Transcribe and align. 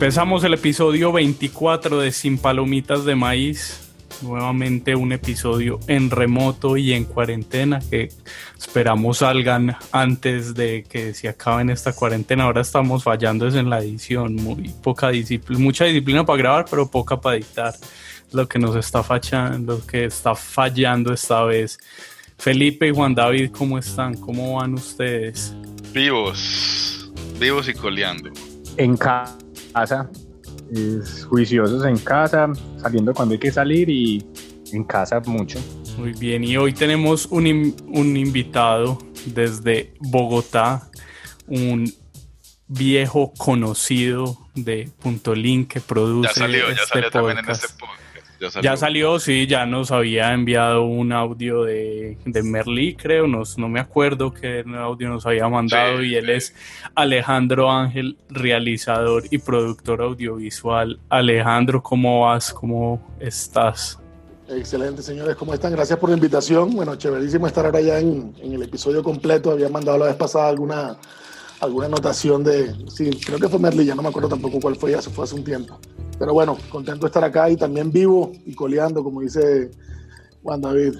Empezamos 0.00 0.44
el 0.44 0.54
episodio 0.54 1.10
24 1.10 1.98
de 1.98 2.12
Sin 2.12 2.38
Palomitas 2.38 3.04
de 3.04 3.16
Maíz. 3.16 3.90
Nuevamente 4.22 4.94
un 4.94 5.10
episodio 5.10 5.80
en 5.88 6.12
remoto 6.12 6.76
y 6.76 6.92
en 6.92 7.04
cuarentena 7.04 7.80
que 7.80 8.12
esperamos 8.56 9.18
salgan 9.18 9.76
antes 9.90 10.54
de 10.54 10.84
que 10.88 11.14
se 11.14 11.28
acaben 11.28 11.68
esta 11.68 11.92
cuarentena. 11.92 12.44
Ahora 12.44 12.60
estamos 12.60 13.02
fallando 13.02 13.48
es 13.48 13.56
en 13.56 13.70
la 13.70 13.80
edición, 13.80 14.36
muy 14.36 14.68
poca 14.84 15.08
disciplina, 15.08 15.60
mucha 15.60 15.86
disciplina 15.86 16.24
para 16.24 16.38
grabar, 16.38 16.66
pero 16.70 16.88
poca 16.88 17.20
para 17.20 17.34
editar. 17.34 17.74
Lo 18.30 18.46
que 18.46 18.60
nos 18.60 18.76
está 18.76 19.02
fallando, 19.02 19.78
lo 19.78 19.84
que 19.84 20.04
está 20.04 20.36
fallando 20.36 21.12
esta 21.12 21.42
vez. 21.42 21.76
Felipe 22.38 22.86
y 22.86 22.92
Juan 22.92 23.16
David, 23.16 23.50
¿cómo 23.50 23.76
están? 23.76 24.16
¿Cómo 24.16 24.58
van 24.60 24.74
ustedes? 24.74 25.52
Vivos, 25.92 27.10
vivos 27.40 27.68
y 27.68 27.74
coleando. 27.74 28.30
En 28.76 28.96
casa 28.96 29.36
casa, 29.78 30.10
juiciosos 31.28 31.84
en 31.84 31.98
casa, 31.98 32.48
saliendo 32.80 33.14
cuando 33.14 33.34
hay 33.34 33.38
que 33.38 33.52
salir 33.52 33.88
y 33.88 34.26
en 34.72 34.84
casa 34.84 35.20
mucho. 35.20 35.58
Muy 35.98 36.12
bien, 36.12 36.44
y 36.44 36.56
hoy 36.56 36.72
tenemos 36.72 37.26
un, 37.26 37.74
un 37.88 38.16
invitado 38.16 38.98
desde 39.26 39.94
Bogotá, 40.00 40.88
un 41.46 41.92
viejo 42.66 43.32
conocido 43.36 44.36
de 44.54 44.90
Punto 45.00 45.34
Link 45.34 45.68
que 45.72 45.80
produce. 45.80 46.28
Ya 46.28 46.34
salió, 46.34 46.66
ya 46.66 46.72
este 46.72 46.86
salió 46.86 47.10
también 47.10 47.38
en 47.38 47.50
este 47.50 47.68
podcast. 47.68 48.07
Ya 48.40 48.76
salió. 48.76 49.18
sí, 49.18 49.46
ya 49.46 49.66
nos 49.66 49.90
había 49.90 50.32
enviado 50.32 50.84
un 50.84 51.12
audio 51.12 51.64
de, 51.64 52.18
de 52.24 52.42
Merlí, 52.42 52.94
creo, 52.94 53.26
no 53.26 53.68
me 53.68 53.80
acuerdo 53.80 54.32
qué 54.32 54.64
audio 54.76 55.08
nos 55.08 55.26
había 55.26 55.48
mandado 55.48 56.02
y 56.02 56.14
él 56.14 56.30
es 56.30 56.54
Alejandro 56.94 57.70
Ángel, 57.70 58.16
realizador 58.28 59.24
y 59.30 59.38
productor 59.38 60.02
audiovisual. 60.02 61.00
Alejandro, 61.08 61.82
¿cómo 61.82 62.22
vas? 62.22 62.52
¿Cómo 62.52 63.00
estás? 63.18 63.98
Excelente, 64.48 65.02
señores, 65.02 65.36
¿cómo 65.36 65.52
están? 65.52 65.72
Gracias 65.72 65.98
por 65.98 66.08
la 66.08 66.16
invitación. 66.16 66.74
Bueno, 66.74 66.96
chéverísimo 66.96 67.46
estar 67.46 67.66
ahora 67.66 67.80
ya 67.80 67.98
en, 67.98 68.34
en 68.40 68.54
el 68.54 68.62
episodio 68.62 69.02
completo. 69.02 69.50
Había 69.50 69.68
mandado 69.68 69.98
la 69.98 70.06
vez 70.06 70.16
pasada 70.16 70.48
alguna 70.48 70.96
alguna 71.60 71.86
anotación 71.86 72.44
de, 72.44 72.74
sí, 72.88 73.10
creo 73.24 73.38
que 73.38 73.48
fue 73.48 73.58
Merlí, 73.58 73.84
ya 73.84 73.94
no 73.94 74.02
me 74.02 74.08
acuerdo 74.08 74.28
tampoco 74.28 74.60
cuál 74.60 74.76
fue, 74.76 74.92
ya 74.92 75.02
se 75.02 75.10
fue 75.10 75.24
hace 75.24 75.34
un 75.34 75.44
tiempo. 75.44 75.78
Pero 76.18 76.32
bueno, 76.32 76.56
contento 76.70 77.02
de 77.02 77.06
estar 77.06 77.24
acá 77.24 77.48
y 77.50 77.56
también 77.56 77.92
vivo 77.92 78.32
y 78.44 78.54
coleando, 78.54 79.02
como 79.02 79.20
dice 79.20 79.70
Juan 80.42 80.60
David. 80.60 80.98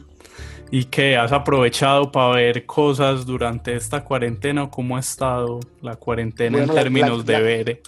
¿Y 0.70 0.84
qué? 0.84 1.16
¿Has 1.16 1.32
aprovechado 1.32 2.12
para 2.12 2.34
ver 2.36 2.66
cosas 2.66 3.24
durante 3.24 3.74
esta 3.74 4.04
cuarentena 4.04 4.64
o 4.64 4.70
cómo 4.70 4.96
ha 4.96 5.00
estado 5.00 5.60
la 5.80 5.96
cuarentena 5.96 6.62
en 6.62 6.68
términos 6.68 7.24
de 7.24 7.40
ver? 7.40 7.82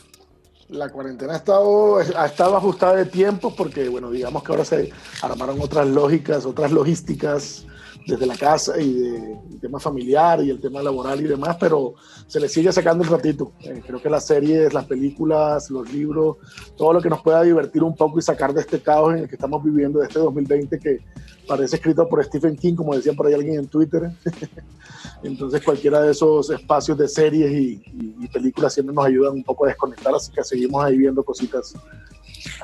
La 0.69 0.89
cuarentena 0.89 1.35
ha 1.35 1.37
estado, 1.37 1.99
ha 1.99 2.27
estado 2.27 2.57
ajustada 2.57 2.97
de 2.97 3.05
tiempos 3.05 3.53
porque, 3.55 3.89
bueno, 3.89 4.11
digamos 4.11 4.43
que 4.43 4.53
ahora 4.53 4.65
se 4.65 4.91
armaron 5.21 5.61
otras 5.61 5.89
lógicas, 5.89 6.47
otras 6.47 6.71
logísticas 6.71 7.67
desde 8.11 8.27
la 8.27 8.37
casa 8.37 8.81
y 8.81 8.93
de, 8.93 9.33
el 9.51 9.61
tema 9.61 9.79
familiar 9.79 10.43
y 10.43 10.51
el 10.51 10.61
tema 10.61 10.83
laboral 10.83 11.21
y 11.21 11.29
demás, 11.29 11.57
pero 11.59 11.95
se 12.27 12.41
le 12.41 12.49
sigue 12.49 12.73
sacando 12.73 13.05
el 13.05 13.11
ratito. 13.11 13.53
Eh, 13.61 13.83
creo 13.87 14.03
que 14.03 14.11
las 14.11 14.27
series, 14.27 14.75
las 14.75 14.85
películas, 14.87 15.71
los 15.71 15.91
libros, 15.93 16.37
todo 16.77 16.93
lo 16.93 17.01
que 17.01 17.09
nos 17.09 17.23
pueda 17.23 17.43
divertir 17.43 17.83
un 17.83 17.95
poco 17.95 18.19
y 18.19 18.23
sacar 18.23 18.53
de 18.53 18.61
este 18.61 18.81
caos 18.81 19.15
en 19.15 19.21
el 19.21 19.29
que 19.29 19.37
estamos 19.37 19.63
viviendo, 19.63 20.01
de 20.01 20.07
este 20.07 20.19
2020 20.19 20.79
que 20.79 20.99
parece 21.47 21.77
escrito 21.77 22.09
por 22.09 22.23
Stephen 22.25 22.57
King, 22.57 22.75
como 22.75 22.95
decía 22.95 23.13
por 23.13 23.27
ahí 23.27 23.35
alguien 23.35 23.61
en 23.61 23.69
Twitter. 23.69 24.11
Entonces 25.23 25.63
cualquiera 25.63 26.01
de 26.01 26.13
esos 26.13 26.51
espacios 26.51 26.99
de 26.99 27.09
series 27.09 27.53
y, 27.53 27.83
y 28.21 28.29
películas 28.29 28.75
siempre 28.75 28.95
nos 28.95 29.05
ayudan 29.05 29.35
un 29.35 29.45
poco 29.45 29.65
a 29.65 29.69
desconectar, 29.69 30.15
así 30.15 30.33
que 30.33 30.43
seguimos 30.43 30.85
ahí 30.85 30.97
viendo 30.97 31.23
cositas 31.23 31.75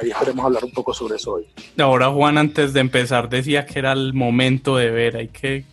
ahí 0.00 0.10
esperemos 0.10 0.44
hablar 0.44 0.64
un 0.64 0.72
poco 0.72 0.92
sobre 0.94 1.16
eso 1.16 1.34
hoy. 1.34 1.46
Ahora 1.78 2.10
Juan 2.10 2.38
antes 2.38 2.72
de 2.72 2.80
empezar 2.80 3.28
decía 3.28 3.66
que 3.66 3.78
era 3.78 3.92
el 3.92 4.12
momento 4.14 4.76
de 4.76 4.90
ver, 4.90 5.16
hay 5.16 5.28
que, 5.28 5.64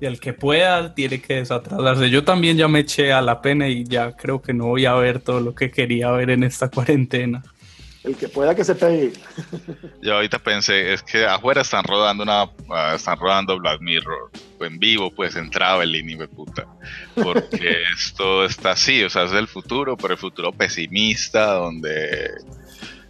el 0.00 0.20
que 0.20 0.32
pueda 0.32 0.94
tiene 0.94 1.20
que 1.20 1.34
desatrasarse. 1.36 2.10
Yo 2.10 2.24
también 2.24 2.56
ya 2.56 2.68
me 2.68 2.80
eché 2.80 3.12
a 3.12 3.20
la 3.20 3.40
pena 3.40 3.68
y 3.68 3.84
ya 3.84 4.12
creo 4.12 4.42
que 4.42 4.52
no 4.52 4.66
voy 4.66 4.86
a 4.86 4.94
ver 4.94 5.20
todo 5.20 5.40
lo 5.40 5.54
que 5.54 5.70
quería 5.70 6.10
ver 6.10 6.30
en 6.30 6.44
esta 6.44 6.68
cuarentena. 6.68 7.42
El 8.04 8.16
que 8.16 8.28
pueda 8.28 8.54
que 8.54 8.64
se 8.64 8.74
pegue. 8.74 9.12
Yo 10.02 10.14
ahorita 10.14 10.40
pensé, 10.40 10.92
es 10.92 11.04
que 11.04 11.24
afuera 11.24 11.62
están 11.62 11.84
rodando 11.84 12.24
una, 12.24 12.50
ah, 12.70 12.94
están 12.96 13.16
rodando 13.16 13.56
Black 13.60 13.80
Mirror 13.80 14.30
en 14.58 14.78
vivo, 14.80 15.12
pues 15.12 15.36
en 15.36 15.50
Traveling 15.50 16.10
y 16.10 16.16
me 16.16 16.26
puta. 16.26 16.66
Porque 17.14 17.76
esto 17.96 18.44
está 18.44 18.72
así, 18.72 19.04
o 19.04 19.10
sea, 19.10 19.24
es 19.24 19.32
el 19.32 19.46
futuro, 19.46 19.96
pero 19.96 20.14
el 20.14 20.18
futuro 20.18 20.50
pesimista, 20.50 21.52
donde 21.54 22.28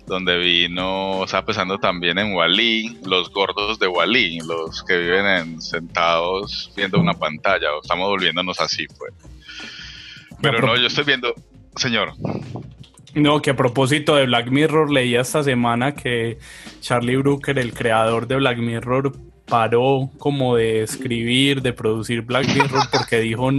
donde 0.07 0.39
vino, 0.39 1.25
estaba 1.25 1.47
pensando 1.47 1.79
también 1.79 2.19
en 2.19 2.35
Wally, 2.35 2.99
los 3.05 3.31
gordos 3.31 3.79
de 3.79 3.87
Wally, 3.87 4.41
los 4.41 4.83
que 4.85 4.99
viven 4.99 5.27
en, 5.27 5.63
sentados 5.63 6.73
viendo 6.77 6.99
una 6.99 7.15
pantalla, 7.15 7.69
estamos 7.83 8.09
volviéndonos 8.09 8.61
así, 8.61 8.87
pues. 8.99 9.13
Pero 10.41 10.61
no, 10.61 10.77
yo 10.77 10.87
estoy 10.87 11.05
viendo, 11.05 11.35
señor. 11.77 12.13
No, 13.15 13.43
que 13.43 13.51
a 13.51 13.57
propósito 13.57 14.17
de 14.17 14.27
Black 14.27 14.51
Mirror, 14.51 14.91
leí 14.91 15.15
esta 15.15 15.43
semana 15.43 15.95
que 15.95 16.39
Charlie 16.81 17.17
Brooker, 17.17 17.59
el 17.59 17.75
creador 17.75 18.27
de 18.27 18.37
Black 18.37 18.59
Mirror, 18.59 19.13
paró 19.53 20.09
como 20.17 20.57
de 20.57 20.83
escribir, 20.83 21.61
de 21.61 21.75
producir 21.75 22.23
Black 22.23 22.49
Mirror 22.55 22.85
porque 22.91 23.21
dijo 23.21 23.51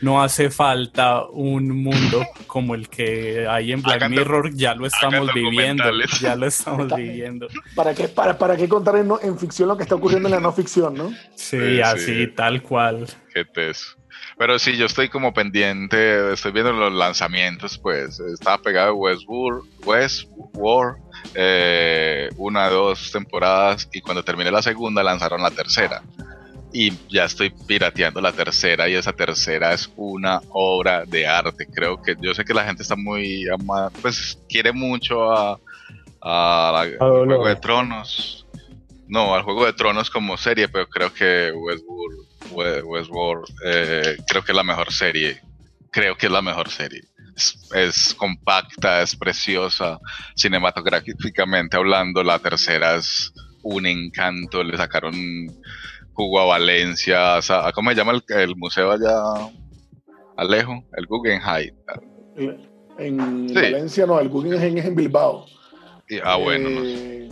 no 0.00 0.22
hace 0.22 0.48
falta 0.48 1.24
un 1.24 1.70
mundo 1.70 2.24
como 2.46 2.76
el 2.76 2.88
que 2.88 3.44
hay 3.48 3.72
en 3.72 3.82
Black 3.82 4.08
Mirror, 4.08 4.54
ya 4.54 4.76
lo 4.76 4.86
estamos 4.86 5.34
viviendo, 5.34 5.82
ya 6.20 6.36
lo 6.36 6.46
estamos 6.46 6.86
viviendo. 6.96 7.48
¿Para 7.74 7.94
qué, 7.94 8.06
para, 8.06 8.38
para 8.38 8.56
qué 8.56 8.68
contar 8.68 8.94
en, 8.94 9.36
ficción 9.36 9.68
lo 9.68 9.76
que 9.76 9.82
está 9.82 9.96
ocurriendo 9.96 10.28
en 10.28 10.34
la 10.36 10.40
no 10.40 10.52
ficción, 10.52 10.94
no? 10.94 11.12
Sí, 11.34 11.80
así, 11.80 12.28
tal 12.28 12.62
cual. 12.62 13.08
Qué 13.32 13.44
teso. 13.44 13.96
Pero 14.36 14.58
sí, 14.58 14.76
yo 14.76 14.86
estoy 14.86 15.08
como 15.08 15.32
pendiente, 15.32 16.32
estoy 16.32 16.52
viendo 16.52 16.72
los 16.72 16.92
lanzamientos, 16.92 17.78
pues 17.78 18.18
estaba 18.18 18.58
pegado 18.58 18.94
Westworld, 18.94 19.64
Westworld 19.84 21.04
eh, 21.34 22.28
una, 22.36 22.68
dos 22.68 23.10
temporadas 23.10 23.88
y 23.92 24.00
cuando 24.00 24.22
terminé 24.22 24.50
la 24.50 24.62
segunda 24.62 25.02
lanzaron 25.02 25.42
la 25.42 25.50
tercera. 25.50 26.02
Y 26.72 26.92
ya 27.08 27.24
estoy 27.24 27.50
pirateando 27.50 28.20
la 28.20 28.32
tercera 28.32 28.88
y 28.88 28.94
esa 28.94 29.12
tercera 29.12 29.72
es 29.72 29.88
una 29.96 30.40
obra 30.50 31.04
de 31.04 31.26
arte. 31.26 31.68
Creo 31.72 32.02
que 32.02 32.16
yo 32.20 32.34
sé 32.34 32.44
que 32.44 32.52
la 32.52 32.64
gente 32.64 32.82
está 32.82 32.96
muy 32.96 33.48
amada, 33.48 33.90
pues 34.02 34.38
quiere 34.48 34.72
mucho 34.72 35.30
a, 35.30 35.58
a 36.20 36.86
Juego 36.98 37.46
de 37.46 37.56
Tronos. 37.56 38.43
No, 39.14 39.34
al 39.34 39.42
Juego 39.42 39.64
de 39.64 39.72
Tronos 39.72 40.10
como 40.10 40.36
serie, 40.36 40.68
pero 40.68 40.88
creo 40.88 41.14
que 41.14 41.52
Westworld, 41.52 42.84
Westworld 42.84 43.44
eh, 43.64 44.16
creo 44.26 44.44
que 44.44 44.52
es 44.52 44.56
la 44.56 44.64
mejor 44.64 44.92
serie. 44.92 45.40
Creo 45.90 46.16
que 46.16 46.26
es 46.26 46.32
la 46.32 46.42
mejor 46.42 46.68
serie 46.68 47.02
es, 47.74 48.14
compacta, 48.16 49.02
es 49.02 49.16
preciosa, 49.16 49.98
cinematográficamente 50.34 51.76
hablando. 51.76 52.22
La 52.22 52.38
tercera 52.38 52.96
es 52.96 53.32
un 53.62 53.86
encanto, 53.86 54.62
le 54.62 54.76
sacaron 54.76 55.14
jugo 56.12 56.40
a 56.40 56.44
Valencia, 56.44 57.40
¿cómo 57.74 57.90
se 57.90 57.96
llama 57.96 58.12
el, 58.28 58.56
museo 58.56 58.92
allá? 58.92 59.50
Alejo, 60.36 60.84
el 60.96 61.06
Guggenheim. 61.06 61.74
En 62.98 63.52
Valencia 63.52 64.06
no, 64.06 64.20
el 64.20 64.28
Guggenheim 64.28 64.78
es 64.78 64.84
en 64.84 64.94
Bilbao. 64.94 65.46
ah, 66.22 66.36
bueno. 66.36 66.68
Eh, 66.84 67.23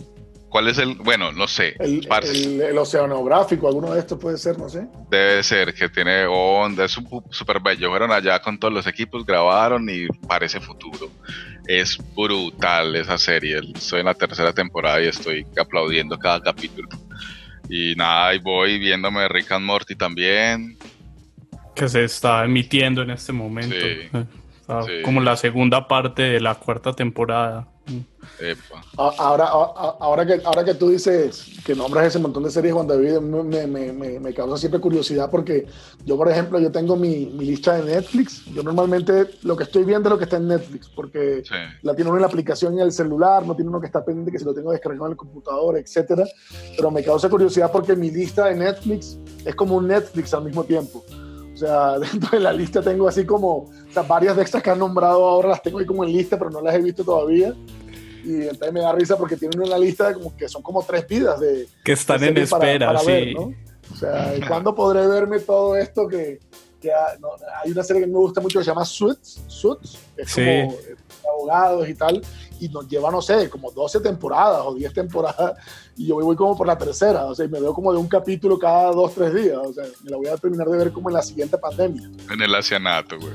¿Cuál 0.53 0.67
es 0.67 0.77
el, 0.77 0.93
bueno, 0.97 1.31
no 1.31 1.47
sé. 1.47 1.75
El, 1.79 2.77
oceanográfico, 2.77 3.67
alguno 3.67 3.91
de 3.91 4.01
estos 4.01 4.19
puede 4.19 4.37
ser, 4.37 4.55
no 4.59 4.69
sé. 4.69 4.85
Debe 5.09 5.41
ser, 5.41 5.73
que 5.73 5.89
tiene 5.89 6.27
onda, 6.27 6.85
es 6.85 6.91
súper 6.91 7.59
bello. 7.59 7.89
Fueron 7.89 8.11
allá 8.11 8.39
con 8.39 8.59
todos 8.59 8.71
los 8.71 8.85
equipos, 8.85 9.25
grabaron 9.25 9.89
y 9.89 10.05
parece 10.27 10.59
futuro. 10.59 11.09
Es 11.65 11.97
brutal 12.15 12.95
esa 12.95 13.17
serie. 13.17 13.61
Estoy 13.73 14.01
en 14.01 14.05
la 14.05 14.13
tercera 14.13 14.53
temporada 14.53 15.01
y 15.01 15.07
estoy 15.07 15.43
aplaudiendo 15.59 16.19
cada 16.19 16.39
capítulo. 16.39 16.87
Y 17.67 17.95
nada, 17.95 18.27
ahí 18.27 18.37
voy 18.37 18.77
viéndome 18.77 19.27
Rick 19.29 19.53
and 19.53 19.65
Morty 19.65 19.95
también. 19.95 20.77
Que 21.73 21.89
se 21.89 22.03
está 22.03 22.45
emitiendo 22.45 23.01
en 23.01 23.09
este 23.09 23.33
momento. 23.33 23.75
Como 25.03 25.19
la 25.19 25.35
segunda 25.35 25.87
parte 25.87 26.21
de 26.21 26.39
la 26.39 26.53
cuarta 26.53 26.93
temporada. 26.93 27.72
Ahora, 28.97 29.45
ahora, 29.45 30.25
que, 30.25 30.41
ahora 30.45 30.63
que 30.63 30.73
tú 30.73 30.89
dices 30.89 31.59
que 31.65 31.75
nombras 31.75 32.07
ese 32.07 32.19
montón 32.19 32.43
de 32.43 32.51
series, 32.51 32.73
Juan 32.73 32.87
David, 32.87 33.19
me, 33.19 33.67
me, 33.67 33.91
me, 33.91 34.19
me 34.19 34.33
causa 34.33 34.57
siempre 34.57 34.79
curiosidad 34.79 35.29
porque 35.29 35.67
yo, 36.05 36.17
por 36.17 36.29
ejemplo, 36.29 36.59
yo 36.59 36.71
tengo 36.71 36.95
mi, 36.95 37.25
mi, 37.25 37.45
lista 37.45 37.75
de 37.75 37.83
Netflix. 37.95 38.45
Yo 38.45 38.63
normalmente 38.63 39.27
lo 39.43 39.57
que 39.57 39.63
estoy 39.63 39.83
viendo 39.83 40.07
es 40.07 40.11
lo 40.11 40.17
que 40.17 40.23
está 40.23 40.37
en 40.37 40.47
Netflix 40.47 40.89
porque 40.89 41.43
la 41.81 41.95
tiene 41.95 42.09
uno 42.09 42.17
en 42.17 42.21
la 42.21 42.27
aplicación 42.27 42.73
en 42.73 42.79
el 42.79 42.91
celular, 42.91 43.45
no 43.45 43.55
tiene 43.55 43.69
uno 43.69 43.81
que 43.81 43.87
está 43.87 44.03
pendiente 44.03 44.31
que 44.31 44.39
si 44.39 44.45
lo 44.45 44.53
tengo 44.53 44.71
descargado 44.71 45.07
en 45.07 45.11
el 45.11 45.17
computador, 45.17 45.77
etcétera. 45.77 46.25
Pero 46.75 46.91
me 46.91 47.03
causa 47.03 47.29
curiosidad 47.29 47.71
porque 47.71 47.95
mi 47.95 48.09
lista 48.11 48.45
de 48.45 48.55
Netflix 48.55 49.17
es 49.45 49.55
como 49.55 49.75
un 49.75 49.87
Netflix 49.87 50.33
al 50.33 50.45
mismo 50.45 50.63
tiempo. 50.63 51.03
O 51.53 51.57
sea, 51.57 51.99
dentro 52.11 52.29
de 52.31 52.39
la 52.39 52.53
lista 52.53 52.81
tengo 52.81 53.07
así 53.07 53.25
como, 53.25 53.69
o 53.93 54.01
sea, 54.01 54.01
varias 54.01 54.35
de 54.35 54.41
estas 54.41 54.63
que 54.63 54.71
han 54.71 54.79
nombrado 54.79 55.23
ahora 55.23 55.49
las 55.49 55.61
tengo 55.61 55.77
ahí 55.77 55.85
como 55.85 56.03
en 56.03 56.11
lista, 56.11 56.35
pero 56.35 56.49
no 56.49 56.61
las 56.61 56.73
he 56.73 56.81
visto 56.81 57.03
todavía. 57.03 57.53
Y 58.25 58.41
entonces 58.41 58.73
me 58.73 58.79
da 58.79 58.91
risa 58.91 59.15
porque 59.17 59.37
tienen 59.37 59.61
una 59.61 59.77
lista 59.77 60.07
de 60.07 60.15
como 60.15 60.35
que 60.35 60.49
son 60.49 60.63
como 60.63 60.81
tres 60.81 61.07
vidas 61.07 61.39
de... 61.39 61.67
Que 61.83 61.91
están 61.91 62.23
en 62.23 62.37
espera, 62.37 62.97
sí. 62.99 63.35
O 63.91 63.95
sea, 63.95 64.33
¿cuándo 64.47 64.73
podré 64.73 65.05
verme 65.05 65.39
todo 65.39 65.75
esto 65.75 66.07
que, 66.07 66.39
hay 67.63 67.71
una 67.71 67.83
serie 67.83 68.01
que 68.01 68.07
me 68.07 68.17
gusta 68.17 68.41
mucho 68.41 68.59
que 68.59 68.65
se 68.65 68.71
llama 68.71 68.83
Suits, 68.83 69.43
Suits, 69.47 69.99
es 70.17 70.33
como 70.33 70.45
eh, 70.45 70.95
abogados 71.27 71.87
y 71.87 71.95
tal, 71.95 72.21
y 72.59 72.69
nos 72.69 72.87
lleva, 72.87 73.11
no 73.11 73.21
sé, 73.21 73.49
como 73.49 73.71
12 73.71 73.99
temporadas 73.99 74.61
o 74.65 74.73
10 74.73 74.93
temporadas, 74.93 75.53
y 75.97 76.07
yo 76.07 76.15
voy 76.15 76.35
como 76.35 76.55
por 76.55 76.65
la 76.65 76.77
tercera, 76.77 77.25
o 77.25 77.35
sea, 77.35 77.45
y 77.45 77.49
me 77.49 77.59
veo 77.59 77.73
como 77.73 77.91
de 77.91 77.99
un 77.99 78.07
capítulo 78.07 78.57
cada 78.57 78.91
dos, 78.91 79.13
tres 79.13 79.33
días, 79.33 79.57
o 79.57 79.73
sea, 79.73 79.83
me 80.03 80.11
la 80.11 80.17
voy 80.17 80.27
a 80.27 80.37
terminar 80.37 80.67
de 80.67 80.77
ver 80.77 80.91
como 80.91 81.09
en 81.09 81.15
la 81.15 81.21
siguiente 81.21 81.57
pandemia. 81.57 82.09
En 82.31 82.41
el 82.41 82.55
asianato, 82.55 83.17
güey. 83.19 83.33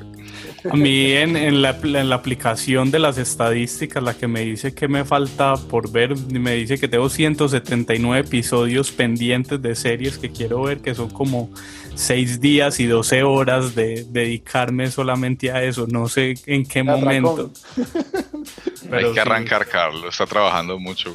A 0.70 0.76
mí 0.76 1.12
en, 1.12 1.37
en, 1.37 1.62
la, 1.62 1.70
en, 1.70 2.08
la, 2.08 2.17
aplicación 2.17 2.90
de 2.90 2.99
las 2.99 3.19
estadísticas, 3.19 4.02
la 4.02 4.14
que 4.14 4.26
me 4.26 4.40
dice 4.40 4.75
que 4.75 4.88
me 4.88 5.05
falta 5.05 5.55
por 5.56 5.90
ver, 5.90 6.17
me 6.17 6.55
dice 6.55 6.79
que 6.79 6.88
tengo 6.88 7.08
179 7.08 8.26
episodios 8.26 8.90
pendientes 8.90 9.61
de 9.62 9.75
series 9.75 10.19
que 10.19 10.31
quiero 10.31 10.62
ver, 10.62 10.81
que 10.81 10.94
son 10.94 11.11
como 11.11 11.50
6 11.98 12.40
días 12.40 12.78
y 12.78 12.86
12 12.86 13.24
horas 13.24 13.74
de 13.74 14.06
dedicarme 14.08 14.88
solamente 14.88 15.50
a 15.50 15.64
eso. 15.64 15.86
No 15.88 16.08
sé 16.08 16.34
en 16.46 16.64
qué 16.64 16.84
momento. 16.84 17.50
Hay 18.92 19.12
que 19.12 19.20
arrancar, 19.20 19.66
Carlos. 19.66 20.14
Está 20.14 20.26
trabajando 20.26 20.78
mucho. 20.78 21.12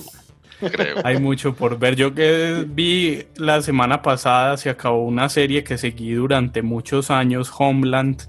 Creo. 0.60 0.98
Hay 1.06 1.20
mucho 1.20 1.56
por 1.56 1.80
ver. 1.80 1.96
Yo 1.96 2.14
que 2.14 2.66
vi 2.68 3.24
la 3.38 3.62
semana 3.62 4.02
pasada 4.02 4.58
se 4.58 4.70
acabó 4.70 5.06
una 5.06 5.30
serie 5.30 5.64
que 5.64 5.78
seguí 5.78 6.12
durante 6.14 6.62
muchos 6.62 7.10
años, 7.10 7.52
Homeland 7.58 8.22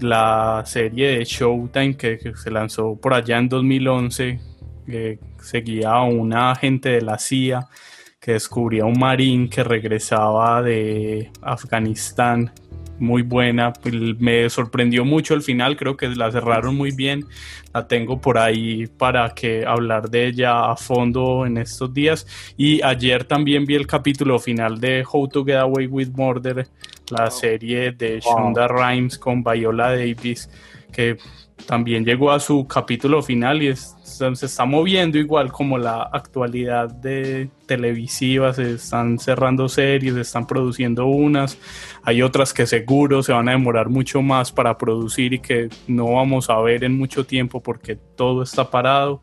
la 0.00 0.62
serie 0.64 1.18
de 1.18 1.24
Showtime 1.24 1.96
que, 1.96 2.32
se 2.34 2.50
lanzó 2.50 2.96
por 2.96 3.14
allá 3.14 3.38
en 3.38 3.48
2011, 3.50 4.40
que 4.86 5.18
seguía 5.40 5.90
a 5.90 6.02
una 6.04 6.52
agente 6.52 6.88
de 6.88 7.02
la 7.02 7.18
CIA 7.18 7.68
que 8.22 8.34
descubría 8.34 8.84
un 8.84 9.00
marín 9.00 9.48
que 9.48 9.64
regresaba 9.64 10.62
de 10.62 11.32
Afganistán 11.42 12.52
muy 13.00 13.22
buena. 13.22 13.72
Pues, 13.72 13.94
me 14.20 14.48
sorprendió 14.48 15.04
mucho 15.04 15.34
el 15.34 15.42
final, 15.42 15.76
creo 15.76 15.96
que 15.96 16.06
la 16.06 16.30
cerraron 16.30 16.76
muy 16.76 16.92
bien. 16.92 17.24
La 17.74 17.88
tengo 17.88 18.20
por 18.20 18.38
ahí 18.38 18.86
para 18.86 19.34
que 19.34 19.66
hablar 19.66 20.08
de 20.08 20.28
ella 20.28 20.70
a 20.70 20.76
fondo 20.76 21.44
en 21.44 21.58
estos 21.58 21.92
días. 21.92 22.24
Y 22.56 22.80
ayer 22.82 23.24
también 23.24 23.64
vi 23.66 23.74
el 23.74 23.88
capítulo 23.88 24.38
final 24.38 24.80
de 24.80 25.04
How 25.10 25.26
to 25.26 25.44
Get 25.44 25.56
Away 25.56 25.88
with 25.88 26.10
Murder, 26.14 26.68
la 27.10 27.28
serie 27.28 27.90
de 27.90 28.20
Shonda 28.20 28.68
Rhimes 28.68 29.18
con 29.18 29.42
Viola 29.42 29.96
Davis, 29.96 30.48
que 30.92 31.16
también 31.66 32.04
llegó 32.04 32.30
a 32.30 32.40
su 32.40 32.66
capítulo 32.66 33.22
final 33.22 33.62
y 33.62 33.74
se 33.74 34.46
está 34.46 34.64
moviendo 34.64 35.18
igual 35.18 35.50
como 35.50 35.78
la 35.78 36.02
actualidad 36.02 36.88
de 36.88 37.48
televisiva, 37.66 38.52
se 38.52 38.74
están 38.74 39.18
cerrando 39.18 39.68
series, 39.68 40.14
se 40.14 40.20
están 40.20 40.46
produciendo 40.46 41.06
unas, 41.06 41.58
hay 42.02 42.22
otras 42.22 42.52
que 42.52 42.66
seguro 42.66 43.22
se 43.22 43.32
van 43.32 43.48
a 43.48 43.52
demorar 43.52 43.88
mucho 43.88 44.22
más 44.22 44.52
para 44.52 44.76
producir 44.76 45.32
y 45.32 45.38
que 45.38 45.68
no 45.86 46.12
vamos 46.12 46.50
a 46.50 46.60
ver 46.60 46.84
en 46.84 46.96
mucho 46.96 47.24
tiempo 47.24 47.62
porque 47.62 47.96
todo 47.96 48.42
está 48.42 48.70
parado, 48.70 49.22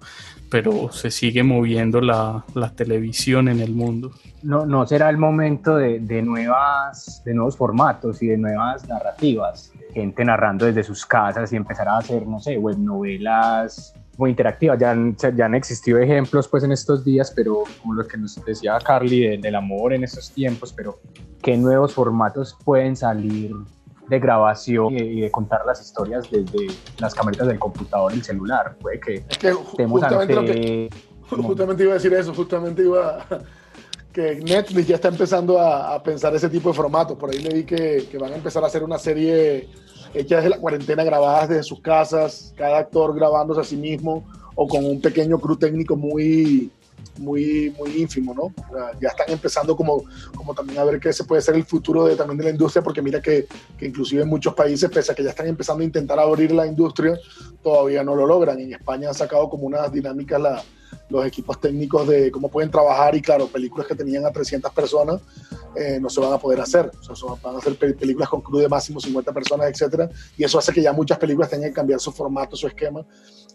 pero 0.49 0.91
se 0.91 1.11
sigue 1.11 1.43
moviendo 1.43 2.01
la, 2.01 2.45
la 2.55 2.71
televisión 2.71 3.47
en 3.47 3.59
el 3.59 3.73
mundo. 3.73 4.11
No, 4.43 4.65
no 4.65 4.85
será 4.87 5.09
el 5.09 5.17
momento 5.17 5.77
de, 5.77 5.99
de, 5.99 6.21
nuevas, 6.21 7.21
de 7.25 7.33
nuevos 7.33 7.57
formatos 7.57 8.21
y 8.23 8.27
de 8.27 8.37
nuevas 8.37 8.87
narrativas 8.87 9.71
gente 9.93 10.23
narrando 10.23 10.65
desde 10.65 10.83
sus 10.83 11.05
casas 11.05 11.51
y 11.51 11.55
empezar 11.55 11.87
a 11.87 11.97
hacer, 11.97 12.25
no 12.27 12.39
sé, 12.39 12.57
web 12.57 12.77
novelas 12.77 13.93
muy 14.17 14.31
interactivas. 14.31 14.77
Ya 14.79 14.91
han, 14.91 15.15
ya 15.15 15.45
han 15.45 15.55
existido 15.55 15.97
ejemplos 15.99 16.47
pues 16.47 16.63
en 16.63 16.71
estos 16.71 17.03
días, 17.03 17.31
pero 17.35 17.63
como 17.81 17.93
lo 17.93 18.07
que 18.07 18.17
nos 18.17 18.43
decía 18.45 18.77
Carly 18.83 19.37
del 19.37 19.55
amor 19.55 19.93
en 19.93 20.03
estos 20.03 20.31
tiempos, 20.31 20.73
pero 20.73 20.99
qué 21.41 21.57
nuevos 21.57 21.93
formatos 21.93 22.55
pueden 22.63 22.95
salir 22.95 23.53
de 24.09 24.19
grabación 24.19 24.97
y 24.97 25.21
de 25.21 25.31
contar 25.31 25.61
las 25.65 25.81
historias 25.81 26.29
desde 26.29 26.67
las 26.99 27.13
camaritas 27.13 27.47
del 27.47 27.59
computador 27.59 28.11
y 28.13 28.17
el 28.17 28.23
celular. 28.23 28.75
Puede 28.81 28.99
que, 28.99 29.23
es 29.29 29.37
que 29.37 29.51
justamente, 29.53 30.89
justamente 31.29 31.83
iba 31.83 31.91
a 31.91 31.95
decir 31.95 32.13
eso, 32.13 32.33
justamente 32.33 32.83
iba 32.83 33.25
que 34.13 34.35
Netflix 34.37 34.87
ya 34.87 34.95
está 34.95 35.09
empezando 35.09 35.59
a, 35.59 36.01
pensar 36.01 36.35
ese 36.35 36.49
tipo 36.49 36.69
de 36.69 36.75
formatos. 36.75 37.17
Por 37.17 37.29
ahí 37.29 37.39
le 37.39 37.53
vi 37.53 37.63
que, 37.63 38.07
que, 38.09 38.17
van 38.17 38.33
a 38.33 38.35
empezar 38.35 38.63
a 38.63 38.67
hacer 38.67 38.83
una 38.83 38.97
serie 38.97 39.69
hecha 40.13 40.37
desde 40.37 40.49
la 40.49 40.57
cuarentena, 40.57 41.03
grabadas 41.03 41.49
desde 41.49 41.63
sus 41.63 41.81
casas, 41.81 42.53
cada 42.57 42.79
actor 42.79 43.15
grabándose 43.15 43.61
a 43.61 43.63
sí 43.63 43.77
mismo 43.77 44.25
o 44.55 44.67
con 44.67 44.83
un 44.83 44.99
pequeño 44.99 45.39
crew 45.39 45.55
técnico 45.55 45.95
muy, 45.95 46.71
muy, 47.17 47.73
muy 47.77 48.01
ínfimo, 48.01 48.33
¿no? 48.33 48.53
Ya 49.01 49.09
están 49.09 49.29
empezando 49.29 49.75
como, 49.75 50.03
como 50.35 50.53
también 50.53 50.79
a 50.79 50.83
ver 50.83 50.99
qué 50.99 51.11
se 51.13 51.23
puede 51.23 51.41
ser 51.41 51.55
el 51.55 51.65
futuro 51.65 52.05
de, 52.05 52.15
también 52.15 52.37
de 52.37 52.43
la 52.45 52.49
industria, 52.51 52.81
porque 52.81 53.01
mira 53.01 53.21
que, 53.21 53.47
que, 53.77 53.85
inclusive 53.85 54.23
en 54.23 54.29
muchos 54.29 54.53
países, 54.53 54.89
pese 54.89 55.11
a 55.11 55.15
que 55.15 55.23
ya 55.23 55.29
están 55.29 55.47
empezando 55.47 55.81
a 55.81 55.85
intentar 55.85 56.19
abrir 56.19 56.51
la 56.51 56.65
industria, 56.65 57.17
todavía 57.61 58.03
no 58.03 58.15
lo 58.15 58.25
logran. 58.25 58.59
En 58.59 58.73
España 58.73 59.09
han 59.09 59.15
sacado 59.15 59.49
como 59.49 59.65
unas 59.65 59.91
dinámicas 59.91 60.41
la, 60.41 60.63
los 61.09 61.25
equipos 61.25 61.59
técnicos 61.59 62.07
de 62.07 62.31
cómo 62.31 62.49
pueden 62.49 62.69
trabajar 62.69 63.15
y 63.15 63.21
claro, 63.21 63.47
películas 63.47 63.87
que 63.87 63.95
tenían 63.95 64.25
a 64.25 64.31
300 64.31 64.71
personas 64.71 65.21
eh, 65.75 65.99
no 65.99 66.09
se 66.09 66.19
van 66.19 66.33
a 66.33 66.37
poder 66.37 66.59
hacer, 66.61 66.91
o 67.09 67.15
sea, 67.15 67.35
van 67.41 67.55
a 67.55 67.57
hacer 67.59 67.75
películas 67.75 68.29
con 68.29 68.41
crew 68.41 68.59
de 68.59 68.67
máximo 68.67 68.99
50 68.99 69.31
personas, 69.31 69.67
etcétera, 69.69 70.09
y 70.37 70.43
eso 70.43 70.59
hace 70.59 70.71
que 70.71 70.81
ya 70.81 70.93
muchas 70.93 71.17
películas 71.17 71.49
tengan 71.49 71.69
que 71.69 71.75
cambiar 71.75 71.99
su 71.99 72.11
formato, 72.11 72.55
su 72.55 72.67
esquema. 72.67 73.05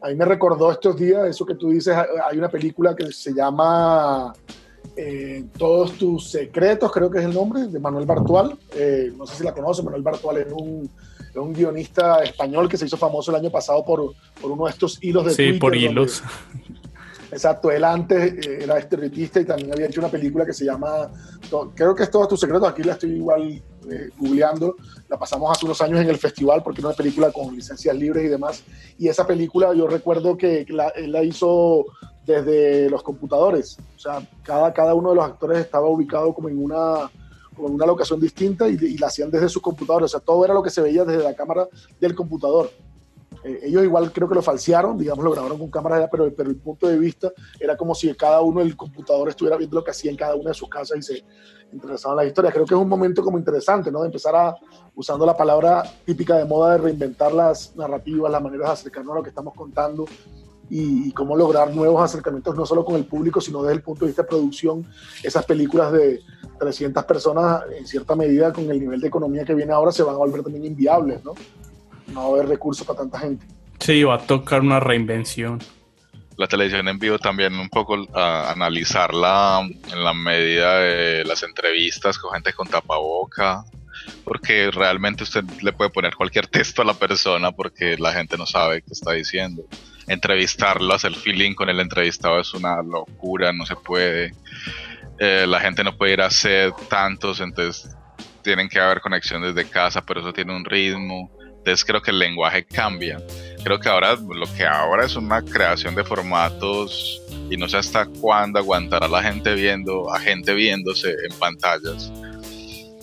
A 0.02 0.08
mí 0.08 0.14
me 0.14 0.24
recordó 0.24 0.70
estos 0.70 0.96
días, 0.96 1.26
eso 1.28 1.44
que 1.46 1.54
tú 1.54 1.70
dices, 1.70 1.96
hay 1.96 2.38
una 2.38 2.48
película 2.48 2.94
que 2.94 3.10
se 3.12 3.32
llama 3.32 4.32
eh, 4.96 5.44
Todos 5.56 5.92
tus 5.92 6.30
secretos, 6.30 6.92
creo 6.92 7.10
que 7.10 7.18
es 7.18 7.24
el 7.24 7.34
nombre, 7.34 7.66
de 7.66 7.78
Manuel 7.78 8.06
Bartual, 8.06 8.58
eh, 8.74 9.12
no 9.16 9.26
sé 9.26 9.36
si 9.36 9.44
la 9.44 9.52
conoce, 9.52 9.82
Manuel 9.82 10.02
Bartual 10.02 10.38
es 10.38 10.52
un 10.52 10.88
un 11.40 11.52
guionista 11.52 12.22
español 12.22 12.68
que 12.68 12.76
se 12.76 12.86
hizo 12.86 12.96
famoso 12.96 13.30
el 13.30 13.38
año 13.38 13.50
pasado 13.50 13.84
por, 13.84 14.14
por 14.40 14.50
uno 14.50 14.66
de 14.66 14.70
estos 14.70 15.02
hilos 15.02 15.24
de 15.24 15.34
sí, 15.34 15.52
por 15.54 15.74
hilos. 15.74 16.22
Exacto, 17.34 17.68
él 17.72 17.82
antes 17.82 18.46
eh, 18.46 18.58
era 18.62 18.78
estereotista 18.78 19.40
y 19.40 19.44
también 19.44 19.72
había 19.72 19.86
hecho 19.86 20.00
una 20.00 20.08
película 20.08 20.46
que 20.46 20.52
se 20.52 20.64
llama, 20.64 21.10
creo 21.74 21.92
que 21.92 22.04
es 22.04 22.10
Todos 22.10 22.28
tus 22.28 22.38
secretos, 22.38 22.68
aquí 22.68 22.84
la 22.84 22.92
estoy 22.92 23.10
igual 23.10 23.60
eh, 23.90 24.10
googleando, 24.16 24.76
la 25.08 25.18
pasamos 25.18 25.50
hace 25.50 25.66
unos 25.66 25.80
años 25.82 25.98
en 26.00 26.08
el 26.08 26.16
festival 26.16 26.62
porque 26.62 26.80
era 26.80 26.90
una 26.90 26.96
película 26.96 27.32
con 27.32 27.52
licencias 27.52 27.96
libres 27.96 28.24
y 28.26 28.28
demás, 28.28 28.62
y 28.98 29.08
esa 29.08 29.26
película 29.26 29.74
yo 29.74 29.88
recuerdo 29.88 30.36
que 30.36 30.64
la, 30.68 30.90
él 30.90 31.10
la 31.10 31.24
hizo 31.24 31.86
desde 32.24 32.88
los 32.88 33.02
computadores, 33.02 33.78
o 33.96 33.98
sea, 33.98 34.22
cada, 34.44 34.72
cada 34.72 34.94
uno 34.94 35.10
de 35.10 35.16
los 35.16 35.24
actores 35.24 35.58
estaba 35.58 35.88
ubicado 35.88 36.32
como 36.34 36.48
en 36.48 36.62
una, 36.62 37.10
como 37.56 37.66
en 37.66 37.74
una 37.74 37.86
locación 37.86 38.20
distinta 38.20 38.68
y, 38.68 38.74
y 38.74 38.96
la 38.96 39.08
hacían 39.08 39.32
desde 39.32 39.48
sus 39.48 39.60
computadores, 39.60 40.14
o 40.14 40.18
sea, 40.18 40.20
todo 40.20 40.44
era 40.44 40.54
lo 40.54 40.62
que 40.62 40.70
se 40.70 40.80
veía 40.80 41.04
desde 41.04 41.24
la 41.24 41.34
cámara 41.34 41.66
del 41.98 42.14
computador. 42.14 42.70
Eh, 43.44 43.60
ellos 43.64 43.84
igual 43.84 44.10
creo 44.12 44.28
que 44.28 44.34
lo 44.34 44.42
falsearon, 44.42 44.96
digamos, 44.96 45.24
lo 45.24 45.30
grabaron 45.30 45.58
con 45.58 45.70
cámaras, 45.70 46.08
pero, 46.10 46.32
pero 46.34 46.48
el 46.48 46.56
punto 46.56 46.88
de 46.88 46.98
vista 46.98 47.30
era 47.60 47.76
como 47.76 47.94
si 47.94 48.12
cada 48.14 48.40
uno 48.40 48.60
del 48.60 48.76
computador 48.76 49.28
estuviera 49.28 49.56
viendo 49.56 49.76
lo 49.76 49.84
que 49.84 49.90
hacía 49.90 50.10
en 50.10 50.16
cada 50.16 50.34
una 50.34 50.50
de 50.50 50.54
sus 50.54 50.68
casas 50.68 50.98
y 50.98 51.02
se 51.02 51.24
interesaban 51.72 52.16
las 52.16 52.26
historias. 52.26 52.54
Creo 52.54 52.66
que 52.66 52.74
es 52.74 52.80
un 52.80 52.88
momento 52.88 53.22
como 53.22 53.38
interesante, 53.38 53.90
¿no? 53.90 54.00
De 54.00 54.06
empezar 54.06 54.34
a, 54.34 54.56
usando 54.94 55.26
la 55.26 55.36
palabra 55.36 55.82
típica 56.04 56.36
de 56.36 56.44
moda, 56.44 56.72
de 56.72 56.78
reinventar 56.78 57.32
las 57.32 57.76
narrativas, 57.76 58.32
las 58.32 58.42
maneras 58.42 58.68
de 58.68 58.72
acercarnos 58.72 59.12
a 59.12 59.16
lo 59.16 59.22
que 59.22 59.28
estamos 59.28 59.54
contando 59.54 60.06
y, 60.70 61.12
cómo 61.12 61.36
lograr 61.36 61.74
nuevos 61.74 62.02
acercamientos, 62.02 62.56
no 62.56 62.64
solo 62.64 62.84
con 62.84 62.96
el 62.96 63.04
público, 63.04 63.40
sino 63.40 63.62
desde 63.62 63.74
el 63.74 63.82
punto 63.82 64.04
de 64.04 64.08
vista 64.08 64.22
de 64.22 64.28
producción. 64.28 64.86
Esas 65.22 65.44
películas 65.44 65.92
de 65.92 66.20
300 66.58 67.04
personas, 67.04 67.62
en 67.76 67.86
cierta 67.86 68.16
medida, 68.16 68.52
con 68.52 68.70
el 68.70 68.80
nivel 68.80 69.00
de 69.00 69.08
economía 69.08 69.44
que 69.44 69.54
viene 69.54 69.72
ahora, 69.72 69.92
se 69.92 70.02
van 70.02 70.14
a 70.14 70.18
volver 70.18 70.42
también 70.42 70.64
inviables, 70.64 71.22
¿no? 71.24 71.34
No 72.08 72.20
va 72.20 72.26
a 72.26 72.40
haber 72.40 72.48
recursos 72.48 72.86
para 72.86 73.00
tanta 73.00 73.18
gente. 73.18 73.46
Sí, 73.80 74.02
va 74.02 74.14
a 74.14 74.18
tocar 74.18 74.60
una 74.60 74.80
reinvención. 74.80 75.60
la 76.36 76.46
televisión 76.46 76.88
en 76.88 76.98
vivo 76.98 77.18
también 77.18 77.54
un 77.54 77.68
poco 77.68 78.06
a 78.12 78.50
analizarla 78.50 79.60
en 79.92 80.04
la 80.04 80.14
medida 80.14 80.80
de 80.80 81.24
las 81.24 81.42
entrevistas 81.42 82.18
con 82.18 82.32
gente 82.32 82.52
con 82.52 82.66
tapaboca, 82.66 83.64
porque 84.24 84.70
realmente 84.72 85.22
usted 85.22 85.44
le 85.62 85.72
puede 85.72 85.90
poner 85.90 86.14
cualquier 86.16 86.46
texto 86.46 86.82
a 86.82 86.84
la 86.84 86.94
persona 86.94 87.52
porque 87.52 87.96
la 87.98 88.12
gente 88.12 88.36
no 88.36 88.46
sabe 88.46 88.82
qué 88.82 88.92
está 88.92 89.12
diciendo. 89.12 89.62
Entrevistarlo, 90.06 90.92
hacer 90.92 91.14
feeling 91.14 91.54
con 91.54 91.68
el 91.68 91.80
entrevistado 91.80 92.40
es 92.40 92.52
una 92.52 92.82
locura, 92.82 93.52
no 93.52 93.64
se 93.64 93.76
puede. 93.76 94.34
Eh, 95.18 95.46
la 95.46 95.60
gente 95.60 95.84
no 95.84 95.96
puede 95.96 96.14
ir 96.14 96.20
a 96.20 96.26
hacer 96.26 96.72
tantos, 96.88 97.40
entonces 97.40 97.96
tienen 98.42 98.68
que 98.68 98.80
haber 98.80 99.00
conexiones 99.00 99.54
de 99.54 99.64
casa, 99.68 100.04
pero 100.04 100.20
eso 100.20 100.32
tiene 100.32 100.54
un 100.54 100.64
ritmo. 100.64 101.30
Entonces 101.64 101.86
creo 101.86 102.02
que 102.02 102.10
el 102.10 102.18
lenguaje 102.18 102.62
cambia. 102.62 103.22
Creo 103.62 103.80
que 103.80 103.88
ahora 103.88 104.16
lo 104.16 104.46
que 104.54 104.66
ahora 104.66 105.06
es 105.06 105.16
una 105.16 105.40
creación 105.40 105.94
de 105.94 106.04
formatos 106.04 107.22
y 107.48 107.56
no 107.56 107.70
sé 107.70 107.78
hasta 107.78 108.04
cuándo 108.04 108.58
aguantará 108.58 109.08
la 109.08 109.22
gente 109.22 109.54
viendo 109.54 110.12
a 110.12 110.20
gente 110.20 110.52
viéndose 110.52 111.08
en 111.08 111.38
pantallas. 111.38 112.12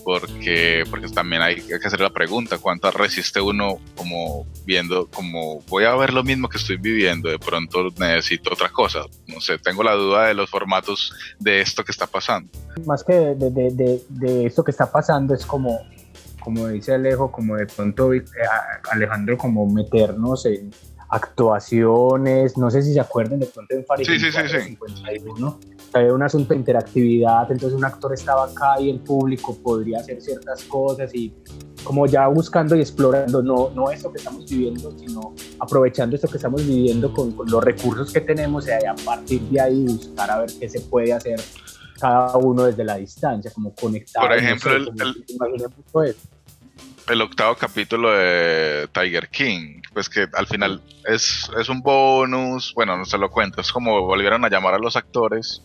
Porque 0.03 0.84
porque 0.91 1.08
también 1.10 1.41
hay 1.41 1.60
que 1.60 1.74
hacer 1.74 2.01
la 2.01 2.12
pregunta 2.12 2.60
cuánto 2.60 2.91
resiste 2.91 3.41
uno 3.41 3.80
como 3.96 4.46
viendo 4.63 5.08
como 5.08 5.62
voy 5.62 5.86
a 5.86 5.96
ver 5.96 6.13
lo 6.13 6.24
mismo 6.24 6.48
que 6.48 6.58
estoy 6.58 6.77
viviendo 6.77 7.30
de 7.30 7.39
pronto 7.39 7.89
necesito 7.98 8.53
otra 8.53 8.70
cosa. 8.70 9.06
No 9.25 9.41
sé 9.41 9.58
tengo 9.58 9.82
la 9.82 9.94
duda 9.94 10.27
de 10.27 10.36
los 10.36 10.51
formatos 10.51 11.15
de 11.39 11.62
esto 11.62 11.84
que 11.84 11.91
está 11.91 12.06
pasando. 12.06 12.51
Más 12.86 13.03
que 13.03 13.13
de, 13.13 13.50
de, 13.50 13.72
de, 13.72 14.01
de 14.08 14.46
esto 14.46 14.63
que 14.63 14.70
está 14.70 14.91
pasando 14.91 15.34
es 15.34 15.48
como 15.48 15.80
como 16.41 16.67
dice 16.67 16.93
Alejo, 16.93 17.31
como 17.31 17.55
de 17.55 17.65
pronto 17.65 18.13
eh, 18.13 18.24
Alejandro, 18.91 19.38
como 19.38 19.65
meternos 19.65 20.45
en 20.45 20.71
actuaciones, 21.12 22.57
no 22.57 22.71
sé 22.71 22.81
si 22.81 22.93
se 22.93 23.00
acuerdan 23.00 23.39
de 23.39 23.45
pronto 23.45 23.75
en 23.75 23.86
Farid 23.86 24.05
sí, 24.05 24.17
sí, 24.17 24.31
sí, 24.31 24.60
51, 24.60 25.60
había 25.93 26.13
un 26.13 26.24
asunto 26.24 26.53
de 26.53 26.60
interactividad, 26.60 27.51
entonces 27.51 27.77
un 27.77 27.83
actor 27.83 28.13
estaba 28.13 28.45
acá 28.45 28.79
y 28.79 28.89
el 28.89 29.01
público 29.01 29.57
podría 29.62 30.00
hacer 30.00 30.21
ciertas 30.21 30.63
cosas 30.63 31.13
y 31.13 31.33
como 31.83 32.05
ya 32.05 32.27
buscando 32.27 32.77
y 32.77 32.81
explorando, 32.81 33.41
no, 33.41 33.71
no 33.71 33.91
esto 33.91 34.10
que 34.12 34.19
estamos 34.19 34.50
viviendo, 34.50 34.98
sino 34.98 35.33
aprovechando 35.60 36.15
esto 36.15 36.29
que 36.29 36.38
estamos 36.38 36.65
viviendo 36.65 37.13
con, 37.13 37.36
los 37.45 37.62
recursos 37.62 38.13
que 38.13 38.21
tenemos 38.21 38.67
y 38.67 38.71
a 38.71 38.95
partir 39.03 39.41
de 39.41 39.60
ahí 39.60 39.83
buscar 39.83 40.31
a 40.31 40.39
ver 40.39 40.50
qué 40.60 40.69
se 40.69 40.79
puede 40.79 41.12
hacer 41.12 41.41
cada 42.01 42.36
uno 42.38 42.63
desde 42.63 42.84
la 42.84 42.96
distancia, 42.96 43.51
como 43.53 43.74
conectado. 43.75 44.27
Por 44.27 44.36
ejemplo, 44.36 44.75
el, 44.75 46.15
el, 47.08 47.22
octavo 47.22 47.55
capítulo 47.55 48.12
de 48.12 48.89
Tiger 48.91 49.29
King, 49.29 49.81
pues 49.93 50.10
que 50.10 50.27
al 50.34 50.48
final 50.48 50.81
es, 51.05 51.50
es 51.60 51.70
un 51.70 51.81
bonus, 51.81 52.74
bueno, 52.74 52.98
no 52.98 53.05
se 53.05 53.20
lo 53.20 53.29
cuento, 53.29 53.62
es 53.62 53.72
como 53.72 54.01
volvieron 54.01 54.43
a 54.43 54.50
llamar 54.50 54.74
a 54.74 54.79
los 54.79 54.96
actores 54.96 55.62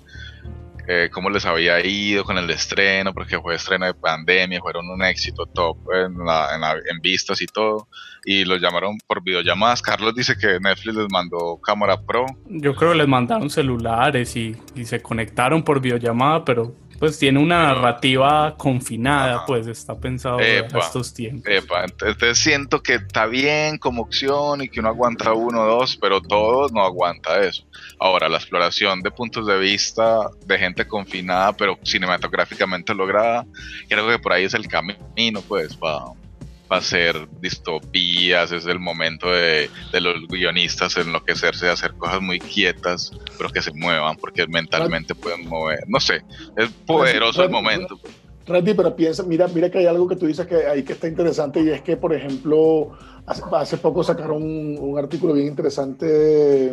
eh, 0.89 1.11
cómo 1.13 1.31
les 1.31 1.45
había 1.45 1.85
ido 1.85 2.25
con 2.25 2.39
el 2.39 2.49
estreno, 2.51 3.13
porque 3.13 3.39
fue 3.39 3.57
estreno 3.57 3.87
de 3.87 3.95
pandemia, 3.95 4.61
fueron 4.61 4.89
un 4.89 5.03
éxito 5.03 5.47
top 5.47 5.79
en, 5.93 6.15
en, 6.15 7.01
vistas 7.01 7.43
y 7.43 7.47
todo, 7.47 7.89
y 8.25 8.45
los 8.45 8.61
llamaron 8.61 8.99
por 9.07 9.23
videollamadas. 9.23 9.83
Carlos 9.83 10.15
dice 10.15 10.37
que 10.37 10.59
Netflix 10.61 10.97
les 10.97 11.07
mandó 11.11 11.59
cámara 11.63 12.01
pro. 12.01 12.27
Yo 12.49 12.75
creo 12.75 12.93
que 12.93 12.99
les 12.99 13.09
mandaron 13.09 13.51
celulares 13.51 14.37
y, 14.37 14.57
y 14.75 14.85
se 14.85 15.03
conectaron 15.03 15.63
por 15.63 15.81
videollamada, 15.81 16.45
pero 16.45 16.75
pues 16.99 17.19
tiene 17.19 17.39
una 17.39 17.63
narrativa 17.63 18.55
confinada, 18.57 19.45
pues 19.47 19.67
está 19.67 19.95
pensado 19.99 20.39
para 20.39 20.85
estos 20.85 21.13
tiempos. 21.13 21.53
entonces 22.03 22.39
siento 22.39 22.83
que 22.83 22.95
está 22.95 23.27
bien 23.27 23.79
como 23.79 24.03
opción 24.03 24.63
y 24.63 24.69
que 24.69 24.81
uno 24.81 24.89
aguanta 24.89 25.33
uno 25.33 25.63
o 25.63 25.67
dos, 25.67 25.97
pero 26.01 26.21
todos 26.21 26.73
no 26.73 26.83
aguanta 26.83 27.41
eso. 27.43 27.65
Ahora, 27.99 28.29
la 28.29 28.39
exploración 28.39 29.01
de 29.01 29.11
puntos 29.11 29.47
de 29.47 29.59
vista 29.59 30.29
de 30.47 30.59
gente 30.59 30.87
confinada, 30.87 31.53
pero 31.53 31.79
cinematográficamente 31.83 32.95
lograda, 32.95 33.47
creo 33.89 34.09
que 34.09 34.19
por 34.19 34.33
ahí 34.33 34.45
es 34.45 34.55
el 34.55 34.67
camino, 34.69 35.43
pues, 35.49 35.77
para 35.77 36.05
va 36.71 36.79
a 36.79 36.83
ser 36.83 37.29
distopías, 37.41 38.53
es 38.53 38.67
el 38.67 38.79
momento 38.79 39.31
de, 39.31 39.71
los 39.93 40.27
guionistas 40.29 40.97
enloquecerse, 40.97 41.67
de 41.67 41.73
hacer 41.73 41.95
cosas 41.95 42.21
muy 42.21 42.39
quietas, 42.39 43.11
pero 43.37 43.51
que 43.51 43.63
se 43.63 43.73
muevan, 43.73 44.17
porque 44.17 44.47
mentalmente 44.47 45.15
pueden 45.15 45.49
mover. 45.49 45.85
No 45.89 46.01
sé, 46.01 46.23
es 46.57 46.71
poderoso 46.87 47.45
el 47.45 47.51
momento. 47.51 47.99
Randy, 48.47 48.75
pero 48.75 48.95
piensa, 48.95 49.25
mira, 49.25 49.49
mira 49.49 49.71
que 49.71 49.79
hay 49.79 49.87
algo 49.87 50.07
que 50.07 50.17
tú 50.17 50.27
dices 50.27 50.47
que 50.47 50.67
ahí 50.67 50.85
que 50.85 50.93
está 50.93 51.09
interesante 51.09 51.61
y 51.61 51.71
es 51.71 51.83
que, 51.83 51.97
por 51.97 52.15
ejemplo, 52.15 52.93
hace, 53.27 53.77
poco 53.77 54.05
sacaron 54.05 54.43
un, 54.43 54.79
un 54.79 54.99
artículo 54.99 55.33
bien 55.33 55.49
interesante 55.49 56.73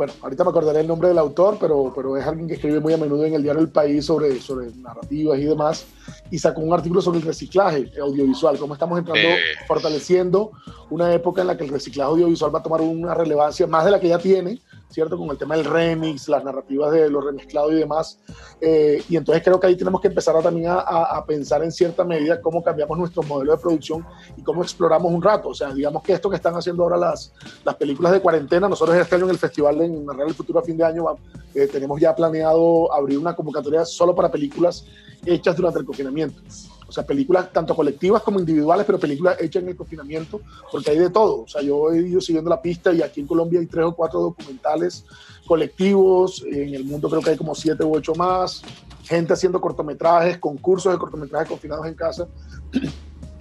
bueno, 0.00 0.14
ahorita 0.22 0.44
me 0.44 0.48
acordaré 0.48 0.80
el 0.80 0.86
nombre 0.86 1.08
del 1.08 1.18
autor, 1.18 1.58
pero, 1.60 1.92
pero 1.94 2.16
es 2.16 2.24
alguien 2.24 2.48
que 2.48 2.54
escribe 2.54 2.80
muy 2.80 2.94
a 2.94 2.96
menudo 2.96 3.26
en 3.26 3.34
el 3.34 3.42
diario 3.42 3.60
El 3.60 3.68
País 3.68 4.06
sobre, 4.06 4.40
sobre 4.40 4.68
narrativas 4.76 5.38
y 5.38 5.44
demás, 5.44 5.84
y 6.30 6.38
sacó 6.38 6.62
un 6.62 6.72
artículo 6.72 7.02
sobre 7.02 7.18
el 7.18 7.26
reciclaje 7.26 7.92
audiovisual, 8.00 8.58
cómo 8.58 8.72
estamos 8.72 8.98
entrando, 8.98 9.28
eh. 9.28 9.38
fortaleciendo 9.68 10.52
una 10.88 11.12
época 11.12 11.42
en 11.42 11.48
la 11.48 11.58
que 11.58 11.64
el 11.64 11.70
reciclaje 11.70 12.08
audiovisual 12.12 12.54
va 12.54 12.60
a 12.60 12.62
tomar 12.62 12.80
una 12.80 13.12
relevancia 13.12 13.66
más 13.66 13.84
de 13.84 13.90
la 13.90 14.00
que 14.00 14.08
ya 14.08 14.18
tiene, 14.18 14.62
¿cierto? 14.90 15.16
Con 15.16 15.30
el 15.30 15.38
tema 15.38 15.56
del 15.56 15.64
remix, 15.64 16.28
las 16.28 16.44
narrativas 16.44 16.92
de 16.92 17.08
los 17.08 17.24
remezclados 17.24 17.72
y 17.72 17.76
demás. 17.76 18.18
Eh, 18.60 19.02
y 19.08 19.16
entonces 19.16 19.42
creo 19.42 19.58
que 19.58 19.68
ahí 19.68 19.76
tenemos 19.76 20.00
que 20.00 20.08
empezar 20.08 20.36
a, 20.36 20.42
también 20.42 20.68
a, 20.68 20.80
a, 20.80 21.24
pensar 21.24 21.62
en 21.62 21.72
cierta 21.72 22.04
medida 22.04 22.40
cómo 22.40 22.62
cambiamos 22.62 22.98
nuestro 22.98 23.22
modelo 23.22 23.52
de 23.52 23.58
producción 23.58 24.04
y 24.36 24.42
cómo 24.42 24.62
exploramos 24.62 25.12
un 25.12 25.22
rato. 25.22 25.50
O 25.50 25.54
sea, 25.54 25.72
digamos 25.72 26.02
que 26.02 26.12
esto 26.12 26.28
que 26.28 26.36
están 26.36 26.54
haciendo 26.54 26.82
ahora 26.82 26.96
las, 26.96 27.32
las 27.64 27.76
películas 27.76 28.12
de 28.12 28.20
cuarentena, 28.20 28.68
nosotros 28.68 28.96
este 28.96 29.14
año 29.14 29.24
en 29.24 29.30
el 29.30 29.38
Festival 29.38 29.78
de 29.78 29.88
Narrar 29.88 30.28
el 30.28 30.34
Futuro 30.34 30.58
a 30.58 30.62
fin 30.62 30.76
de 30.76 30.84
año 30.84 31.04
eh, 31.54 31.66
tenemos 31.66 32.00
ya 32.00 32.14
planeado 32.14 32.92
abrir 32.92 33.18
una 33.18 33.34
convocatoria 33.34 33.84
solo 33.84 34.14
para 34.14 34.30
películas 34.30 34.84
hechas 35.24 35.56
durante 35.56 35.78
el 35.80 35.84
confinamiento. 35.84 36.40
O 36.90 36.92
sea, 36.92 37.06
películas 37.06 37.52
tanto 37.52 37.76
colectivas 37.76 38.20
como 38.20 38.40
individuales, 38.40 38.84
pero 38.84 38.98
películas 38.98 39.36
hechas 39.40 39.62
en 39.62 39.68
el 39.68 39.76
confinamiento, 39.76 40.40
porque 40.72 40.90
hay 40.90 40.98
de 40.98 41.08
todo. 41.08 41.42
O 41.42 41.46
sea, 41.46 41.62
yo 41.62 41.92
he 41.92 42.00
ido 42.00 42.20
siguiendo 42.20 42.50
la 42.50 42.60
pista 42.60 42.92
y 42.92 43.00
aquí 43.00 43.20
en 43.20 43.28
Colombia 43.28 43.60
hay 43.60 43.66
tres 43.66 43.84
o 43.84 43.94
cuatro 43.94 44.18
documentales 44.18 45.04
colectivos, 45.46 46.44
en 46.50 46.74
el 46.74 46.84
mundo 46.84 47.08
creo 47.08 47.22
que 47.22 47.30
hay 47.30 47.36
como 47.36 47.54
siete 47.54 47.84
u 47.84 47.94
ocho 47.94 48.12
más, 48.16 48.62
gente 49.04 49.32
haciendo 49.32 49.60
cortometrajes, 49.60 50.38
concursos 50.38 50.92
de 50.92 50.98
cortometrajes 50.98 51.48
confinados 51.48 51.86
en 51.86 51.94
casa. 51.94 52.26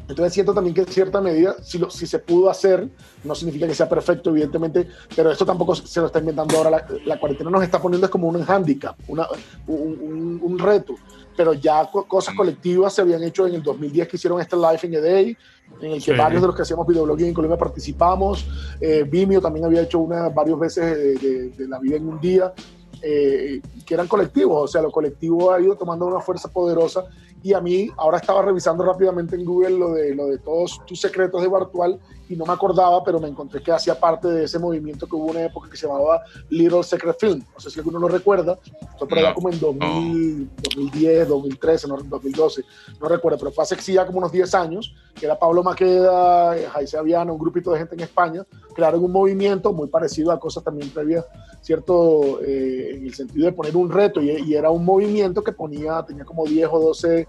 Entonces 0.07 0.31
siento 0.31 0.53
también 0.53 0.75
que 0.75 0.81
en 0.81 0.87
cierta 0.87 1.19
medida, 1.21 1.55
si, 1.63 1.79
si 1.89 2.05
se 2.05 2.19
pudo 2.19 2.51
hacer, 2.51 2.87
no 3.23 3.33
significa 3.33 3.65
que 3.65 3.73
sea 3.73 3.89
perfecto, 3.89 4.29
evidentemente, 4.29 4.87
pero 5.15 5.31
esto 5.31 5.43
tampoco 5.43 5.73
se 5.73 5.99
lo 5.99 6.05
está 6.05 6.19
inventando 6.19 6.55
ahora. 6.55 6.85
La, 7.03 7.19
cuarentena 7.19 7.49
nos 7.49 7.63
está 7.63 7.81
poniendo 7.81 8.05
es 8.05 8.11
como 8.11 8.27
un 8.27 8.43
handicap, 8.47 8.95
una, 9.07 9.27
un, 9.65 10.39
un 10.39 10.59
reto 10.59 10.93
pero 11.39 11.53
ya 11.53 11.89
cosas 11.89 12.35
colectivas 12.35 12.93
se 12.93 12.99
habían 12.99 13.23
hecho 13.23 13.47
en 13.47 13.55
el 13.55 13.63
2010 13.63 14.09
que 14.09 14.17
hicieron 14.17 14.41
este 14.41 14.57
Life 14.57 14.85
in 14.85 14.97
a 14.97 14.99
Day, 14.99 15.37
en 15.79 15.91
el 15.93 16.03
que 16.03 16.11
varios 16.11 16.41
de 16.41 16.47
los 16.47 16.53
que 16.53 16.63
hacíamos 16.63 16.85
videoblogging 16.85 17.27
en 17.27 17.33
Colombia 17.33 17.57
participamos. 17.57 18.45
Eh, 18.81 19.05
Vimeo 19.09 19.39
también 19.39 19.65
había 19.65 19.83
hecho 19.83 19.99
una 19.99 20.27
varias 20.27 20.59
veces 20.59 21.21
de, 21.57 21.65
la 21.69 21.79
vida 21.79 21.95
en 21.95 22.09
un 22.09 22.19
día, 22.19 22.53
eh, 23.01 23.61
que 23.85 23.93
eran 23.93 24.09
colectivos, 24.09 24.63
o 24.65 24.67
sea, 24.67 24.81
lo 24.81 24.91
colectivo 24.91 25.53
ha 25.53 25.61
ido 25.61 25.77
tomando 25.77 26.07
una 26.07 26.19
fuerza 26.19 26.51
poderosa. 26.51 27.05
Y 27.41 27.53
a 27.53 27.61
mí 27.61 27.89
ahora 27.95 28.17
estaba 28.17 28.41
revisando 28.41 28.83
rápidamente 28.83 29.37
en 29.37 29.45
Google 29.45 29.79
lo 29.79 29.93
de, 29.93 30.13
lo 30.13 30.27
de 30.27 30.39
todos 30.39 30.81
tus 30.85 30.99
secretos 30.99 31.41
de 31.41 31.47
Bartual 31.47 32.01
y 32.29 32.35
no 32.35 32.45
me 32.45 32.53
acordaba, 32.53 33.03
pero 33.03 33.19
me 33.19 33.27
encontré 33.27 33.61
que 33.61 33.71
hacía 33.71 33.99
parte 33.99 34.27
de 34.27 34.43
ese 34.43 34.59
movimiento 34.59 35.07
que 35.07 35.15
hubo 35.15 35.25
una 35.25 35.43
época 35.43 35.67
que 35.67 35.75
se 35.75 35.87
llamaba 35.87 36.23
Little 36.49 36.83
Secret 36.83 37.19
Film. 37.19 37.43
No 37.53 37.59
sé 37.59 37.71
si 37.71 37.79
alguno 37.79 37.97
lo 37.97 38.07
recuerda. 38.07 38.59
Fue 38.99 39.07
por 39.07 39.17
allá 39.17 39.33
como 39.33 39.49
en 39.49 39.59
2010, 39.59 41.27
2013, 41.27 41.87
no, 41.87 41.97
2012. 41.97 42.63
No 43.01 43.09
recuerdo, 43.09 43.39
pero 43.39 43.51
fue 43.51 43.63
hace 43.63 43.75
sí 43.81 43.93
ya 43.93 44.05
como 44.05 44.19
unos 44.19 44.31
10 44.31 44.53
años, 44.53 44.93
que 45.15 45.25
era 45.25 45.39
Pablo 45.39 45.63
Maqueda, 45.63 46.55
Jaice 46.71 46.97
Aviano, 46.97 47.33
un 47.33 47.39
grupito 47.39 47.71
de 47.71 47.79
gente 47.79 47.95
en 47.95 48.01
España, 48.01 48.45
crearon 48.75 49.03
un 49.03 49.11
movimiento 49.11 49.73
muy 49.73 49.87
parecido 49.87 50.31
a 50.31 50.39
cosas 50.39 50.63
también 50.63 50.91
previas, 50.91 51.25
¿cierto? 51.61 52.41
Eh, 52.43 52.91
en 52.93 53.05
el 53.05 53.13
sentido 53.15 53.47
de 53.47 53.53
poner 53.53 53.75
un 53.75 53.89
reto 53.89 54.21
y, 54.21 54.29
y 54.29 54.53
era 54.53 54.69
un 54.69 54.85
movimiento 54.85 55.43
que 55.43 55.51
ponía, 55.51 56.03
tenía 56.03 56.25
como 56.25 56.45
10 56.45 56.69
o 56.71 56.79
12 56.79 57.27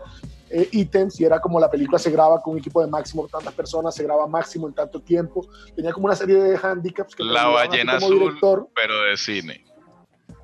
eh, 0.50 0.68
ítems 0.72 1.20
y 1.20 1.24
era 1.24 1.40
como 1.40 1.60
la 1.60 1.70
película 1.70 1.98
se 1.98 2.10
graba 2.10 2.40
con 2.40 2.54
un 2.54 2.58
equipo 2.58 2.80
de 2.80 2.88
máximo 2.88 3.28
tantas 3.28 3.54
personas, 3.54 3.94
se 3.94 4.02
graba 4.02 4.26
máximo 4.26 4.66
en 4.66 4.74
tanto 4.74 5.00
tiempo. 5.00 5.46
Tenía 5.76 5.92
como 5.92 6.06
una 6.06 6.16
serie 6.16 6.36
de 6.36 6.58
handicaps. 6.60 7.14
Que 7.14 7.22
la 7.22 7.46
ballena 7.46 7.94
azul, 7.94 8.18
director, 8.18 8.68
pero 8.74 9.02
de 9.02 9.16
cine. 9.16 9.64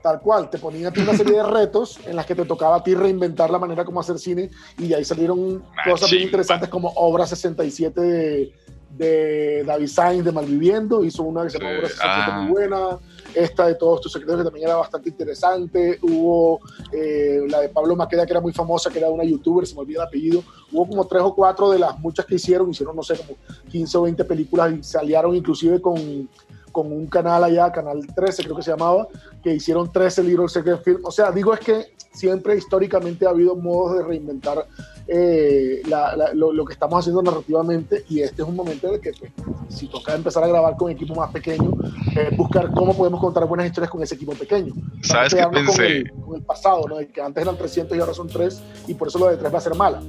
Tal 0.03 0.21
cual, 0.21 0.49
te 0.49 0.59
ponía 0.59 0.93
una 0.97 1.17
serie 1.17 1.39
de 1.39 1.43
retos 1.43 1.99
en 2.07 2.15
las 2.15 2.27
que 2.27 2.37
te 2.37 2.45
tocaba 2.45 2.77
a 2.77 2.85
ti 2.85 2.95
reinventar 2.95 3.51
la 3.51 3.59
manera 3.59 3.85
como 3.85 3.99
hacer 3.99 4.19
cine 4.21 4.51
y 4.79 4.89
de 4.89 4.95
ahí 4.95 5.05
salieron 5.05 5.65
cosas 5.85 6.09
bien 6.09 6.23
interesantes 6.23 6.69
como 6.69 6.93
Obra 6.95 7.27
67 7.27 8.01
de, 8.01 8.53
de 8.91 9.65
David 9.67 9.89
Sainz 9.89 10.25
de 10.25 10.31
Malviviendo, 10.31 11.05
hizo 11.05 11.25
una 11.25 11.43
que 11.43 11.51
se 11.51 11.59
llama 11.59 11.79
Obra 11.79 11.89
67 11.89 12.33
muy 12.33 12.45
ah. 12.45 12.49
buena 12.51 12.99
esta 13.37 13.67
de 13.67 13.75
todos 13.75 14.01
tus 14.01 14.13
secretos 14.13 14.39
que 14.39 14.45
también 14.45 14.67
era 14.67 14.77
bastante 14.77 15.11
interesante, 15.11 15.99
hubo 16.03 16.61
eh, 16.91 17.41
la 17.49 17.61
de 17.61 17.69
Pablo 17.69 17.95
Maqueda 17.95 18.25
que 18.25 18.33
era 18.33 18.41
muy 18.41 18.53
famosa, 18.53 18.91
que 18.91 18.99
era 18.99 19.11
una 19.11 19.25
youtuber, 19.25 19.67
se 19.67 19.75
me 19.75 19.83
olvida 19.83 20.03
el 20.03 20.09
apellido, 20.09 20.43
hubo 20.73 20.89
como 20.89 21.07
tres 21.07 21.23
o 21.23 21.35
cuatro 21.35 21.71
de 21.71 21.79
las 21.79 21.99
muchas 21.99 22.25
que 22.25 22.37
hicieron, 22.37 22.71
hicieron 22.71 22.97
no 22.97 23.03
sé, 23.03 23.17
como 23.17 23.37
15 23.71 23.99
o 23.99 24.03
20 24.03 24.25
películas 24.25 24.73
y 24.73 24.83
se 24.83 24.99
aliaron 24.99 25.37
inclusive 25.37 25.81
con 25.81 26.29
con 26.77 26.93
un 26.93 27.07
canal 27.07 27.43
allá, 27.43 27.73
Canal 27.73 28.07
13 28.07 28.43
creo 28.43 28.57
que 28.57 28.63
se 28.63 28.71
llamaba, 28.71 29.09
que 29.43 29.55
hicieron 29.55 29.91
13 29.91 30.23
Little 30.25 30.47
Secret 30.47 30.85
Film. 30.85 31.01
O 31.05 31.11
sea, 31.11 31.31
digo 31.31 31.55
es 31.55 31.61
que 31.61 31.87
siempre 32.13 32.55
históricamente 32.55 33.25
ha 33.25 33.31
habido 33.31 33.57
modos 33.57 33.97
de 33.97 34.05
reinventar 34.05 34.67
eh, 35.09 35.81
lo, 36.35 36.65
que 36.67 36.75
estamos 36.75 36.99
haciendo 37.01 37.23
narrativamente 37.23 38.05
y 38.11 38.21
este 38.21 38.43
es 38.43 38.49
un 38.49 38.57
momento 38.57 38.89
en 38.89 38.95
el 38.97 39.01
que 39.01 39.13
pues, 39.19 39.33
si 39.71 39.89
toca 39.89 40.15
empezar 40.15 40.45
a 40.45 40.49
grabar 40.49 40.77
con 40.77 40.91
equipo 40.91 41.15
más 41.15 41.33
pequeño, 41.33 41.71
buscar 42.37 42.71
cómo 42.73 42.95
podemos 42.95 43.23
contar 43.23 43.47
buenas 43.47 43.69
historias 43.69 43.91
con 43.91 44.03
ese 44.03 44.17
equipo 44.17 44.35
pequeño. 44.35 44.75
¿Sabes 45.01 45.33
qué 45.33 45.47
pensé? 45.51 46.11
Con 46.27 46.37
el, 46.37 46.43
pasado, 46.43 46.87
¿no? 46.89 46.97
que 46.99 47.23
antes 47.23 47.43
eran 47.43 47.57
300 47.57 47.97
y 47.97 48.01
ahora 48.01 48.13
son 48.13 48.29
3 48.29 48.63
y 48.89 48.93
por 48.93 49.09
eso 49.09 49.19
lo 49.19 49.29
de 49.29 49.39
3 49.39 49.55
va 49.55 49.57
a 49.57 49.63
ser 49.63 49.75
mala. 49.75 50.03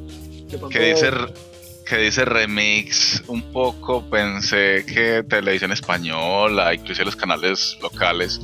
¿Qué 0.70 0.80
dice, 0.80 1.12
que 1.88 1.98
dice 1.98 2.26
remix, 2.26 3.24
un 3.28 3.42
poco 3.52 4.10
pensé 4.10 4.86
que 4.86 5.24
televisión 5.24 5.72
española, 5.72 6.74
incluso 6.74 7.04
los 7.04 7.16
canales 7.16 7.78
locales, 7.82 8.40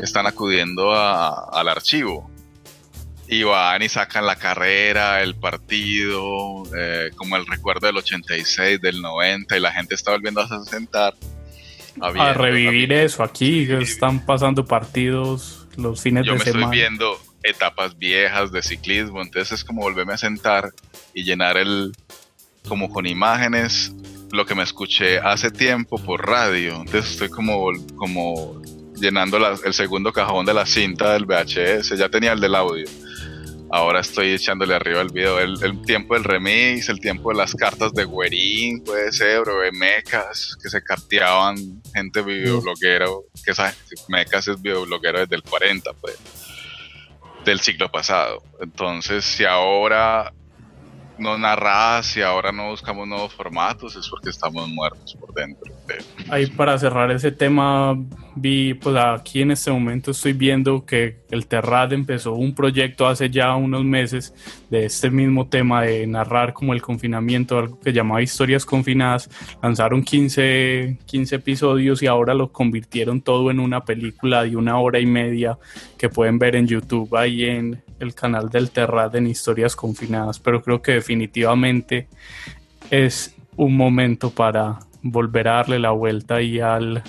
están 0.00 0.26
acudiendo 0.26 0.92
al 0.92 1.68
archivo 1.68 2.30
y 3.28 3.44
van 3.44 3.80
y 3.82 3.88
sacan 3.88 4.26
la 4.26 4.36
carrera, 4.36 5.22
el 5.22 5.36
partido, 5.36 6.64
eh, 6.76 7.10
como 7.14 7.36
el 7.36 7.46
recuerdo 7.46 7.86
del 7.86 7.98
86, 7.98 8.80
del 8.80 9.00
90, 9.00 9.56
y 9.56 9.60
la 9.60 9.70
gente 9.70 9.94
está 9.94 10.10
volviendo 10.10 10.40
a 10.40 10.64
sentar. 10.64 11.14
A, 12.00 12.32
revivir 12.32 12.92
eso 12.92 13.22
aquí, 13.22 13.70
están 13.70 14.24
pasando 14.24 14.64
partidos 14.64 15.68
los 15.76 16.00
fines 16.00 16.24
de 16.24 16.30
semana. 16.30 16.44
Yo 16.44 16.54
me 16.54 16.60
estoy 16.60 16.76
viendo 16.76 17.20
etapas 17.42 17.96
viejas 17.96 18.50
de 18.50 18.62
ciclismo, 18.62 19.22
entonces 19.22 19.60
es 19.60 19.64
como 19.64 19.82
volverme 19.82 20.14
a 20.14 20.18
sentar 20.18 20.70
y 21.14 21.22
llenar 21.22 21.56
el, 21.56 21.92
como 22.68 22.90
con 22.90 23.06
imágenes, 23.06 23.92
lo 24.32 24.46
que 24.46 24.54
me 24.54 24.62
escuché 24.62 25.18
hace 25.18 25.50
tiempo 25.50 25.98
por 25.98 26.26
radio, 26.26 26.76
entonces 26.76 27.12
estoy 27.12 27.28
como, 27.28 27.70
como 27.96 28.60
llenando 28.94 29.38
el 29.64 29.74
segundo 29.74 30.12
cajón 30.12 30.46
de 30.46 30.54
la 30.54 30.66
cinta 30.66 31.12
del 31.14 31.26
VHS, 31.26 31.96
ya 31.98 32.08
tenía 32.08 32.32
el 32.32 32.40
del 32.40 32.54
audio 32.54 32.86
ahora 33.70 34.00
estoy 34.00 34.32
echándole 34.32 34.74
arriba 34.74 35.00
el 35.00 35.10
video. 35.10 35.38
El, 35.38 35.82
tiempo 35.82 36.14
del 36.14 36.24
remix, 36.24 36.88
el 36.88 37.00
tiempo 37.00 37.30
de 37.30 37.38
las 37.38 37.54
cartas 37.54 37.92
de 37.94 38.04
Guerín, 38.04 38.82
puede 38.84 39.12
ser, 39.12 39.48
o 39.48 39.60
de 39.60 39.72
mecas 39.72 40.56
que 40.62 40.68
se 40.68 40.82
carteaban, 40.82 41.56
gente 41.94 42.22
videobloguera, 42.22 43.06
que 43.44 43.54
sabe, 43.54 43.74
mecas 44.08 44.48
es 44.48 44.60
videobloguero 44.60 45.20
desde 45.20 45.36
el 45.36 45.42
40, 45.42 45.92
pues, 45.94 46.16
del 47.44 47.60
siglo 47.60 47.90
pasado. 47.90 48.42
Entonces, 48.60 49.24
si 49.24 49.44
ahora 49.44 50.32
no 51.20 51.38
narras 51.38 52.16
y 52.16 52.22
ahora 52.22 52.50
no 52.50 52.70
buscamos 52.70 53.06
nuevos 53.06 53.32
formatos 53.34 53.94
es 53.96 54.08
porque 54.08 54.30
estamos 54.30 54.68
muertos 54.68 55.16
por 55.20 55.32
dentro. 55.34 55.72
Ahí 56.30 56.46
para 56.46 56.78
cerrar 56.78 57.10
ese 57.10 57.32
tema, 57.32 57.96
vi, 58.34 58.74
pues 58.74 58.96
aquí 58.96 59.42
en 59.42 59.50
este 59.50 59.70
momento 59.70 60.12
estoy 60.12 60.32
viendo 60.32 60.84
que 60.84 61.20
el 61.30 61.46
Terrad 61.46 61.92
empezó 61.92 62.34
un 62.34 62.54
proyecto 62.54 63.06
hace 63.06 63.30
ya 63.30 63.54
unos 63.54 63.84
meses 63.84 64.34
de 64.70 64.86
este 64.86 65.10
mismo 65.10 65.48
tema 65.48 65.82
de 65.82 66.06
narrar 66.06 66.52
como 66.52 66.72
el 66.72 66.82
confinamiento, 66.82 67.58
algo 67.58 67.78
que 67.80 67.92
llamaba 67.92 68.22
Historias 68.22 68.64
Confinadas. 68.64 69.28
Lanzaron 69.62 70.02
15, 70.02 70.98
15 71.04 71.36
episodios 71.36 72.02
y 72.02 72.06
ahora 72.06 72.34
lo 72.34 72.52
convirtieron 72.52 73.20
todo 73.20 73.50
en 73.50 73.60
una 73.60 73.84
película 73.84 74.44
de 74.44 74.56
una 74.56 74.78
hora 74.78 74.98
y 74.98 75.06
media 75.06 75.58
que 75.98 76.08
pueden 76.08 76.38
ver 76.38 76.56
en 76.56 76.66
YouTube 76.66 77.14
ahí 77.16 77.44
en 77.44 77.82
el 78.00 78.14
canal 78.14 78.48
del 78.48 78.70
Terrad 78.70 79.14
en 79.14 79.26
Historias 79.26 79.76
Confinadas. 79.76 80.40
Pero 80.40 80.62
creo 80.62 80.82
que 80.82 80.92
definitivamente 80.92 82.08
es 82.90 83.36
un 83.56 83.76
momento 83.76 84.30
para 84.30 84.80
volver 85.02 85.48
a 85.48 85.54
darle 85.56 85.78
la 85.78 85.90
vuelta 85.90 86.42
y 86.42 86.60
al, 86.60 87.02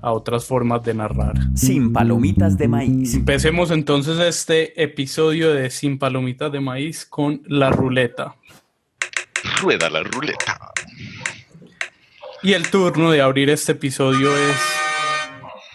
a 0.00 0.12
otras 0.12 0.44
formas 0.46 0.82
de 0.84 0.94
narrar. 0.94 1.34
Sin 1.54 1.92
palomitas 1.92 2.56
de 2.56 2.68
maíz. 2.68 3.14
Empecemos 3.14 3.70
entonces 3.70 4.18
este 4.18 4.82
episodio 4.82 5.52
de 5.52 5.70
Sin 5.70 5.98
palomitas 5.98 6.50
de 6.52 6.60
maíz 6.60 7.04
con 7.04 7.42
la 7.46 7.70
ruleta. 7.70 8.36
Rueda 9.60 9.90
la 9.90 10.02
ruleta. 10.02 10.72
Y 12.42 12.52
el 12.52 12.70
turno 12.70 13.10
de 13.10 13.20
abrir 13.20 13.50
este 13.50 13.72
episodio 13.72 14.36
es 14.36 14.56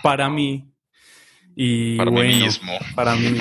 para 0.01 0.29
mí. 0.29 0.69
Y 1.55 1.97
para 1.97 2.11
mí 2.11 2.21
mismo. 2.21 2.71
Para 2.95 3.15
mí. 3.15 3.37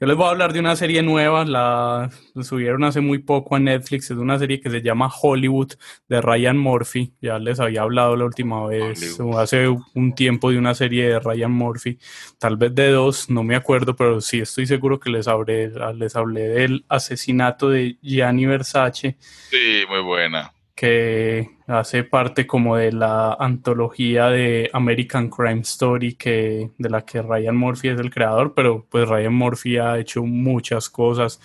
Yo 0.00 0.06
les 0.06 0.16
voy 0.16 0.26
a 0.26 0.30
hablar 0.30 0.52
de 0.52 0.60
una 0.60 0.76
serie 0.76 1.02
nueva, 1.02 1.44
la 1.44 2.08
subieron 2.40 2.84
hace 2.84 3.00
muy 3.00 3.18
poco 3.18 3.56
a 3.56 3.58
Netflix, 3.58 4.12
es 4.12 4.16
una 4.16 4.38
serie 4.38 4.60
que 4.60 4.70
se 4.70 4.80
llama 4.80 5.10
Hollywood 5.10 5.72
de 6.08 6.20
Ryan 6.20 6.56
Murphy, 6.56 7.14
ya 7.20 7.40
les 7.40 7.58
había 7.58 7.82
hablado 7.82 8.14
la 8.14 8.24
última 8.24 8.64
vez, 8.68 9.18
hace 9.36 9.66
un 9.68 10.14
tiempo 10.14 10.52
de 10.52 10.58
una 10.58 10.76
serie 10.76 11.08
de 11.08 11.18
Ryan 11.18 11.50
Murphy, 11.50 11.98
tal 12.38 12.56
vez 12.56 12.72
de 12.76 12.92
dos, 12.92 13.28
no 13.28 13.42
me 13.42 13.56
acuerdo, 13.56 13.96
pero 13.96 14.20
sí 14.20 14.38
estoy 14.38 14.68
seguro 14.68 15.00
que 15.00 15.10
les 15.10 15.26
hablé, 15.26 15.72
les 15.96 16.14
hablé 16.14 16.42
del 16.42 16.84
asesinato 16.88 17.68
de 17.68 17.98
Gianni 18.00 18.46
Versace. 18.46 19.16
Sí, 19.50 19.82
muy 19.88 20.00
buena 20.00 20.52
que 20.78 21.56
hace 21.66 22.04
parte 22.04 22.46
como 22.46 22.76
de 22.76 22.92
la 22.92 23.32
antología 23.32 24.26
de 24.26 24.70
American 24.72 25.28
Crime 25.28 25.62
Story 25.62 26.14
que 26.14 26.70
de 26.78 26.88
la 26.88 27.04
que 27.04 27.20
Ryan 27.20 27.56
Murphy 27.56 27.88
es 27.88 27.98
el 27.98 28.12
creador, 28.12 28.54
pero 28.54 28.86
pues 28.88 29.08
Ryan 29.08 29.34
Murphy 29.34 29.78
ha 29.78 29.98
hecho 29.98 30.22
muchas 30.22 30.88
cosas, 30.88 31.40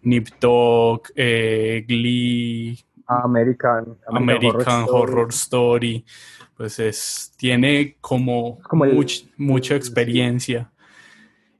Nip 0.00 0.28
Dog, 0.40 1.02
eh, 1.14 1.84
Glee, 1.86 2.78
American, 3.08 3.98
American, 4.06 4.86
Horror, 4.88 5.28
Story. 5.32 6.02
pues 6.56 6.78
es 6.78 7.34
tiene 7.36 7.98
como, 8.00 8.60
mucha 9.36 9.76
experiencia. 9.76 10.70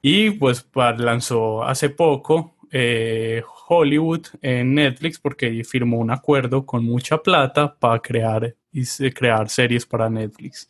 Y 0.00 0.30
pues 0.30 0.66
lanzó 0.96 1.62
hace 1.62 1.90
poco 1.90 2.54
eh, 2.70 3.42
Hollywood 3.68 4.26
en 4.40 4.74
Netflix 4.74 5.18
porque 5.18 5.62
firmó 5.64 5.98
un 5.98 6.10
acuerdo 6.10 6.64
con 6.64 6.84
mucha 6.84 7.18
plata 7.18 7.76
para 7.78 8.00
crear, 8.00 8.54
y 8.72 8.84
crear 9.10 9.48
series 9.48 9.86
para 9.86 10.08
Netflix. 10.08 10.68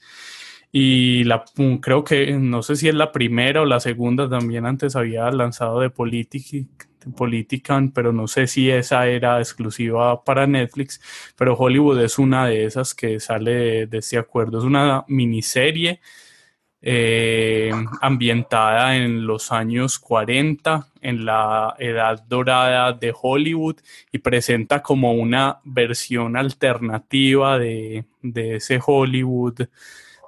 Y 0.71 1.25
la, 1.25 1.45
creo 1.81 2.05
que, 2.05 2.33
no 2.33 2.63
sé 2.63 2.77
si 2.77 2.89
es 2.89 2.95
la 2.95 3.13
primera 3.13 3.63
o 3.63 3.65
la 3.65 3.81
segunda, 3.81 4.29
también 4.29 4.67
antes 4.67 4.97
había 4.97 5.31
lanzado 5.31 5.81
de 5.81 5.91
Politican, 5.91 7.93
pero 7.93 8.13
no 8.13 8.29
sé 8.29 8.47
si 8.47 8.71
esa 8.71 9.07
era 9.07 9.39
exclusiva 9.39 10.25
para 10.25 10.47
Netflix, 10.47 11.01
pero 11.37 11.55
Hollywood 11.55 12.01
es 12.03 12.19
una 12.19 12.47
de 12.47 12.65
esas 12.65 12.95
que 12.95 13.21
sale 13.21 13.87
de 13.87 13.99
este 13.99 14.19
acuerdo. 14.19 14.59
Es 14.59 14.65
una 14.65 15.05
miniserie 15.09 16.01
eh, 16.81 17.73
ambientada 18.01 18.97
en 18.97 19.27
los 19.27 19.51
años 19.51 19.99
40, 19.99 20.87
en 21.01 21.25
la 21.25 21.75
edad 21.79 22.23
dorada 22.29 22.93
de 22.93 23.13
Hollywood, 23.21 23.77
y 24.13 24.19
presenta 24.19 24.83
como 24.83 25.13
una 25.13 25.59
versión 25.65 26.37
alternativa 26.37 27.59
de, 27.59 28.05
ese 28.23 28.81
Hollywood, 28.85 29.67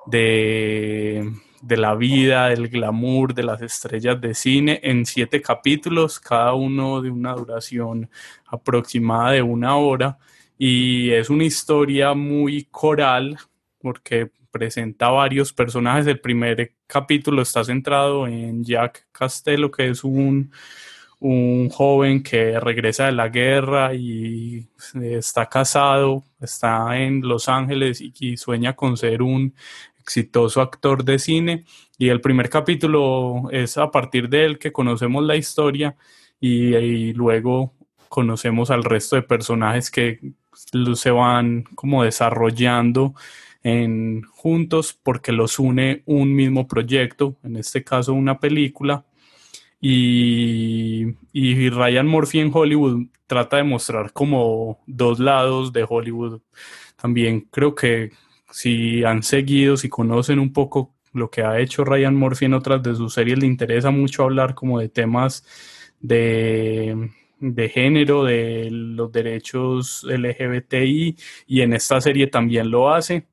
de, 0.07 1.31
de, 1.63 1.77
la 1.77 1.95
vida, 1.95 2.49
del 2.49 2.69
glamour, 2.69 3.33
de 3.33 3.45
las 3.45 3.63
estrellas 3.63 4.21
de 4.21 4.35
cine, 4.35 4.81
en 4.83 5.07
siete 5.07 5.41
capítulos, 5.41 6.19
cada 6.19 6.55
uno 6.55 7.01
de 7.01 7.11
una 7.11 7.33
duración 7.35 8.11
aproximada 8.47 9.33
de 9.33 9.43
una 9.43 9.77
hora. 9.77 10.19
Y 10.59 11.11
es 11.11 11.31
una 11.31 11.45
historia 11.45 12.13
muy 12.15 12.65
coral, 12.65 13.39
porque 13.81 14.31
presenta 14.51 15.09
varios 15.09 15.53
personajes. 15.53 16.07
El 16.07 16.21
primer 16.21 16.75
capítulo 16.87 17.43
está 17.43 17.65
centrado 17.65 18.27
en 18.27 18.65
Jack 18.65 19.07
Castello, 19.13 19.71
que 19.71 19.91
es 19.91 20.05
un, 20.05 20.53
un 21.21 21.69
joven 21.69 22.23
que 22.23 22.59
regresa 22.59 23.07
de 23.07 23.13
la 23.13 23.29
guerra 23.29 23.95
y 23.95 24.67
está 24.95 25.47
casado, 25.47 26.25
está 26.41 26.99
en 26.99 27.21
Los 27.21 27.49
Ángeles 27.49 28.01
y, 28.01 28.37
sueña 28.37 28.75
con 28.75 28.97
ser 28.97 29.23
un 29.23 29.55
exitoso 30.01 30.61
actor 30.61 31.05
de 31.05 31.19
cine. 31.19 31.65
Y 31.99 32.09
el 32.09 32.21
primer 32.21 32.49
capítulo 32.49 33.51
es 33.51 33.77
a 33.77 33.91
partir 33.91 34.29
de 34.29 34.47
él 34.47 34.59
que 34.59 34.73
conocemos 34.73 35.23
la 35.25 35.37
historia 35.37 35.97
y, 36.41 36.75
y 36.75 37.13
luego 37.13 37.75
conocemos 38.09 38.71
al 38.71 38.83
resto 38.83 39.17
de 39.17 39.23
personajes 39.23 39.91
que 39.91 40.21
se 40.95 41.11
van 41.11 41.65
como 41.75 42.03
desarrollando 42.03 43.15
en, 43.63 44.23
juntos 44.23 44.99
porque 45.03 45.33
los 45.33 45.59
une 45.59 46.03
un 46.07 46.35
mismo 46.35 46.67
proyecto, 46.67 47.37
en 47.43 47.57
este 47.57 47.85
caso 47.85 48.15
una 48.15 48.39
película. 48.39 49.05
Y, 49.81 51.07
y, 51.33 51.71
Ryan 51.71 52.07
Murphy 52.07 52.41
en 52.41 52.51
Hollywood 52.53 53.07
trata 53.27 53.57
de 53.57 53.65
mostrar 53.65 54.13
como 54.13 54.81
dos 54.87 55.19
lados 55.19 55.73
de 55.73 55.87
Hollywood. 55.89 56.43
También 56.97 57.49
creo 57.51 57.75
que 57.75 58.11
si 58.51 59.05
han 59.05 59.23
seguido, 59.23 59.77
si 59.77 59.89
conocen 59.89 60.39
un 60.39 60.53
poco 60.53 60.95
lo 61.13 61.31
que 61.31 61.43
ha 61.43 61.59
hecho 61.61 61.85
Ryan 61.85 62.15
Murphy 62.15 62.47
en 62.47 62.55
otras 62.55 62.83
de 62.83 62.95
sus 62.95 63.15
series, 63.15 63.39
le 63.39 63.47
interesa 63.47 63.91
mucho 63.91 64.25
hablar 64.25 64.55
como 64.55 64.81
de 64.81 64.89
temas 64.91 65.47
de, 66.01 67.11
de 67.39 67.69
género, 67.69 68.25
de 68.25 68.69
los 68.71 69.11
derechos 69.13 70.05
LGBTI, 70.05 71.17
y 71.47 71.61
en 71.63 71.73
esta 71.73 72.01
serie 72.01 72.27
también 72.27 72.71
lo 72.71 72.93
hace 72.93 73.30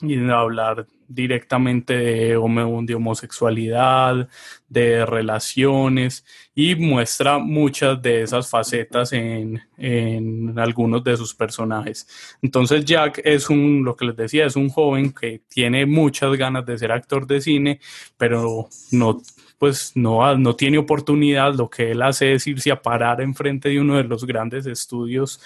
y 0.00 0.16
hablar 0.30 0.86
directamente 1.08 1.96
de, 1.96 2.36
homosexualidad, 2.36 4.28
de 4.68 5.04
relaciones 5.06 6.24
y 6.54 6.76
muestra 6.76 7.38
muchas 7.38 8.00
de 8.00 8.22
esas 8.22 8.48
facetas 8.48 9.12
en, 9.12 9.60
en, 9.76 10.56
algunos 10.58 11.02
de 11.02 11.16
sus 11.16 11.34
personajes. 11.34 12.06
Entonces 12.42 12.84
Jack 12.84 13.22
es 13.24 13.50
un, 13.50 13.82
lo 13.84 13.96
que 13.96 14.04
les 14.04 14.16
decía, 14.16 14.46
es 14.46 14.54
un 14.54 14.68
joven 14.68 15.12
que 15.12 15.40
tiene 15.48 15.86
muchas 15.86 16.36
ganas 16.36 16.64
de 16.64 16.78
ser 16.78 16.92
actor 16.92 17.26
de 17.26 17.40
cine, 17.40 17.80
pero 18.16 18.68
no 18.92 19.20
pues 19.58 19.92
no, 19.96 20.36
no 20.36 20.54
tiene 20.54 20.78
oportunidad, 20.78 21.52
lo 21.54 21.68
que 21.68 21.90
él 21.90 22.02
hace 22.02 22.34
es 22.34 22.46
irse 22.46 22.70
a 22.70 22.80
parar 22.80 23.20
enfrente 23.20 23.68
de 23.68 23.80
uno 23.80 23.96
de 23.96 24.04
los 24.04 24.24
grandes 24.24 24.66
estudios 24.66 25.40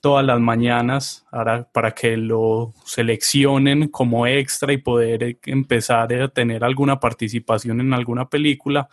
todas 0.00 0.24
las 0.24 0.38
mañanas 0.40 1.26
para 1.72 1.92
que 1.92 2.16
lo 2.16 2.74
seleccionen 2.84 3.88
como 3.88 4.26
extra 4.26 4.72
y 4.72 4.78
poder 4.78 5.38
empezar 5.44 6.12
a 6.12 6.28
tener 6.28 6.64
alguna 6.64 7.00
participación 7.00 7.80
en 7.80 7.92
alguna 7.92 8.28
película. 8.28 8.88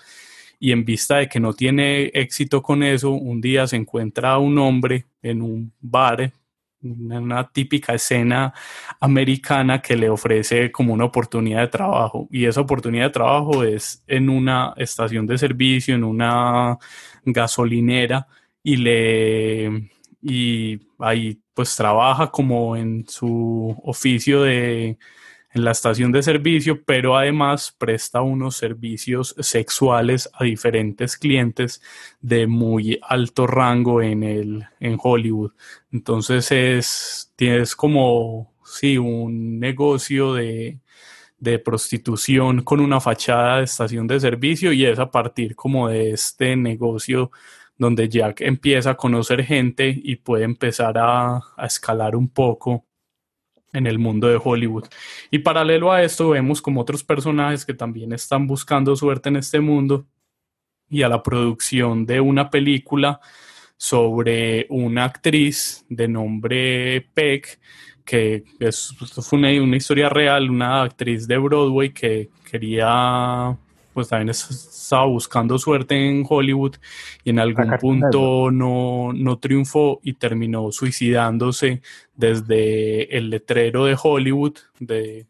Y 0.60 0.72
en 0.72 0.86
vista 0.86 1.18
de 1.18 1.28
que 1.28 1.40
no 1.40 1.54
tiene 1.54 2.06
éxito 2.14 2.62
con 2.62 2.84
eso, 2.84 3.12
un 3.12 3.42
día 3.42 3.68
se 3.68 3.76
encuentra 3.76 4.38
un 4.38 4.58
hombre 4.58 5.06
en 5.22 5.42
un 5.42 5.74
bar, 5.82 6.32
una 6.82 7.50
típica 7.50 7.94
escena 7.94 8.54
americana 9.00 9.82
que 9.82 9.96
le 9.96 10.10
ofrece 10.10 10.72
como 10.72 10.94
una 10.94 11.06
oportunidad 11.06 11.62
de 11.62 11.68
trabajo. 11.68 12.28
Y 12.32 12.46
esa 12.46 12.62
oportunidad 12.62 13.06
de 13.06 13.12
trabajo 13.12 13.64
es 13.64 14.04
en 14.08 14.30
una 14.30 14.74
estación 14.78 15.28
de 15.28 15.38
servicio, 15.38 15.96
en 15.96 16.04
una 16.04 16.78
gasolinera, 17.26 18.28
y 18.64 18.78
le 18.78 19.90
y 20.24 20.80
ahí 21.00 21.40
pues 21.54 21.76
trabaja 21.76 22.32
como 22.32 22.76
en 22.78 23.06
su 23.08 23.76
oficio 23.84 24.44
de 24.44 24.98
en 25.56 25.64
la 25.64 25.72
estación 25.72 26.12
de 26.12 26.24
servicio, 26.24 26.84
pero 26.84 27.16
además 27.16 27.76
presta 27.78 28.22
unos 28.22 28.56
servicios 28.56 29.36
sexuales 29.40 30.28
a 30.34 30.46
diferentes 30.46 31.16
clientes 31.16 31.80
de 32.22 32.48
muy 32.48 33.00
alto 33.04 33.46
rango 33.46 34.02
en 34.02 34.24
el 34.24 34.66
en 34.80 34.98
Hollywood. 35.02 35.52
Entonces 35.92 36.52
es 36.52 37.32
tienes 37.36 37.76
como 37.76 38.52
sí 38.64 38.98
un 38.98 39.60
negocio 39.60 40.34
de 40.34 40.80
de 41.44 41.60
prostitución 41.60 42.64
con 42.64 42.80
una 42.80 43.02
fachada 43.02 43.58
de 43.58 43.66
estación 43.66 44.08
de 44.08 44.20
servicio 44.20 44.72
y 44.72 44.86
es 44.86 44.98
a 44.98 45.12
partir 45.12 45.56
como 45.58 45.90
de 45.90 46.12
este 46.12 46.56
negocio 46.56 47.32
donde 47.78 48.10
Jack 48.10 48.42
empieza 48.42 48.92
a 48.92 48.98
conocer 48.98 49.44
gente 49.44 49.94
y 50.04 50.18
puede 50.18 50.44
empezar 50.44 50.98
a, 50.98 51.42
escalar 51.64 52.16
un 52.16 52.30
poco 52.30 52.86
en 53.72 53.88
el 53.88 53.98
mundo 53.98 54.28
de 54.28 54.40
Hollywood. 54.42 54.86
Y 55.32 55.40
paralelo 55.40 55.92
a 55.92 56.04
esto 56.04 56.30
vemos 56.30 56.62
como 56.62 56.82
otros 56.82 57.04
personajes 57.04 57.66
que 57.66 57.74
también 57.74 58.14
están 58.14 58.46
buscando 58.46 58.96
suerte 58.96 59.30
en 59.30 59.38
este 59.38 59.60
mundo 59.60 60.06
y 60.90 61.02
a 61.02 61.10
la 61.10 61.24
producción 61.24 62.06
de 62.06 62.22
una 62.22 62.50
película 62.50 63.20
sobre 63.78 64.68
una 64.70 65.06
actriz 65.06 65.86
de 65.90 66.08
nombre 66.08 67.02
Peck, 67.14 67.60
que 68.06 68.44
es, 68.60 68.96
fue 68.98 69.40
una, 69.40 69.50
una 69.62 69.78
historia 69.78 70.10
real, 70.10 70.50
una 70.52 70.84
actriz 70.84 71.28
de 71.28 71.38
Broadway 71.38 71.92
que 71.92 72.30
quería 72.50 73.58
pues 73.94 74.10
también 74.10 74.30
estaba 74.30 75.06
buscando 75.06 75.58
suerte 75.60 75.96
en 75.96 76.26
Hollywood 76.28 76.76
y 77.24 77.30
en 77.30 77.40
algún 77.40 77.72
punto 77.80 78.52
no, 78.52 79.12
no 79.14 79.38
triunfó 79.38 80.00
y 80.04 80.14
terminó 80.14 80.72
suicidándose 80.72 81.82
desde 82.16 83.16
el 83.16 83.30
letrero 83.30 83.86
de 83.86 83.98
Hollywood, 84.02 84.58
de, 84.80 85.28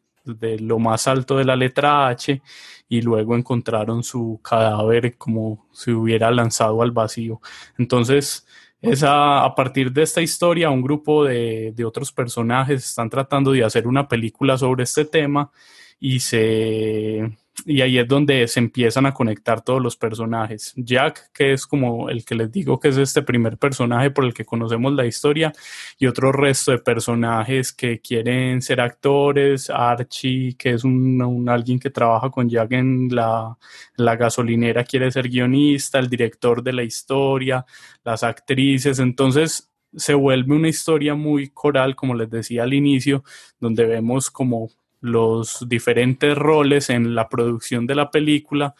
lo 0.59 0.79
más 0.79 1.07
alto 1.07 1.37
de 1.37 1.45
la 1.45 1.55
letra 1.55 2.07
H, 2.07 2.41
y 2.87 3.01
luego 3.01 3.35
encontraron 3.35 4.03
su 4.03 4.39
cadáver 4.41 5.17
como 5.17 5.67
si 5.73 5.91
hubiera 5.91 6.31
lanzado 6.31 6.81
al 6.81 6.91
vacío. 6.91 7.41
Entonces, 7.77 8.47
esa, 8.81 9.43
a 9.43 9.55
partir 9.55 9.91
de 9.91 10.03
esta 10.03 10.21
historia, 10.21 10.69
un 10.69 10.81
grupo 10.81 11.25
de, 11.25 11.73
de 11.75 11.85
otros 11.85 12.11
personajes 12.11 12.85
están 12.85 13.09
tratando 13.09 13.51
de 13.51 13.63
hacer 13.63 13.87
una 13.87 14.07
película 14.07 14.57
sobre 14.57 14.83
este 14.83 15.05
tema 15.05 15.51
y 15.99 16.19
se 16.19 17.37
y 17.65 17.81
ahí 17.81 17.97
es 17.97 18.07
donde 18.07 18.47
se 18.47 18.59
empiezan 18.59 19.05
a 19.05 19.13
conectar 19.13 19.61
todos 19.61 19.81
los 19.81 19.95
personajes. 19.95 20.73
Jack, 20.75 21.31
que 21.33 21.53
es 21.53 21.67
como 21.67 22.09
el 22.09 22.25
que 22.25 22.35
les 22.35 22.51
digo 22.51 22.79
que 22.79 22.89
es 22.89 22.97
este 22.97 23.21
primer 23.21 23.57
personaje 23.57 24.11
por 24.11 24.25
el 24.25 24.33
que 24.33 24.45
conocemos 24.45 24.93
la 24.93 25.05
historia, 25.05 25.53
y 25.97 26.07
otro 26.07 26.31
resto 26.31 26.71
de 26.71 26.79
personajes 26.79 27.71
que 27.71 28.01
quieren 28.01 28.61
ser 28.61 28.81
actores, 28.81 29.69
Archie, 29.69 30.55
que 30.57 30.71
es 30.71 30.83
un, 30.83 31.47
alguien 31.47 31.79
que 31.79 31.89
trabaja 31.89 32.29
con 32.29 32.49
Jack 32.49 32.71
en 32.73 33.09
la, 33.09 33.57
la 33.97 34.15
gasolinera, 34.15 34.83
quiere 34.83 35.11
ser 35.11 35.29
guionista, 35.29 35.99
el 35.99 36.09
director 36.09 36.63
de 36.63 36.73
la 36.73 36.83
historia, 36.83 37.65
las 38.03 38.23
actrices, 38.23 38.99
entonces 38.99 39.69
se 39.95 40.13
vuelve 40.15 40.55
una 40.55 40.69
historia 40.69 41.15
muy 41.15 41.49
coral, 41.49 41.95
como 41.95 42.15
les 42.15 42.29
decía 42.29 42.63
al 42.63 42.73
inicio, 42.73 43.23
donde 43.59 43.85
vemos 43.85 44.31
como 44.31 44.69
los 45.03 45.67
diferentes 45.67 46.33
roles 46.37 46.89
en 46.89 47.13
la 47.13 47.27
producción 47.27 47.85
de 47.85 47.93
la 47.93 48.09
película 48.09 48.73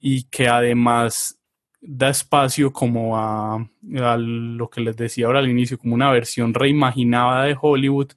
y 0.00 0.24
que 0.24 0.48
además 0.48 1.38
da 1.80 2.10
espacio 2.10 2.72
como 2.72 3.16
a, 3.16 3.64
lo 4.18 4.68
que 4.68 4.80
les 4.80 4.96
decía 4.96 5.26
ahora 5.26 5.38
al 5.38 5.48
inicio, 5.48 5.78
como 5.78 5.94
una 5.94 6.10
versión 6.10 6.52
reimaginada 6.52 7.44
de 7.44 7.56
Hollywood, 7.58 8.08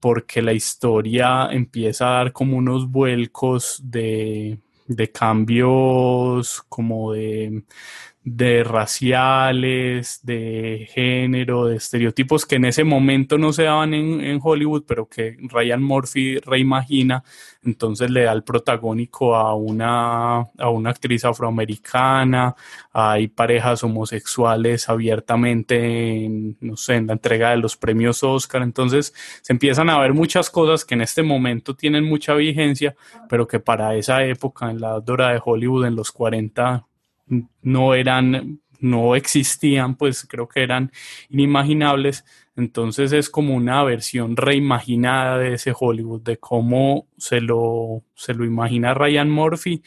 porque 0.00 0.42
la 0.42 0.52
historia 0.52 1.48
empieza 1.52 2.08
a 2.08 2.18
dar 2.18 2.32
como 2.32 2.56
unos 2.56 2.90
vuelcos 2.90 3.80
de, 3.84 4.58
de 4.88 5.12
cambios 5.12 6.64
como 6.68 7.12
de, 7.12 7.62
de 8.36 8.64
raciales, 8.64 10.20
de 10.22 10.88
género, 10.92 11.66
de 11.66 11.76
estereotipos 11.76 12.44
que 12.44 12.56
en 12.56 12.66
ese 12.66 12.84
momento 12.84 13.38
no 13.38 13.52
se 13.52 13.64
daban 13.64 13.94
en, 13.94 14.40
Hollywood, 14.42 14.84
pero 14.86 15.08
que 15.08 15.36
Ryan 15.40 15.82
Murphy 15.82 16.38
reimagina, 16.38 17.24
entonces 17.62 18.10
le 18.10 18.22
da 18.22 18.32
el 18.32 18.44
protagónico 18.44 19.34
a 19.34 19.54
una, 19.54 20.38
a 20.58 20.68
una 20.70 20.90
actriz 20.90 21.24
afroamericana, 21.24 22.54
hay 22.92 23.28
parejas 23.28 23.82
homosexuales 23.82 24.88
abiertamente 24.88 26.24
en, 26.24 26.56
no 26.60 26.76
sé, 26.76 26.96
en 26.96 27.08
la 27.08 27.14
entrega 27.14 27.50
de 27.50 27.56
los 27.58 27.76
premios 27.76 28.22
Oscar, 28.22 28.62
entonces 28.62 29.14
se 29.42 29.52
empiezan 29.52 29.90
a 29.90 29.98
ver 29.98 30.14
muchas 30.14 30.50
cosas 30.50 30.84
que 30.84 30.94
en 30.94 31.02
este 31.02 31.22
momento 31.22 31.74
tienen 31.74 32.04
mucha 32.04 32.34
vigencia, 32.34 32.94
pero 33.28 33.46
que 33.46 33.60
para 33.60 33.94
esa 33.96 34.24
época, 34.24 34.70
en 34.70 34.80
la 34.80 35.00
dora 35.00 35.32
de 35.32 35.40
Hollywood, 35.44 35.86
en 35.86 35.96
los 35.96 36.12
40, 36.12 36.87
no 37.62 37.94
eran, 37.94 38.60
no 38.80 39.16
existían, 39.16 39.96
pues 39.96 40.26
creo 40.28 40.48
que 40.48 40.62
eran 40.62 40.92
inimaginables. 41.30 42.24
Entonces 42.56 43.12
es 43.12 43.30
como 43.30 43.54
una 43.54 43.84
versión 43.84 44.36
reimaginada 44.36 45.38
de 45.38 45.54
ese 45.54 45.72
Hollywood, 45.78 46.22
de 46.22 46.38
cómo 46.38 47.06
se 47.16 47.40
lo, 47.40 48.02
se 48.14 48.34
lo 48.34 48.44
imagina 48.44 48.94
Ryan 48.94 49.30
Murphy, 49.30 49.82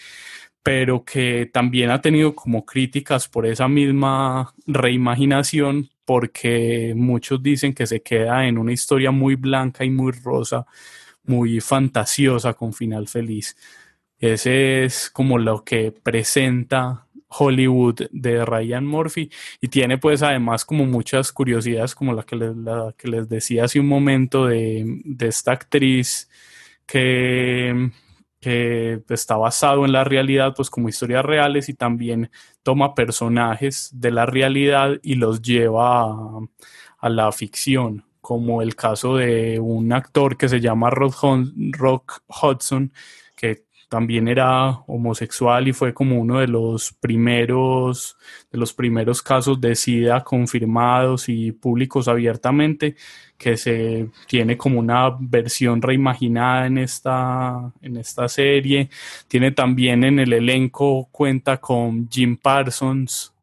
pero 0.64 1.04
que 1.04 1.50
también 1.52 1.90
ha 1.92 2.02
tenido 2.02 2.36
como 2.36 2.66
críticas 2.66 3.28
por 3.28 3.46
esa 3.46 3.68
misma 3.68 4.54
reimaginación, 4.68 5.90
porque 6.06 6.94
muchos 6.96 7.42
dicen 7.42 7.74
que 7.74 7.88
se 7.88 8.02
queda 8.02 8.48
en 8.48 8.58
una 8.58 8.74
historia 8.74 9.12
muy 9.12 9.36
blanca 9.36 9.84
y 9.84 9.90
muy 9.90 10.12
rosa, 10.12 10.66
muy 11.24 11.62
fantasiosa 11.62 12.54
con 12.54 12.74
final 12.74 13.08
feliz. 13.08 13.56
Ese 14.20 14.84
es 14.86 15.10
como 15.10 15.40
lo 15.40 15.64
que 15.64 15.92
presenta 15.92 17.08
Hollywood 17.32 18.08
de 18.12 18.46
Ryan 18.46 18.86
Murphy 18.86 19.32
y 19.60 19.68
tiene 19.70 19.98
pues 19.98 20.22
además 20.22 20.66
como 20.66 20.86
muchas 20.86 21.32
curiosidades 21.32 21.96
como 21.96 22.14
la 22.14 22.24
que 22.24 22.36
les, 22.36 22.52
que 22.98 23.08
les 23.08 23.30
decía 23.30 23.66
hace 23.66 23.80
un 23.80 23.88
momento 23.88 24.46
de, 24.46 25.02
esta 25.20 25.54
actriz 25.54 26.30
que, 26.86 27.92
que 28.40 29.02
está 29.10 29.38
basado 29.38 29.86
en 29.86 29.94
la 29.94 30.04
realidad 30.04 30.54
pues 30.56 30.70
como 30.70 30.90
historias 30.90 31.26
reales 31.26 31.70
y 31.70 31.74
también 31.74 32.30
toma 32.64 32.96
personajes 32.96 33.90
de 33.94 34.12
la 34.12 34.26
realidad 34.26 35.00
y 35.02 35.16
los 35.16 35.42
lleva 35.42 36.04
a, 36.04 36.40
a 37.00 37.10
la 37.10 37.32
ficción 37.32 38.06
como 38.20 38.62
el 38.62 38.76
caso 38.76 39.16
de 39.18 39.60
un 39.60 39.92
actor 39.94 40.38
que 40.38 40.48
se 40.50 40.60
llama 40.60 40.90
Rock 40.90 42.22
Hudson 42.28 42.94
que 43.36 43.66
también 43.92 44.30
era 44.30 44.70
homosexual 44.88 45.68
y 45.68 45.74
fue 45.74 45.94
como 45.94 46.18
uno 46.18 46.40
de 46.40 46.48
los 46.48 46.94
primeros 46.94 48.16
de 48.50 48.58
los 48.58 48.72
primeros 48.72 49.22
casos 49.22 49.60
de 49.60 49.76
SIDA 49.76 50.24
confirmados 50.24 51.28
y 51.28 51.52
públicos 51.52 52.08
abiertamente 52.08 52.96
que 53.38 53.58
se 53.58 54.08
tiene 54.30 54.56
como 54.56 54.80
una 54.80 55.14
versión 55.20 55.82
reimaginada 55.82 56.68
en 56.68 56.78
esta 56.78 57.74
en 57.82 57.98
esta 57.98 58.30
serie 58.30 58.90
tiene 59.28 59.52
también 59.52 60.06
en 60.06 60.20
el 60.20 60.32
elenco 60.32 61.10
cuenta 61.12 61.58
con 61.58 62.08
Jim 62.10 62.38
Parsons 62.38 63.34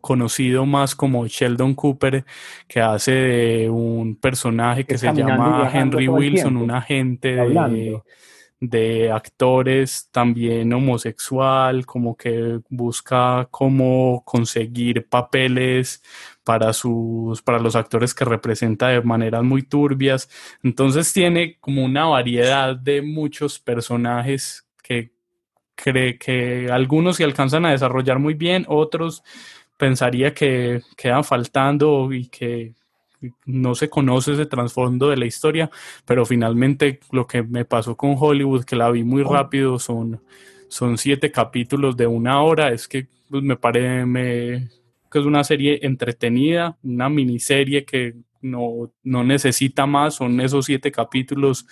conocido 0.00 0.64
más 0.64 0.94
como 0.94 1.26
Sheldon 1.26 1.74
Cooper, 1.74 2.24
que 2.66 2.80
hace 2.80 3.12
de 3.12 3.68
un 3.68 4.16
personaje 4.16 4.84
que 4.84 4.94
Es 4.94 5.00
se 5.00 5.12
llama 5.12 5.70
Henry 5.70 6.08
Wilson, 6.08 6.56
un 6.56 6.70
agente 6.70 7.34
de. 7.34 8.00
De 8.60 9.10
actores 9.10 10.08
también 10.12 10.72
homosexual, 10.74 11.86
como 11.86 12.16
que 12.16 12.60
busca 12.68 13.48
cómo 13.50 14.22
conseguir 14.24 15.08
papeles 15.08 16.02
para 16.44 16.72
sus, 16.74 17.40
para 17.42 17.58
los 17.58 17.74
actores 17.74 18.14
que 18.14 18.26
representa 18.26 18.88
de 18.88 19.00
maneras 19.00 19.42
muy 19.42 19.62
turbias. 19.62 20.28
Entonces 20.62 21.12
tiene 21.12 21.58
como 21.60 21.84
una 21.84 22.04
variedad 22.06 22.76
de 22.76 23.02
muchos 23.02 23.58
personajes 23.58 24.66
que 24.82 25.12
cree 25.74 26.18
que 26.18 26.68
algunos 26.70 27.16
se 27.16 27.24
alcanzan 27.24 27.64
a 27.64 27.70
desarrollar 27.70 28.18
muy 28.18 28.34
bien, 28.34 28.66
otros 28.68 29.22
pensaría 29.78 30.34
que 30.34 30.82
quedan 30.96 31.24
faltando 31.24 32.12
y 32.12 32.26
que 32.28 32.74
no 33.46 33.74
se 33.74 33.88
conoce 33.88 34.32
ese 34.32 34.46
trasfondo 34.46 35.08
de 35.08 35.16
la 35.16 35.26
historia, 35.26 35.70
pero 36.04 36.24
finalmente 36.24 37.00
lo 37.12 37.26
que 37.26 37.42
me 37.42 37.64
pasó 37.64 37.96
con 37.96 38.14
Hollywood, 38.18 38.64
que 38.64 38.76
la 38.76 38.90
vi 38.90 39.04
muy 39.04 39.22
rápido, 39.22 39.78
son, 39.78 40.22
son 40.68 40.98
siete 40.98 41.30
capítulos 41.30 41.96
de 41.96 42.06
una 42.06 42.42
hora, 42.42 42.70
es 42.72 42.88
que 42.88 43.08
pues, 43.28 43.42
me 43.42 43.56
parece 43.56 44.06
me, 44.06 44.68
que 45.10 45.18
es 45.18 45.24
una 45.24 45.44
serie 45.44 45.80
entretenida, 45.82 46.78
una 46.82 47.08
miniserie 47.08 47.84
que 47.84 48.14
no, 48.42 48.92
no 49.02 49.24
necesita 49.24 49.86
más, 49.86 50.14
son 50.14 50.40
esos 50.40 50.66
siete 50.66 50.90
capítulos 50.90 51.66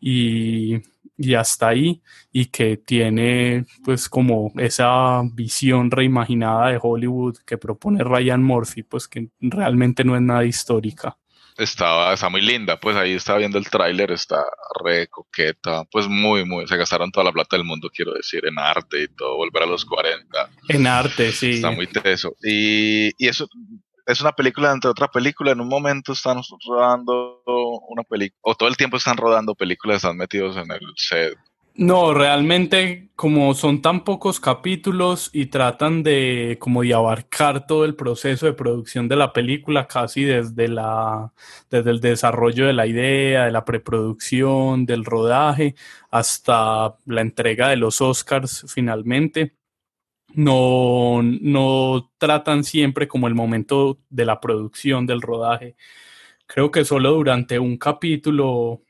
y, 0.00 0.80
y 1.16 1.34
hasta 1.34 1.68
ahí, 1.68 2.02
y 2.32 2.46
que 2.46 2.76
tiene 2.76 3.66
pues 3.84 4.08
como 4.08 4.52
esa 4.56 5.22
visión 5.32 5.90
reimaginada 5.90 6.70
de 6.70 6.78
Hollywood 6.80 7.38
que 7.46 7.58
propone 7.58 8.02
Ryan 8.02 8.42
Murphy, 8.42 8.82
pues 8.82 9.08
que 9.08 9.28
realmente 9.40 10.04
no 10.04 10.16
es 10.16 10.22
nada 10.22 10.44
histórica. 10.44 11.16
Estaba, 11.56 12.12
está 12.12 12.28
muy 12.28 12.40
linda, 12.40 12.80
pues 12.80 12.96
ahí 12.96 13.12
estaba 13.12 13.38
viendo 13.38 13.58
el 13.58 13.70
tráiler, 13.70 14.10
está 14.10 14.44
re 14.84 15.06
coqueta, 15.06 15.84
pues 15.84 16.08
muy, 16.08 16.44
muy, 16.44 16.66
se 16.66 16.76
gastaron 16.76 17.12
toda 17.12 17.24
la 17.24 17.32
plata 17.32 17.56
del 17.56 17.64
mundo, 17.64 17.88
quiero 17.94 18.12
decir, 18.12 18.44
en 18.44 18.58
arte 18.58 19.04
y 19.04 19.08
todo, 19.14 19.36
volver 19.36 19.62
a 19.62 19.66
los 19.66 19.84
40. 19.84 20.50
En 20.68 20.86
arte, 20.88 21.30
sí. 21.30 21.52
Está 21.52 21.70
muy 21.70 21.86
teso. 21.86 22.34
Y, 22.42 23.10
y 23.24 23.28
eso 23.28 23.46
es 24.06 24.20
una 24.20 24.32
película 24.32 24.72
entre 24.72 24.90
otra 24.90 25.08
película, 25.08 25.52
en 25.52 25.60
un 25.60 25.68
momento 25.68 26.12
están 26.12 26.40
rodando 26.66 27.42
una 27.88 28.02
película, 28.02 28.38
o 28.42 28.54
todo 28.54 28.68
el 28.68 28.76
tiempo 28.76 28.96
están 28.96 29.16
rodando 29.16 29.54
películas, 29.54 29.96
están 29.96 30.16
metidos 30.16 30.56
en 30.56 30.70
el 30.70 30.80
set. 30.96 31.36
No, 31.76 32.14
realmente 32.14 33.10
como 33.16 33.52
son 33.54 33.82
tan 33.82 34.04
pocos 34.04 34.38
capítulos 34.38 35.30
y 35.32 35.46
tratan 35.46 36.04
de 36.04 36.56
como 36.60 36.82
de 36.82 36.94
abarcar 36.94 37.66
todo 37.66 37.84
el 37.84 37.96
proceso 37.96 38.46
de 38.46 38.52
producción 38.52 39.08
de 39.08 39.16
la 39.16 39.32
película, 39.32 39.88
casi 39.88 40.22
desde 40.22 40.68
la 40.68 41.32
desde 41.70 41.90
el 41.90 42.00
desarrollo 42.00 42.66
de 42.66 42.74
la 42.74 42.86
idea, 42.86 43.46
de 43.46 43.50
la 43.50 43.64
preproducción, 43.64 44.86
del 44.86 45.04
rodaje, 45.04 45.74
hasta 46.12 46.96
la 47.06 47.20
entrega 47.22 47.68
de 47.70 47.76
los 47.76 48.00
Oscars 48.00 48.66
finalmente. 48.68 49.56
No, 50.34 51.22
no 51.22 52.10
tratan 52.18 52.64
siempre 52.64 53.08
como 53.08 53.28
el 53.28 53.34
momento 53.34 53.98
de 54.10 54.24
la 54.24 54.40
producción 54.40 55.06
del 55.06 55.22
rodaje. 55.22 55.76
Creo 56.46 56.70
que 56.70 56.84
solo 56.84 57.12
durante 57.12 57.58
un 57.58 57.76
capítulo 57.78 58.82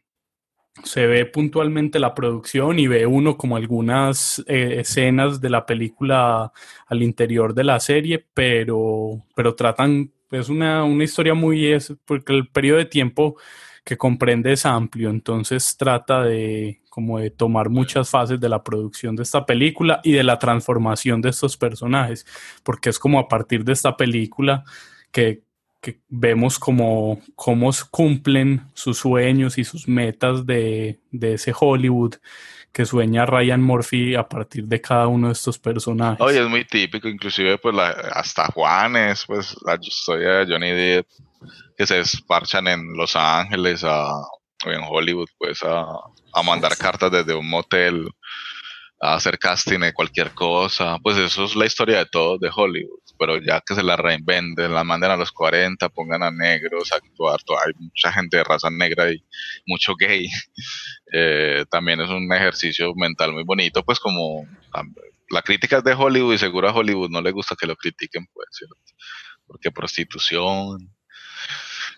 se 0.83 1.07
ve 1.07 1.24
puntualmente 1.26 1.98
la 2.00 2.14
producción 2.14 2.78
y 2.78 2.88
ve 2.88 3.07
uno 3.07 3.37
como 3.37 3.57
algunas 3.57 4.42
eh, 4.48 4.76
escenas 4.80 5.40
de 5.40 5.50
la 5.50 5.66
película 5.66 6.52
al 6.87 7.02
interior 7.02 7.54
de 7.54 7.64
la 7.64 7.78
serie, 7.78 8.26
pero, 8.35 9.22
pero 9.37 9.54
tratan, 9.54 10.12
es 10.33 10.48
una, 10.48 10.83
una 10.85 11.04
historia 11.04 11.35
muy, 11.35 11.66
es 11.72 11.94
porque 12.04 12.33
el 12.33 12.48
periodo 12.48 12.78
de 12.78 12.87
tiempo 12.87 13.37
que 13.85 13.99
comprende 13.99 14.53
es 14.53 14.64
amplio, 14.64 15.11
entonces 15.11 15.77
trata 15.77 16.23
de 16.23 16.81
como 16.88 17.18
de 17.18 17.31
tomar 17.31 17.68
muchas 17.68 18.09
fases 18.09 18.40
de 18.40 18.49
la 18.49 18.62
producción 18.62 19.16
de 19.16 19.25
esta 19.25 19.44
película 19.44 20.01
y 20.05 20.12
de 20.12 20.23
la 20.23 20.38
transformación 20.38 21.20
de 21.20 21.31
estos 21.31 21.57
personajes, 21.57 22.25
porque 22.62 22.90
es 22.90 22.99
como 22.99 23.18
a 23.18 23.29
partir 23.29 23.64
de 23.64 23.73
esta 23.73 23.97
película 23.97 24.64
que, 25.11 25.42
que 25.81 25.99
vemos 26.09 26.59
como 26.59 27.20
cómo 27.35 27.70
cumplen 27.90 28.68
sus 28.75 28.99
sueños 28.99 29.59
y 29.59 29.64
sus 29.64 29.88
metas 29.88 30.47
de, 30.47 31.01
de, 31.11 31.35
ese 31.35 31.53
Hollywood 31.59 32.14
que 32.73 32.87
sueña 32.87 33.27
Ryan 33.27 33.61
Murphy 33.61 34.14
a 34.14 34.29
partir 34.29 34.64
de 34.66 34.81
cada 34.81 35.09
uno 35.09 35.27
de 35.27 35.33
estos 35.33 35.59
personajes. 35.59 36.20
Oye, 36.20 36.40
es 36.40 36.49
muy 36.49 36.64
típico, 36.64 37.09
inclusive 37.09 37.59
pues 37.59 37.75
hasta 38.12 38.47
Juanes, 38.47 39.25
pues 39.27 39.57
la 39.66 39.77
historia 39.81 40.31
de 40.31 40.47
Johnny 40.53 40.70
Depp, 40.70 41.07
que 41.76 41.87
se 41.87 41.96
desparchan 41.96 42.68
en 42.68 42.92
Los 42.94 43.16
Ángeles 43.16 43.85
a, 43.85 44.11
o 44.11 44.70
en 44.70 44.80
Hollywood, 44.88 45.28
pues 45.38 45.62
a, 45.62 45.85
a 46.33 46.42
mandar 46.42 46.76
cartas 46.76 47.11
desde 47.11 47.35
un 47.35 47.48
motel 47.48 48.09
a 49.00 49.14
hacer 49.14 49.38
casting 49.38 49.80
de 49.80 49.92
cualquier 49.92 50.30
cosa, 50.30 50.98
pues 51.02 51.18
eso 51.18 51.44
es 51.44 51.54
la 51.57 51.66
historia 51.66 51.98
de 51.98 52.07
todos 52.07 52.40
de 52.40 52.50
Hollywood, 52.54 53.00
pero 53.18 53.38
ya 53.38 53.61
que 53.61 53.74
se 53.74 53.83
la 53.83 53.96
reinventen, 53.96 54.72
la 54.72 54.83
manden 54.83 55.11
a 55.11 55.16
los 55.16 55.30
40, 55.30 55.88
pongan 55.90 56.22
a 56.22 56.30
negros 56.30 56.90
a 56.92 56.96
actuar, 56.96 57.38
hay 57.66 57.72
mucha 57.78 58.12
gente 58.12 58.38
de 58.38 58.44
raza 58.44 58.70
negra 58.70 59.12
y 59.12 59.22
mucho 59.66 59.94
gay, 59.94 60.26
eh, 61.12 61.64
también 61.70 62.00
es 62.00 62.09
un 62.09 62.33
ejercicio 62.33 62.94
mental 62.94 63.33
muy 63.33 63.44
bonito, 63.44 63.85
pues 63.85 64.00
como 64.00 64.46
la 65.28 65.42
crítica 65.42 65.78
es 65.78 65.85
de 65.85 65.92
Hollywood 65.92 66.35
y 66.35 66.38
seguro 66.38 66.68
a 66.68 66.74
Hollywood 66.74 67.11
no 67.11 67.20
le 67.20 67.33
gusta 67.33 67.57
que 67.61 67.66
lo 67.66 67.76
critiquen, 67.76 68.26
pues, 68.33 68.48
¿cierto? 68.52 68.76
porque 69.46 69.70
prostitución, 69.70 70.93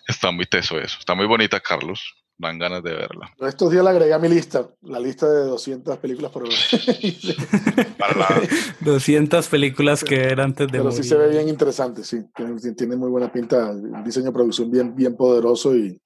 está 0.07 0.31
muy 0.31 0.45
teso 0.45 0.79
eso, 0.79 0.97
está 0.99 1.15
muy 1.15 1.25
bonita 1.25 1.59
Carlos, 1.59 2.01
dan 2.37 2.59
ganas 2.59 2.83
de 2.83 2.93
verla. 2.93 3.33
Estos 3.39 3.71
días 3.71 3.83
la 3.83 3.89
agregué 3.89 4.13
a 4.13 4.19
mi 4.19 4.29
lista, 4.29 4.69
la 4.81 4.99
lista 4.99 5.29
de 5.29 5.45
200 5.45 5.97
películas 5.97 6.31
por 6.31 6.43
Para 7.97 8.17
la... 8.17 8.27
200 8.81 9.47
películas 9.47 10.03
que 10.03 10.23
eran 10.23 10.51
antes 10.51 10.67
de 10.67 10.71
Pero 10.71 10.85
morir. 10.85 11.03
sí 11.03 11.09
se 11.09 11.17
ve 11.17 11.29
bien 11.29 11.49
interesante, 11.49 12.03
sí. 12.03 12.25
Tiene, 12.35 12.59
tiene, 12.73 12.95
muy 12.95 13.09
buena 13.09 13.31
pinta, 13.31 13.69
un 13.71 14.03
diseño 14.03 14.27
de 14.27 14.31
producción 14.31 14.69
bien, 14.69 14.95
bien 14.95 15.15
poderoso 15.15 15.75
y, 15.75 15.99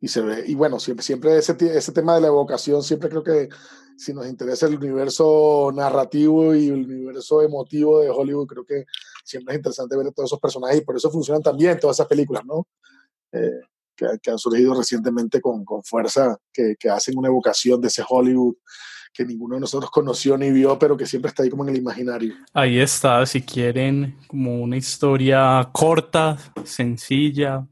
y 0.00 0.08
se 0.08 0.20
ve. 0.20 0.44
Y 0.46 0.54
bueno, 0.54 0.80
siempre, 0.80 1.04
siempre 1.04 1.38
ese, 1.38 1.56
ese 1.60 1.92
tema 1.92 2.14
de 2.16 2.22
la 2.22 2.28
evocación, 2.28 2.82
siempre 2.82 3.08
creo 3.08 3.22
que 3.22 3.48
si 3.96 4.12
nos 4.14 4.28
interesa 4.28 4.66
el 4.66 4.76
universo 4.76 5.72
narrativo 5.74 6.54
y 6.54 6.68
el 6.68 6.84
universo 6.84 7.42
emotivo 7.42 8.00
de 8.00 8.10
Hollywood, 8.10 8.46
creo 8.46 8.64
que 8.64 8.84
siempre 9.24 9.54
es 9.54 9.58
interesante 9.58 9.96
ver 9.96 10.06
a 10.06 10.12
todos 10.12 10.28
esos 10.28 10.40
personajes 10.40 10.78
y 10.78 10.84
por 10.84 10.96
eso 10.96 11.10
funcionan 11.10 11.42
también 11.42 11.78
todas 11.80 11.96
esas 11.96 12.06
películas, 12.06 12.44
¿no? 12.44 12.66
Eh, 13.32 13.60
que, 13.94 14.06
que, 14.22 14.30
han 14.30 14.38
surgido 14.38 14.74
recientemente 14.74 15.40
con, 15.40 15.64
con 15.64 15.82
fuerza, 15.82 16.36
que, 16.52 16.76
que, 16.78 16.88
hacen 16.88 17.18
una 17.18 17.28
evocación 17.28 17.80
de 17.80 17.88
ese 17.88 18.04
Hollywood 18.08 18.54
que 19.12 19.24
ninguno 19.24 19.56
de 19.56 19.60
nosotros 19.62 19.90
conoció 19.90 20.38
ni 20.38 20.52
vio, 20.52 20.78
pero 20.78 20.96
que 20.96 21.06
siempre 21.06 21.30
está 21.30 21.42
ahí 21.42 21.50
como 21.50 21.64
en 21.64 21.70
el 21.70 21.78
imaginario. 21.78 22.34
Ahí 22.52 22.78
está, 22.78 23.26
si 23.26 23.42
quieren, 23.42 24.16
como 24.28 24.60
una 24.60 24.76
historia 24.76 25.68
corta, 25.72 26.38
sencilla, 26.64 27.66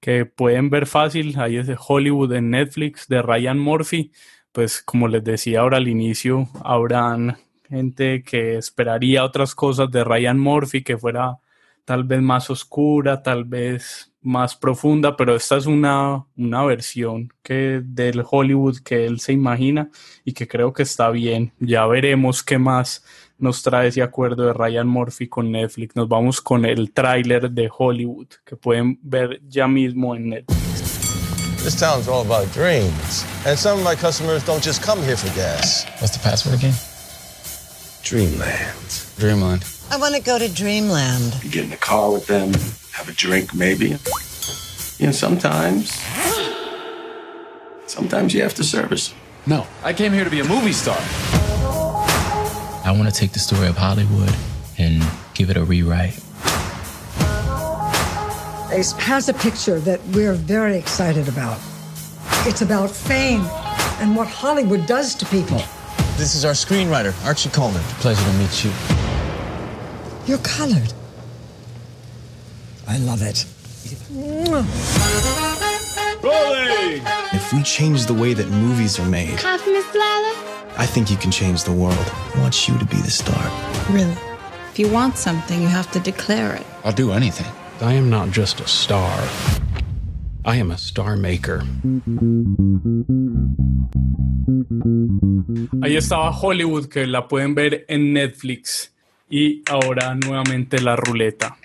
que 0.00 0.26
pueden 0.26 0.70
ver 0.70 0.86
fácil, 0.86 1.38
ahí 1.38 1.56
es 1.56 1.66
de 1.66 1.78
Hollywood 1.78 2.32
en 2.34 2.50
Netflix, 2.50 3.06
de 3.08 3.22
Ryan 3.22 3.58
Murphy, 3.58 4.12
pues 4.52 4.82
como 4.82 5.08
les 5.08 5.24
decía 5.24 5.60
ahora 5.60 5.78
al 5.78 5.88
inicio, 5.88 6.48
habrán 6.62 7.38
gente 7.68 8.22
que 8.22 8.56
esperaría 8.56 9.24
otras 9.24 9.54
cosas 9.54 9.90
de 9.90 10.04
Ryan 10.04 10.38
Murphy, 10.38 10.82
que 10.82 10.98
fuera 10.98 11.38
tal 11.84 12.04
vez 12.04 12.20
más 12.22 12.50
oscura, 12.50 13.22
tal 13.22 13.44
vez 13.44 14.12
más 14.24 14.56
profunda, 14.56 15.16
pero 15.16 15.36
esta 15.36 15.56
es 15.56 15.66
una, 15.66 16.24
una 16.36 16.64
versión 16.64 17.32
que 17.42 17.80
del 17.84 18.24
Hollywood 18.28 18.78
que 18.78 19.06
él 19.06 19.20
se 19.20 19.32
imagina 19.32 19.90
y 20.24 20.32
que 20.32 20.48
creo 20.48 20.72
que 20.72 20.82
está 20.82 21.10
bien. 21.10 21.52
Ya 21.60 21.86
veremos 21.86 22.42
qué 22.42 22.58
más 22.58 23.04
nos 23.38 23.62
trae 23.62 23.88
ese 23.88 24.02
acuerdo 24.02 24.46
de 24.46 24.52
Ryan 24.52 24.88
Murphy 24.88 25.28
con 25.28 25.52
Netflix. 25.52 25.94
Nos 25.94 26.08
vamos 26.08 26.40
con 26.40 26.64
el 26.64 26.92
tráiler 26.92 27.50
de 27.50 27.70
Hollywood 27.76 28.28
que 28.44 28.56
pueden 28.56 28.98
ver 29.02 29.40
ya 29.46 29.68
mismo 29.68 30.16
en 30.16 30.30
Netflix. 30.30 30.64
This 31.62 31.76
town's 31.76 32.08
all 32.08 32.20
about 32.20 32.52
dreams. 32.52 33.24
And 33.46 33.58
some 33.58 33.78
of 33.78 33.84
my 33.84 33.94
customers 33.94 34.44
don't 34.44 34.62
just 34.62 34.82
come 34.82 35.02
here 35.02 35.16
for 35.16 35.34
gas. 35.34 35.86
What's 36.00 36.12
the 36.12 36.22
password 36.22 36.56
again? 36.56 36.74
Dreamland. 38.02 39.06
Dreamland. 39.18 39.64
I 39.90 39.96
want 39.96 40.14
to 40.14 40.20
go 40.20 40.38
to 40.38 40.48
Dreamland. 40.48 41.42
You 41.42 41.50
get 41.50 41.64
in 41.64 41.70
the 41.70 41.78
car 41.78 42.12
with 42.12 42.26
them, 42.26 42.52
have 42.94 43.08
a 43.08 43.12
drink 43.12 43.54
maybe. 43.54 43.98
You 44.98 45.06
know, 45.06 45.12
sometimes. 45.12 45.90
Sometimes 47.86 48.32
you 48.32 48.42
have 48.42 48.54
to 48.54 48.64
service. 48.64 49.12
No, 49.46 49.66
I 49.82 49.92
came 49.92 50.12
here 50.12 50.24
to 50.24 50.30
be 50.30 50.40
a 50.40 50.44
movie 50.44 50.72
star. 50.72 50.96
I 52.86 52.94
want 52.96 53.12
to 53.12 53.14
take 53.14 53.32
the 53.32 53.40
story 53.40 53.66
of 53.66 53.76
Hollywood 53.76 54.34
and 54.78 55.02
give 55.34 55.50
it 55.50 55.56
a 55.56 55.64
rewrite. 55.64 56.20
Ace 58.72 58.92
has 58.92 59.28
a 59.28 59.34
picture 59.34 59.80
that 59.80 60.00
we're 60.08 60.34
very 60.34 60.76
excited 60.76 61.28
about. 61.28 61.58
It's 62.46 62.62
about 62.62 62.90
fame 62.90 63.42
and 64.00 64.16
what 64.16 64.28
Hollywood 64.28 64.86
does 64.86 65.14
to 65.16 65.26
people. 65.26 65.58
Oh, 65.60 66.14
this 66.16 66.34
is 66.34 66.44
our 66.44 66.52
screenwriter, 66.52 67.12
Archie 67.24 67.50
Coleman. 67.50 67.82
Pleasure 68.00 68.24
to 68.24 68.32
meet 68.38 68.64
you. 68.64 68.72
You're 70.26 70.44
colored. 70.44 70.92
I 72.86 72.98
love 72.98 73.22
it. 73.22 73.46
If 77.32 77.52
we 77.52 77.62
change 77.62 78.06
the 78.06 78.14
way 78.14 78.34
that 78.34 78.48
movies 78.48 78.98
are 78.98 79.08
made, 79.08 79.38
Coffee, 79.38 79.72
Miss 79.72 79.92
Lila? 79.94 80.34
I 80.76 80.86
think 80.86 81.10
you 81.10 81.16
can 81.16 81.30
change 81.30 81.64
the 81.64 81.72
world. 81.72 82.12
I 82.34 82.40
want 82.40 82.68
you 82.68 82.76
to 82.78 82.84
be 82.84 82.96
the 82.96 83.10
star. 83.10 83.50
Really? 83.90 84.16
If 84.70 84.78
you 84.78 84.88
want 84.90 85.16
something, 85.16 85.60
you 85.60 85.68
have 85.68 85.90
to 85.92 86.00
declare 86.00 86.54
it. 86.56 86.66
I'll 86.84 86.92
do 86.92 87.12
anything. 87.12 87.46
I 87.80 87.94
am 87.94 88.10
not 88.10 88.30
just 88.30 88.60
a 88.60 88.66
star. 88.68 89.22
I 90.44 90.56
am 90.56 90.70
a 90.70 90.78
star 90.78 91.16
maker. 91.16 91.62
Ahí 95.82 95.96
estaba 95.96 96.32
Hollywood, 96.32 96.88
que 96.88 97.06
la 97.06 97.28
pueden 97.28 97.54
ver 97.54 97.84
en 97.88 98.12
Netflix. 98.12 98.90
Y 99.30 99.62
ahora 99.68 100.14
nuevamente 100.14 100.80
la 100.80 100.96
ruleta. 100.96 101.56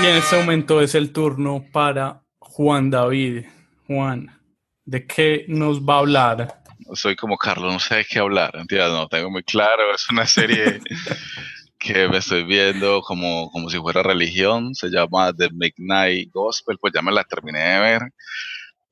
Y 0.00 0.06
en 0.06 0.16
este 0.16 0.36
momento 0.36 0.80
es 0.80 0.94
el 0.94 1.12
turno 1.12 1.64
para 1.72 2.22
Juan 2.38 2.90
David. 2.90 3.44
Juan, 3.86 4.40
¿de 4.84 5.06
qué 5.06 5.44
nos 5.48 5.80
va 5.82 5.94
a 5.96 5.98
hablar? 5.98 6.62
Soy 6.94 7.14
como 7.14 7.36
Carlos, 7.36 7.72
no 7.72 7.78
sé 7.78 7.96
de 7.96 8.04
qué 8.04 8.18
hablar. 8.18 8.50
Entiendes, 8.54 8.92
no 8.92 9.08
tengo 9.08 9.30
muy 9.30 9.42
claro. 9.44 9.94
Es 9.94 10.08
una 10.10 10.26
serie 10.26 10.80
que 11.78 12.08
me 12.08 12.18
estoy 12.18 12.44
viendo 12.44 13.00
como, 13.02 13.50
como 13.50 13.70
si 13.70 13.78
fuera 13.78 14.02
religión. 14.02 14.74
Se 14.74 14.88
llama 14.88 15.32
The 15.32 15.50
Midnight 15.52 16.30
Gospel. 16.32 16.78
Pues 16.80 16.92
ya 16.94 17.02
me 17.02 17.12
la 17.12 17.24
terminé 17.24 17.60
de 17.60 17.80
ver. 17.80 18.02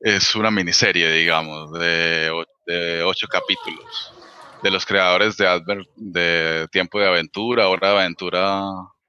Es 0.00 0.34
una 0.34 0.50
miniserie, 0.50 1.10
digamos, 1.12 1.72
de, 1.72 2.30
ocho 3.04 3.26
capítulos. 3.26 4.12
De 4.62 4.70
los 4.70 4.86
creadores 4.86 5.36
de, 5.36 5.46
Adver- 5.48 5.88
de 5.96 6.68
Tiempo 6.70 7.00
de 7.00 7.08
Aventura, 7.08 7.68
Hora 7.68 7.88
de 7.90 7.98
Aventura 8.00 8.62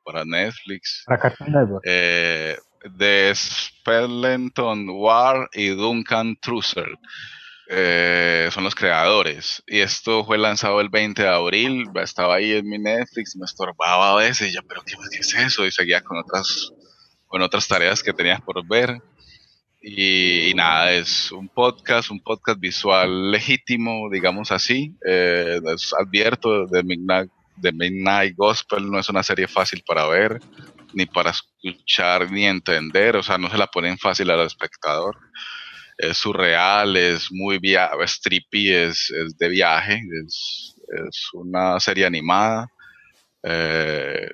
para 0.03 0.25
Netflix. 0.25 1.03
Para 1.05 1.19
Cartoon 1.19 1.51
Network. 1.51 1.83
Eh, 1.85 2.57
de 2.97 3.31
Spellenton 3.35 4.89
War 4.89 5.49
y 5.53 5.69
Duncan 5.69 6.35
Trussell. 6.37 6.97
Eh, 7.73 8.49
son 8.51 8.65
los 8.65 8.75
creadores. 8.75 9.63
Y 9.65 9.79
esto 9.79 10.25
fue 10.25 10.37
lanzado 10.37 10.81
el 10.81 10.89
20 10.89 11.21
de 11.21 11.29
abril. 11.29 11.85
Estaba 11.95 12.35
ahí 12.35 12.51
en 12.51 12.67
mi 12.67 12.77
Netflix, 12.77 13.35
me 13.37 13.45
estorbaba 13.45 14.11
a 14.11 14.15
veces. 14.15 14.49
Y 14.49 14.53
yo, 14.53 14.61
¿pero 14.67 14.81
qué, 14.81 14.95
qué 15.11 15.19
es 15.19 15.33
eso? 15.35 15.65
Y 15.65 15.71
seguía 15.71 16.01
con 16.01 16.17
otras, 16.17 16.73
con 17.27 17.41
otras 17.41 17.67
tareas 17.67 18.03
que 18.03 18.13
tenía 18.13 18.39
por 18.39 18.67
ver. 18.67 19.01
Y, 19.81 20.49
y 20.49 20.53
nada, 20.53 20.91
es 20.91 21.31
un 21.31 21.47
podcast, 21.47 22.11
un 22.11 22.21
podcast 22.21 22.59
visual 22.59 23.31
legítimo, 23.31 24.09
digamos 24.11 24.51
así. 24.51 24.95
Eh, 25.07 25.59
advierto, 25.97 26.67
de 26.67 26.83
Midnight, 26.83 27.31
The 27.61 27.73
Midnight 27.73 28.35
Gospel 28.37 28.89
no 28.91 28.99
es 28.99 29.09
una 29.09 29.23
serie 29.23 29.47
fácil 29.47 29.83
para 29.87 30.07
ver, 30.07 30.41
ni 30.93 31.05
para 31.07 31.31
escuchar, 31.31 32.31
ni 32.31 32.45
entender. 32.47 33.15
O 33.17 33.23
sea, 33.23 33.37
no 33.37 33.49
se 33.49 33.57
la 33.57 33.67
ponen 33.67 33.97
fácil 33.99 34.31
al 34.31 34.41
espectador. 34.47 35.17
Es 35.97 36.17
surreal, 36.17 36.97
es 36.97 37.27
muy 37.31 37.59
via 37.59 37.91
es 38.03 38.21
trippy, 38.21 38.71
es, 38.73 39.11
es 39.11 39.37
de 39.37 39.49
viaje, 39.49 40.01
es, 40.25 40.75
es 41.07 41.29
una 41.33 41.79
serie 41.79 42.05
animada. 42.05 42.67
eh, 43.43 44.29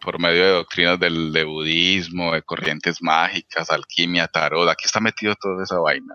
por 0.00 0.20
medio 0.20 0.44
de 0.44 0.50
doctrinas 0.52 1.00
del 1.00 1.32
de 1.32 1.44
budismo, 1.44 2.34
de 2.34 2.42
corrientes 2.42 2.98
mágicas, 3.02 3.70
alquimia, 3.70 4.28
tarot. 4.28 4.68
Aquí 4.68 4.84
está 4.86 5.00
metido 5.00 5.34
toda 5.40 5.64
esa 5.64 5.78
vaina. 5.80 6.14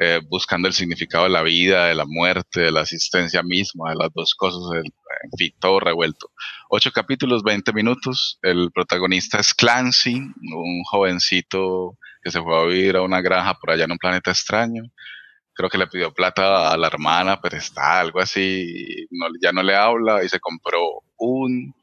Eh, 0.00 0.20
buscando 0.28 0.68
el 0.68 0.74
significado 0.74 1.24
de 1.24 1.30
la 1.30 1.42
vida, 1.42 1.86
de 1.86 1.94
la 1.94 2.06
muerte, 2.06 2.62
de 2.62 2.72
la 2.72 2.82
existencia 2.82 3.42
misma, 3.44 3.90
de 3.90 3.96
las 3.96 4.10
dos 4.14 4.34
cosas, 4.36 4.62
el- 4.84 4.92
en 5.24 5.38
fin, 5.38 5.54
todo 5.58 5.80
revuelto. 5.80 6.30
Ocho 6.68 6.92
capítulos, 6.92 7.42
20 7.42 7.72
minutos. 7.72 8.38
El 8.42 8.70
protagonista 8.72 9.38
es 9.38 9.54
Clancy, 9.54 10.14
un 10.14 10.84
jovencito 10.84 11.98
que 12.22 12.30
se 12.30 12.42
fue 12.42 12.58
a 12.58 12.64
vivir 12.64 12.96
a 12.96 13.02
una 13.02 13.20
granja 13.20 13.54
por 13.54 13.70
allá 13.70 13.84
en 13.84 13.92
un 13.92 13.98
planeta 13.98 14.30
extraño. 14.30 14.84
Creo 15.52 15.68
que 15.70 15.78
le 15.78 15.86
pidió 15.86 16.12
plata 16.12 16.72
a 16.72 16.76
la 16.76 16.88
hermana, 16.88 17.40
pero 17.40 17.56
está 17.56 18.00
algo 18.00 18.20
así, 18.20 19.06
ya 19.42 19.52
no 19.52 19.62
le 19.62 19.76
habla 19.76 20.24
y 20.24 20.28
se 20.28 20.40
compró 20.40 20.80
un 21.16 21.74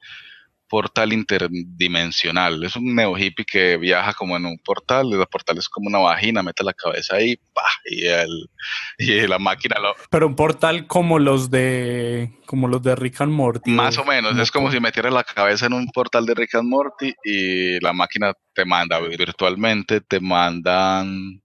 portal 0.71 1.11
interdimensional. 1.11 2.63
Es 2.63 2.77
un 2.77 2.95
neo 2.95 3.17
hippie 3.17 3.43
que 3.43 3.75
viaja 3.75 4.13
como 4.13 4.37
en 4.37 4.45
un 4.45 4.57
portal, 4.57 5.11
el 5.11 5.27
portal 5.27 5.57
es 5.57 5.67
como 5.67 5.89
una 5.89 5.99
vagina, 5.99 6.41
mete 6.41 6.63
la 6.63 6.71
cabeza 6.71 7.17
ahí, 7.17 7.35
¡pah! 7.53 7.61
y 7.85 8.05
el 8.05 8.49
y 8.97 9.27
la 9.27 9.37
máquina 9.37 9.75
lo, 9.81 9.93
Pero 10.09 10.27
un 10.27 10.35
portal 10.37 10.87
como 10.87 11.19
los 11.19 11.51
de 11.51 12.31
como 12.45 12.69
los 12.69 12.81
de 12.81 12.95
Rick 12.95 13.19
and 13.19 13.33
Morty. 13.33 13.71
más 13.71 13.97
o 13.97 14.05
menos, 14.05 14.37
es 14.37 14.49
como 14.49 14.71
si 14.71 14.79
metieras 14.79 15.13
la 15.13 15.25
cabeza 15.25 15.65
en 15.65 15.73
un 15.73 15.87
portal 15.87 16.25
de 16.25 16.35
Rick 16.35 16.55
and 16.55 16.69
Morty 16.69 17.13
y 17.25 17.79
la 17.81 17.91
máquina 17.91 18.33
te 18.53 18.63
manda 18.63 18.97
virtualmente, 18.99 19.99
te 19.99 20.21
mandan 20.21 21.41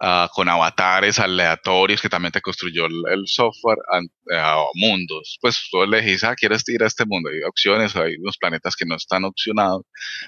ah, 0.00 0.28
con 0.32 0.48
avatares 0.48 1.18
aleatorios 1.18 2.00
que 2.00 2.08
también 2.08 2.32
te 2.32 2.40
construyó 2.40 2.86
el, 2.86 3.02
el 3.10 3.26
software 3.26 3.78
a 3.90 4.62
mundos. 4.74 5.38
Pues 5.40 5.68
tú 5.70 5.82
elegís, 5.82 6.24
ah, 6.24 6.34
quieres 6.34 6.68
ir 6.68 6.82
a 6.82 6.86
este 6.86 7.04
mundo. 7.06 7.30
Hay 7.30 7.42
opciones, 7.48 7.96
hay 7.96 8.16
unos 8.16 8.38
planetas 8.38 8.76
que 8.76 8.86
no 8.86 8.96
están 8.96 9.24
opcionados 9.24 9.82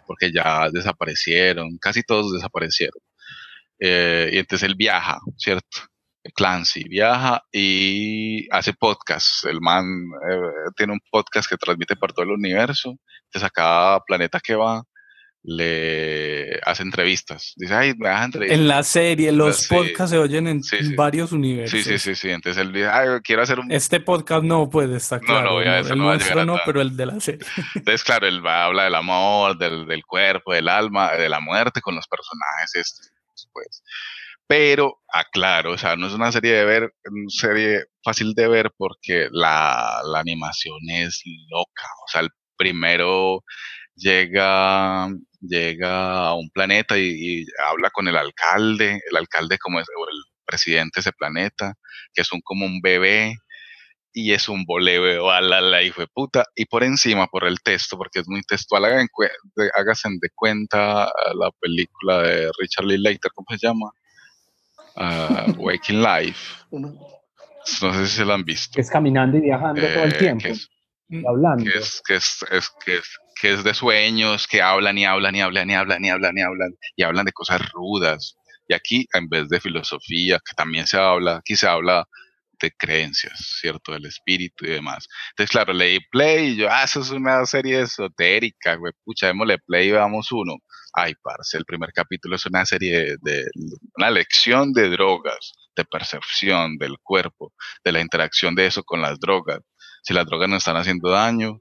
porque 0.06 0.32
ya 0.32 0.68
desaparecieron, 0.70 1.78
casi 1.78 2.02
todos 2.02 2.32
desaparecieron. 2.32 3.00
Eh, 3.80 4.30
y 4.32 4.38
entonces 4.38 4.68
él 4.68 4.74
viaja, 4.76 5.18
¿cierto? 5.36 5.78
Clancy 6.34 6.84
viaja 6.84 7.42
y 7.52 8.48
hace 8.50 8.72
podcast. 8.74 9.44
El 9.46 9.60
man 9.60 9.84
eh, 10.30 10.70
tiene 10.76 10.92
un 10.94 11.00
podcast 11.10 11.48
que 11.48 11.56
transmite 11.56 11.96
por 11.96 12.12
todo 12.12 12.24
el 12.24 12.32
universo. 12.32 12.96
Entonces 13.26 13.46
a 13.46 13.50
cada 13.50 14.00
planeta 14.00 14.40
que 14.40 14.54
va 14.54 14.82
le 15.42 16.60
hace 16.64 16.82
entrevistas. 16.82 17.52
Dice, 17.56 17.74
ay, 17.74 17.94
me 17.96 18.08
das 18.08 18.26
entrevistas. 18.26 18.58
En 18.58 18.68
la 18.68 18.82
serie, 18.82 19.32
los 19.32 19.66
podcasts 19.66 20.10
se 20.10 20.18
oyen 20.18 20.46
en 20.48 20.62
Sí, 20.62 20.76
sí. 20.80 20.94
varios 20.94 21.32
universos. 21.32 21.78
Sí, 21.80 21.84
sí, 21.84 21.98
sí, 21.98 22.14
sí. 22.14 22.30
Entonces 22.30 22.60
él 22.62 22.72
dice, 22.72 22.88
ay, 22.88 23.08
quiero 23.22 23.42
hacer 23.42 23.60
un... 23.60 23.70
Este 23.72 24.00
podcast 24.00 24.44
no 24.44 24.68
puede 24.68 24.96
estar 24.96 25.20
claro. 25.20 25.60
no, 25.60 25.64
¿no? 25.64 25.76
el 25.76 25.98
no 25.98 26.06
va 26.06 26.14
a 26.14 26.18
llegar 26.18 26.38
a 26.40 26.44
no, 26.44 26.58
pero 26.66 26.80
el 26.80 26.96
de 26.96 27.06
la 27.06 27.20
serie. 27.20 27.46
Entonces, 27.74 28.04
claro, 28.04 28.26
él 28.26 28.44
va, 28.44 28.64
habla 28.64 28.84
del 28.84 28.94
amor, 28.94 29.56
del, 29.56 29.86
del 29.86 30.04
cuerpo, 30.04 30.52
del 30.52 30.68
alma, 30.68 31.12
de 31.12 31.28
la 31.28 31.40
muerte 31.40 31.80
con 31.80 31.94
los 31.94 32.06
personajes 32.06 32.74
estos, 32.74 33.10
pues. 33.52 33.82
Pero, 34.46 35.02
aclaro, 35.12 35.72
o 35.72 35.78
sea, 35.78 35.94
no 35.94 36.06
es 36.06 36.14
una 36.14 36.32
serie 36.32 36.52
de 36.54 36.64
ver, 36.64 36.94
una 37.10 37.28
serie 37.28 37.84
fácil 38.02 38.32
de 38.32 38.48
ver 38.48 38.72
porque 38.78 39.28
la, 39.30 40.00
la 40.10 40.20
animación 40.20 40.78
es 40.90 41.22
loca. 41.50 41.84
O 42.06 42.08
sea, 42.10 42.22
el 42.22 42.30
primero 42.56 43.44
llega, 43.98 45.08
llega 45.40 46.28
a 46.28 46.34
un 46.34 46.48
planeta 46.50 46.96
y, 46.98 47.40
y 47.42 47.46
habla 47.70 47.90
con 47.90 48.08
el 48.08 48.16
alcalde, 48.16 49.00
el 49.10 49.16
alcalde 49.16 49.58
como 49.58 49.80
es, 49.80 49.86
o 49.88 50.08
el 50.08 50.16
presidente 50.44 50.92
de 50.96 51.00
ese 51.00 51.12
planeta, 51.12 51.74
que 52.14 52.22
es 52.22 52.32
un 52.32 52.40
como 52.42 52.64
un 52.66 52.80
bebé, 52.80 53.34
y 54.12 54.32
es 54.32 54.48
un 54.48 54.64
boleo 54.64 55.30
a 55.30 55.40
la, 55.40 55.60
la 55.60 55.82
hijo 55.82 56.00
de 56.00 56.08
puta. 56.12 56.44
Y 56.56 56.64
por 56.64 56.82
encima, 56.82 57.26
por 57.28 57.44
el 57.46 57.60
texto, 57.62 57.96
porque 57.96 58.20
es 58.20 58.28
muy 58.28 58.40
textual, 58.42 58.84
hagan 58.86 59.06
háganse 59.76 60.08
de 60.20 60.28
cuenta 60.34 61.04
ah, 61.04 61.12
la 61.38 61.50
película 61.60 62.22
de 62.22 62.50
Richard 62.58 62.86
Linklater, 62.86 63.30
¿cómo 63.34 63.46
se 63.50 63.58
llama? 63.66 63.90
Ah, 64.96 65.46
Waking 65.58 66.02
Life. 66.02 66.64
No 66.72 67.92
sé 67.94 68.06
si 68.06 68.16
se 68.16 68.24
la 68.24 68.34
han 68.34 68.44
visto. 68.44 68.80
Es 68.80 68.90
caminando 68.90 69.36
y 69.36 69.42
viajando 69.42 69.82
todo 69.92 70.04
el 70.04 70.14
Eh, 70.14 70.18
tiempo. 70.18 70.42
que 70.44 70.50
es- 70.50 70.68
y 71.10 71.26
hablando. 71.26 71.64
que 71.64 71.78
es, 71.78 72.02
que 72.06 72.14
es, 72.16 72.44
es- 72.50 72.70
que 72.84 72.96
es, 72.96 73.08
que 73.40 73.52
es 73.54 73.64
de 73.64 73.74
sueños, 73.74 74.46
que 74.46 74.62
hablan 74.62 74.98
y 74.98 75.04
hablan 75.04 75.34
y 75.36 75.40
hablan 75.42 75.70
y 75.70 75.74
hablan 75.74 76.04
y 76.04 76.10
hablan 76.10 76.38
y 76.38 76.42
hablan 76.42 76.70
y 76.96 77.02
hablan 77.02 77.24
de 77.26 77.32
cosas 77.32 77.60
rudas. 77.72 78.36
Y 78.68 78.74
aquí, 78.74 79.06
en 79.14 79.28
vez 79.28 79.48
de 79.48 79.60
filosofía, 79.60 80.38
que 80.38 80.54
también 80.56 80.86
se 80.86 80.98
habla, 80.98 81.36
aquí 81.38 81.56
se 81.56 81.66
habla 81.66 82.04
de 82.60 82.72
creencias, 82.72 83.56
¿cierto? 83.60 83.92
Del 83.92 84.06
espíritu 84.06 84.64
y 84.66 84.70
demás. 84.70 85.06
Entonces, 85.30 85.50
claro, 85.50 85.72
leí 85.72 86.00
play 86.10 86.48
y 86.52 86.56
yo, 86.56 86.68
ah, 86.70 86.84
eso 86.84 87.00
es 87.00 87.10
una 87.10 87.46
serie 87.46 87.82
esotérica, 87.82 88.74
güey, 88.76 88.92
pucha, 89.04 89.28
démosle 89.28 89.58
play 89.58 89.88
y 89.88 89.92
veamos 89.92 90.32
uno. 90.32 90.54
Ay, 90.92 91.14
parce, 91.22 91.56
el 91.58 91.64
primer 91.64 91.92
capítulo 91.92 92.36
es 92.36 92.46
una 92.46 92.66
serie 92.66 92.98
de, 92.98 93.16
de- 93.22 93.46
una 93.96 94.10
lección 94.10 94.72
de 94.72 94.88
drogas, 94.90 95.52
de 95.76 95.84
percepción 95.84 96.76
del 96.78 96.96
cuerpo, 97.02 97.52
de 97.84 97.92
la 97.92 98.00
interacción 98.00 98.54
de 98.56 98.66
eso 98.66 98.82
con 98.82 99.02
las 99.02 99.20
drogas. 99.20 99.60
Si 100.02 100.12
las 100.14 100.26
drogas 100.26 100.48
nos 100.48 100.58
están 100.58 100.76
haciendo 100.76 101.10
daño, 101.10 101.60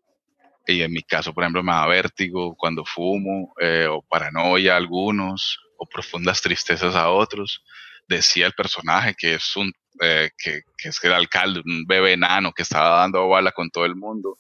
y 0.68 0.82
en 0.82 0.92
mi 0.92 1.04
caso, 1.04 1.34
por 1.34 1.44
ejemplo, 1.44 1.64
me 1.64 1.72
da 1.72 1.88
vértigo 1.88 2.56
cuando 2.56 2.84
fumo, 2.86 3.54
eh, 3.60 3.88
o 3.90 4.02
paranoia 4.02 4.74
a 4.74 4.78
algunos, 4.78 5.60
o 5.78 5.86
profundas 5.88 6.42
tristezas 6.42 6.96
a 6.96 7.10
otros. 7.10 7.64
Decía 8.08 8.48
el 8.48 8.54
personaje 8.54 9.16
que 9.18 9.36
es 9.36 9.56
un 9.56 9.72
eh, 10.02 10.30
que, 10.38 10.62
es 10.84 11.04
el 11.04 11.14
alcalde, 11.14 11.62
un 11.66 11.86
bebé 11.88 12.14
enano 12.14 12.54
que 12.54 12.62
estaba 12.62 13.00
dando 13.00 13.28
bala 13.28 13.52
con 13.52 13.70
todo 13.70 13.86
el 13.86 13.96
mundo, 13.96 14.38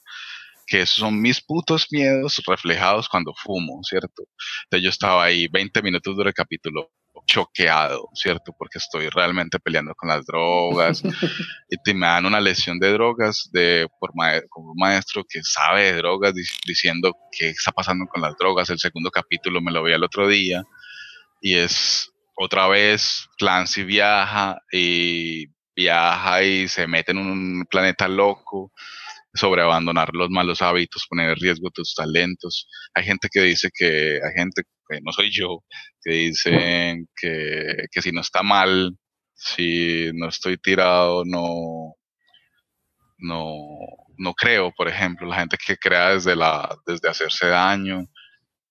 que 0.67 0.81
esos 0.81 0.97
son 0.97 1.19
mis 1.19 1.41
putos 1.41 1.87
miedos 1.91 2.41
reflejados 2.45 3.09
cuando 3.09 3.33
fumo, 3.33 3.79
¿cierto? 3.83 4.23
Entonces 4.65 4.83
yo 4.83 4.89
estaba 4.89 5.23
ahí 5.23 5.47
20 5.47 5.81
minutos 5.81 6.15
dura 6.15 6.29
el 6.29 6.35
capítulo, 6.35 6.91
choqueado, 7.27 8.09
¿cierto? 8.13 8.55
Porque 8.57 8.79
estoy 8.79 9.09
realmente 9.09 9.59
peleando 9.59 9.93
con 9.93 10.09
las 10.09 10.25
drogas 10.25 11.03
y 11.69 11.93
me 11.93 12.07
dan 12.07 12.25
una 12.25 12.39
lesión 12.39 12.79
de 12.79 12.91
drogas 12.93 13.49
de, 13.51 13.87
por 13.99 14.11
como 14.49 14.71
un 14.71 14.77
maestro 14.77 15.23
que 15.27 15.41
sabe 15.43 15.91
de 15.91 15.97
drogas 15.97 16.33
diciendo 16.65 17.13
qué 17.31 17.49
está 17.49 17.71
pasando 17.71 18.05
con 18.07 18.21
las 18.21 18.35
drogas. 18.37 18.69
El 18.69 18.79
segundo 18.79 19.11
capítulo 19.11 19.61
me 19.61 19.71
lo 19.71 19.83
vi 19.83 19.93
el 19.93 20.03
otro 20.03 20.27
día 20.27 20.63
y 21.41 21.55
es 21.55 22.11
otra 22.35 22.67
vez 22.67 23.27
Clancy 23.37 23.83
viaja 23.83 24.61
y 24.71 25.47
viaja 25.75 26.43
y 26.43 26.67
se 26.67 26.87
mete 26.87 27.11
en 27.11 27.19
un 27.19 27.65
planeta 27.69 28.07
loco 28.07 28.71
sobre 29.37 29.61
abandonar 29.61 30.09
los 30.13 30.29
malos 30.29 30.61
hábitos, 30.61 31.07
poner 31.07 31.29
en 31.29 31.35
riesgo 31.37 31.69
tus 31.71 31.93
talentos. 31.95 32.67
Hay 32.93 33.03
gente 33.05 33.29
que 33.31 33.41
dice 33.41 33.69
que, 33.73 34.19
hay 34.23 34.33
gente 34.35 34.63
que 34.89 34.99
no 35.01 35.11
soy 35.11 35.31
yo, 35.31 35.63
que 36.01 36.11
dicen 36.11 37.07
que, 37.15 37.85
que 37.91 38.01
si 38.01 38.11
no 38.11 38.21
está 38.21 38.43
mal, 38.43 38.97
si 39.33 40.11
no 40.13 40.29
estoy 40.29 40.57
tirado, 40.57 41.23
no, 41.25 41.95
no, 43.19 43.45
no 44.17 44.33
creo, 44.33 44.71
por 44.75 44.87
ejemplo, 44.87 45.27
la 45.27 45.37
gente 45.37 45.57
que 45.65 45.77
crea 45.77 46.09
desde, 46.11 46.35
la, 46.35 46.75
desde 46.85 47.09
hacerse 47.09 47.47
daño, 47.47 48.05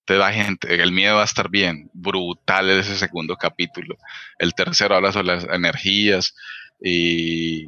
te 0.05 0.17
da 0.17 0.33
gente, 0.33 0.73
el 0.83 0.93
miedo 0.93 1.21
a 1.21 1.25
estar 1.25 1.51
bien, 1.51 1.91
brutal 1.93 2.71
ese 2.71 2.97
segundo 2.97 3.37
capítulo. 3.37 3.97
El 4.39 4.55
tercero 4.55 4.97
habla 4.97 5.13
sobre 5.13 5.27
las 5.27 5.45
energías 5.45 6.35
y, 6.81 7.67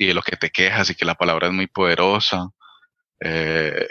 y 0.00 0.06
de 0.06 0.14
lo 0.14 0.22
que 0.22 0.36
te 0.36 0.48
quejas 0.48 0.88
y 0.88 0.94
que 0.94 1.04
la 1.04 1.14
palabra 1.14 1.48
es 1.48 1.52
muy 1.52 1.66
poderosa. 1.66 2.48
Eh, 3.20 3.86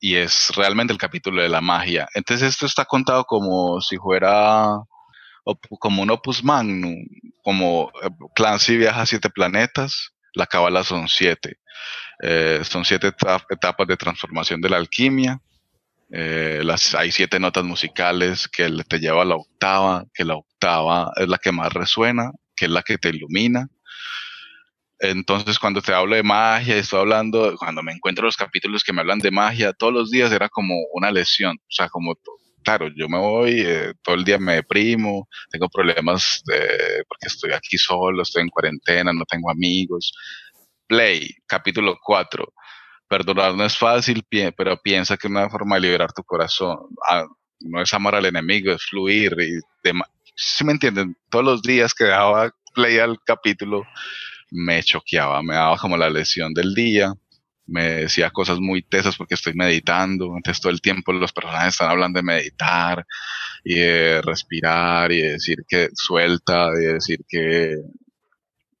y 0.00 0.16
es 0.16 0.50
realmente 0.56 0.92
el 0.92 0.98
capítulo 0.98 1.40
de 1.40 1.48
la 1.48 1.60
magia. 1.60 2.08
Entonces 2.14 2.48
esto 2.48 2.66
está 2.66 2.84
contado 2.84 3.24
como 3.24 3.80
si 3.80 3.96
fuera 3.96 4.76
como 5.78 6.02
un 6.02 6.10
opus 6.10 6.42
magnum, 6.42 7.04
como 7.44 7.92
eh, 8.02 8.08
Clancy 8.34 8.76
viaja 8.76 9.02
a 9.02 9.06
siete 9.06 9.30
planetas, 9.30 10.10
la 10.34 10.48
cábala 10.48 10.82
son 10.82 11.06
siete. 11.06 11.58
Eh, 12.20 12.62
son 12.64 12.84
siete 12.84 13.12
etapas 13.50 13.86
de 13.86 13.96
transformación 13.96 14.60
de 14.60 14.68
la 14.68 14.78
alquimia. 14.78 15.40
las, 16.10 16.94
hay 16.96 17.12
siete 17.12 17.38
notas 17.38 17.64
musicales 17.64 18.48
que 18.48 18.68
te 18.88 18.98
lleva 18.98 19.22
a 19.22 19.24
la 19.24 19.36
octava, 19.36 20.04
que 20.12 20.24
la 20.24 20.34
octava 20.34 21.12
es 21.16 21.28
la 21.28 21.38
que 21.38 21.52
más 21.52 21.72
resuena, 21.72 22.32
que 22.56 22.64
es 22.64 22.70
la 22.72 22.82
que 22.82 22.98
te 22.98 23.10
ilumina, 23.10 23.68
entonces, 25.02 25.58
cuando 25.58 25.82
te 25.82 25.92
hablo 25.92 26.14
de 26.14 26.22
magia, 26.22 26.76
estoy 26.76 27.00
hablando, 27.00 27.56
cuando 27.58 27.82
me 27.82 27.90
encuentro 27.90 28.24
los 28.24 28.36
capítulos 28.36 28.84
que 28.84 28.92
me 28.92 29.00
hablan 29.00 29.18
de 29.18 29.32
magia, 29.32 29.72
todos 29.72 29.92
los 29.92 30.10
días 30.12 30.30
era 30.30 30.48
como 30.48 30.76
una 30.92 31.10
lesión. 31.10 31.56
O 31.56 31.70
sea, 31.70 31.88
como, 31.88 32.14
claro, 32.62 32.88
yo 32.96 33.08
me 33.08 33.18
voy, 33.18 33.62
eh, 33.66 33.94
todo 34.04 34.14
el 34.14 34.22
día 34.22 34.38
me 34.38 34.54
deprimo, 34.54 35.28
tengo 35.50 35.68
problemas 35.68 36.44
porque 36.46 37.26
estoy 37.26 37.52
aquí 37.52 37.76
solo, 37.78 38.22
estoy 38.22 38.42
en 38.42 38.48
cuarentena, 38.48 39.12
no 39.12 39.24
tengo 39.24 39.50
amigos. 39.50 40.12
Play, 40.86 41.30
capítulo 41.48 41.98
4. 42.00 42.52
Perdonar 43.08 43.56
no 43.56 43.64
es 43.64 43.76
fácil, 43.76 44.24
pero 44.56 44.76
piensa 44.76 45.16
que 45.16 45.26
una 45.26 45.50
forma 45.50 45.74
de 45.76 45.80
liberar 45.80 46.12
tu 46.12 46.22
corazón 46.22 46.78
ah, 47.10 47.26
no 47.58 47.82
es 47.82 47.92
amar 47.92 48.14
al 48.14 48.26
enemigo, 48.26 48.72
es 48.72 48.84
fluir. 48.84 49.34
Y 49.40 49.58
si 50.36 50.64
me 50.64 50.72
entienden? 50.72 51.16
Todos 51.28 51.44
los 51.44 51.62
días 51.62 51.92
que 51.92 52.04
daba 52.04 52.52
play 52.72 52.98
al 52.98 53.18
capítulo, 53.26 53.82
me 54.52 54.82
choqueaba, 54.82 55.42
me 55.42 55.54
daba 55.54 55.76
como 55.78 55.96
la 55.96 56.10
lesión 56.10 56.54
del 56.54 56.74
día, 56.74 57.12
me 57.66 57.82
decía 58.02 58.30
cosas 58.30 58.60
muy 58.60 58.82
tesas 58.82 59.16
porque 59.16 59.34
estoy 59.34 59.54
meditando, 59.54 60.36
entonces 60.36 60.60
todo 60.60 60.72
el 60.72 60.80
tiempo 60.80 61.12
los 61.12 61.32
personajes 61.32 61.74
están 61.74 61.90
hablando 61.90 62.18
de 62.18 62.24
meditar 62.24 63.06
y 63.64 63.76
de 63.76 64.22
respirar 64.22 65.10
y 65.12 65.22
de 65.22 65.32
decir 65.32 65.58
que 65.66 65.88
suelta, 65.94 66.70
de 66.70 66.94
decir 66.94 67.20
que 67.28 67.76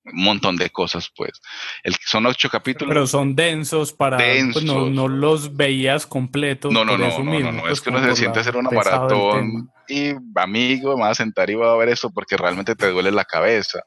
un 0.04 0.24
montón 0.24 0.56
de 0.56 0.70
cosas, 0.70 1.10
pues. 1.14 1.40
El, 1.82 1.94
son 2.04 2.26
ocho 2.26 2.48
capítulos. 2.48 2.92
Pero 2.92 3.06
son 3.06 3.34
densos 3.34 3.92
para... 3.92 4.16
Pues, 4.16 4.62
no, 4.64 4.90
no, 4.90 5.08
los 5.08 5.56
veías 5.56 6.06
completos. 6.06 6.72
No, 6.72 6.84
no, 6.84 6.98
no, 6.98 7.18
no, 7.18 7.40
no, 7.40 7.52
no, 7.52 7.68
es 7.68 7.80
que 7.80 7.90
uno 7.90 8.02
se 8.04 8.16
siente 8.16 8.40
hacer 8.40 8.56
una 8.56 8.70
maratón 8.70 9.70
y 9.88 10.12
amigo, 10.36 10.96
me 10.96 11.02
va 11.02 11.10
a 11.10 11.14
sentar 11.14 11.50
y 11.50 11.54
va 11.54 11.72
a 11.72 11.76
ver 11.76 11.88
eso 11.88 12.10
porque 12.12 12.36
realmente 12.36 12.74
te 12.74 12.90
duele 12.90 13.10
la 13.10 13.24
cabeza 13.24 13.80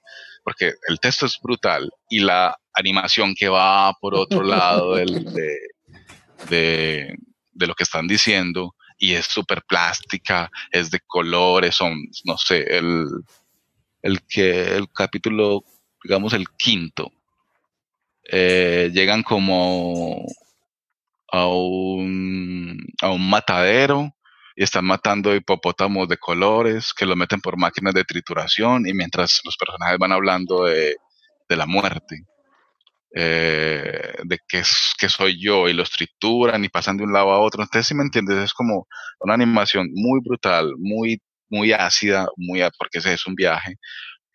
porque 0.46 0.76
el 0.88 1.00
texto 1.00 1.26
es 1.26 1.40
brutal 1.42 1.92
y 2.08 2.20
la 2.20 2.56
animación 2.74 3.34
que 3.34 3.50
va 3.50 3.92
por 4.00 4.14
otro 4.16 4.44
lado 4.44 4.96
de, 4.96 5.08
lo 7.56 7.74
que 7.74 7.84
están 7.84 8.08
diciendo 8.08 8.76
y 8.98 9.14
es 9.14 9.26
súper 9.26 9.64
plástica, 9.68 10.50
es 10.72 10.92
de 10.92 11.00
colores, 11.06 11.76
son, 11.76 11.98
no 12.24 12.38
sé, 12.38 12.62
el, 12.78 13.08
el 14.04 14.22
que 14.28 14.76
el 14.76 14.88
capítulo, 14.94 15.64
digamos 16.06 16.34
el 16.34 16.48
quinto, 16.50 17.12
eh, 18.32 18.92
llegan 18.94 19.24
como 19.24 20.24
a 21.32 21.48
un, 21.48 22.78
a 23.02 23.10
un 23.10 23.30
matadero 23.30 24.14
y 24.56 24.64
están 24.64 24.86
matando 24.86 25.36
hipopótamos 25.36 26.08
de 26.08 26.18
colores 26.18 26.94
que 26.94 27.08
los 27.08 27.18
meten 27.18 27.42
por 27.42 27.58
máquinas 27.58 27.94
de 27.96 28.04
trituración 28.04 28.88
y 28.88 28.94
mientras 28.94 29.42
los 29.44 29.58
personajes 29.58 29.98
van 29.98 30.12
hablando 30.12 30.66
de, 30.66 30.96
la 31.50 31.66
muerte, 31.66 32.24
eh, 33.16 34.14
de 34.24 34.40
qué, 34.48 34.62
qué 35.00 35.10
soy 35.10 35.42
yo 35.42 35.68
y 35.68 35.74
los 35.74 35.90
trituran 35.90 36.64
y 36.64 36.70
pasan 36.70 36.98
de 36.98 37.04
un 37.04 37.14
lado 37.14 37.32
a 37.32 37.40
otro. 37.40 37.64
Entonces, 37.64 37.88
si 37.88 37.96
me 37.96 38.04
entiendes, 38.04 38.38
es 38.38 38.54
como 38.54 38.88
una 39.22 39.34
animación 39.34 39.90
muy 39.92 40.20
brutal, 40.24 40.74
muy, 40.78 41.20
muy 41.50 41.74
ácida, 41.74 42.28
muy, 42.38 42.62
porque 42.78 43.00
ese 43.00 43.14
es 43.14 43.26
un 43.26 43.36
viaje. 43.36 43.76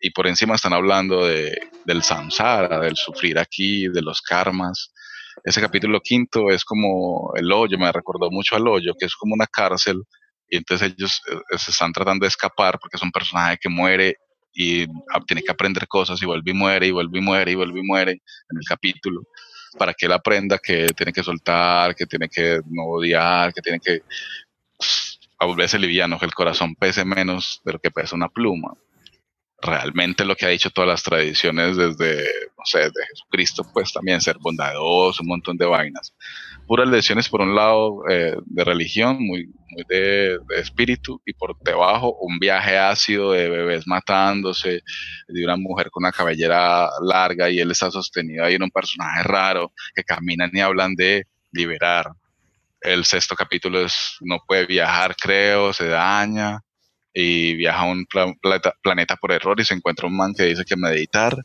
Y 0.01 0.09
por 0.11 0.27
encima 0.27 0.55
están 0.55 0.73
hablando 0.73 1.25
de, 1.25 1.57
del 1.85 2.03
samsara, 2.03 2.79
del 2.79 2.97
sufrir 2.97 3.37
aquí, 3.37 3.87
de 3.87 4.01
los 4.01 4.21
karmas, 4.21 4.91
ese 5.43 5.61
capítulo 5.61 6.01
quinto 6.01 6.49
es 6.49 6.63
como 6.63 7.31
el 7.35 7.51
hoyo, 7.51 7.77
me 7.77 7.91
recordó 7.91 8.29
mucho 8.29 8.55
al 8.55 8.67
hoyo, 8.67 8.93
que 8.99 9.05
es 9.05 9.15
como 9.15 9.33
una 9.33 9.47
cárcel, 9.47 10.03
y 10.49 10.57
entonces 10.57 10.93
ellos 10.93 11.21
eh, 11.29 11.57
se 11.57 11.71
están 11.71 11.93
tratando 11.93 12.25
de 12.25 12.27
escapar 12.27 12.77
porque 12.79 12.97
es 12.97 13.03
un 13.03 13.11
personaje 13.11 13.57
que 13.59 13.69
muere 13.69 14.17
y 14.53 14.85
tiene 15.25 15.41
que 15.41 15.51
aprender 15.51 15.87
cosas 15.87 16.21
y 16.21 16.25
vuelve 16.25 16.51
y 16.51 16.53
muere 16.53 16.87
y 16.87 16.91
vuelve 16.91 17.19
y 17.19 17.21
muere 17.21 17.51
y 17.51 17.55
vuelve 17.55 17.79
y 17.79 17.83
muere 17.83 18.11
en 18.11 18.57
el 18.57 18.65
capítulo 18.67 19.21
para 19.77 19.93
que 19.93 20.07
él 20.07 20.11
aprenda 20.11 20.59
que 20.59 20.87
tiene 20.87 21.13
que 21.13 21.23
soltar, 21.23 21.95
que 21.95 22.05
tiene 22.05 22.27
que 22.27 22.59
no 22.69 22.83
odiar, 22.83 23.53
que 23.53 23.61
tiene 23.61 23.79
que 23.79 24.01
pues, 24.77 25.19
volverse 25.39 25.79
liviano, 25.79 26.19
que 26.19 26.25
el 26.25 26.33
corazón 26.33 26.75
pese 26.75 27.05
menos 27.05 27.61
de 27.63 27.73
lo 27.73 27.79
que 27.79 27.91
pesa 27.91 28.17
una 28.17 28.27
pluma 28.27 28.73
realmente 29.61 30.25
lo 30.25 30.35
que 30.35 30.45
ha 30.45 30.49
dicho 30.49 30.71
todas 30.71 30.89
las 30.89 31.03
tradiciones 31.03 31.77
desde, 31.77 32.23
no 32.57 32.65
sé, 32.65 32.79
de 32.79 33.05
Jesucristo, 33.09 33.63
pues 33.71 33.93
también 33.93 34.19
ser 34.19 34.37
bondadoso, 34.39 35.21
un 35.21 35.29
montón 35.29 35.57
de 35.57 35.65
vainas. 35.65 36.13
Puras 36.67 36.87
lecciones 36.87 37.29
por 37.29 37.41
un 37.41 37.55
lado 37.55 38.01
eh, 38.09 38.35
de 38.45 38.63
religión, 38.63 39.17
muy, 39.19 39.47
muy 39.69 39.83
de, 39.87 40.39
espíritu, 40.57 41.21
y 41.25 41.33
por 41.33 41.57
debajo 41.59 42.17
un 42.21 42.39
viaje 42.39 42.77
ácido 42.77 43.33
de 43.33 43.49
bebés 43.49 43.85
matándose, 43.87 44.81
de 45.27 45.45
una 45.45 45.57
mujer 45.57 45.91
con 45.91 46.03
una 46.03 46.11
cabellera 46.11 46.89
larga 47.01 47.49
y 47.49 47.59
él 47.59 47.71
está 47.71 47.91
sostenido 47.91 48.45
ahí 48.45 48.55
en 48.55 48.63
un 48.63 48.71
personaje 48.71 49.23
raro, 49.23 49.73
que 49.93 50.03
caminan 50.03 50.49
y 50.53 50.59
hablan 50.59 50.95
de 50.95 51.27
liberar. 51.51 52.11
El 52.79 53.05
sexto 53.05 53.35
capítulo 53.35 53.81
es, 53.85 54.17
no 54.21 54.39
puede 54.47 54.65
viajar, 54.65 55.15
creo, 55.15 55.71
se 55.71 55.87
daña 55.87 56.61
y 57.13 57.55
viaja 57.55 57.81
a 57.81 57.91
un 57.91 58.05
planeta, 58.05 59.15
por 59.17 59.31
error 59.31 59.59
y 59.59 59.65
se 59.65 59.73
encuentra 59.73 60.07
un 60.07 60.15
man 60.15 60.33
que 60.35 60.43
dice 60.43 60.65
que 60.65 60.75
meditar 60.75 61.35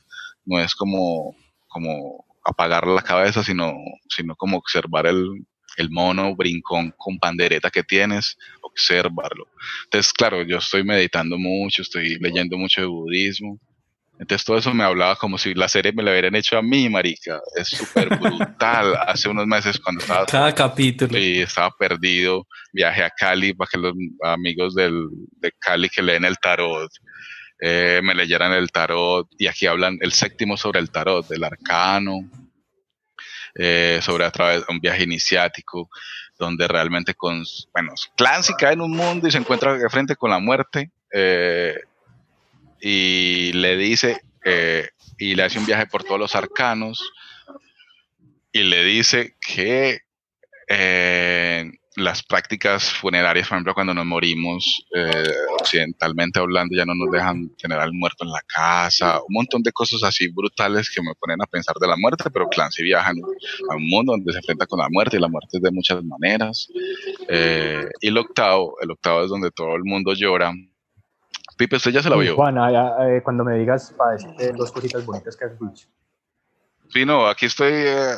no 0.45 0.61
es 0.61 0.75
como, 0.75 1.35
como 1.67 2.25
apagar 2.45 2.87
la 2.87 3.03
cabeza, 3.03 3.43
sino, 3.43 3.75
sino 4.09 4.37
como 4.37 4.59
observar 4.59 5.07
el, 5.07 5.45
el 5.77 5.91
mono 5.91 6.35
brincón 6.35 6.95
con 6.97 7.19
pandereta 7.19 7.71
que 7.71 7.83
tienes, 7.83 8.39
observarlo. 8.63 9.49
Entonces, 9.85 10.13
claro, 10.13 10.43
yo 10.43 10.59
estoy 10.59 10.85
meditando 10.85 11.39
mucho, 11.39 11.83
estoy 11.83 12.19
leyendo 12.21 12.57
mucho 12.57 12.81
de 12.81 12.87
budismo, 12.87 13.59
entonces 14.19 14.45
todo 14.45 14.57
eso 14.57 14.73
me 14.73 14.85
hablaba 14.85 15.17
como 15.17 15.37
si 15.37 15.55
la 15.55 15.69
serie 15.69 15.93
me 15.93 16.03
la 16.03 16.11
hubieran 16.11 16.35
hecho 16.35 16.57
a 16.57 16.63
mí, 16.63 16.89
marica. 16.89 17.41
Es 17.55 17.69
súper 17.69 18.09
brutal. 18.19 18.97
Hace 19.07 19.29
unos 19.29 19.47
meses 19.47 19.79
cuando 19.79 20.01
estaba... 20.01 20.25
Cada 20.25 20.55
capítulo. 20.55 21.19
Y 21.19 21.41
estaba 21.41 21.71
perdido. 21.79 22.47
Viajé 22.73 23.05
a 23.05 23.11
Cali 23.11 23.53
para 23.53 23.69
que 23.71 23.79
los 23.79 23.95
amigos 24.23 24.75
del, 24.75 25.09
de 25.39 25.53
Cali 25.59 25.91
que 25.91 26.03
leen 26.03 26.25
el 26.25 26.39
tarot 26.39 26.91
eh, 27.61 28.01
me 28.03 28.15
leyeran 28.15 28.53
el 28.53 28.71
tarot. 28.71 29.29
Y 29.39 29.49
aquí 29.49 29.67
hablan 29.67 29.99
el 30.01 30.13
séptimo 30.13 30.57
sobre 30.57 30.81
el 30.81 30.91
tarot, 30.91 31.29
del 31.29 31.45
arcano. 31.45 32.21
Eh, 33.55 34.01
sobre 34.03 34.25
a 34.25 34.31
través 34.31 34.67
de 34.67 34.67
un 34.69 34.81
viaje 34.81 35.05
iniciático 35.05 35.89
donde 36.39 36.69
realmente 36.69 37.15
con, 37.15 37.43
bueno, 37.73 37.95
Clancy 38.15 38.53
cae 38.53 38.75
en 38.75 38.83
un 38.83 38.91
mundo 38.91 39.27
y 39.27 39.31
se 39.31 39.39
encuentra 39.39 39.79
de 39.79 39.89
frente 39.89 40.17
con 40.17 40.31
la 40.31 40.39
muerte. 40.39 40.91
Eh, 41.11 41.75
y 42.81 43.53
le 43.53 43.77
dice, 43.77 44.21
eh, 44.45 44.89
y 45.19 45.35
le 45.35 45.43
hace 45.45 45.59
un 45.59 45.67
viaje 45.67 45.87
por 45.87 46.05
todos 46.05 46.21
los 46.21 46.35
arcanos, 46.35 47.03
y 48.53 48.63
le 48.63 48.85
dice 48.85 49.37
que, 49.41 50.01
eh, 50.69 51.71
las 51.97 52.23
prácticas 52.23 52.91
funerarias, 52.91 53.49
por 53.49 53.57
ejemplo, 53.57 53.75
cuando 53.75 53.95
nos 53.95 54.05
morimos, 54.05 54.87
eh, 54.95 55.33
occidentalmente 55.59 56.39
hablando, 56.39 56.77
ya 56.77 56.85
no 56.85 56.95
nos 56.95 57.11
dejan 57.11 57.49
tener 57.57 57.79
al 57.79 57.93
muerto 57.95 58.25
en 58.25 58.33
la 58.33 58.43
casa, 58.47 59.19
un 59.27 59.35
montón 59.35 59.63
de 59.63 59.73
cosas 59.73 60.03
así 60.03 60.29
brutales 60.29 60.91
que 60.91 61.01
me 61.01 61.15
ponen 61.19 61.41
a 61.43 61.47
pensar 61.47 61.75
de 61.81 61.89
la 61.89 61.97
muerte, 61.97 62.25
pero 62.31 62.49
Clancy 62.49 62.83
viaja 62.83 63.11
a 63.11 63.77
un 63.77 63.89
mundo 63.89 64.13
donde 64.13 64.31
se 64.31 64.39
enfrenta 64.39 64.67
con 64.67 64.79
la 64.79 64.89
muerte 64.91 65.17
y 65.17 65.21
la 65.21 65.29
muerte 65.29 65.57
es 65.57 65.63
de 65.63 65.71
muchas 65.71 66.05
maneras. 66.05 66.69
Eh, 67.29 67.87
y 68.03 68.09
el 68.09 68.19
octavo, 68.19 68.77
el 68.83 68.91
octavo 68.91 69.25
es 69.25 69.31
donde 69.31 69.51
todo 69.51 69.75
el 69.75 69.85
mundo 69.85 70.13
llora. 70.13 70.53
Pipe, 71.57 71.77
usted 71.77 71.91
ya 71.91 72.03
se 72.03 72.11
la 72.11 72.17
vio. 72.17 72.37
Juana, 72.37 72.71
eh, 73.09 73.23
cuando 73.23 73.43
me 73.43 73.57
digas 73.57 73.95
para 73.97 74.13
decirte 74.13 74.53
dos 74.53 74.71
cositas 74.71 75.05
bonitas 75.07 75.37
que 75.37 75.47
has 75.47 75.59
dicho. 75.59 75.89
Sí, 76.89 77.05
no, 77.05 77.27
aquí 77.27 77.47
estoy, 77.47 77.73
eh, 77.73 78.15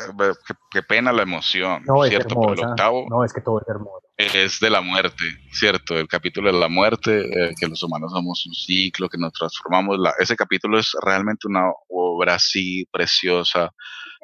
qué, 0.71 0.83
pena 0.83 1.13
la 1.13 1.23
emoción, 1.23 1.83
no, 1.87 2.05
¿cierto? 2.05 2.29
Es 2.29 2.35
Pero 2.35 2.53
el 2.53 2.71
octavo 2.71 3.07
no, 3.09 3.25
es 3.25 3.33
que 3.33 3.41
todo 3.41 3.61
es 3.61 3.69
hermoso. 3.69 4.07
Es 4.17 4.61
de 4.61 4.69
la 4.69 4.81
muerte, 4.81 5.25
¿cierto? 5.53 5.97
El 5.97 6.09
capítulo 6.09 6.53
de 6.53 6.59
la 6.59 6.69
muerte, 6.69 7.21
eh, 7.21 7.55
que 7.59 7.67
los 7.67 7.83
humanos 7.83 8.13
somos 8.13 8.45
un 8.47 8.53
ciclo, 8.53 9.09
que 9.09 9.17
nos 9.17 9.33
transformamos. 9.33 9.99
La, 9.99 10.13
ese 10.19 10.37
capítulo 10.37 10.79
es 10.79 10.93
realmente 11.03 11.47
una 11.47 11.71
obra 11.89 12.35
así 12.35 12.87
preciosa, 12.91 13.73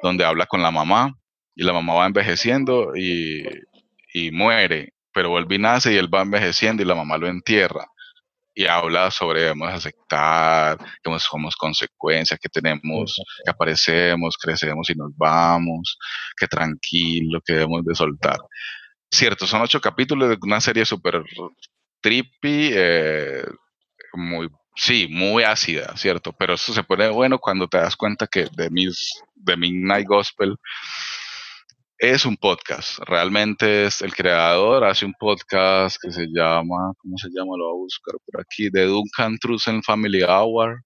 donde 0.03 0.25
habla 0.25 0.47
con 0.47 0.61
la 0.61 0.71
mamá, 0.71 1.17
y 1.55 1.62
la 1.62 1.73
mamá 1.73 1.95
va 1.95 2.07
envejeciendo 2.07 2.95
y, 2.97 3.45
y 4.12 4.31
muere, 4.33 4.93
pero 5.12 5.31
vuelve 5.31 5.55
y 5.55 5.59
nace 5.59 5.93
y 5.93 5.97
él 5.97 6.12
va 6.12 6.23
envejeciendo 6.23 6.83
y 6.83 6.87
la 6.87 6.97
mamá 6.97 7.17
lo 7.17 7.29
entierra 7.29 7.87
y 8.55 8.66
habla 8.66 9.11
sobre 9.11 9.40
debemos 9.40 9.72
aceptar, 9.72 10.78
que 11.02 11.18
somos 11.18 11.57
consecuencias, 11.57 12.38
que 12.40 12.48
tenemos, 12.48 13.20
que 13.44 13.50
aparecemos, 13.50 14.36
crecemos 14.36 14.88
y 14.90 14.94
nos 14.94 15.11
vamos, 15.16 15.98
que 16.36 16.46
tranquilo, 16.46 17.40
que 17.44 17.55
debemos 17.55 17.84
de 17.84 17.94
soltar. 17.94 18.38
Cierto, 19.11 19.46
son 19.46 19.62
ocho 19.62 19.80
capítulos 19.80 20.28
de 20.28 20.38
una 20.42 20.61
serie 20.61 20.84
súper 20.84 21.22
trippy, 22.00 22.70
eh, 22.72 23.44
muy, 24.12 24.48
sí, 24.76 25.09
muy 25.11 25.42
ácida, 25.42 25.96
¿cierto? 25.96 26.32
Pero 26.32 26.55
eso 26.55 26.72
se 26.72 26.84
pone 26.84 27.09
bueno 27.09 27.38
cuando 27.38 27.68
te 27.68 27.78
das 27.78 27.96
cuenta 27.96 28.26
que 28.26 28.46
de, 28.57 28.70
mis, 28.70 29.12
de 29.34 29.57
Midnight 29.57 30.07
Gospel 30.07 30.57
es 31.99 32.24
un 32.24 32.36
podcast. 32.36 32.99
Realmente 33.01 33.86
es 33.86 34.03
el 34.03 34.14
creador, 34.14 34.84
hace 34.84 35.07
un 35.07 35.14
podcast 35.18 35.97
que 36.03 36.11
se 36.11 36.26
llama, 36.26 36.92
¿cómo 36.99 37.16
se 37.18 37.28
llama? 37.28 37.57
Lo 37.57 37.64
voy 37.64 37.72
a 37.72 37.84
buscar 37.84 38.14
por 38.26 38.40
aquí, 38.40 38.68
de 38.70 38.86
Duncan 38.86 39.38
Trussell 39.38 39.82
Family 39.82 40.22
Hour. 40.22 40.82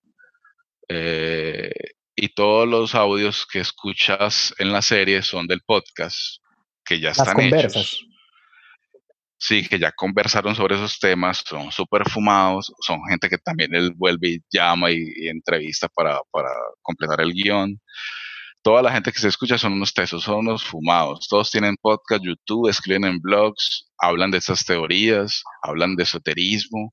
Eh, 0.88 1.72
y 2.14 2.28
todos 2.30 2.68
los 2.68 2.94
audios 2.94 3.46
que 3.46 3.60
escuchas 3.60 4.54
en 4.58 4.72
la 4.72 4.82
serie 4.82 5.22
son 5.22 5.46
del 5.46 5.60
podcast, 5.64 6.42
que 6.84 7.00
ya 7.00 7.10
están 7.10 7.40
hechos. 7.40 8.04
Sí, 9.40 9.68
que 9.68 9.78
ya 9.78 9.92
conversaron 9.92 10.56
sobre 10.56 10.74
esos 10.74 10.98
temas, 10.98 11.44
son 11.46 11.70
súper 11.70 12.10
fumados, 12.10 12.72
son 12.80 13.00
gente 13.08 13.28
que 13.28 13.38
también 13.38 13.72
él 13.72 13.92
vuelve 13.94 14.30
y 14.30 14.38
llama 14.50 14.90
y, 14.90 14.96
y 15.14 15.28
entrevista 15.28 15.86
para, 15.88 16.18
para 16.32 16.50
completar 16.82 17.20
el 17.20 17.32
guion 17.32 17.80
toda 18.68 18.82
la 18.82 18.92
gente 18.92 19.10
que 19.12 19.18
se 19.18 19.28
escucha 19.28 19.56
son 19.56 19.72
unos 19.72 19.94
tesos, 19.94 20.24
son 20.24 20.40
unos 20.40 20.62
fumados. 20.62 21.26
Todos 21.26 21.50
tienen 21.50 21.78
podcast, 21.80 22.22
YouTube, 22.22 22.68
escriben 22.68 23.06
en 23.06 23.18
blogs, 23.18 23.88
hablan 23.96 24.30
de 24.30 24.36
esas 24.36 24.62
teorías, 24.62 25.42
hablan 25.62 25.96
de 25.96 26.02
esoterismo. 26.02 26.92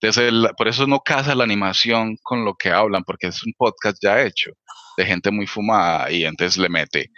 Entonces, 0.00 0.32
por 0.56 0.68
eso 0.68 0.86
no 0.86 1.00
casa 1.00 1.34
la 1.34 1.42
animación 1.42 2.16
con 2.22 2.44
lo 2.44 2.54
que 2.54 2.70
hablan, 2.70 3.02
porque 3.02 3.26
es 3.26 3.42
un 3.42 3.52
podcast 3.58 3.98
ya 4.00 4.22
hecho 4.22 4.52
de 4.96 5.04
gente 5.04 5.32
muy 5.32 5.48
fumada 5.48 6.12
y 6.12 6.24
entonces 6.24 6.58
le 6.58 6.68
mete 6.68 7.10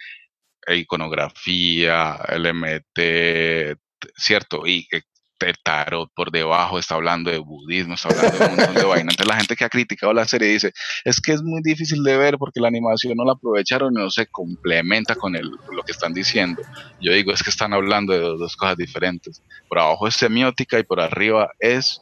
iconografía, 0.66 2.18
le 2.38 2.54
mete, 2.54 3.76
cierto, 4.16 4.66
y 4.66 4.88
el 5.46 5.56
tarot 5.62 6.10
por 6.14 6.30
debajo, 6.30 6.78
está 6.78 6.96
hablando 6.96 7.30
de 7.30 7.38
budismo, 7.38 7.94
está 7.94 8.08
hablando 8.08 8.38
de 8.38 8.44
un 8.44 8.56
montón 8.56 8.74
de 8.74 8.84
vainas. 8.84 9.14
Entonces 9.14 9.26
la 9.26 9.36
gente 9.36 9.56
que 9.56 9.64
ha 9.64 9.68
criticado 9.68 10.12
la 10.12 10.26
serie 10.26 10.48
dice, 10.48 10.72
es 11.04 11.20
que 11.20 11.32
es 11.32 11.42
muy 11.42 11.60
difícil 11.62 12.02
de 12.02 12.16
ver 12.16 12.38
porque 12.38 12.60
la 12.60 12.68
animación 12.68 13.14
no 13.16 13.24
la 13.24 13.32
aprovecharon 13.32 13.92
y 13.92 14.02
no 14.02 14.10
se 14.10 14.26
complementa 14.26 15.14
con 15.14 15.36
el, 15.36 15.48
lo 15.48 15.82
que 15.84 15.92
están 15.92 16.12
diciendo. 16.12 16.62
Yo 17.00 17.12
digo, 17.12 17.32
es 17.32 17.42
que 17.42 17.50
están 17.50 17.72
hablando 17.72 18.12
de 18.12 18.20
dos, 18.20 18.56
cosas 18.56 18.76
diferentes. 18.76 19.42
Por 19.68 19.78
abajo 19.78 20.08
es 20.08 20.14
semiótica 20.14 20.78
y 20.78 20.82
por 20.82 21.00
arriba 21.00 21.50
es 21.58 22.00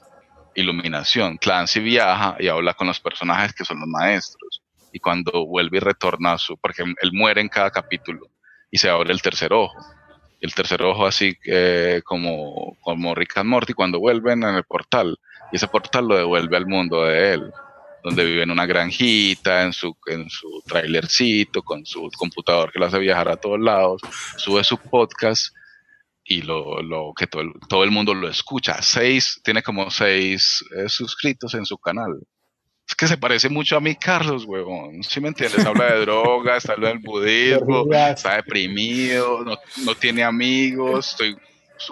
iluminación. 0.55 1.37
Clancy 1.37 1.80
viaja 1.80 2.37
y 2.39 2.49
habla 2.49 2.74
con 2.74 2.87
los 2.87 3.01
personajes 3.01 3.53
que 3.53 3.64
son 3.64 3.80
los 3.80 3.89
maestros. 3.89 4.62
Y 4.93 4.99
cuando 4.99 5.47
vuelve 5.47 5.76
y 5.76 5.80
retorna 5.80 6.32
a 6.32 6.39
su, 6.39 6.57
porque 6.57 6.82
él 6.82 7.11
muere 7.12 7.43
en 7.43 7.49
cada 7.49 7.70
capítulo 7.70 8.30
y 8.70 8.78
se 8.78 8.89
abre 8.89 9.12
el 9.12 9.20
tercer 9.20 9.53
ojo 9.53 9.76
el 10.41 10.55
tercer 10.55 10.82
ojo 10.82 11.07
así 11.07 11.37
eh, 11.47 12.03
como, 12.05 12.76
como 12.80 13.14
Rick 13.14 13.39
and 13.39 13.49
Morty 13.49 13.72
cuando 13.72 13.99
vuelven 13.99 14.43
en 14.43 14.55
el 14.57 14.64
portal 14.64 15.18
y 15.53 15.57
ese 15.57 15.68
portal 15.68 16.09
lo 16.09 16.16
devuelve 16.16 16.57
al 16.57 16.66
mundo 16.66 17.05
de 17.05 17.34
él 17.34 17.53
donde 18.03 18.24
vive 18.24 18.43
en 18.43 18.51
una 18.51 18.66
granjita 18.66 19.64
en 19.64 19.72
su 19.72 19.97
en 20.07 20.28
su 20.30 20.62
trailercito 20.66 21.62
con 21.62 21.84
su 21.84 22.11
computador 22.16 22.70
que 22.72 22.78
lo 22.78 22.87
hace 22.87 22.99
viajar 22.99 23.28
a 23.28 23.37
todos 23.37 23.61
lados 23.61 24.01
sube 24.37 24.62
su 24.62 24.78
podcast 24.78 25.55
y 26.26 26.43
lo, 26.43 26.82
lo 26.82 27.12
que 27.16 27.26
todo 27.26 27.43
el, 27.43 27.53
todo 27.68 27.84
el 27.84 27.91
mundo 27.91 28.12
lo 28.12 28.28
escucha. 28.28 28.82
Seis 28.82 29.41
tiene 29.45 29.62
como 29.62 29.91
seis 29.91 30.64
eh, 30.76 30.89
suscritos 30.89 31.55
en 31.55 31.64
su 31.64 31.78
canal 31.78 32.20
que 32.97 33.07
se 33.07 33.16
parece 33.18 33.49
mucho 33.49 33.76
a 33.76 33.80
mí, 33.80 33.94
Carlos, 33.94 34.44
huevón. 34.44 35.03
¿Sí 35.03 35.20
me 35.20 35.28
entiendes? 35.28 35.64
Habla 35.64 35.92
de 35.92 36.01
drogas, 36.01 36.68
habla 36.68 36.88
del 36.88 36.99
budismo, 36.99 37.86
está 37.92 38.36
deprimido, 38.36 39.44
no, 39.44 39.59
no 39.84 39.94
tiene 39.94 40.24
amigos, 40.24 41.11
estoy 41.11 41.36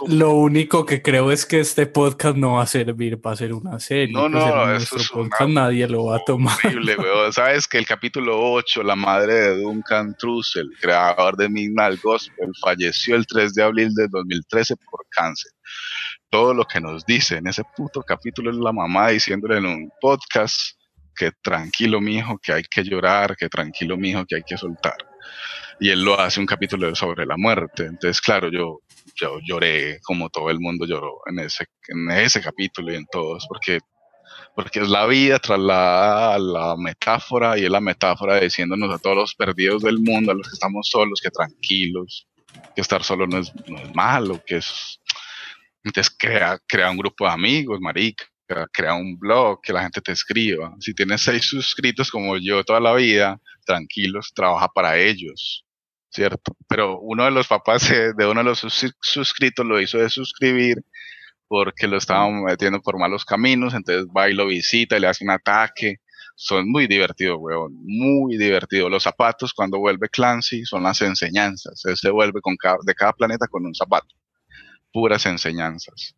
lo 0.07 0.31
único 0.31 0.87
que 0.87 1.03
creo 1.03 1.31
es 1.31 1.45
que 1.45 1.61
este 1.61 1.87
podcast 1.87 2.37
no 2.37 2.55
va 2.55 2.63
a 2.63 2.67
servir 2.67 3.21
para 3.21 3.35
hacer 3.35 3.53
una 3.53 3.79
serie. 3.79 4.15
No, 4.15 4.29
no, 4.29 4.75
eso 4.75 4.97
es 4.97 5.09
podcast 5.11 5.51
nadie 5.51 5.87
lo 5.87 6.07
va 6.07 6.17
a 6.17 6.25
tomar. 6.25 6.57
Horrible, 6.65 6.97
weón. 6.97 7.33
Sabes 7.33 7.69
que 7.69 7.79
el 7.79 7.87
capítulo 7.87 8.53
8, 8.53 8.83
la 8.83 8.97
madre 8.97 9.35
de 9.35 9.63
Duncan 9.63 10.17
Trussell, 10.17 10.71
creador 10.81 11.37
de 11.37 11.49
Midnight 11.49 12.01
Gospel, 12.03 12.51
falleció 12.63 13.17
el 13.17 13.27
3 13.27 13.55
de 13.55 13.63
abril 13.63 13.95
de 13.95 14.09
2013 14.09 14.77
por 14.91 15.07
cáncer. 15.11 15.53
Todo 16.31 16.55
lo 16.55 16.65
que 16.65 16.81
nos 16.81 17.05
dice 17.05 17.37
en 17.37 17.47
ese 17.47 17.63
puto 17.77 18.03
capítulo 18.03 18.51
es 18.51 18.57
la 18.57 18.73
mamá 18.73 19.11
diciéndole 19.11 19.59
en 19.59 19.67
un 19.67 19.91
podcast 20.01 20.77
que 21.15 21.33
tranquilo 21.43 22.01
mijo, 22.01 22.39
que 22.39 22.53
hay 22.53 22.63
que 22.63 22.83
llorar, 22.85 23.37
que 23.37 23.49
tranquilo 23.49 23.97
mijo, 23.97 24.25
que 24.27 24.37
hay 24.37 24.43
que 24.43 24.57
soltar. 24.57 24.97
Y 25.81 25.91
él 25.91 26.03
lo 26.03 26.19
hace 26.19 26.41
un 26.41 26.47
capítulo 26.47 26.95
sobre 26.95 27.27
la 27.27 27.37
muerte. 27.37 27.87
Entonces, 27.87 28.21
claro, 28.21 28.51
yo, 28.51 28.81
yo 29.15 29.39
lloré 29.47 30.01
como 30.03 30.31
todo 30.31 30.51
el 30.51 30.61
mundo 30.61 30.87
lloró 30.87 31.21
en 31.27 31.41
ese, 31.41 31.67
en 31.89 32.11
ese 32.11 32.41
capítulo 32.41 32.93
y 32.93 32.97
en 32.97 33.07
todos, 33.07 33.47
porque, 33.49 33.79
porque 34.55 34.81
es 34.81 34.89
la 34.89 35.07
vida 35.07 35.39
tras 35.39 35.59
la, 35.59 36.37
la 36.39 36.77
metáfora 36.77 37.59
y 37.59 37.65
es 37.65 37.71
la 37.71 37.81
metáfora 37.81 38.41
diciéndonos 38.41 38.95
a 38.95 38.99
todos 38.99 39.17
los 39.17 39.35
perdidos 39.35 39.83
del 39.83 39.99
mundo, 39.99 40.33
a 40.33 40.35
los 40.35 40.49
que 40.49 40.55
estamos 40.55 40.89
solos, 40.89 41.21
que 41.23 41.31
tranquilos, 41.31 42.29
que 42.75 42.81
estar 42.81 43.03
solo 43.03 43.27
no 43.27 43.39
es, 43.39 43.53
no 43.67 43.79
es 43.79 43.95
malo, 43.95 44.41
que 44.47 44.57
es... 44.57 45.01
Entonces 45.83 46.15
crea, 46.19 46.59
crea 46.67 46.91
un 46.91 46.97
grupo 46.97 47.27
de 47.27 47.33
amigos, 47.33 47.79
marica, 47.81 48.25
crea 48.73 48.95
un 48.95 49.19
blog, 49.19 49.61
que 49.63 49.73
la 49.73 49.83
gente 49.83 50.01
te 50.01 50.13
escriba. 50.13 50.75
Si 50.81 50.95
tienes 50.95 51.23
seis 51.23 51.47
suscritos 51.47 52.11
como 52.11 52.37
yo 52.39 52.65
toda 52.65 52.81
la 52.81 52.95
vida, 52.95 53.41
tranquilos, 53.65 54.33
trabaja 54.35 54.69
para 54.69 54.99
ellos, 54.99 55.65
¿cierto? 56.11 56.57
Pero 56.69 57.01
uno 57.01 57.25
de 57.25 57.31
los 57.31 57.49
papás 57.49 57.89
de 58.17 58.27
uno 58.27 58.41
de 58.41 58.45
los 58.45 58.61
suscritos 59.01 59.67
lo 59.67 59.81
hizo 59.81 59.99
de 59.99 60.11
suscribir 60.11 60.83
porque 61.49 61.87
lo 61.87 61.97
estaban 61.99 62.43
metiendo 62.43 62.81
por 62.81 62.99
malos 62.99 63.25
caminos, 63.25 63.75
entonces 63.75 64.07
va 64.07 64.29
y 64.29 64.35
lo 64.35 64.47
visita 64.47 64.97
y 64.97 65.01
le 65.01 65.09
hace 65.09 65.25
un 65.25 65.31
ataque. 65.31 65.97
Son 66.37 66.69
muy 66.69 66.89
divertidos, 66.89 67.37
weón, 67.41 67.75
muy 67.85 68.37
divertidos. 68.37 68.91
Los 68.91 69.05
zapatos, 69.05 69.55
cuando 69.55 69.79
vuelve 69.79 70.09
Clancy, 70.09 70.65
son 70.65 70.83
las 70.83 71.01
enseñanzas. 71.03 71.85
Él 71.85 71.97
se 71.97 72.11
vuelve 72.11 72.41
con 72.41 72.57
de 72.85 72.95
cada 72.95 73.13
planeta 73.13 73.47
con 73.49 73.65
un 73.65 73.75
zapato. 73.75 74.09
Puras 74.93 75.27
enseñanzas. 75.27 76.17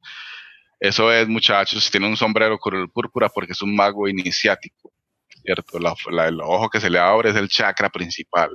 Eso 0.79 1.11
es, 1.11 1.27
muchachos, 1.29 1.91
tiene 1.91 2.07
un 2.07 2.16
sombrero 2.16 2.59
color 2.59 2.91
púrpura 2.93 3.29
porque 3.31 3.53
es 3.53 3.62
un 3.62 3.74
mago 3.74 4.09
iniciático, 4.09 4.93
¿cierto? 5.43 5.79
el 5.79 6.41
ojo 6.43 6.68
que 6.68 6.81
se 6.81 6.91
le 6.91 6.99
abre 6.99 7.31
es 7.31 7.37
el 7.37 7.49
chakra 7.49 7.89
principal. 7.89 8.51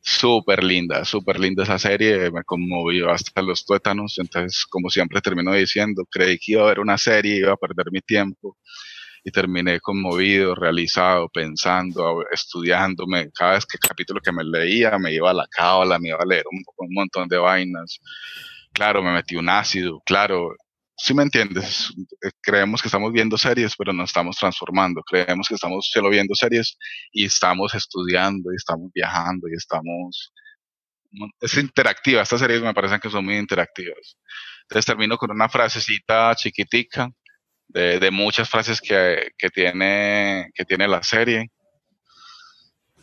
Súper 0.00 0.64
linda, 0.64 1.04
súper 1.04 1.38
linda 1.38 1.64
esa 1.64 1.78
serie, 1.78 2.30
me 2.30 2.42
conmovió 2.44 3.10
hasta 3.10 3.42
los 3.42 3.66
tuétanos, 3.66 4.18
entonces, 4.18 4.64
como 4.64 4.88
siempre 4.88 5.20
termino 5.20 5.52
diciendo, 5.52 6.04
creí 6.10 6.38
que 6.38 6.52
iba 6.52 6.62
a 6.62 6.64
haber 6.66 6.80
una 6.80 6.96
serie, 6.96 7.36
iba 7.36 7.52
a 7.52 7.56
perder 7.56 7.86
mi 7.92 8.00
tiempo, 8.00 8.56
y 9.24 9.30
terminé 9.30 9.80
conmovido, 9.80 10.54
realizado, 10.54 11.28
pensando, 11.28 12.24
estudiándome. 12.32 13.30
Cada 13.32 13.54
vez 13.54 13.66
que 13.66 13.78
capítulo 13.78 14.20
que 14.22 14.32
me 14.32 14.44
leía, 14.44 14.98
me 14.98 15.12
iba 15.12 15.30
a 15.30 15.34
la 15.34 15.46
cábala, 15.50 15.98
me 15.98 16.08
iba 16.08 16.18
a 16.20 16.26
leer 16.26 16.44
un, 16.50 16.62
un 16.76 16.94
montón 16.94 17.28
de 17.28 17.36
vainas. 17.36 18.00
Claro, 18.72 19.02
me 19.02 19.12
metí 19.12 19.36
un 19.36 19.48
ácido, 19.48 20.00
claro, 20.06 20.54
si 20.98 21.14
me 21.14 21.22
entiendes, 21.22 21.92
eh, 22.22 22.30
creemos 22.42 22.82
que 22.82 22.88
estamos 22.88 23.12
viendo 23.12 23.38
series, 23.38 23.74
pero 23.76 23.92
no 23.92 24.04
estamos 24.04 24.36
transformando. 24.36 25.02
Creemos 25.02 25.48
que 25.48 25.54
estamos 25.54 25.88
solo 25.92 26.10
viendo 26.10 26.34
series 26.34 26.76
y 27.12 27.26
estamos 27.26 27.74
estudiando 27.74 28.52
y 28.52 28.56
estamos 28.56 28.90
viajando 28.92 29.48
y 29.48 29.54
estamos 29.54 30.32
es 31.40 31.56
interactiva, 31.56 32.22
estas 32.22 32.40
series 32.40 32.62
me 32.62 32.74
parecen 32.74 33.00
que 33.00 33.10
son 33.10 33.24
muy 33.24 33.36
interactivas. 33.36 34.16
Entonces 34.62 34.86
termino 34.86 35.16
con 35.16 35.30
una 35.30 35.48
frasecita 35.48 36.34
chiquitica 36.34 37.10
de, 37.68 38.10
muchas 38.10 38.48
frases 38.48 38.80
que, 38.80 39.30
tiene, 39.54 40.50
que 40.54 40.64
tiene 40.64 40.88
la 40.88 41.02
serie. 41.02 41.50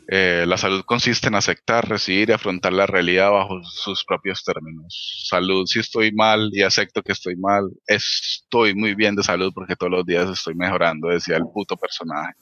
Eh, 0.08 0.46
la 0.48 0.58
salud 0.58 0.84
consiste 0.86 1.30
en 1.30 1.36
aceptar, 1.36 1.90
recibir 1.90 2.30
y 2.30 2.34
afrontar 2.34 2.74
la 2.74 2.86
realidad 2.86 3.32
bajo 3.32 3.64
sus 3.64 4.06
propios 4.06 4.44
términos. 4.44 5.26
Salud, 5.28 5.66
si 5.66 5.80
estoy 5.80 6.12
mal 6.12 6.50
y 6.54 6.62
acepto 6.62 7.02
que 7.02 7.12
estoy 7.12 7.36
mal, 7.36 7.72
estoy 7.88 8.76
muy 8.76 8.94
bien 8.94 9.16
de 9.16 9.24
salud 9.24 9.52
porque 9.54 9.76
todos 9.76 9.92
los 9.92 10.06
días 10.06 10.30
estoy 10.30 10.54
mejorando, 10.54 11.08
decía 11.08 11.38
el 11.38 11.46
puto 11.52 11.76
personaje. 11.76 12.34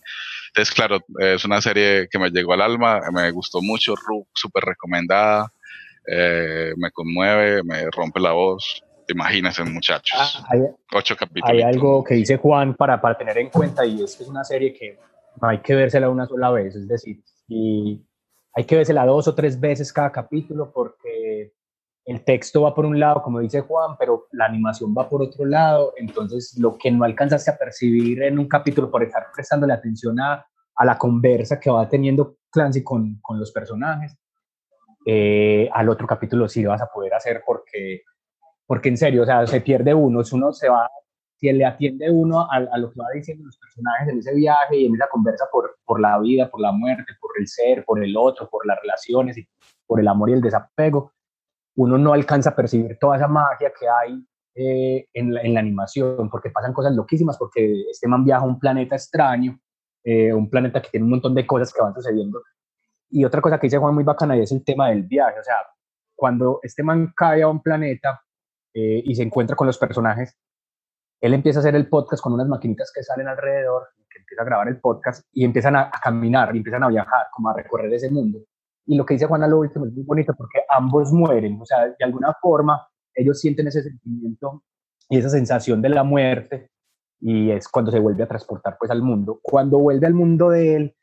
Entonces, 0.49 0.75
claro, 0.75 0.99
es 1.19 1.45
una 1.45 1.61
serie 1.61 2.07
que 2.11 2.19
me 2.19 2.29
llegó 2.29 2.53
al 2.53 2.61
alma, 2.61 2.99
me 3.13 3.31
gustó 3.31 3.61
mucho, 3.61 3.95
súper 4.33 4.63
recomendada, 4.65 5.51
eh, 6.05 6.73
me 6.75 6.91
conmueve, 6.91 7.63
me 7.63 7.89
rompe 7.91 8.19
la 8.19 8.33
voz. 8.33 8.83
Imagínense, 9.07 9.63
muchachos. 9.63 10.19
Ah, 10.19 10.47
hay, 10.49 10.59
Ocho 10.93 11.15
capítulos. 11.15 11.49
Hay 11.49 11.61
algo 11.61 12.03
que 12.03 12.15
dice 12.15 12.37
Juan 12.37 12.75
para, 12.75 13.01
para 13.01 13.17
tener 13.17 13.37
en 13.37 13.49
cuenta 13.49 13.85
y 13.85 14.03
es 14.03 14.15
que 14.15 14.23
es 14.23 14.29
una 14.29 14.43
serie 14.43 14.73
que 14.73 14.97
no 15.41 15.47
hay 15.47 15.59
que 15.59 15.75
vérsela 15.75 16.09
una 16.09 16.27
sola 16.27 16.51
vez, 16.51 16.75
es 16.75 16.87
decir, 16.87 17.17
y 17.47 18.05
hay 18.53 18.65
que 18.65 18.75
vérsela 18.75 19.05
dos 19.05 19.27
o 19.27 19.35
tres 19.35 19.59
veces 19.59 19.91
cada 19.91 20.11
capítulo 20.11 20.71
porque 20.71 21.53
el 22.05 22.23
texto 22.23 22.63
va 22.63 22.75
por 22.75 22.85
un 22.85 22.99
lado, 22.99 23.21
como 23.21 23.39
dice 23.39 23.61
Juan, 23.61 23.95
pero 23.97 24.27
la 24.31 24.45
animación 24.45 24.93
va 24.97 25.09
por 25.09 25.21
otro 25.21 25.45
lado, 25.45 25.93
entonces 25.97 26.57
lo 26.59 26.77
que 26.77 26.91
no 26.91 27.03
alcanzaste 27.05 27.51
a 27.51 27.57
percibir 27.57 28.23
en 28.23 28.39
un 28.39 28.47
capítulo 28.47 28.91
por 28.91 29.03
estar 29.03 29.27
prestándole 29.33 29.73
atención 29.73 30.19
a, 30.19 30.45
a 30.75 30.85
la 30.85 30.97
conversa 30.97 31.59
que 31.59 31.69
va 31.69 31.87
teniendo 31.87 32.37
Clancy 32.51 32.83
con, 32.83 33.19
con 33.21 33.39
los 33.39 33.51
personajes, 33.51 34.17
eh, 35.05 35.69
al 35.73 35.89
otro 35.89 36.07
capítulo 36.07 36.47
sí 36.47 36.63
vas 36.65 36.81
a 36.81 36.87
poder 36.87 37.13
hacer 37.13 37.43
porque, 37.45 38.03
porque 38.65 38.89
en 38.89 38.97
serio, 38.97 39.23
o 39.23 39.25
sea, 39.25 39.45
se 39.47 39.61
pierde 39.61 39.93
uno, 39.93 40.21
uno 40.31 40.53
se 40.53 40.69
va 40.69 40.89
si 41.43 41.51
le 41.51 41.65
atiende 41.65 42.09
uno 42.09 42.47
a, 42.49 42.77
lo 42.77 42.89
que 42.91 42.99
va 43.01 43.07
diciendo 43.13 43.43
los 43.45 43.57
personajes 43.57 44.07
en 44.07 44.19
ese 44.19 44.33
viaje 44.33 44.77
y 44.77 44.85
en 44.85 44.95
esa 44.95 45.07
conversa 45.09 45.45
por, 45.51 45.77
por 45.83 45.99
la 45.99 46.17
vida, 46.19 46.49
por 46.49 46.61
la 46.61 46.71
muerte, 46.71 47.11
por 47.19 47.31
el 47.37 47.47
ser, 47.47 47.83
por 47.83 48.01
el 48.01 48.15
otro, 48.15 48.49
por 48.49 48.65
las 48.65 48.79
relaciones, 48.81 49.37
y 49.37 49.47
por 49.85 49.99
el 49.99 50.07
amor 50.07 50.29
y 50.29 50.33
el 50.33 50.41
desapego, 50.41 51.11
uno 51.75 51.97
no 51.97 52.13
alcanza 52.13 52.51
a 52.51 52.55
percibir 52.55 52.97
toda 52.97 53.17
esa 53.17 53.27
magia 53.27 53.73
que 53.77 53.87
hay 53.89 54.25
eh, 54.55 55.07
en, 55.13 55.33
la, 55.33 55.41
en, 55.41 55.53
la, 55.53 55.59
animación, 55.59 56.29
porque 56.29 56.49
pasan 56.49 56.73
cosas 56.73 56.93
loquísimas, 56.95 57.37
porque 57.37 57.81
este 57.91 58.07
man 58.07 58.23
viaja 58.23 58.43
a 58.43 58.47
un 58.47 58.59
planeta 58.59 58.95
extraño, 58.95 59.59
eh, 60.03 60.31
un 60.31 60.49
planeta 60.49 60.81
que 60.81 60.91
tiene 60.91 61.03
un 61.03 61.09
montón 61.09 61.35
de 61.35 61.45
cosas 61.45 61.73
que 61.73 61.81
van 61.81 61.93
sucediendo. 61.93 62.41
Y 63.09 63.25
otra 63.25 63.41
cosa 63.41 63.59
que 63.59 63.67
dice 63.67 63.77
Juan 63.77 63.93
muy 63.93 64.05
bacana 64.05 64.37
y 64.37 64.41
es 64.41 64.51
el 64.53 64.63
tema 64.63 64.89
del 64.89 65.03
viaje, 65.03 65.39
o 65.39 65.43
sea, 65.43 65.57
cuando 66.15 66.59
este 66.63 66.83
man 66.83 67.11
cae 67.15 67.41
a 67.41 67.49
un 67.49 67.61
planeta 67.61 68.21
eh, 68.73 69.01
y 69.03 69.13
se 69.13 69.23
encuentra 69.23 69.57
con 69.57 69.67
los 69.67 69.77
personajes, 69.77 70.37
él 71.23 71.33
empieza 71.33 71.59
a 71.59 71.61
hacer 71.61 71.75
el 71.75 71.87
podcast 71.87 72.21
con 72.21 72.33
unas 72.33 72.49
maquinitas 72.49 72.91
que 72.93 73.01
salen 73.01 73.29
alrededor, 73.29 73.83
que 74.09 74.19
empieza 74.19 74.41
a 74.41 74.45
grabar 74.45 74.67
el 74.67 74.81
podcast 74.81 75.25
y 75.31 75.45
empiezan 75.45 75.77
a, 75.77 75.89
caminar 75.89 76.53
y 76.53 76.57
empiezan 76.57 76.83
a 76.83 76.89
viajar, 76.89 77.27
como 77.31 77.47
a 77.47 77.53
recorrer 77.53 77.93
ese 77.93 78.11
mundo. 78.11 78.39
Y 78.85 78.97
lo 78.97 79.05
que 79.05 79.13
dice 79.13 79.25
Juan 79.25 79.41
a 79.41 79.47
lo 79.47 79.59
último 79.59 79.85
es 79.85 79.93
muy 79.93 80.03
bonito 80.03 80.33
porque 80.37 80.59
ambos 80.67 81.13
mueren, 81.13 81.57
o 81.61 81.65
sea, 81.65 81.85
de 81.85 82.03
alguna 82.03 82.35
forma 82.41 82.85
ellos 83.15 83.39
sienten 83.39 83.67
ese 83.67 83.83
sentimiento 83.83 84.63
y 85.07 85.17
esa 85.17 85.29
sensación 85.29 85.81
de 85.81 85.89
la 85.89 86.03
muerte 86.03 86.71
y 87.21 87.51
es 87.51 87.69
cuando 87.69 87.89
se 87.89 87.99
vuelve 87.99 88.23
a 88.23 88.27
transportar 88.27 88.75
pues 88.77 88.91
al 88.91 89.01
mundo. 89.01 89.39
Cuando 89.41 89.79
vuelve 89.79 90.05
al 90.07 90.13
mundo 90.13 90.49
de 90.49 90.75
él, 90.75 90.95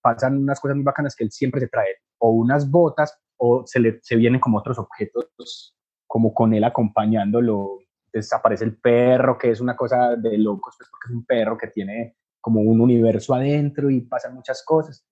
pasan 0.00 0.38
unas 0.38 0.60
cosas 0.60 0.76
muy 0.76 0.84
bacanas 0.84 1.16
que 1.16 1.24
él 1.24 1.32
siempre 1.32 1.60
se 1.60 1.66
trae, 1.66 1.96
o 2.18 2.30
unas 2.30 2.70
botas, 2.70 3.18
o 3.38 3.64
se, 3.66 3.80
le, 3.80 3.98
se 4.02 4.14
vienen 4.14 4.38
como 4.38 4.58
otros 4.58 4.78
objetos, 4.78 5.76
como 6.06 6.32
con 6.32 6.54
él 6.54 6.62
acompañándolo 6.62 7.80
entonces 8.14 8.32
aparece 8.32 8.64
el 8.64 8.76
perro, 8.76 9.36
que 9.36 9.50
es 9.50 9.60
una 9.60 9.74
cosa 9.74 10.14
de 10.14 10.38
locos, 10.38 10.76
pues 10.78 10.88
porque 10.88 11.08
es 11.08 11.16
un 11.16 11.24
perro 11.24 11.58
que 11.58 11.66
tiene 11.66 12.16
como 12.40 12.60
un 12.60 12.80
universo 12.80 13.34
adentro 13.34 13.90
y 13.90 14.02
pasan 14.02 14.34
muchas 14.34 14.64
cosas. 14.64 15.04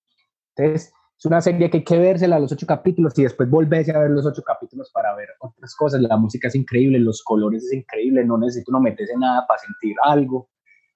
Entonces, 0.54 0.92
es 1.18 1.26
una 1.26 1.40
serie 1.40 1.68
que 1.68 1.78
hay 1.78 1.84
que 1.84 1.98
vérsela 1.98 2.38
los 2.38 2.52
ocho 2.52 2.64
capítulos 2.64 3.18
y 3.18 3.24
después 3.24 3.50
volverse 3.50 3.90
a 3.90 3.98
ver 3.98 4.10
los 4.10 4.24
ocho 4.24 4.42
capítulos 4.42 4.92
para 4.92 5.16
ver 5.16 5.30
otras 5.40 5.74
cosas. 5.74 6.00
La 6.00 6.16
música 6.16 6.46
es 6.46 6.54
increíble, 6.54 7.00
los 7.00 7.24
colores 7.24 7.64
es 7.64 7.72
increíble, 7.72 8.24
no 8.24 8.38
necesito 8.38 8.70
no 8.70 8.80
meterse 8.80 9.16
nada 9.16 9.44
para 9.48 9.58
sentir 9.58 9.96
algo. 10.04 10.48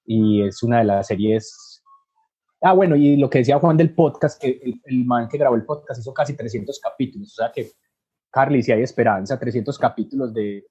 Y 0.04 0.42
es 0.46 0.62
una 0.62 0.78
de 0.78 0.84
las 0.84 1.08
series. 1.08 1.82
Ah, 2.60 2.72
bueno, 2.72 2.94
y 2.94 3.16
lo 3.16 3.28
que 3.28 3.38
decía 3.38 3.58
Juan 3.58 3.76
del 3.76 3.94
podcast, 3.94 4.40
que 4.40 4.60
el, 4.62 4.80
el 4.84 5.04
man 5.04 5.26
que 5.28 5.38
grabó 5.38 5.56
el 5.56 5.64
podcast 5.64 6.00
hizo 6.00 6.14
casi 6.14 6.36
300 6.36 6.78
capítulos. 6.80 7.32
O 7.32 7.42
sea 7.42 7.50
que, 7.52 7.72
Carly, 8.30 8.62
si 8.62 8.70
hay 8.70 8.82
esperanza, 8.82 9.36
300 9.36 9.76
capítulos 9.76 10.32
de, 10.32 10.64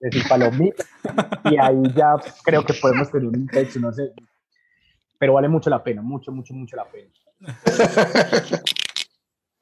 decir 0.00 0.22
palomita, 0.28 0.84
y 1.44 1.56
ahí 1.58 1.82
ya 1.94 2.14
creo 2.44 2.64
que 2.64 2.74
podemos 2.74 3.10
tener 3.10 3.26
un 3.26 3.46
texto, 3.46 3.80
no 3.80 3.92
sé, 3.92 4.12
pero 5.18 5.34
vale 5.34 5.48
mucho 5.48 5.70
la 5.70 5.82
pena, 5.82 6.02
mucho, 6.02 6.30
mucho, 6.32 6.54
mucho 6.54 6.76
la 6.76 6.84
pena. 6.84 7.10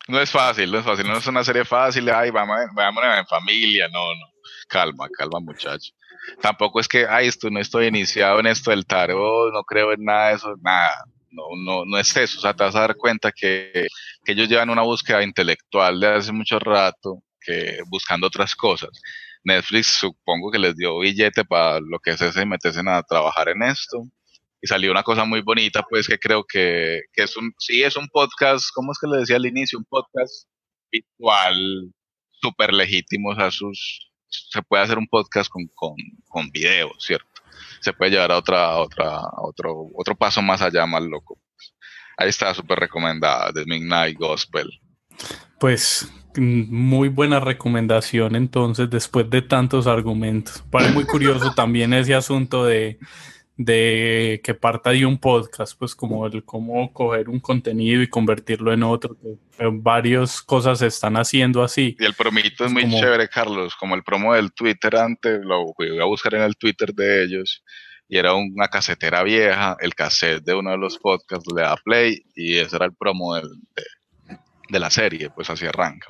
No 0.09 0.20
es 0.20 0.30
fácil, 0.30 0.70
no 0.70 0.78
es 0.78 0.84
fácil, 0.84 1.05
no 1.07 1.16
es 1.16 1.26
una 1.26 1.43
serie 1.43 1.64
fácil, 1.64 2.09
ay, 2.11 2.30
vamos, 2.30 2.57
vamos 2.74 3.03
en 3.18 3.26
familia, 3.26 3.89
no, 3.89 4.14
no, 4.14 4.26
calma, 4.68 5.09
calma 5.09 5.41
muchacho. 5.41 5.93
Tampoco 6.41 6.78
es 6.78 6.87
que, 6.87 7.07
ay, 7.09 7.26
esto 7.26 7.51
no 7.51 7.59
estoy 7.59 7.87
iniciado 7.87 8.39
en 8.39 8.47
esto 8.47 8.70
del 8.70 8.87
tarot, 8.87 9.53
no 9.53 9.64
creo 9.64 9.93
en 9.93 10.05
nada 10.05 10.28
de 10.28 10.34
eso, 10.37 10.55
nada, 10.62 11.05
no, 11.30 11.43
no, 11.64 11.84
no 11.84 11.99
es 11.99 12.16
eso, 12.16 12.39
o 12.39 12.41
sea, 12.41 12.55
te 12.55 12.62
vas 12.62 12.76
a 12.76 12.82
dar 12.82 12.95
cuenta 12.95 13.32
que, 13.32 13.89
que 14.24 14.32
ellos 14.32 14.49
llevan 14.49 14.70
una 14.70 14.82
búsqueda 14.82 15.24
intelectual 15.24 15.99
de 15.99 16.07
hace 16.07 16.30
mucho 16.30 16.61
rato, 16.61 17.22
que 17.41 17.80
buscando 17.89 18.28
otras 18.28 18.55
cosas. 18.55 18.91
Netflix 19.47 19.99
supongo 20.01 20.51
que 20.51 20.59
les 20.59 20.77
dio 20.77 20.99
billete 20.99 21.45
para 21.45 21.79
lo 21.81 22.01
que 22.01 22.11
es 22.11 22.21
ese 22.21 22.43
y 22.43 22.47
meterse 22.47 22.81
a 22.85 23.03
trabajar 23.03 23.49
en 23.49 23.63
esto. 23.63 24.03
Y 24.61 24.67
salió 24.67 24.91
una 24.91 25.05
cosa 25.05 25.25
muy 25.25 25.41
bonita, 25.41 25.85
pues 25.89 26.09
que 26.09 26.19
creo 26.19 26.45
que, 26.45 27.03
que 27.13 27.23
es 27.23 27.37
un, 27.37 27.55
sí 27.59 27.83
es 27.83 27.97
un 27.97 28.09
podcast, 28.09 28.71
¿cómo 28.75 28.91
es 28.91 28.99
que 28.99 29.07
le 29.07 29.19
decía 29.19 29.37
al 29.37 29.47
inicio? 29.47 29.79
Un 29.79 29.85
podcast 29.85 30.49
virtual, 30.91 31.93
súper 32.41 32.73
legítimo, 32.73 33.31
o 33.31 33.35
sea, 33.37 33.51
sus, 33.51 34.11
se 34.29 34.63
puede 34.63 34.83
hacer 34.83 34.99
un 34.99 35.07
podcast 35.07 35.49
con, 35.49 35.67
con, 35.75 35.95
con 36.27 36.51
video, 36.51 36.91
¿cierto? 36.99 37.29
Se 37.81 37.93
puede 37.93 38.13
llevar 38.13 38.33
a 38.33 38.39
otra, 38.39 38.77
otra, 38.79 39.21
otro, 39.39 39.87
otro 39.95 40.17
paso 40.17 40.43
más 40.43 40.61
allá, 40.61 40.87
más 40.87 41.03
loco. 41.03 41.39
Ahí 42.17 42.31
está, 42.31 42.53
súper 42.53 42.81
recomendada, 42.81 43.53
The 43.53 43.65
Midnight 43.67 44.19
Gospel. 44.19 44.69
Pues 45.61 46.11
muy 46.39 47.09
buena 47.09 47.41
recomendación 47.41 48.37
entonces 48.37 48.91
después 48.91 49.28
de 49.30 49.43
tantos 49.43 49.87
argumentos. 49.87 50.62
Parece 50.70 50.93
muy 50.93 51.05
curioso 51.05 51.53
también 51.55 51.93
ese 51.93 52.14
asunto 52.14 52.64
de, 52.64 52.99
de 53.57 54.41
que 54.45 54.55
parta 54.55 54.91
de 54.91 55.07
un 55.07 55.18
podcast, 55.18 55.78
pues 55.78 55.95
como 55.95 56.26
el 56.26 56.45
cómo 56.45 56.93
coger 56.93 57.28
un 57.28 57.41
contenido 57.41 58.03
y 58.03 58.09
convertirlo 58.09 58.72
en 58.72 58.82
otro. 58.82 59.16
varias 59.72 60.43
cosas 60.43 60.80
se 60.80 60.87
están 60.87 61.16
haciendo 61.16 61.62
así. 61.62 61.97
Y 61.99 62.05
el 62.05 62.14
promito 62.14 62.66
es, 62.66 62.72
muy 62.72 62.89
chévere, 62.89 63.28
Carlos, 63.28 63.74
como 63.76 63.95
el 63.95 64.03
promo 64.03 64.34
del 64.34 64.53
Twitter 64.53 64.97
antes, 64.97 65.41
lo 65.43 65.72
voy 65.76 65.99
a 66.01 66.05
buscar 66.05 66.34
en 66.34 66.43
el 66.43 66.57
Twitter 66.57 66.93
de 66.93 67.24
ellos. 67.24 67.62
Y 68.09 68.18
era 68.18 68.34
una 68.34 68.68
casetera 68.68 69.24
vieja, 69.24 69.76
el 69.80 69.95
cassette 69.95 70.45
de 70.45 70.55
uno 70.55 70.70
de 70.70 70.78
los 70.78 70.99
podcasts 70.99 71.53
le 71.53 71.62
da 71.62 71.76
play 71.76 72.22
y 72.37 72.57
ese 72.59 72.76
era 72.76 72.84
el 72.84 72.95
promo 72.95 73.34
de, 73.34 73.43
de 74.68 74.78
la 74.78 74.91
serie, 74.91 75.30
pues 75.30 75.51
así 75.51 75.66
arranca 75.66 76.07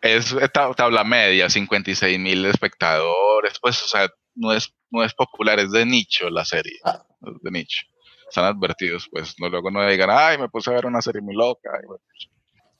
es 0.00 0.34
tabla 0.52 1.04
media, 1.04 1.50
56 1.50 2.18
mil 2.18 2.44
espectadores, 2.46 3.54
pues, 3.60 3.82
o 3.82 3.88
sea, 3.88 4.08
no 4.34 4.52
es, 4.52 4.72
no 4.90 5.04
es 5.04 5.12
popular, 5.14 5.58
es 5.58 5.70
de 5.70 5.84
nicho 5.84 6.30
la 6.30 6.44
serie, 6.44 6.78
ah. 6.84 7.04
es 7.26 7.42
de 7.42 7.50
nicho. 7.50 7.82
Están 8.28 8.44
advertidos, 8.44 9.08
pues, 9.10 9.34
no 9.38 9.48
luego 9.48 9.70
no 9.70 9.86
digan, 9.86 10.10
ay, 10.10 10.38
me 10.38 10.48
puse 10.48 10.70
a 10.70 10.74
ver 10.74 10.86
una 10.86 11.02
serie 11.02 11.20
muy 11.20 11.34
loca. 11.34 11.70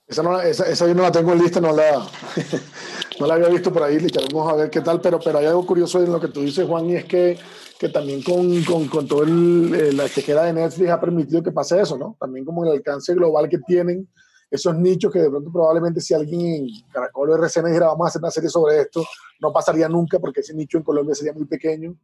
esa, 0.06 0.22
no, 0.22 0.40
esa, 0.40 0.66
esa, 0.66 0.86
yo 0.86 0.94
no 0.94 1.02
la 1.02 1.12
tengo 1.12 1.32
en 1.32 1.42
lista, 1.42 1.60
no 1.60 1.72
la, 1.72 1.98
no 3.20 3.26
la 3.26 3.34
había 3.34 3.48
visto 3.48 3.72
por 3.72 3.82
ahí, 3.82 3.98
vamos 4.32 4.52
a 4.52 4.56
ver 4.56 4.70
qué 4.70 4.80
tal, 4.80 5.00
pero, 5.00 5.18
pero 5.18 5.38
hay 5.38 5.46
algo 5.46 5.66
curioso 5.66 6.02
en 6.02 6.12
lo 6.12 6.20
que 6.20 6.28
tú 6.28 6.40
dices, 6.40 6.66
Juan, 6.66 6.88
y 6.88 6.96
es 6.96 7.04
que, 7.04 7.38
que 7.78 7.88
también 7.88 8.22
con, 8.22 8.62
con, 8.64 8.88
con 8.88 9.06
todo 9.08 9.24
el, 9.24 9.74
eh, 9.74 9.92
la 9.92 10.08
chequera 10.08 10.44
de 10.44 10.52
Netflix 10.52 10.88
ha 10.90 11.00
permitido 11.00 11.42
que 11.42 11.52
pase 11.52 11.80
eso, 11.80 11.98
¿no? 11.98 12.16
También 12.18 12.44
como 12.44 12.64
el 12.64 12.72
alcance 12.72 13.12
global 13.14 13.48
que 13.48 13.58
tienen 13.58 14.08
esos 14.50 14.76
nichos 14.76 15.12
que 15.12 15.20
de 15.20 15.30
pronto 15.30 15.52
probablemente 15.52 16.00
si 16.00 16.12
alguien 16.12 16.40
en 16.40 16.68
Caracol 16.92 17.30
o 17.30 17.34
RCN 17.36 17.66
dijera 17.66 17.86
vamos 17.86 18.06
a 18.06 18.08
hacer 18.08 18.20
una 18.20 18.30
serie 18.30 18.50
sobre 18.50 18.80
esto, 18.80 19.04
no 19.40 19.52
pasaría 19.52 19.88
nunca 19.88 20.18
porque 20.18 20.40
ese 20.40 20.54
nicho 20.54 20.78
en 20.78 20.84
Colombia 20.84 21.14
sería 21.14 21.32
muy 21.32 21.46
pequeño. 21.46 21.94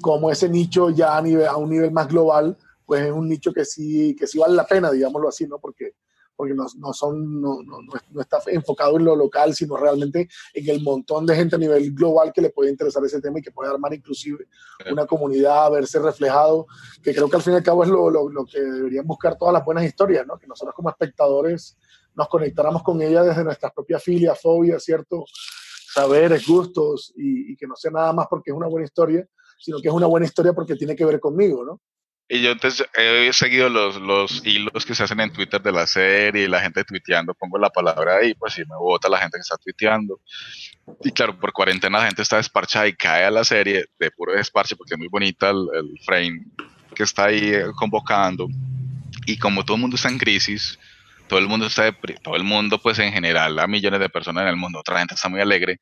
Como 0.00 0.30
ese 0.30 0.48
nicho 0.48 0.90
ya 0.90 1.16
a, 1.16 1.22
nivel, 1.22 1.46
a 1.46 1.56
un 1.56 1.70
nivel 1.70 1.90
más 1.90 2.06
global, 2.06 2.56
pues 2.86 3.02
es 3.02 3.12
un 3.12 3.28
nicho 3.28 3.52
que 3.52 3.64
sí, 3.64 4.14
que 4.16 4.26
sí 4.26 4.38
vale 4.38 4.54
la 4.54 4.64
pena, 4.64 4.90
digámoslo 4.90 5.28
así, 5.28 5.46
¿no? 5.46 5.58
Porque, 5.58 5.94
porque 6.38 6.54
no, 6.54 6.66
no 6.76 6.92
son, 6.92 7.40
no, 7.40 7.64
no, 7.64 7.78
no, 7.82 8.20
está 8.20 8.38
enfocado 8.46 8.96
en 8.96 9.04
lo 9.04 9.16
local, 9.16 9.56
sino 9.56 9.76
realmente 9.76 10.28
en 10.54 10.70
el 10.70 10.80
montón 10.84 11.26
de 11.26 11.34
gente 11.34 11.56
a 11.56 11.58
nivel 11.58 11.92
global 11.92 12.32
que 12.32 12.40
le 12.40 12.50
puede 12.50 12.70
interesar 12.70 13.04
ese 13.04 13.20
tema 13.20 13.40
y 13.40 13.42
que 13.42 13.50
puede 13.50 13.68
armar 13.68 13.92
inclusive 13.92 14.46
una 14.88 15.04
comunidad, 15.04 15.68
verse 15.72 15.98
reflejado, 15.98 16.68
que 17.02 17.12
creo 17.12 17.28
que 17.28 17.34
al 17.34 17.42
fin 17.42 17.54
y 17.54 17.56
al 17.56 17.64
cabo 17.64 17.82
es 17.82 17.88
lo, 17.88 18.08
lo, 18.08 18.28
lo 18.28 18.46
que 18.46 18.60
deberían 18.60 19.04
buscar 19.04 19.36
todas 19.36 19.52
las 19.52 19.64
buenas 19.64 19.84
historias, 19.84 20.24
¿no? 20.28 20.38
que 20.38 20.46
nosotros 20.46 20.76
como 20.76 20.90
espectadores 20.90 21.76
nos 22.14 22.28
conectáramos 22.28 22.84
con 22.84 23.02
ella 23.02 23.24
desde 23.24 23.42
nuestras 23.42 23.72
propias 23.72 24.00
filias, 24.00 24.40
fobias, 24.40 24.84
¿cierto? 24.84 25.24
Saberes, 25.92 26.46
gustos, 26.46 27.12
y, 27.16 27.52
y 27.52 27.56
que 27.56 27.66
no 27.66 27.74
sea 27.74 27.90
nada 27.90 28.12
más 28.12 28.28
porque 28.30 28.52
es 28.52 28.56
una 28.56 28.68
buena 28.68 28.84
historia, 28.84 29.26
sino 29.58 29.80
que 29.80 29.88
es 29.88 29.94
una 29.94 30.06
buena 30.06 30.26
historia 30.26 30.52
porque 30.52 30.76
tiene 30.76 30.94
que 30.94 31.04
ver 31.04 31.18
conmigo, 31.18 31.64
¿no? 31.64 31.80
Y 32.30 32.42
yo 32.42 32.50
entonces 32.50 32.86
he 32.94 33.32
seguido 33.32 33.70
los, 33.70 33.96
los 33.96 34.44
hilos 34.44 34.84
que 34.84 34.94
se 34.94 35.02
hacen 35.02 35.20
en 35.20 35.32
Twitter 35.32 35.62
de 35.62 35.72
la 35.72 35.86
serie 35.86 36.44
y 36.44 36.48
la 36.48 36.60
gente 36.60 36.84
tuiteando, 36.84 37.32
pongo 37.32 37.56
la 37.58 37.70
palabra 37.70 38.16
ahí, 38.16 38.34
pues 38.34 38.52
si 38.52 38.60
me 38.66 38.76
vota 38.76 39.08
la 39.08 39.18
gente 39.18 39.38
que 39.38 39.42
está 39.42 39.56
tuiteando. 39.56 40.20
Y 41.02 41.10
claro, 41.12 41.38
por 41.38 41.54
cuarentena 41.54 41.98
la 41.98 42.06
gente 42.06 42.20
está 42.20 42.36
desparchada 42.36 42.86
y 42.86 42.92
cae 42.92 43.24
a 43.24 43.30
la 43.30 43.44
serie 43.44 43.86
de 43.98 44.10
puro 44.10 44.34
desparche 44.34 44.76
porque 44.76 44.94
es 44.94 44.98
muy 44.98 45.08
bonita 45.08 45.48
el, 45.48 45.68
el 45.72 45.98
frame 46.04 46.44
que 46.94 47.02
está 47.02 47.26
ahí 47.26 47.54
eh, 47.54 47.64
convocando. 47.74 48.46
Y 49.24 49.38
como 49.38 49.64
todo 49.64 49.76
el 49.76 49.80
mundo 49.80 49.96
está 49.96 50.10
en 50.10 50.18
crisis, 50.18 50.78
todo 51.28 51.38
el 51.38 51.48
mundo 51.48 51.66
está, 51.66 51.90
todo 52.22 52.36
el 52.36 52.44
mundo 52.44 52.78
pues 52.78 52.98
en 52.98 53.12
general, 53.12 53.58
a 53.58 53.66
millones 53.66 54.00
de 54.00 54.10
personas 54.10 54.42
en 54.42 54.48
el 54.48 54.56
mundo, 54.56 54.80
otra 54.80 54.98
gente 54.98 55.14
está 55.14 55.30
muy 55.30 55.40
alegre. 55.40 55.78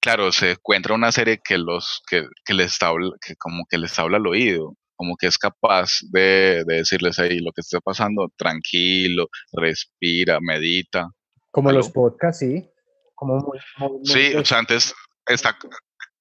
Claro, 0.00 0.30
se 0.32 0.52
encuentra 0.52 0.94
una 0.94 1.12
serie 1.12 1.40
que 1.42 1.56
los 1.56 2.02
que, 2.06 2.26
que 2.44 2.52
les 2.54 2.82
habla, 2.82 3.12
que 3.24 3.36
como 3.36 3.64
que 3.66 3.78
les 3.78 3.98
habla 3.98 4.18
al 4.18 4.26
oído 4.26 4.76
como 5.00 5.16
que 5.16 5.28
es 5.28 5.38
capaz 5.38 6.00
de, 6.10 6.62
decirles 6.66 7.18
ahí 7.18 7.38
lo 7.38 7.52
que 7.52 7.62
esté 7.62 7.80
pasando, 7.80 8.30
tranquilo, 8.36 9.28
respira, 9.50 10.40
medita. 10.42 11.08
Como 11.50 11.72
los 11.72 11.88
podcasts, 11.88 12.40
sí. 12.40 12.68
Como 13.14 13.50
sí, 14.04 14.34
o 14.34 14.44
sea, 14.44 14.58
antes 14.58 14.94
está, 15.26 15.56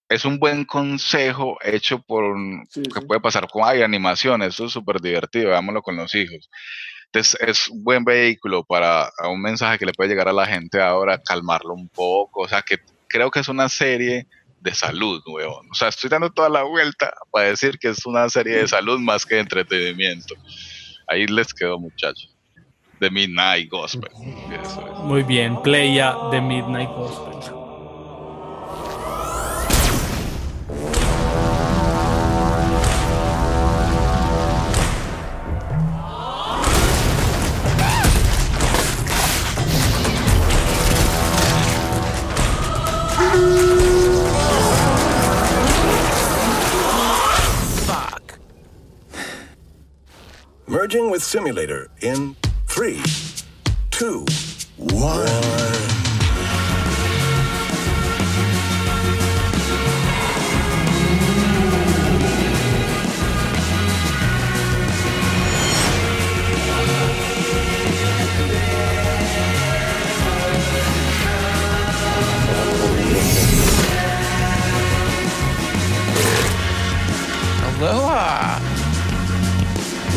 es 0.07 0.23
un 0.23 0.39
buen 0.39 0.63
consejo 0.63 1.57
hecho 1.61 2.01
por, 2.01 2.37
que 2.71 3.01
puede 3.05 3.19
pasar 3.19 3.49
con, 3.49 3.65
hay 3.65 3.81
animación, 3.81 4.43
eso 4.43 4.67
es 4.67 4.71
súper 4.71 5.01
divertido, 5.01 5.49
veámoslo 5.49 5.81
con 5.81 5.97
los 5.97 6.15
hijos. 6.15 6.49
Entonces 7.07 7.37
es 7.41 7.67
un 7.67 7.83
buen 7.83 8.05
vehículo 8.05 8.63
para 8.63 9.11
un 9.29 9.41
mensaje 9.41 9.77
que 9.77 9.87
le 9.87 9.93
puede 9.93 10.11
llegar 10.11 10.29
a 10.29 10.33
la 10.33 10.45
gente 10.45 10.79
ahora, 10.81 11.19
calmarlo 11.21 11.73
un 11.73 11.89
poco, 11.89 12.43
o 12.43 12.47
sea, 12.47 12.61
que 12.61 12.77
creo 13.09 13.29
que 13.29 13.41
es 13.41 13.49
una 13.49 13.67
serie 13.67 14.25
de 14.61 14.73
salud, 14.73 15.21
weón. 15.27 15.67
O 15.71 15.73
sea, 15.73 15.89
estoy 15.89 16.09
dando 16.09 16.29
toda 16.29 16.49
la 16.49 16.63
vuelta 16.63 17.13
para 17.31 17.47
decir 17.47 17.77
que 17.79 17.89
es 17.89 18.05
una 18.05 18.27
serie 18.29 18.57
de 18.57 18.67
salud 18.67 18.99
más 18.99 19.25
que 19.25 19.35
de 19.35 19.41
entretenimiento. 19.41 20.35
Ahí 21.07 21.27
les 21.27 21.53
quedó, 21.53 21.79
muchachos. 21.79 22.35
The 22.99 23.09
Midnight 23.09 23.69
Gospel. 23.69 24.09
Muy 25.03 25.23
bien, 25.23 25.61
play 25.61 25.95
ya 25.95 26.15
The 26.31 26.41
Midnight 26.41 26.89
Gospel. 26.89 27.58
Merging 50.69 51.09
with 51.09 51.23
simulator 51.23 51.89
in 52.01 52.35
three, 52.67 53.01
two, 53.89 54.23
one. 54.77 55.27
Aloha! 55.27 55.98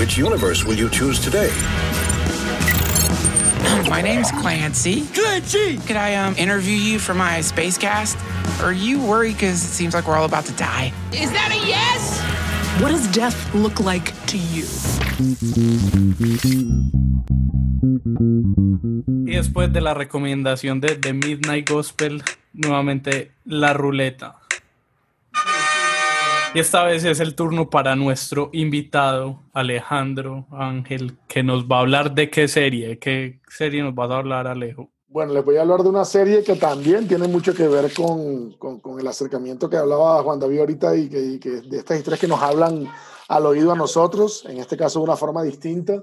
Which 0.03 0.19
universe 0.19 0.65
will 0.65 0.75
you 0.75 0.91
choose 0.91 1.21
today? 1.21 1.47
My 3.89 4.03
name's 4.03 4.33
Clancy. 4.33 5.07
Clancy! 5.15 5.79
Could 5.79 5.95
I 5.95 6.17
um, 6.17 6.35
interview 6.35 6.75
you 6.75 6.99
for 6.99 7.15
my 7.15 7.41
space 7.41 7.79
cast? 7.79 8.19
Are 8.65 8.73
you 8.73 9.01
worried 9.01 9.35
because 9.35 9.63
it 9.63 9.69
seems 9.69 9.95
like 9.95 10.09
we're 10.09 10.17
all 10.17 10.25
about 10.25 10.45
to 10.47 10.53
die? 10.55 10.93
Is 11.13 11.31
that 11.31 11.53
a 11.53 11.67
yes? 11.69 12.21
What 12.83 12.91
does 12.91 13.07
death 13.13 13.55
look 13.55 13.79
like 13.79 14.13
to 14.27 14.39
you? 14.39 14.67
Y 19.25 19.37
después 19.37 19.73
de 19.73 19.81
la 19.81 19.95
recomendación 19.95 20.81
de 20.81 20.97
The 20.97 21.13
Midnight 21.13 21.71
Gospel, 21.71 22.25
nuevamente 22.55 23.31
la 23.45 23.73
ruleta. 23.73 24.42
Y 26.55 26.61
esta 26.61 26.85
vez 26.85 27.03
es 27.05 27.19
el 27.21 27.35
turno 27.35 27.71
para 27.71 27.97
nuestro 27.97 28.51
invitado, 28.53 29.41
Alejandro 29.55 30.47
Ángel, 30.51 31.17
que 31.27 31.43
nos 31.43 31.65
va 31.65 31.79
a 31.79 31.81
hablar 31.81 32.15
de 32.15 32.29
qué 32.29 32.47
serie. 32.47 32.99
¿Qué 32.99 33.41
serie 33.49 33.83
nos 33.83 33.95
vas 33.95 34.11
a 34.11 34.19
hablar, 34.19 34.47
Alejo? 34.47 34.91
Bueno, 35.09 35.33
les 35.33 35.43
voy 35.43 35.57
a 35.57 35.63
hablar 35.63 35.83
de 35.83 35.89
una 35.89 36.05
serie 36.05 36.45
que 36.45 36.57
también 36.57 37.09
tiene 37.09 37.27
mucho 37.27 37.55
que 37.55 37.67
ver 37.67 37.91
con, 37.95 38.53
con, 38.59 39.01
el 39.01 39.07
acercamiento 39.07 39.71
que 39.71 39.79
hablaba 39.79 40.23
Juan 40.23 40.39
David 40.39 40.61
ahorita 40.61 40.95
y 40.95 41.09
que, 41.09 41.21
y 41.23 41.39
que, 41.39 41.63
de 41.63 41.79
estas 41.79 41.97
historias 41.97 42.21
que 42.21 42.29
nos 42.29 42.43
hablan 42.43 42.87
al 43.29 43.47
oído 43.47 43.73
a 43.73 43.77
nosotros, 43.77 44.45
en 44.47 44.59
este 44.59 44.77
caso 44.77 44.99
de 44.99 45.05
una 45.05 45.17
forma 45.17 45.43
distinta. 45.43 45.99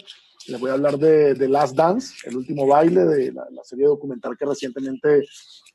Les 0.48 0.60
voy 0.60 0.72
a 0.72 0.74
hablar 0.74 0.98
de, 0.98 1.36
de 1.36 1.48
Last 1.48 1.76
Dance, 1.76 2.28
el 2.28 2.38
último 2.38 2.66
baile 2.66 3.06
de 3.06 3.32
la 3.34 3.64
serie 3.64 3.86
documental 3.86 4.36
que 4.36 4.46
recientemente 4.46 5.22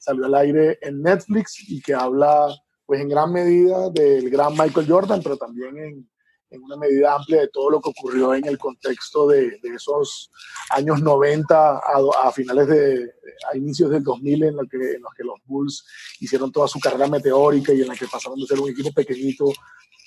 salió 0.00 0.24
al 0.24 0.34
aire 0.34 0.80
en 0.82 1.00
Netflix 1.00 1.62
y 1.68 1.80
que 1.80 1.94
habla 1.94 2.48
pues 2.86 3.00
en 3.00 3.08
gran 3.08 3.32
medida 3.32 3.90
del 3.90 4.28
gran 4.30 4.52
Michael 4.52 4.86
Jordan, 4.88 5.20
pero 5.22 5.36
también 5.36 5.76
en, 5.78 6.10
en 6.50 6.62
una 6.62 6.76
medida 6.76 7.14
amplia 7.14 7.40
de 7.40 7.48
todo 7.48 7.70
lo 7.70 7.80
que 7.80 7.90
ocurrió 7.90 8.34
en 8.34 8.46
el 8.46 8.58
contexto 8.58 9.26
de, 9.28 9.58
de 9.62 9.74
esos 9.74 10.30
años 10.70 11.02
90 11.02 11.56
a, 11.56 11.80
a 12.22 12.32
finales 12.32 12.68
de, 12.68 13.10
a 13.50 13.56
inicios 13.56 13.90
del 13.90 14.02
2000 14.02 14.44
en, 14.44 14.56
que, 14.68 14.76
en 14.76 15.02
los 15.02 15.14
que 15.14 15.24
los 15.24 15.36
Bulls 15.46 15.84
hicieron 16.20 16.50
toda 16.52 16.68
su 16.68 16.78
carrera 16.78 17.08
meteórica 17.08 17.72
y 17.72 17.82
en 17.82 17.88
la 17.88 17.96
que 17.96 18.06
pasaron 18.06 18.38
de 18.38 18.46
ser 18.46 18.60
un 18.60 18.70
equipo 18.70 18.92
pequeñito 18.92 19.46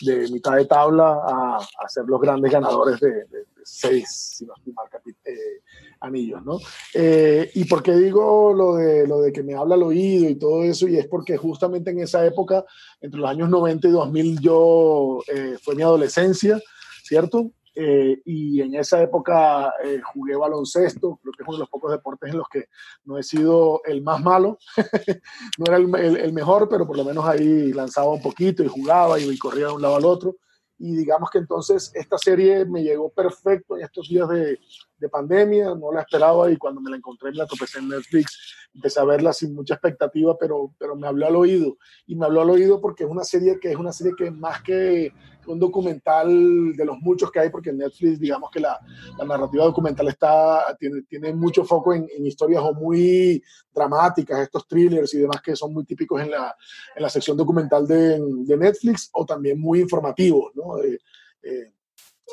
de 0.01 0.29
mitad 0.29 0.55
de 0.55 0.65
tabla 0.65 1.21
a, 1.25 1.57
a 1.57 1.89
ser 1.89 2.05
los 2.05 2.21
grandes 2.21 2.51
ganadores 2.51 2.99
de, 2.99 3.09
de, 3.09 3.23
de 3.25 3.63
seis, 3.63 4.35
si 4.37 4.45
no 4.45 4.53
mal, 4.73 4.87
eh, 5.25 5.61
anillos, 5.99 6.43
¿no? 6.45 6.59
Eh, 6.93 7.49
¿Y 7.55 7.65
por 7.65 7.83
qué 7.83 7.95
digo 7.95 8.53
lo 8.53 8.75
de, 8.75 9.07
lo 9.07 9.21
de 9.21 9.33
que 9.33 9.43
me 9.43 9.55
habla 9.55 9.75
al 9.75 9.83
oído 9.83 10.29
y 10.29 10.35
todo 10.35 10.63
eso? 10.63 10.87
Y 10.87 10.97
es 10.97 11.07
porque 11.07 11.37
justamente 11.37 11.91
en 11.91 11.99
esa 11.99 12.25
época, 12.25 12.65
entre 13.01 13.19
los 13.19 13.29
años 13.29 13.49
90 13.49 13.87
y 13.87 13.91
2000, 13.91 14.39
yo 14.39 15.19
eh, 15.27 15.57
fue 15.61 15.75
mi 15.75 15.83
adolescencia, 15.83 16.61
¿cierto? 17.03 17.51
Eh, 17.79 18.23
y 18.25 18.59
en 18.59 18.73
esa 18.73 19.03
época 19.03 19.71
eh, 19.83 20.01
jugué 20.01 20.35
baloncesto, 20.35 21.19
creo 21.21 21.31
que 21.31 21.43
es 21.43 21.47
uno 21.47 21.57
de 21.57 21.61
los 21.61 21.69
pocos 21.69 21.91
deportes 21.91 22.31
en 22.31 22.39
los 22.39 22.47
que 22.49 22.69
no 23.05 23.19
he 23.19 23.23
sido 23.23 23.81
el 23.85 24.01
más 24.01 24.19
malo, 24.19 24.57
no 25.59 25.65
era 25.67 25.77
el, 25.77 25.95
el, 25.95 26.17
el, 26.17 26.33
mejor, 26.33 26.67
pero 26.69 26.87
por 26.87 26.97
lo 26.97 27.03
menos 27.03 27.23
ahí 27.25 27.71
lanzaba 27.73 28.11
un 28.11 28.21
poquito 28.23 28.63
y 28.63 28.67
jugaba 28.67 29.19
y, 29.19 29.29
y 29.29 29.37
corría 29.37 29.67
de 29.67 29.73
un 29.73 29.83
lado 29.83 29.95
al 29.95 30.05
otro. 30.05 30.37
Y 30.79 30.95
digamos 30.95 31.29
que 31.29 31.37
entonces 31.37 31.91
esta 31.93 32.17
serie 32.17 32.65
me 32.65 32.81
llegó 32.81 33.09
perfecto 33.09 33.77
en 33.77 33.83
estos 33.83 34.09
días 34.09 34.27
de, 34.29 34.59
de, 34.97 35.09
pandemia, 35.09 35.75
no 35.75 35.91
la 35.91 36.01
esperaba 36.01 36.49
y 36.51 36.57
cuando 36.57 36.81
me 36.81 36.89
la 36.89 36.97
encontré 36.97 37.29
me 37.29 37.37
la 37.37 37.45
topé 37.45 37.65
en 37.77 37.89
Netflix, 37.89 38.55
empecé 38.73 38.99
a 38.99 39.03
verla 39.03 39.33
sin 39.33 39.53
mucha 39.53 39.75
expectativa, 39.75 40.35
pero, 40.35 40.73
pero 40.79 40.95
me 40.95 41.07
habló 41.07 41.27
al 41.27 41.35
oído. 41.35 41.77
Y 42.07 42.15
me 42.15 42.25
habló 42.25 42.41
al 42.41 42.49
oído 42.49 42.81
porque 42.81 43.03
es 43.03 43.09
una 43.09 43.23
serie 43.23 43.59
que 43.59 43.71
es 43.71 43.77
una 43.77 43.91
serie 43.91 44.13
que 44.17 44.31
más 44.31 44.63
que 44.63 45.13
un 45.47 45.59
documental 45.59 46.75
de 46.75 46.85
los 46.85 46.97
muchos 46.99 47.31
que 47.31 47.39
hay, 47.39 47.49
porque 47.49 47.69
en 47.69 47.77
Netflix 47.77 48.19
digamos 48.19 48.49
que 48.51 48.59
la, 48.59 48.79
la 49.17 49.25
narrativa 49.25 49.65
documental 49.65 50.07
está, 50.07 50.75
tiene, 50.79 51.03
tiene 51.03 51.33
mucho 51.33 51.63
foco 51.63 51.93
en, 51.93 52.07
en, 52.15 52.25
historias 52.25 52.61
o 52.63 52.73
muy 52.73 53.41
dramáticas, 53.73 54.39
estos 54.41 54.67
thrillers 54.67 55.13
y 55.13 55.19
demás 55.19 55.41
que 55.41 55.55
son 55.55 55.73
muy 55.73 55.85
típicos 55.85 56.21
en 56.21 56.31
la, 56.31 56.55
en 56.95 57.03
la 57.03 57.09
sección 57.09 57.37
documental 57.37 57.87
de, 57.87 58.19
de 58.19 58.57
Netflix, 58.57 59.09
o 59.13 59.25
también 59.25 59.59
muy 59.59 59.81
informativos, 59.81 60.51
¿no? 60.55 60.77
Eh, 60.83 60.99
eh, 61.43 61.71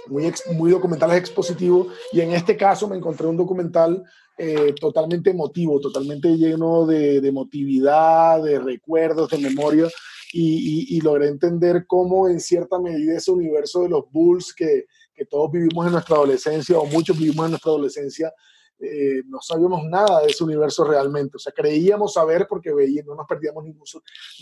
muy, 0.09 0.27
ex, 0.27 0.51
muy 0.53 0.71
documentales 0.71 1.17
expositivos, 1.17 1.89
y 2.13 2.21
en 2.21 2.33
este 2.33 2.57
caso 2.57 2.89
me 2.89 2.97
encontré 2.97 3.27
un 3.27 3.37
documental 3.37 4.03
eh, 4.37 4.75
totalmente 4.81 5.31
emotivo, 5.31 5.79
totalmente 5.79 6.37
lleno 6.37 6.87
de, 6.87 7.21
de 7.21 7.29
emotividad, 7.29 8.43
de 8.43 8.59
recuerdos, 8.59 9.31
de 9.31 9.39
memoria, 9.39 9.89
y, 10.37 10.95
y, 10.95 10.97
y, 10.97 11.01
logré 11.01 11.29
entender 11.29 11.87
cómo 11.87 12.29
en 12.29 12.41
cierta 12.41 12.79
medida 12.81 13.17
ese 13.17 13.31
universo 13.31 13.83
de 13.83 13.89
los 13.91 14.11
Bulls 14.11 14.53
que, 14.53 14.87
que, 15.15 15.25
todos 15.27 15.51
vivimos 15.53 15.87
en 15.87 15.93
nuestra 15.93 16.17
adolescencia 16.17 16.79
o 16.79 16.87
muchos 16.87 17.17
vivimos 17.17 17.45
en 17.45 17.51
nuestra 17.53 17.71
adolescencia 17.71 18.33
eh, 18.81 19.23
no 19.27 19.41
sabíamos 19.41 19.85
nada 19.85 20.21
de 20.21 20.27
ese 20.27 20.43
universo 20.45 20.85
realmente. 20.85 21.37
O 21.37 21.39
sea, 21.39 21.53
creíamos 21.53 22.13
saber 22.15 22.47
porque 22.49 22.73
veíamos, 22.73 23.11
no 23.11 23.15
nos 23.15 23.27
perdíamos 23.27 23.65
ningún, 23.65 23.87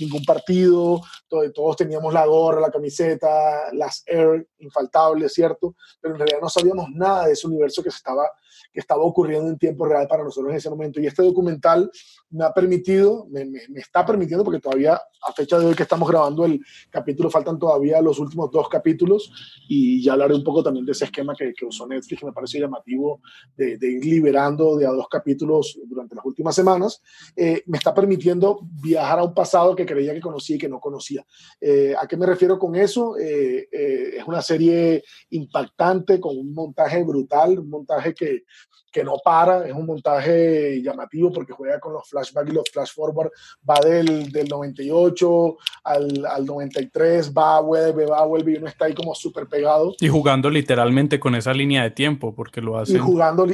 ningún 0.00 0.24
partido, 0.24 1.00
todos 1.28 1.76
teníamos 1.76 2.12
la 2.12 2.26
gorra, 2.26 2.60
la 2.60 2.70
camiseta, 2.70 3.72
las 3.72 4.02
Air 4.06 4.48
infaltables, 4.58 5.34
¿cierto? 5.34 5.76
Pero 6.00 6.14
en 6.14 6.20
realidad 6.20 6.40
no 6.40 6.48
sabíamos 6.48 6.90
nada 6.90 7.26
de 7.26 7.32
ese 7.32 7.46
universo 7.46 7.82
que 7.82 7.90
se 7.90 7.98
estaba 7.98 8.28
que 8.72 8.80
estaba 8.80 9.02
ocurriendo 9.02 9.48
en 9.48 9.58
tiempo 9.58 9.84
real 9.84 10.06
para 10.08 10.24
nosotros 10.24 10.50
en 10.50 10.56
ese 10.56 10.70
momento. 10.70 11.00
Y 11.00 11.06
este 11.06 11.22
documental 11.22 11.90
me 12.30 12.44
ha 12.44 12.52
permitido, 12.52 13.26
me, 13.30 13.44
me, 13.44 13.60
está 13.76 14.04
permitiendo, 14.04 14.44
porque 14.44 14.60
todavía 14.60 14.94
a 14.94 15.32
fecha 15.32 15.58
de 15.58 15.66
hoy 15.66 15.74
que 15.74 15.84
estamos 15.84 16.08
grabando 16.08 16.44
el 16.44 16.60
capítulo, 16.90 17.30
faltan 17.30 17.58
todavía 17.58 18.00
los 18.00 18.18
últimos 18.18 18.50
dos 18.50 18.68
capítulos 18.68 19.30
y 19.68 20.02
ya 20.02 20.14
hablaré 20.14 20.34
un 20.34 20.42
poco 20.42 20.62
también 20.62 20.84
de 20.84 20.92
ese 20.92 21.04
esquema 21.04 21.34
que, 21.36 21.52
que 21.54 21.64
usó 21.64 21.86
Netflix, 21.86 22.20
que 22.20 22.26
me 22.26 22.32
parece 22.32 22.58
llamativo 22.58 23.20
de, 23.56 23.78
de, 23.78 23.92
ir 23.92 24.04
liberando 24.04 24.76
de 24.76 24.86
a 24.86 24.90
dos 24.90 25.06
capítulos 25.08 25.78
durante 25.86 26.14
las 26.14 26.24
últimas 26.24 26.54
semanas. 26.54 27.02
Eh, 27.36 27.62
me 27.66 27.78
está 27.78 27.94
permitiendo 27.94 28.60
viajar 28.82 29.20
a 29.20 29.24
un 29.24 29.34
pasado 29.34 29.76
que 29.76 29.86
creía 29.86 30.12
que 30.14 30.20
conocía 30.20 30.56
y 30.56 30.58
que 30.58 30.68
no 30.68 30.80
conocía. 30.80 31.24
Eh, 31.60 31.94
¿A 31.98 32.06
qué 32.06 32.16
me 32.16 32.26
refiero 32.26 32.58
con 32.58 32.74
eso? 32.74 33.16
Eh, 33.18 33.68
es 33.70 34.24
una 34.26 34.42
serie 34.42 35.04
impactante, 35.30 36.20
con 36.20 36.36
un 36.36 36.52
montaje 36.52 37.02
brutal, 37.04 37.58
un 37.58 37.70
montaje 37.70 38.14
que 38.14 38.44
que 38.92 39.02
no 39.02 39.16
para, 39.24 39.66
es 39.66 39.72
un 39.72 39.86
montaje 39.86 40.80
llamativo 40.82 41.32
porque 41.32 41.52
juega 41.52 41.80
con 41.80 41.94
los 41.94 42.08
flashbacks 42.08 42.50
y 42.50 42.54
los 42.54 42.70
flash 42.70 42.92
forward, 42.94 43.30
va 43.68 43.80
del, 43.82 44.30
del 44.30 44.48
98 44.48 45.56
al, 45.84 46.26
al, 46.26 46.44
93, 46.44 47.32
va, 47.32 47.60
vuelve, 47.60 48.04
va, 48.04 48.24
vuelve 48.26 48.52
y 48.52 48.56
uno 48.56 48.68
está 48.68 48.84
ahí 48.84 48.94
como 48.94 49.14
súper 49.14 49.46
pegado. 49.46 49.94
Y 49.98 50.08
jugando 50.08 50.50
literalmente 50.50 51.18
con 51.18 51.34
esa 51.34 51.54
línea 51.54 51.82
de 51.82 51.90
tiempo, 51.90 52.34
porque 52.34 52.60
lo 52.60 52.76
hace. 52.76 52.96
Y 52.96 52.98
jugando, 52.98 53.46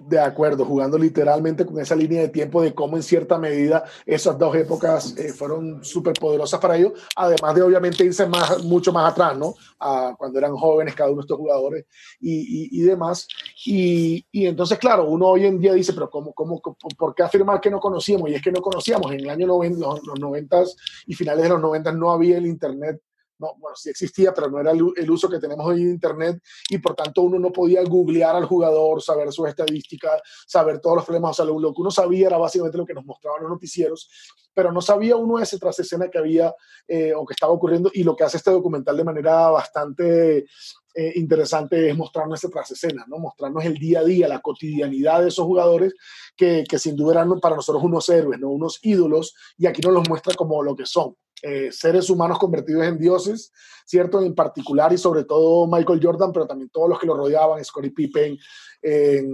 de 0.00 0.18
acuerdo, 0.18 0.64
jugando 0.64 0.96
literalmente 0.96 1.66
con 1.66 1.78
esa 1.78 1.94
línea 1.94 2.22
de 2.22 2.28
tiempo 2.28 2.62
de 2.62 2.74
cómo 2.74 2.96
en 2.96 3.02
cierta 3.02 3.38
medida 3.38 3.84
esas 4.06 4.38
dos 4.38 4.54
épocas 4.56 5.16
eh, 5.18 5.32
fueron 5.32 5.84
súper 5.84 6.14
poderosas 6.14 6.58
para 6.60 6.76
ellos, 6.76 6.92
además 7.14 7.54
de 7.54 7.62
obviamente 7.62 8.04
irse 8.04 8.26
más, 8.26 8.64
mucho 8.64 8.92
más 8.92 9.12
atrás, 9.12 9.36
¿no? 9.36 9.54
A 9.78 10.14
cuando 10.18 10.38
eran 10.38 10.56
jóvenes 10.56 10.94
cada 10.94 11.10
uno 11.10 11.20
de 11.20 11.24
estos 11.24 11.38
jugadores 11.38 11.86
y, 12.20 12.68
y, 12.78 12.82
demás. 12.82 13.28
Y, 13.66 14.26
y, 14.32 14.46
entonces, 14.46 14.78
claro, 14.78 15.08
uno 15.08 15.26
hoy 15.26 15.46
en 15.46 15.58
día 15.58 15.74
dice, 15.74 15.92
pero 15.92 16.08
¿cómo, 16.08 16.32
cómo, 16.32 16.60
¿por 16.60 17.14
qué 17.14 17.22
afirmar 17.22 17.60
que 17.60 17.70
no 17.70 17.78
conocíamos? 17.78 18.30
Y 18.30 18.34
es 18.34 18.42
que 18.42 18.52
no 18.52 18.62
conocíamos. 18.62 19.12
En 19.12 19.20
el 19.20 19.30
año 19.30 19.46
90, 19.46 19.78
los, 19.78 20.06
los 20.06 20.18
90 20.18 20.64
y 21.06 21.14
finales 21.14 21.42
de 21.42 21.48
los 21.50 21.60
90 21.60 21.92
no 21.92 22.10
había 22.10 22.38
el 22.38 22.46
Internet 22.46 23.00
no, 23.42 23.56
bueno, 23.58 23.76
sí 23.76 23.90
existía, 23.90 24.32
pero 24.32 24.48
no 24.48 24.60
era 24.60 24.70
el, 24.70 25.10
uso 25.10 25.28
que 25.28 25.40
tenemos 25.40 25.66
hoy 25.66 25.82
en 25.82 25.90
Internet 25.90 26.40
y 26.70 26.78
por 26.78 26.94
tanto 26.94 27.22
uno 27.22 27.38
no 27.38 27.52
podía 27.52 27.82
googlear 27.82 28.36
al 28.36 28.44
jugador, 28.44 29.02
saber 29.02 29.32
sus 29.32 29.48
estadísticas, 29.48 30.22
saber 30.46 30.78
todos 30.78 30.96
los 30.96 31.04
problemas. 31.04 31.32
O 31.32 31.34
sea, 31.34 31.44
lo, 31.44 31.74
que 31.74 31.80
uno 31.80 31.90
sabía 31.90 32.28
era 32.28 32.38
básicamente 32.38 32.78
lo 32.78 32.86
que 32.86 32.94
nos 32.94 33.04
mostraban 33.04 33.42
los 33.42 33.50
noticieros, 33.50 34.08
pero 34.54 34.70
no 34.70 34.80
sabía 34.80 35.16
uno 35.16 35.40
ese 35.40 35.58
tras 35.58 35.78
escena 35.80 36.08
que 36.08 36.18
había 36.18 36.54
eh, 36.86 37.12
o 37.14 37.26
que 37.26 37.34
estaba 37.34 37.52
ocurriendo 37.52 37.90
y 37.92 38.04
lo 38.04 38.14
que 38.14 38.24
hace 38.24 38.36
este 38.36 38.50
documental 38.50 38.96
de 38.96 39.04
manera 39.04 39.50
bastante 39.50 40.46
eh, 40.94 41.12
interesante 41.16 41.88
es 41.88 41.96
mostrarnos 41.96 42.38
ese 42.38 42.52
tras 42.52 42.70
escena, 42.70 43.04
¿no? 43.08 43.18
mostrarnos 43.18 43.64
el 43.64 43.74
día 43.74 44.00
a 44.00 44.04
día, 44.04 44.28
la 44.28 44.40
cotidianidad 44.40 45.22
de 45.22 45.28
esos 45.28 45.46
jugadores 45.46 45.94
que, 46.36 46.64
sin 46.78 46.96
duda 46.96 47.14
eran 47.14 47.40
para 47.40 47.56
nosotros 47.56 47.82
unos 47.82 48.08
héroes, 48.08 48.38
¿no? 48.38 48.50
unos 48.50 48.78
ídolos, 48.82 49.34
y 49.56 49.66
aquí 49.66 49.80
nos 49.80 49.94
los 49.94 50.08
muestra 50.08 50.34
como 50.34 50.62
lo 50.62 50.76
que 50.76 50.86
son. 50.86 51.16
Eh, 51.42 51.72
seres 51.72 52.08
humanos 52.08 52.38
convertidos 52.38 52.84
en 52.84 52.98
dioses, 52.98 53.52
¿cierto? 53.84 54.22
En 54.22 54.32
particular 54.32 54.92
y 54.92 54.98
sobre 54.98 55.24
todo 55.24 55.66
Michael 55.66 56.00
Jordan, 56.00 56.32
pero 56.32 56.46
también 56.46 56.70
todos 56.70 56.88
los 56.88 57.00
que 57.00 57.06
lo 57.06 57.16
rodeaban, 57.16 57.64
Scottie 57.64 57.90
Pippen, 57.90 58.38
eh, 58.80 59.24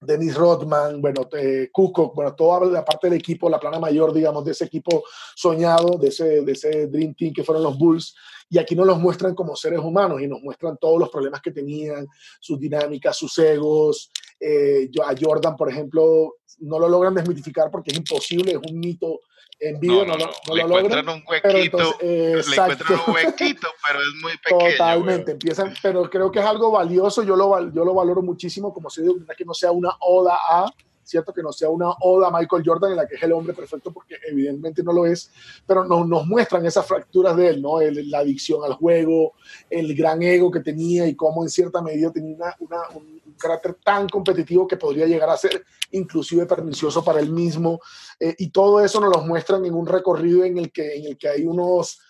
Dennis 0.00 0.34
Rodman, 0.34 1.00
bueno, 1.00 1.28
eh, 1.36 1.70
bueno, 2.14 2.34
toda 2.34 2.66
la 2.66 2.84
parte 2.84 3.08
del 3.08 3.18
equipo, 3.18 3.50
la 3.50 3.60
plana 3.60 3.78
mayor, 3.78 4.12
digamos, 4.12 4.44
de 4.44 4.52
ese 4.52 4.64
equipo 4.64 5.04
soñado, 5.36 5.98
de 5.98 6.08
ese, 6.08 6.40
de 6.40 6.52
ese 6.52 6.86
Dream 6.86 7.14
Team 7.14 7.32
que 7.34 7.44
fueron 7.44 7.62
los 7.62 7.78
Bulls, 7.78 8.14
y 8.48 8.58
aquí 8.58 8.74
nos 8.74 8.86
los 8.86 8.98
muestran 8.98 9.34
como 9.34 9.54
seres 9.54 9.78
humanos 9.78 10.20
y 10.20 10.26
nos 10.26 10.40
muestran 10.40 10.76
todos 10.78 10.98
los 10.98 11.10
problemas 11.10 11.40
que 11.40 11.52
tenían, 11.52 12.08
sus 12.40 12.58
dinámicas, 12.58 13.16
sus 13.16 13.38
egos. 13.38 14.10
Eh, 14.40 14.90
a 15.04 15.14
Jordan, 15.18 15.54
por 15.54 15.68
ejemplo, 15.68 16.38
no 16.58 16.78
lo 16.78 16.88
logran 16.88 17.14
desmitificar 17.14 17.70
porque 17.70 17.92
es 17.92 17.98
imposible, 17.98 18.52
es 18.52 18.70
un 18.70 18.80
mito 18.80 19.20
en 19.60 19.78
vivo 19.78 20.04
no, 20.04 20.16
no, 20.16 20.26
no, 20.26 20.30
no 20.48 20.54
le 20.54 20.62
lo 20.62 20.68
encuentran 20.68 21.06
logran. 21.06 21.16
un 21.16 21.24
huequito, 21.28 21.96
le 22.00 22.40
encuentran 22.40 23.00
un 23.06 23.14
huequito, 23.14 23.68
pero 23.86 24.00
es 24.00 24.22
muy 24.22 24.32
pequeño. 24.38 24.70
Totalmente, 24.70 25.32
empiezan, 25.32 25.74
pero 25.82 26.08
creo 26.08 26.32
que 26.32 26.38
es 26.38 26.44
algo 26.46 26.70
valioso, 26.70 27.22
yo 27.22 27.36
lo, 27.36 27.70
yo 27.70 27.84
lo 27.84 27.94
valoro 27.94 28.22
muchísimo, 28.22 28.72
como 28.72 28.88
si 28.88 29.02
digo, 29.02 29.16
que 29.36 29.44
no 29.44 29.54
sea 29.54 29.70
una 29.70 29.90
oda 30.00 30.38
a, 30.50 30.72
cierto 31.10 31.32
que 31.32 31.42
no 31.42 31.52
sea 31.52 31.68
una 31.68 31.90
oda 32.00 32.28
a 32.28 32.30
Michael 32.30 32.62
Jordan 32.64 32.92
en 32.92 32.96
la 32.96 33.06
que 33.06 33.16
es 33.16 33.22
el 33.22 33.32
hombre 33.32 33.52
perfecto, 33.52 33.92
porque 33.92 34.16
evidentemente 34.28 34.82
no 34.82 34.92
lo 34.92 35.06
es, 35.06 35.30
pero 35.66 35.84
nos, 35.84 36.06
nos 36.06 36.26
muestran 36.26 36.64
esas 36.64 36.86
fracturas 36.86 37.36
de 37.36 37.48
él, 37.48 37.62
¿no? 37.62 37.80
El, 37.80 38.10
la 38.10 38.20
adicción 38.20 38.64
al 38.64 38.74
juego, 38.74 39.34
el 39.68 39.94
gran 39.94 40.22
ego 40.22 40.50
que 40.50 40.60
tenía 40.60 41.06
y 41.06 41.14
cómo 41.14 41.42
en 41.42 41.50
cierta 41.50 41.82
medida 41.82 42.10
tenía 42.12 42.36
una, 42.36 42.56
una, 42.60 42.88
un, 42.94 43.20
carácter 43.40 43.74
tan 43.82 44.08
competitivo 44.08 44.68
que 44.68 44.76
podría 44.76 45.06
llegar 45.06 45.30
a 45.30 45.36
ser 45.36 45.64
inclusive 45.92 46.46
pernicioso 46.46 47.02
para 47.02 47.20
él 47.20 47.30
mismo. 47.30 47.80
Eh, 48.18 48.34
y 48.38 48.50
todo 48.50 48.84
eso 48.84 49.00
nos 49.00 49.16
lo 49.16 49.22
muestran 49.22 49.64
en 49.64 49.74
un 49.74 49.86
recorrido 49.86 50.44
en 50.44 50.58
el 50.58 50.70
que, 50.70 50.96
en 50.96 51.06
el 51.06 51.18
que 51.18 51.28
hay 51.28 51.44
unos, 51.44 52.00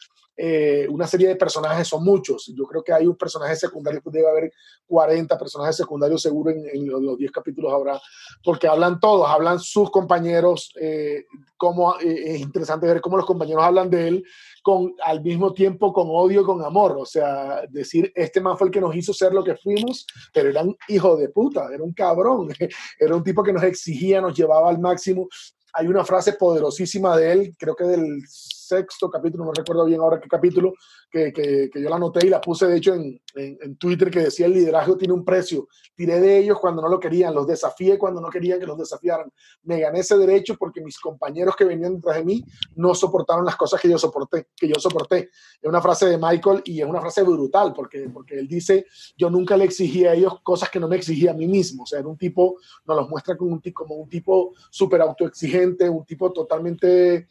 eh, 0.42 0.86
una 0.88 1.06
serie 1.06 1.28
de 1.28 1.36
personajes, 1.36 1.86
son 1.86 2.02
muchos. 2.02 2.50
Yo 2.56 2.64
creo 2.64 2.82
que 2.82 2.94
hay 2.94 3.06
un 3.06 3.14
personaje 3.14 3.54
secundario, 3.56 4.00
pues 4.02 4.14
debe 4.14 4.30
haber 4.30 4.50
40 4.86 5.36
personajes 5.36 5.76
secundarios 5.76 6.22
seguro 6.22 6.50
en, 6.50 6.66
en 6.66 6.88
los 6.88 7.18
10 7.18 7.30
capítulos 7.30 7.70
habrá, 7.70 8.00
porque 8.42 8.66
hablan 8.66 8.98
todos, 9.00 9.28
hablan 9.28 9.60
sus 9.60 9.90
compañeros, 9.90 10.72
eh, 10.80 11.26
cómo, 11.58 11.94
eh, 12.00 12.36
es 12.36 12.40
interesante 12.40 12.86
ver 12.86 13.02
cómo 13.02 13.18
los 13.18 13.26
compañeros 13.26 13.62
hablan 13.62 13.90
de 13.90 14.08
él, 14.08 14.24
con, 14.62 14.94
al 15.04 15.20
mismo 15.20 15.52
tiempo 15.52 15.92
con 15.92 16.06
odio, 16.08 16.42
con 16.42 16.64
amor. 16.64 16.96
O 16.98 17.04
sea, 17.04 17.60
decir, 17.68 18.10
este 18.14 18.40
man 18.40 18.56
fue 18.56 18.68
el 18.68 18.72
que 18.72 18.80
nos 18.80 18.96
hizo 18.96 19.12
ser 19.12 19.34
lo 19.34 19.44
que 19.44 19.56
fuimos, 19.56 20.06
pero 20.32 20.48
era 20.48 20.62
un 20.62 20.74
hijo 20.88 21.18
de 21.18 21.28
puta, 21.28 21.68
era 21.70 21.84
un 21.84 21.92
cabrón, 21.92 22.48
era 22.98 23.14
un 23.14 23.22
tipo 23.22 23.42
que 23.42 23.52
nos 23.52 23.62
exigía, 23.62 24.22
nos 24.22 24.34
llevaba 24.34 24.70
al 24.70 24.78
máximo. 24.78 25.28
Hay 25.74 25.86
una 25.86 26.02
frase 26.02 26.32
poderosísima 26.32 27.14
de 27.14 27.30
él, 27.30 27.54
creo 27.58 27.76
que 27.76 27.84
del 27.84 28.22
sexto 28.70 29.10
capítulo, 29.10 29.44
no 29.44 29.52
recuerdo 29.52 29.84
bien 29.84 30.00
ahora 30.00 30.20
qué 30.20 30.28
capítulo, 30.28 30.74
que, 31.10 31.32
que, 31.32 31.68
que 31.72 31.82
yo 31.82 31.88
la 31.88 31.96
anoté 31.96 32.26
y 32.26 32.30
la 32.30 32.40
puse 32.40 32.66
de 32.66 32.76
hecho 32.76 32.94
en, 32.94 33.20
en, 33.34 33.58
en, 33.60 33.76
Twitter 33.76 34.10
que 34.10 34.20
decía 34.20 34.46
el 34.46 34.52
liderazgo 34.52 34.96
tiene 34.96 35.12
un 35.12 35.24
precio. 35.24 35.68
Tiré 35.94 36.20
de 36.20 36.38
ellos 36.38 36.58
cuando 36.60 36.80
no 36.80 36.88
lo 36.88 37.00
querían, 37.00 37.34
los 37.34 37.46
desafié 37.46 37.98
cuando 37.98 38.20
no 38.20 38.30
querían 38.30 38.60
que 38.60 38.66
los 38.66 38.78
desafiaran. 38.78 39.30
Me 39.64 39.80
gané 39.80 40.00
ese 40.00 40.16
derecho 40.16 40.56
porque 40.56 40.80
mis 40.80 40.98
compañeros 40.98 41.56
que 41.56 41.64
venían 41.64 41.96
detrás 41.96 42.16
de 42.16 42.24
mí 42.24 42.44
no 42.76 42.94
soportaron 42.94 43.44
las 43.44 43.56
cosas 43.56 43.80
que 43.80 43.88
yo 43.88 43.98
soporté, 43.98 44.48
que 44.56 44.68
yo 44.68 44.74
soporté. 44.78 45.30
Es 45.60 45.68
una 45.68 45.80
frase 45.80 46.06
de 46.06 46.18
Michael 46.18 46.62
y 46.64 46.80
es 46.80 46.86
una 46.86 47.00
frase 47.00 47.22
brutal 47.22 47.72
porque, 47.74 48.08
porque 48.12 48.38
él 48.38 48.46
dice, 48.46 48.86
yo 49.16 49.30
nunca 49.30 49.56
le 49.56 49.64
exigí 49.64 50.06
a 50.06 50.14
ellos 50.14 50.40
cosas 50.42 50.70
que 50.70 50.78
no 50.78 50.88
me 50.88 50.96
exigía 50.96 51.32
a 51.32 51.34
mí 51.34 51.46
mismo. 51.48 51.82
O 51.82 51.86
sea, 51.86 51.98
era 51.98 52.08
un 52.08 52.16
tipo, 52.16 52.56
nos 52.84 52.96
los 52.96 53.08
muestra 53.08 53.36
como 53.36 53.52
un, 53.52 53.60
como 53.72 53.96
un 53.96 54.08
tipo 54.08 54.52
súper 54.70 55.00
autoexigente, 55.00 55.88
un 55.88 56.04
tipo 56.04 56.32
totalmente 56.32 57.26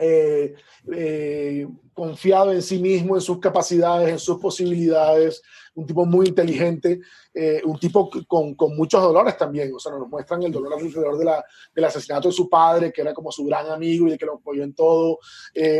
eh, 0.00 0.54
eh, 0.92 1.66
confiado 1.94 2.52
en 2.52 2.62
sí 2.62 2.78
mismo, 2.78 3.16
en 3.16 3.20
sus 3.20 3.40
capacidades, 3.40 4.08
en 4.08 4.18
sus 4.18 4.38
posibilidades, 4.38 5.42
un 5.74 5.86
tipo 5.86 6.06
muy 6.06 6.26
inteligente, 6.26 7.00
eh, 7.34 7.60
un 7.64 7.78
tipo 7.78 8.10
con, 8.26 8.54
con, 8.54 8.76
muchos 8.76 9.02
dolores 9.02 9.36
también, 9.36 9.72
o 9.74 9.78
sea, 9.78 9.92
nos 9.92 10.08
muestran 10.08 10.42
el 10.42 10.52
dolor 10.52 10.74
alrededor 10.74 11.18
de 11.18 11.24
la, 11.24 11.44
del 11.74 11.84
asesinato 11.84 12.28
de 12.28 12.34
su 12.34 12.48
padre, 12.48 12.92
que 12.92 13.00
era 13.00 13.12
como 13.12 13.32
su 13.32 13.44
gran 13.44 13.68
amigo 13.70 14.06
y 14.06 14.10
de 14.12 14.18
que 14.18 14.26
lo 14.26 14.36
apoyó 14.36 14.62
en 14.62 14.74
todo. 14.74 15.18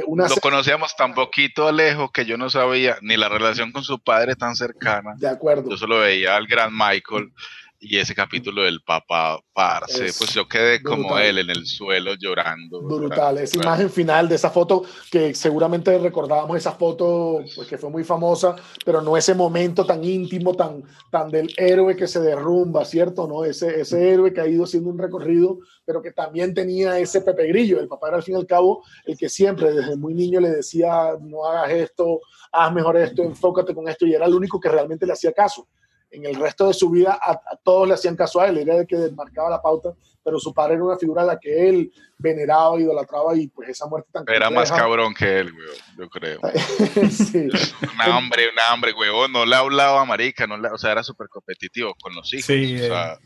Una 0.06 0.28
lo 0.28 0.36
conocíamos 0.36 0.94
tan 0.96 1.14
poquito 1.14 1.70
lejos 1.72 2.10
que 2.12 2.24
yo 2.24 2.36
no 2.36 2.50
sabía 2.50 2.98
ni 3.00 3.16
la 3.16 3.28
relación 3.28 3.72
con 3.72 3.82
su 3.82 4.00
padre 4.00 4.34
tan 4.34 4.56
cercana. 4.56 5.14
De 5.18 5.28
acuerdo. 5.28 5.70
Yo 5.70 5.76
solo 5.76 6.00
veía 6.00 6.36
al 6.36 6.46
gran 6.46 6.72
Michael 6.72 7.32
y 7.80 7.98
ese 7.98 8.14
capítulo 8.14 8.62
del 8.62 8.80
papá 8.82 9.40
parce, 9.52 10.06
es 10.06 10.18
pues 10.18 10.34
yo 10.34 10.48
quedé 10.48 10.78
brutal. 10.78 11.02
como 11.02 11.18
él 11.18 11.38
en 11.38 11.50
el 11.50 11.64
suelo 11.66 12.14
llorando. 12.14 12.82
Brutal, 12.82 13.10
llorando. 13.10 13.40
esa 13.40 13.56
imagen 13.56 13.90
final 13.90 14.28
de 14.28 14.34
esa 14.34 14.50
foto 14.50 14.82
que 15.10 15.34
seguramente 15.34 15.96
recordábamos 15.98 16.56
esa 16.56 16.72
foto 16.72 17.44
pues 17.54 17.68
que 17.68 17.78
fue 17.78 17.90
muy 17.90 18.02
famosa, 18.02 18.56
pero 18.84 19.00
no 19.00 19.16
ese 19.16 19.34
momento 19.34 19.86
tan 19.86 20.02
íntimo, 20.02 20.54
tan, 20.54 20.82
tan 21.10 21.30
del 21.30 21.54
héroe 21.56 21.94
que 21.94 22.08
se 22.08 22.20
derrumba, 22.20 22.84
¿cierto? 22.84 23.28
¿No? 23.28 23.44
Ese, 23.44 23.80
ese 23.80 24.12
héroe 24.12 24.32
que 24.32 24.40
ha 24.40 24.48
ido 24.48 24.64
haciendo 24.64 24.90
un 24.90 24.98
recorrido, 24.98 25.58
pero 25.84 26.02
que 26.02 26.10
también 26.10 26.54
tenía 26.54 26.98
ese 26.98 27.20
Pepe 27.20 27.46
Grillo. 27.46 27.80
El 27.80 27.88
papá 27.88 28.08
era 28.08 28.16
al 28.16 28.22
fin 28.24 28.34
y 28.34 28.38
al 28.38 28.46
cabo 28.46 28.84
el 29.04 29.16
que 29.16 29.28
siempre 29.28 29.72
desde 29.72 29.96
muy 29.96 30.14
niño 30.14 30.40
le 30.40 30.50
decía, 30.50 31.12
no 31.20 31.44
hagas 31.44 31.70
esto, 31.70 32.20
haz 32.50 32.72
mejor 32.72 32.96
esto, 32.96 33.22
enfócate 33.22 33.72
con 33.72 33.88
esto, 33.88 34.04
y 34.04 34.14
era 34.14 34.26
el 34.26 34.34
único 34.34 34.58
que 34.58 34.68
realmente 34.68 35.06
le 35.06 35.12
hacía 35.12 35.32
caso 35.32 35.68
en 36.10 36.26
el 36.26 36.34
resto 36.36 36.68
de 36.68 36.74
su 36.74 36.90
vida 36.90 37.18
a, 37.20 37.32
a, 37.32 37.56
todos 37.62 37.86
le 37.88 37.94
hacían 37.94 38.16
caso 38.16 38.40
a 38.40 38.48
él, 38.48 38.58
era 38.58 38.76
el 38.76 38.86
que 38.86 38.96
marcaba 39.14 39.50
la 39.50 39.60
pauta, 39.60 39.92
pero 40.24 40.38
su 40.38 40.52
padre 40.52 40.74
era 40.74 40.84
una 40.84 40.98
figura 40.98 41.22
a 41.22 41.26
la 41.26 41.38
que 41.38 41.68
él 41.68 41.92
veneraba, 42.18 42.78
idolatraba 42.78 43.36
y 43.36 43.48
pues 43.48 43.70
esa 43.70 43.86
muerte 43.86 44.10
tan 44.12 44.24
Era 44.28 44.46
compleja. 44.46 44.72
más 44.72 44.80
cabrón 44.80 45.14
que 45.14 45.38
él, 45.40 45.52
weón, 45.52 45.76
yo 45.98 46.08
creo. 46.10 46.40
sí. 47.10 47.48
Un 47.82 48.00
hambre, 48.00 48.48
un 48.48 48.58
hambre, 48.70 48.92
weón, 48.92 49.32
no 49.32 49.46
le 49.46 49.56
hablaba 49.56 50.02
a 50.02 50.04
Marica, 50.04 50.46
no 50.46 50.56
le, 50.58 50.68
o 50.68 50.78
sea, 50.78 50.92
era 50.92 51.02
súper 51.02 51.28
competitivo 51.28 51.94
con 52.02 52.14
los 52.14 52.32
hijos. 52.34 52.46
Sí, 52.46 52.76
o 52.76 52.86
sea, 52.86 53.18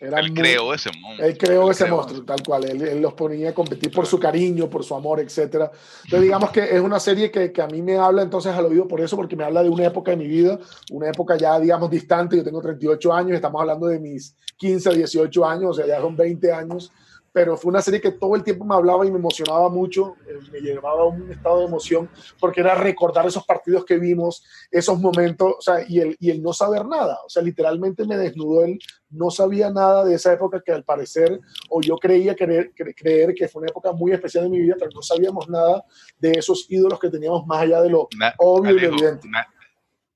él 0.00 0.34
creó 0.34 0.74
ese 0.74 0.90
monstruo. 0.98 1.26
Él 1.26 1.38
creó 1.38 1.70
ese 1.70 1.86
monstruo, 1.86 2.24
tal 2.24 2.42
cual. 2.42 2.64
Él, 2.64 3.00
los 3.00 3.14
ponía 3.14 3.50
a 3.50 3.54
competir 3.54 3.90
por 3.92 4.06
su 4.06 4.18
cariño, 4.18 4.68
por 4.68 4.84
su 4.84 4.94
amor, 4.94 5.20
etc. 5.20 5.38
Entonces, 5.38 6.22
digamos 6.22 6.50
que 6.50 6.62
es 6.62 6.80
una 6.80 7.00
serie 7.00 7.30
que, 7.30 7.52
que, 7.52 7.62
a 7.62 7.66
mí 7.66 7.82
me 7.82 7.96
habla 7.96 8.22
entonces 8.22 8.52
al 8.52 8.66
oído 8.66 8.86
por 8.86 9.00
eso, 9.00 9.16
porque 9.16 9.36
me 9.36 9.44
habla 9.44 9.62
de 9.62 9.68
una 9.68 9.84
época 9.84 10.10
de 10.12 10.16
mi 10.16 10.26
vida, 10.26 10.58
una 10.92 11.08
época 11.08 11.36
ya, 11.36 11.58
digamos, 11.58 11.90
distante. 11.90 12.36
Yo 12.36 12.44
tengo 12.44 12.60
38 12.60 13.12
años, 13.12 13.32
estamos 13.32 13.60
hablando 13.60 13.86
de 13.86 13.98
mis 13.98 14.36
15, 14.56 14.94
18 14.94 15.46
años, 15.46 15.70
o 15.70 15.74
sea, 15.74 15.86
ya 15.86 16.00
son 16.00 16.16
20 16.16 16.52
años 16.52 16.92
pero 17.32 17.56
fue 17.56 17.70
una 17.70 17.82
serie 17.82 18.00
que 18.00 18.12
todo 18.12 18.34
el 18.34 18.42
tiempo 18.42 18.64
me 18.64 18.74
hablaba 18.74 19.06
y 19.06 19.10
me 19.10 19.18
emocionaba 19.18 19.68
mucho, 19.68 20.16
eh, 20.26 20.38
me 20.52 20.60
llevaba 20.60 21.02
a 21.02 21.06
un 21.06 21.30
estado 21.30 21.60
de 21.60 21.66
emoción, 21.66 22.08
porque 22.40 22.60
era 22.60 22.74
recordar 22.74 23.26
esos 23.26 23.44
partidos 23.44 23.84
que 23.84 23.98
vimos, 23.98 24.44
esos 24.70 24.98
momentos, 24.98 25.54
o 25.58 25.60
sea, 25.60 25.84
y 25.86 26.00
el, 26.00 26.16
y 26.18 26.30
el 26.30 26.42
no 26.42 26.52
saber 26.52 26.86
nada, 26.86 27.18
o 27.24 27.28
sea, 27.28 27.42
literalmente 27.42 28.04
me 28.06 28.16
desnudó 28.16 28.64
él, 28.64 28.78
no 29.10 29.30
sabía 29.30 29.70
nada 29.70 30.04
de 30.04 30.14
esa 30.14 30.32
época 30.32 30.62
que 30.64 30.72
al 30.72 30.84
parecer, 30.84 31.40
o 31.70 31.80
yo 31.80 31.96
creía 31.96 32.34
creer, 32.34 32.72
creer 32.74 33.34
que 33.34 33.48
fue 33.48 33.60
una 33.60 33.70
época 33.70 33.92
muy 33.92 34.12
especial 34.12 34.46
en 34.46 34.52
mi 34.52 34.60
vida, 34.60 34.76
pero 34.78 34.90
no 34.94 35.02
sabíamos 35.02 35.48
nada 35.48 35.84
de 36.18 36.32
esos 36.32 36.66
ídolos 36.68 36.98
que 36.98 37.10
teníamos 37.10 37.46
más 37.46 37.62
allá 37.62 37.80
de 37.82 37.90
lo 37.90 38.08
obvio 38.38 38.78
y 38.78 38.84
evidente. 38.84 39.28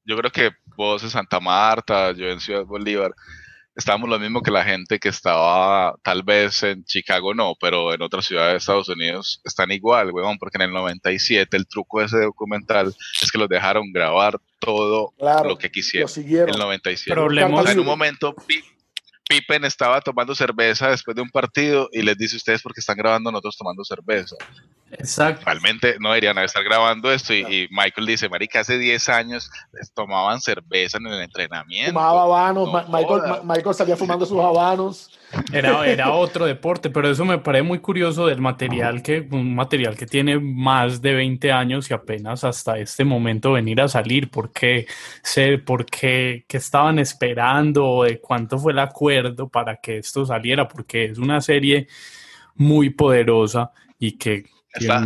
yo 0.04 0.16
creo 0.16 0.30
que 0.30 0.50
vos 0.76 1.02
en 1.02 1.10
Santa 1.10 1.40
Marta, 1.40 2.12
yo 2.12 2.26
en 2.26 2.40
Ciudad 2.40 2.64
Bolívar, 2.64 3.14
estábamos 3.74 4.08
lo 4.08 4.18
mismo 4.18 4.42
que 4.42 4.50
la 4.50 4.64
gente 4.64 4.98
que 4.98 5.08
estaba 5.08 5.94
tal 6.02 6.22
vez 6.22 6.62
en 6.62 6.84
Chicago 6.84 7.34
no, 7.34 7.54
pero 7.60 7.94
en 7.94 8.02
otras 8.02 8.26
ciudades 8.26 8.52
de 8.52 8.58
Estados 8.58 8.88
Unidos 8.88 9.40
están 9.44 9.70
igual, 9.70 10.10
weón, 10.12 10.38
porque 10.38 10.58
en 10.58 10.62
el 10.62 10.72
97 10.72 11.56
el 11.56 11.66
truco 11.66 12.00
de 12.00 12.06
ese 12.06 12.20
documental 12.20 12.94
es 13.20 13.32
que 13.32 13.38
los 13.38 13.48
dejaron 13.48 13.92
grabar 13.92 14.38
todo 14.58 15.12
lo 15.44 15.56
que 15.58 15.70
quisieron. 15.70 16.10
En 16.16 16.48
el 16.48 16.58
97. 16.58 17.20
En 17.72 17.80
un 17.80 17.86
momento 17.86 18.34
Pippen 19.28 19.64
estaba 19.64 20.00
tomando 20.00 20.34
cerveza 20.34 20.90
después 20.90 21.14
de 21.14 21.22
un 21.22 21.30
partido 21.30 21.88
y 21.92 22.02
les 22.02 22.18
dice 22.18 22.36
a 22.36 22.38
ustedes 22.38 22.62
porque 22.62 22.80
están 22.80 22.96
grabando 22.96 23.30
nosotros 23.30 23.56
tomando 23.56 23.84
cerveza. 23.84 24.36
Exacto. 24.92 25.44
Realmente 25.46 25.96
no 25.98 26.10
deberían 26.10 26.36
estar 26.38 26.62
grabando 26.62 27.10
esto 27.10 27.32
y, 27.32 27.66
Michael 27.70 28.06
dice, 28.06 28.28
marica, 28.28 28.60
hace 28.60 28.78
10 28.78 29.08
años 29.08 29.50
les 29.72 29.92
tomaban 29.92 30.40
cerveza 30.40 30.98
en 30.98 31.06
el 31.06 31.22
entrenamiento. 31.22 31.92
Fumaba 31.92 32.22
habanos, 32.22 32.68
Michael, 32.88 33.22
Michael, 33.44 33.74
salía 33.74 33.96
fumando 33.96 34.26
sus 34.26 34.38
habanos. 34.38 35.18
Era, 35.50 35.86
era 35.86 36.12
otro 36.12 36.44
deporte, 36.44 36.90
pero 36.90 37.10
eso 37.10 37.24
me 37.24 37.38
parece 37.38 37.62
muy 37.62 37.78
curioso 37.78 38.26
del 38.26 38.42
material 38.42 39.02
que, 39.02 39.26
un 39.30 39.54
material 39.54 39.96
que 39.96 40.04
tiene 40.04 40.38
más 40.38 41.00
de 41.00 41.14
20 41.14 41.50
años 41.50 41.90
y 41.90 41.94
apenas 41.94 42.44
hasta 42.44 42.76
este 42.78 43.04
momento 43.04 43.52
venir 43.52 43.80
a 43.80 43.88
salir, 43.88 44.30
¿por 44.30 44.52
qué? 44.52 44.86
Sé, 45.22 45.56
¿Por 45.56 45.86
qué, 45.86 46.44
qué 46.46 46.56
estaban 46.58 46.98
esperando? 46.98 48.02
¿De 48.02 48.20
cuánto 48.20 48.58
fue 48.58 48.72
el 48.72 48.78
acuerdo 48.78 49.48
para 49.48 49.76
que 49.76 49.98
esto 49.98 50.26
saliera? 50.26 50.68
Porque 50.68 51.06
es 51.06 51.18
una 51.18 51.40
serie 51.40 51.88
muy 52.56 52.90
poderosa 52.90 53.70
y 53.98 54.18
que 54.18 54.44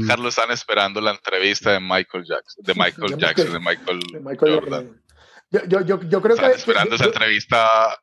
Carlos, 0.06 0.38
están 0.38 0.50
esperando 0.50 1.00
la 1.00 1.12
entrevista 1.12 1.72
de 1.72 1.80
Michael 1.80 2.24
Jackson, 2.24 2.64
de 2.64 2.74
Michael 2.74 3.16
Jackson, 3.18 3.52
de 3.52 3.60
Michael, 3.60 4.00
Jordan. 4.38 5.02
Yo, 5.50 5.80
yo, 5.82 6.00
yo, 6.02 6.22
creo 6.22 6.34
están 6.34 6.52
esperando 6.52 6.96
esa 6.96 7.04
entrevista 7.04 7.98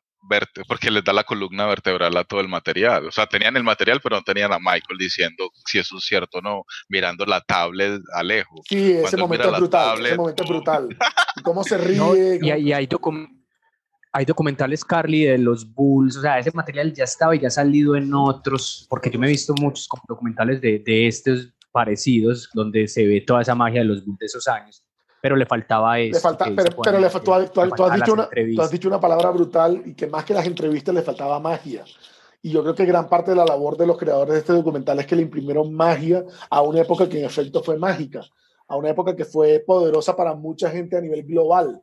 porque 0.66 0.90
les 0.90 1.04
da 1.04 1.12
la 1.12 1.24
columna 1.24 1.66
vertebral 1.66 2.16
a 2.16 2.24
todo 2.24 2.40
el 2.40 2.48
material. 2.48 3.06
O 3.06 3.12
sea, 3.12 3.26
tenían 3.26 3.56
el 3.56 3.62
material, 3.62 4.00
pero 4.02 4.16
no 4.16 4.22
tenían 4.22 4.52
a 4.52 4.58
Michael 4.58 4.98
diciendo 4.98 5.50
si 5.66 5.78
eso 5.78 5.98
es 5.98 6.04
cierto 6.04 6.38
o 6.38 6.42
no, 6.42 6.64
mirando 6.88 7.26
la 7.26 7.40
tablet 7.40 8.00
a 8.14 8.22
lejos. 8.22 8.60
Sí, 8.68 8.92
ese 8.92 9.16
momento, 9.16 9.52
es 9.52 9.58
brutal, 9.58 10.06
ese 10.06 10.16
momento 10.16 10.42
es 10.42 10.48
brutal. 10.48 10.96
cómo 11.42 11.64
se 11.64 11.78
ríe. 11.78 12.38
y, 12.40 12.46
y 12.46 12.72
hay, 12.72 12.88
hay 14.16 14.24
documentales, 14.24 14.84
Carly, 14.84 15.24
de 15.24 15.38
los 15.38 15.74
Bulls, 15.74 16.16
o 16.16 16.20
sea, 16.20 16.38
ese 16.38 16.52
material 16.52 16.92
ya 16.92 17.04
estaba 17.04 17.34
y 17.34 17.40
ya 17.40 17.48
ha 17.48 17.50
salido 17.50 17.96
en 17.96 18.14
otros, 18.14 18.86
porque 18.88 19.10
yo 19.10 19.18
me 19.18 19.26
he 19.26 19.30
visto 19.30 19.54
muchos 19.60 19.88
documentales 20.06 20.60
de, 20.60 20.78
de 20.78 21.08
estos 21.08 21.52
parecidos, 21.74 22.48
donde 22.54 22.86
se 22.86 23.04
ve 23.04 23.20
toda 23.20 23.42
esa 23.42 23.56
magia 23.56 23.80
de 23.80 23.86
los 23.86 24.04
Bulls 24.04 24.20
de 24.20 24.26
esos 24.26 24.46
años, 24.46 24.84
pero 25.20 25.34
le 25.34 25.44
faltaba 25.44 25.98
eso. 25.98 26.14
Le 26.14 26.20
falta, 26.20 26.44
pero, 26.44 26.76
pero 26.80 27.00
le, 27.00 27.10
tú, 27.10 27.34
has, 27.34 27.94
dicho 27.96 28.12
una, 28.12 28.28
tú 28.28 28.62
has 28.62 28.70
dicho 28.70 28.86
una 28.86 29.00
palabra 29.00 29.30
brutal 29.30 29.82
y 29.84 29.94
que 29.94 30.06
más 30.06 30.24
que 30.24 30.34
las 30.34 30.46
entrevistas 30.46 30.94
le 30.94 31.02
faltaba 31.02 31.40
magia. 31.40 31.84
Y 32.42 32.50
yo 32.50 32.62
creo 32.62 32.76
que 32.76 32.84
gran 32.84 33.08
parte 33.08 33.32
de 33.32 33.38
la 33.38 33.44
labor 33.44 33.76
de 33.76 33.88
los 33.88 33.98
creadores 33.98 34.34
de 34.34 34.38
este 34.40 34.52
documental 34.52 35.00
es 35.00 35.06
que 35.06 35.16
le 35.16 35.22
imprimieron 35.22 35.74
magia 35.74 36.24
a 36.48 36.62
una 36.62 36.82
época 36.82 37.08
que 37.08 37.18
en 37.18 37.24
efecto 37.24 37.60
fue 37.60 37.76
mágica, 37.76 38.20
a 38.68 38.76
una 38.76 38.90
época 38.90 39.16
que 39.16 39.24
fue 39.24 39.64
poderosa 39.66 40.14
para 40.14 40.34
mucha 40.34 40.70
gente 40.70 40.96
a 40.96 41.00
nivel 41.00 41.24
global. 41.24 41.82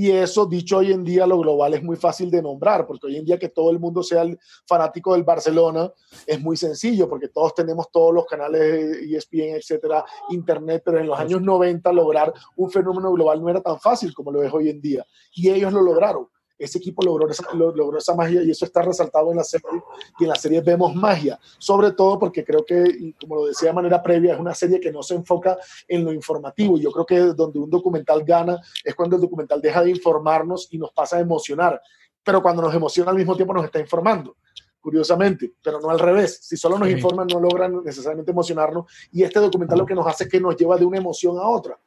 Y 0.00 0.12
eso, 0.12 0.46
dicho 0.46 0.76
hoy 0.76 0.92
en 0.92 1.02
día, 1.02 1.26
lo 1.26 1.40
global 1.40 1.74
es 1.74 1.82
muy 1.82 1.96
fácil 1.96 2.30
de 2.30 2.40
nombrar, 2.40 2.86
porque 2.86 3.08
hoy 3.08 3.16
en 3.16 3.24
día 3.24 3.36
que 3.36 3.48
todo 3.48 3.72
el 3.72 3.80
mundo 3.80 4.04
sea 4.04 4.22
el 4.22 4.38
fanático 4.64 5.12
del 5.12 5.24
Barcelona 5.24 5.92
es 6.24 6.40
muy 6.40 6.56
sencillo, 6.56 7.08
porque 7.08 7.26
todos 7.26 7.52
tenemos 7.52 7.90
todos 7.90 8.14
los 8.14 8.24
canales 8.24 8.96
ESPN, 9.02 9.56
etcétera, 9.56 10.04
internet, 10.28 10.82
pero 10.84 11.00
en 11.00 11.08
los 11.08 11.18
años 11.18 11.42
90 11.42 11.92
lograr 11.92 12.32
un 12.54 12.70
fenómeno 12.70 13.10
global 13.10 13.42
no 13.42 13.48
era 13.48 13.60
tan 13.60 13.80
fácil 13.80 14.14
como 14.14 14.30
lo 14.30 14.40
es 14.40 14.54
hoy 14.54 14.70
en 14.70 14.80
día. 14.80 15.04
Y 15.34 15.50
ellos 15.50 15.72
lo 15.72 15.82
lograron 15.82 16.28
ese 16.58 16.78
equipo 16.78 17.02
logró 17.02 17.28
esa, 17.28 17.44
logró 17.54 17.98
esa 17.98 18.14
magia 18.14 18.42
y 18.42 18.50
eso 18.50 18.64
está 18.64 18.82
resaltado 18.82 19.30
en 19.30 19.36
la 19.36 19.44
serie 19.44 19.82
y 20.18 20.24
en 20.24 20.30
la 20.30 20.34
serie 20.34 20.60
vemos 20.60 20.94
magia, 20.94 21.38
sobre 21.58 21.92
todo 21.92 22.18
porque 22.18 22.44
creo 22.44 22.64
que, 22.64 23.14
como 23.20 23.36
lo 23.36 23.46
decía 23.46 23.68
de 23.68 23.74
manera 23.74 24.02
previa, 24.02 24.34
es 24.34 24.40
una 24.40 24.54
serie 24.54 24.80
que 24.80 24.90
no 24.90 25.02
se 25.02 25.14
enfoca 25.14 25.56
en 25.86 26.04
lo 26.04 26.12
informativo 26.12 26.76
y 26.76 26.82
yo 26.82 26.90
creo 26.90 27.06
que 27.06 27.18
donde 27.34 27.58
un 27.58 27.70
documental 27.70 28.24
gana 28.24 28.60
es 28.84 28.94
cuando 28.94 29.16
el 29.16 29.22
documental 29.22 29.60
deja 29.60 29.82
de 29.82 29.90
informarnos 29.90 30.68
y 30.70 30.78
nos 30.78 30.92
pasa 30.92 31.16
a 31.16 31.20
emocionar, 31.20 31.80
pero 32.22 32.42
cuando 32.42 32.62
nos 32.62 32.74
emociona 32.74 33.10
al 33.10 33.16
mismo 33.16 33.36
tiempo 33.36 33.54
nos 33.54 33.64
está 33.64 33.78
informando 33.78 34.36
curiosamente, 34.80 35.52
pero 35.62 35.80
no 35.80 35.90
al 35.90 35.98
revés. 35.98 36.38
Si 36.42 36.56
solo 36.56 36.78
nos 36.78 36.88
informan, 36.88 37.26
no 37.26 37.40
logran 37.40 37.82
necesariamente 37.84 38.30
emocionarnos. 38.30 38.90
Y 39.12 39.22
este 39.22 39.38
documental 39.38 39.78
lo 39.78 39.84
que 39.84 39.94
nos 39.94 40.06
hace 40.06 40.24
es 40.24 40.30
que 40.30 40.40
nos 40.40 40.56
lleva 40.56 40.78
de 40.78 40.84
una 40.86 40.96
emoción 40.96 41.36
a 41.36 41.46
otra. 41.46 41.78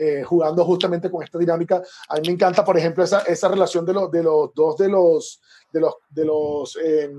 Eh, 0.00 0.22
jugando 0.22 0.64
justamente 0.64 1.10
con 1.10 1.24
esta 1.24 1.38
dinámica. 1.38 1.82
A 2.08 2.14
mí 2.14 2.20
me 2.28 2.34
encanta, 2.34 2.64
por 2.64 2.78
ejemplo, 2.78 3.02
esa, 3.02 3.22
esa 3.22 3.48
relación 3.48 3.84
de, 3.84 3.92
los 3.92 4.08
de 4.12 4.22
los 4.22 4.54
dos 4.54 4.76
de 4.76 4.88
los, 4.88 5.40
de 5.72 5.80
los, 5.80 5.94
de 6.08 6.24
los 6.24 6.78
eh, 6.80 7.10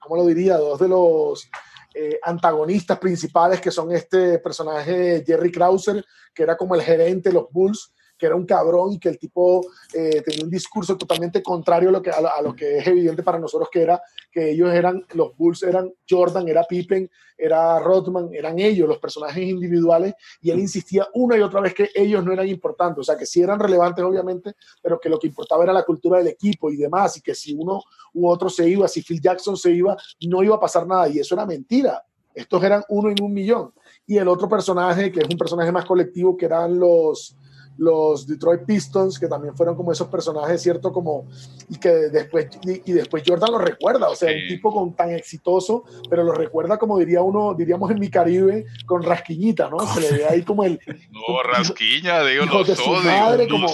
¿cómo 0.00 0.16
lo 0.16 0.24
diría? 0.24 0.56
Dos 0.56 0.80
de 0.80 0.88
los 0.88 1.50
eh, 1.94 2.18
antagonistas 2.22 2.98
principales, 2.98 3.60
que 3.60 3.70
son 3.70 3.92
este 3.92 4.38
personaje 4.38 5.22
Jerry 5.26 5.52
Krauser, 5.52 6.02
que 6.34 6.44
era 6.44 6.56
como 6.56 6.74
el 6.74 6.80
gerente 6.80 7.28
de 7.28 7.34
los 7.34 7.50
Bulls, 7.50 7.92
que 8.22 8.26
era 8.26 8.36
un 8.36 8.46
cabrón 8.46 8.92
y 8.92 9.00
que 9.00 9.08
el 9.08 9.18
tipo 9.18 9.66
eh, 9.92 10.22
tenía 10.24 10.44
un 10.44 10.50
discurso 10.50 10.96
totalmente 10.96 11.42
contrario 11.42 11.88
a 11.88 11.92
lo, 11.92 12.00
que, 12.00 12.10
a, 12.10 12.40
lo 12.40 12.54
que 12.54 12.78
es 12.78 12.86
evidente 12.86 13.24
para 13.24 13.40
nosotros 13.40 13.68
que 13.68 13.82
era 13.82 14.00
que 14.30 14.52
ellos 14.52 14.72
eran, 14.72 15.04
los 15.14 15.36
Bulls 15.36 15.64
eran 15.64 15.92
Jordan, 16.08 16.46
era 16.46 16.62
Pippen, 16.62 17.10
era 17.36 17.80
Rodman, 17.80 18.32
eran 18.32 18.60
ellos 18.60 18.88
los 18.88 18.98
personajes 18.98 19.42
individuales 19.42 20.14
y 20.40 20.52
él 20.52 20.60
insistía 20.60 21.08
una 21.14 21.36
y 21.36 21.40
otra 21.40 21.60
vez 21.60 21.74
que 21.74 21.90
ellos 21.92 22.24
no 22.24 22.32
eran 22.32 22.46
importantes, 22.46 23.00
o 23.00 23.02
sea 23.02 23.16
que 23.16 23.26
sí 23.26 23.42
eran 23.42 23.58
relevantes 23.58 24.04
obviamente, 24.04 24.54
pero 24.80 25.00
que 25.00 25.08
lo 25.08 25.18
que 25.18 25.26
importaba 25.26 25.64
era 25.64 25.72
la 25.72 25.82
cultura 25.82 26.18
del 26.18 26.28
equipo 26.28 26.70
y 26.70 26.76
demás 26.76 27.16
y 27.16 27.22
que 27.22 27.34
si 27.34 27.54
uno 27.54 27.82
u 28.14 28.28
otro 28.28 28.48
se 28.48 28.68
iba, 28.68 28.86
si 28.86 29.02
Phil 29.02 29.20
Jackson 29.20 29.56
se 29.56 29.72
iba, 29.72 29.96
no 30.28 30.44
iba 30.44 30.54
a 30.54 30.60
pasar 30.60 30.86
nada 30.86 31.08
y 31.08 31.18
eso 31.18 31.34
era 31.34 31.44
mentira. 31.44 32.04
Estos 32.34 32.62
eran 32.62 32.84
uno 32.88 33.10
en 33.10 33.20
un 33.20 33.34
millón. 33.34 33.74
Y 34.06 34.16
el 34.16 34.28
otro 34.28 34.48
personaje, 34.48 35.12
que 35.12 35.20
es 35.20 35.28
un 35.28 35.36
personaje 35.36 35.70
más 35.70 35.84
colectivo, 35.84 36.34
que 36.34 36.46
eran 36.46 36.78
los, 36.78 37.36
los 37.78 38.26
Detroit 38.26 38.62
Pistons, 38.64 39.18
que 39.18 39.28
también 39.28 39.56
fueron 39.56 39.74
como 39.74 39.92
esos 39.92 40.08
personajes, 40.08 40.60
¿cierto? 40.62 40.92
Como, 40.92 41.28
y 41.68 41.78
que 41.78 41.88
después, 41.88 42.48
y, 42.64 42.92
después 42.92 43.22
Jordan 43.26 43.52
lo 43.52 43.58
recuerda, 43.58 44.08
o 44.08 44.14
sea, 44.14 44.32
un 44.32 44.48
tipo 44.48 44.72
con, 44.72 44.94
tan 44.94 45.10
exitoso, 45.10 45.84
pero 46.08 46.22
lo 46.22 46.32
recuerda 46.32 46.78
como 46.78 46.98
diría 46.98 47.22
uno, 47.22 47.54
diríamos 47.54 47.90
en 47.90 48.00
mi 48.00 48.10
Caribe, 48.10 48.66
con 48.86 49.02
rasquiñita, 49.02 49.68
¿no? 49.68 49.80
Se 49.86 50.00
le 50.00 50.12
ve 50.12 50.26
ahí 50.26 50.42
como 50.42 50.64
el... 50.64 50.78
No, 51.12 51.42
rasquiña, 51.42 52.24
digo, 52.24 52.44
hijo 52.44 52.64
de 52.64 52.74
su 52.74 52.90
madre, 52.90 53.48
como, 53.48 53.68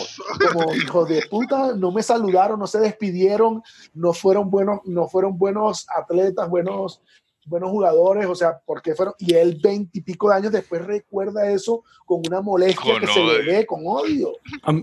como 0.53 0.75
hijo 0.75 1.05
de 1.05 1.23
puta, 1.29 1.75
no 1.75 1.93
me 1.93 2.03
saludaron, 2.03 2.59
no 2.59 2.67
se 2.67 2.81
despidieron, 2.81 3.63
no 3.95 4.13
fueron 4.13 4.51
buenos, 4.51 4.81
no 4.85 5.09
fueron 5.09 5.39
buenos 5.39 5.87
atletas, 5.95 6.49
buenos 6.49 7.01
buenos 7.49 7.71
jugadores, 7.71 8.27
o 8.27 8.35
sea, 8.35 8.59
porque 8.65 8.95
fueron, 8.95 9.15
y 9.19 9.35
él 9.35 9.59
veintipico 9.63 10.29
de 10.29 10.37
años 10.37 10.53
después 10.53 10.85
recuerda 10.85 11.51
eso 11.51 11.85
con 12.05 12.23
una 12.27 12.41
molestia 12.41 13.01
que 13.01 13.07
se 13.07 13.21
le 13.21 13.43
ve, 13.43 13.67
con 13.67 13.83
odio. 13.85 14.33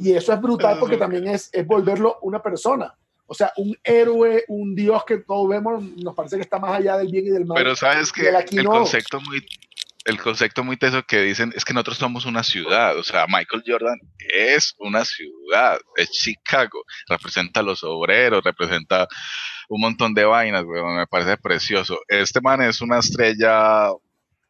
y 0.02 0.14
eso 0.14 0.34
es 0.34 0.42
brutal 0.42 0.78
porque 0.80 0.98
también 0.98 1.28
es, 1.28 1.50
es 1.54 1.66
volverlo 1.66 2.18
una 2.22 2.42
persona. 2.42 2.96
O 3.28 3.34
sea, 3.34 3.52
un 3.58 3.76
héroe, 3.84 4.44
un 4.48 4.76
dios 4.76 5.04
que 5.04 5.18
todos 5.18 5.50
vemos, 5.50 5.84
nos 5.98 6.14
parece 6.14 6.36
que 6.36 6.44
está 6.44 6.60
más 6.60 6.78
allá 6.78 6.98
del 6.98 7.08
bien 7.08 7.26
y 7.26 7.30
del 7.30 7.46
mal. 7.46 7.56
Pero 7.58 7.76
sabes 7.76 8.12
que 8.12 8.30
el 8.30 8.66
concepto 8.66 9.20
muy 9.22 9.44
el 10.06 10.22
concepto 10.22 10.64
muy 10.64 10.78
teso 10.78 11.04
que 11.04 11.22
dicen 11.22 11.52
es 11.56 11.66
que 11.66 11.74
nosotros 11.74 11.98
somos 11.98 12.26
una 12.26 12.44
ciudad, 12.44 12.96
o 12.98 13.04
sea, 13.04 13.26
Michael 13.28 13.64
Jordan 13.66 14.00
es 14.20 14.76
una 14.78 15.04
ciudad, 15.04 15.80
es 15.98 16.12
Chicago, 16.12 16.84
representa 17.08 17.62
a 17.62 17.64
los 17.64 17.84
obreros, 17.84 18.44
representa 18.44 19.08
un 19.70 19.82
montón 19.82 20.14
de 20.14 20.26
vainas, 20.26 20.66
me 20.66 21.08
parece 21.08 21.38
precioso. 21.38 22.00
Este 22.08 22.42
man 22.42 22.62
es 22.62 22.82
una 22.82 23.00
estrella 23.00 23.90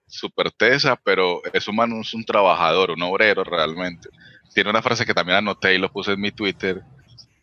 súper 0.08 0.52
tesa, 0.52 0.96
pero 1.04 1.42
es 1.54 1.68
un 1.68 1.76
man, 1.76 1.92
es 2.02 2.14
un 2.14 2.26
trabajador, 2.26 2.92
un 2.92 3.02
obrero 3.04 3.44
realmente. 3.44 4.10
Tiene 4.54 4.70
una 4.70 4.82
frase 4.82 5.06
que 5.06 5.14
también 5.14 5.40
anoté 5.40 5.76
y 5.76 5.78
lo 5.78 5.92
puse 5.92 6.14
en 6.14 6.22
mi 6.22 6.32
Twitter, 6.32 6.82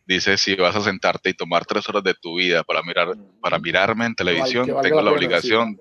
dice, 0.06 0.36
si 0.38 0.54
vas 0.56 0.76
a 0.76 0.80
sentarte 0.80 1.30
y 1.30 1.34
tomar 1.34 1.64
tres 1.64 1.88
horas 1.88 2.02
de 2.02 2.14
tu 2.14 2.36
vida 2.36 2.62
para, 2.62 2.82
mirar, 2.82 3.14
para 3.40 3.58
mirarme 3.58 4.06
en 4.06 4.14
televisión, 4.14 4.66
tengo 4.82 4.96
la 4.96 5.02
la 5.02 5.12
obligación 5.12 5.78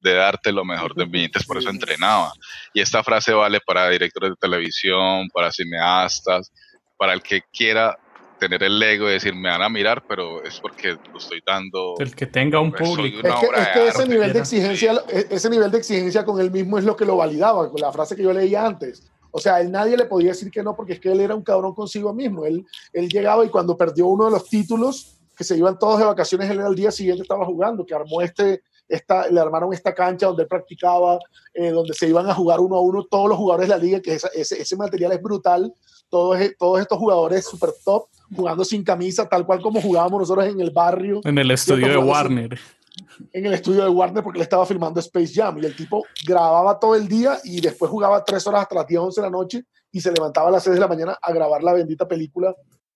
de 0.00 0.14
darte 0.14 0.52
lo 0.52 0.64
mejor 0.64 0.94
de 0.94 1.06
mí. 1.06 1.24
Entonces, 1.24 1.46
por 1.46 1.58
eso 1.58 1.70
entrenaba. 1.70 2.32
Y 2.74 2.80
esta 2.80 3.04
frase 3.04 3.32
vale 3.32 3.60
para 3.64 3.88
directores 3.88 4.30
de 4.30 4.36
televisión, 4.36 5.28
para 5.32 5.52
cineastas, 5.52 6.52
para 6.98 7.12
el 7.12 7.22
que 7.22 7.42
quiera 7.52 7.96
tener 8.42 8.62
el 8.64 8.82
ego 8.82 9.06
de 9.06 9.12
decir, 9.14 9.34
me 9.34 9.48
van 9.48 9.62
a 9.62 9.68
mirar, 9.68 10.02
pero 10.08 10.42
es 10.42 10.58
porque 10.60 10.88
lo 11.12 11.18
estoy 11.18 11.40
dando. 11.46 11.94
El 11.98 12.14
que 12.14 12.26
tenga 12.26 12.58
un 12.60 12.72
público. 12.72 13.20
una 13.20 13.34
Es 13.34 13.40
que, 13.40 13.46
es 13.46 13.68
que 13.68 13.88
ese 13.88 13.98
arte. 14.02 14.08
nivel 14.12 14.32
de 14.32 14.38
exigencia, 14.40 14.92
e- 15.08 15.26
ese 15.30 15.48
nivel 15.50 15.70
de 15.70 15.78
exigencia 15.78 16.24
con 16.24 16.40
él 16.40 16.50
mismo 16.50 16.76
es 16.78 16.84
lo 16.84 16.96
que 16.96 17.04
lo 17.04 17.16
validaba, 17.16 17.70
con 17.70 17.80
la 17.80 17.92
frase 17.92 18.16
que 18.16 18.22
yo 18.24 18.32
leía 18.32 18.66
antes. 18.66 19.04
O 19.30 19.38
sea, 19.38 19.60
él 19.60 19.70
nadie 19.70 19.96
le 19.96 20.06
podía 20.06 20.30
decir 20.30 20.50
que 20.50 20.62
no, 20.62 20.74
porque 20.74 20.94
es 20.94 21.00
que 21.00 21.12
él 21.12 21.20
era 21.20 21.34
un 21.34 21.42
cabrón 21.42 21.72
consigo 21.74 22.12
mismo. 22.12 22.44
Él, 22.44 22.66
él 22.92 23.08
llegaba 23.08 23.44
y 23.44 23.48
cuando 23.48 23.76
perdió 23.76 24.06
uno 24.08 24.24
de 24.26 24.32
los 24.32 24.48
títulos, 24.48 25.18
que 25.36 25.44
se 25.44 25.56
iban 25.56 25.78
todos 25.78 25.98
de 26.00 26.04
vacaciones, 26.04 26.50
él 26.50 26.60
al 26.60 26.74
día 26.74 26.90
siguiente 26.90 27.22
estaba 27.22 27.46
jugando, 27.46 27.86
que 27.86 27.94
armó 27.94 28.20
este, 28.20 28.60
esta, 28.88 29.28
le 29.28 29.40
armaron 29.40 29.72
esta 29.72 29.94
cancha 29.94 30.26
donde 30.26 30.42
él 30.42 30.48
practicaba, 30.48 31.18
eh, 31.54 31.70
donde 31.70 31.94
se 31.94 32.06
iban 32.08 32.28
a 32.28 32.34
jugar 32.34 32.60
uno 32.60 32.76
a 32.76 32.80
uno 32.82 33.04
todos 33.10 33.28
los 33.30 33.38
jugadores 33.38 33.68
de 33.68 33.74
la 33.74 33.80
liga, 33.82 34.00
que 34.00 34.14
esa- 34.14 34.28
ese, 34.34 34.60
ese 34.60 34.76
material 34.76 35.12
es 35.12 35.22
brutal. 35.22 35.72
Todos, 36.10 36.38
todos 36.58 36.80
estos 36.80 36.98
jugadores 36.98 37.46
super 37.46 37.70
top, 37.86 38.04
jugando 38.34 38.64
sin 38.64 38.82
camisa, 38.84 39.28
tal 39.28 39.44
cual 39.46 39.60
como 39.60 39.80
jugábamos 39.80 40.20
nosotros 40.20 40.46
en 40.46 40.60
el 40.60 40.70
barrio 40.70 41.20
En 41.24 41.38
el 41.38 41.50
estudio 41.50 41.86
de 41.88 41.94
sin- 41.94 42.04
Warner. 42.08 42.58
en 43.32 43.46
el 43.46 43.54
estudio 43.54 43.82
de 43.84 43.88
Warner 43.90 44.22
porque 44.22 44.38
le 44.38 44.44
estaba 44.44 44.66
filmando 44.66 45.00
Space 45.00 45.32
Jam 45.34 45.58
y 45.62 45.66
el 45.66 45.74
tipo 45.76 46.04
grababa 46.26 46.78
todo 46.78 46.94
el 46.94 47.08
día 47.08 47.38
y 47.44 47.60
después 47.60 47.90
jugaba 47.90 48.24
tres 48.24 48.46
horas 48.46 48.62
hasta 48.62 48.74
las 48.74 48.86
10, 48.86 49.00
11 49.00 49.20
de 49.20 49.26
la 49.26 49.30
noche 49.30 49.64
y 49.90 50.00
se 50.00 50.10
levantaba 50.12 50.48
a 50.48 50.52
las 50.52 50.62
6 50.64 50.74
de 50.74 50.80
la 50.80 50.88
mañana 50.88 51.18
a 51.20 51.32
grabar 51.32 51.62
la 51.62 51.72
bendita 51.74 52.06
película. 52.06 52.54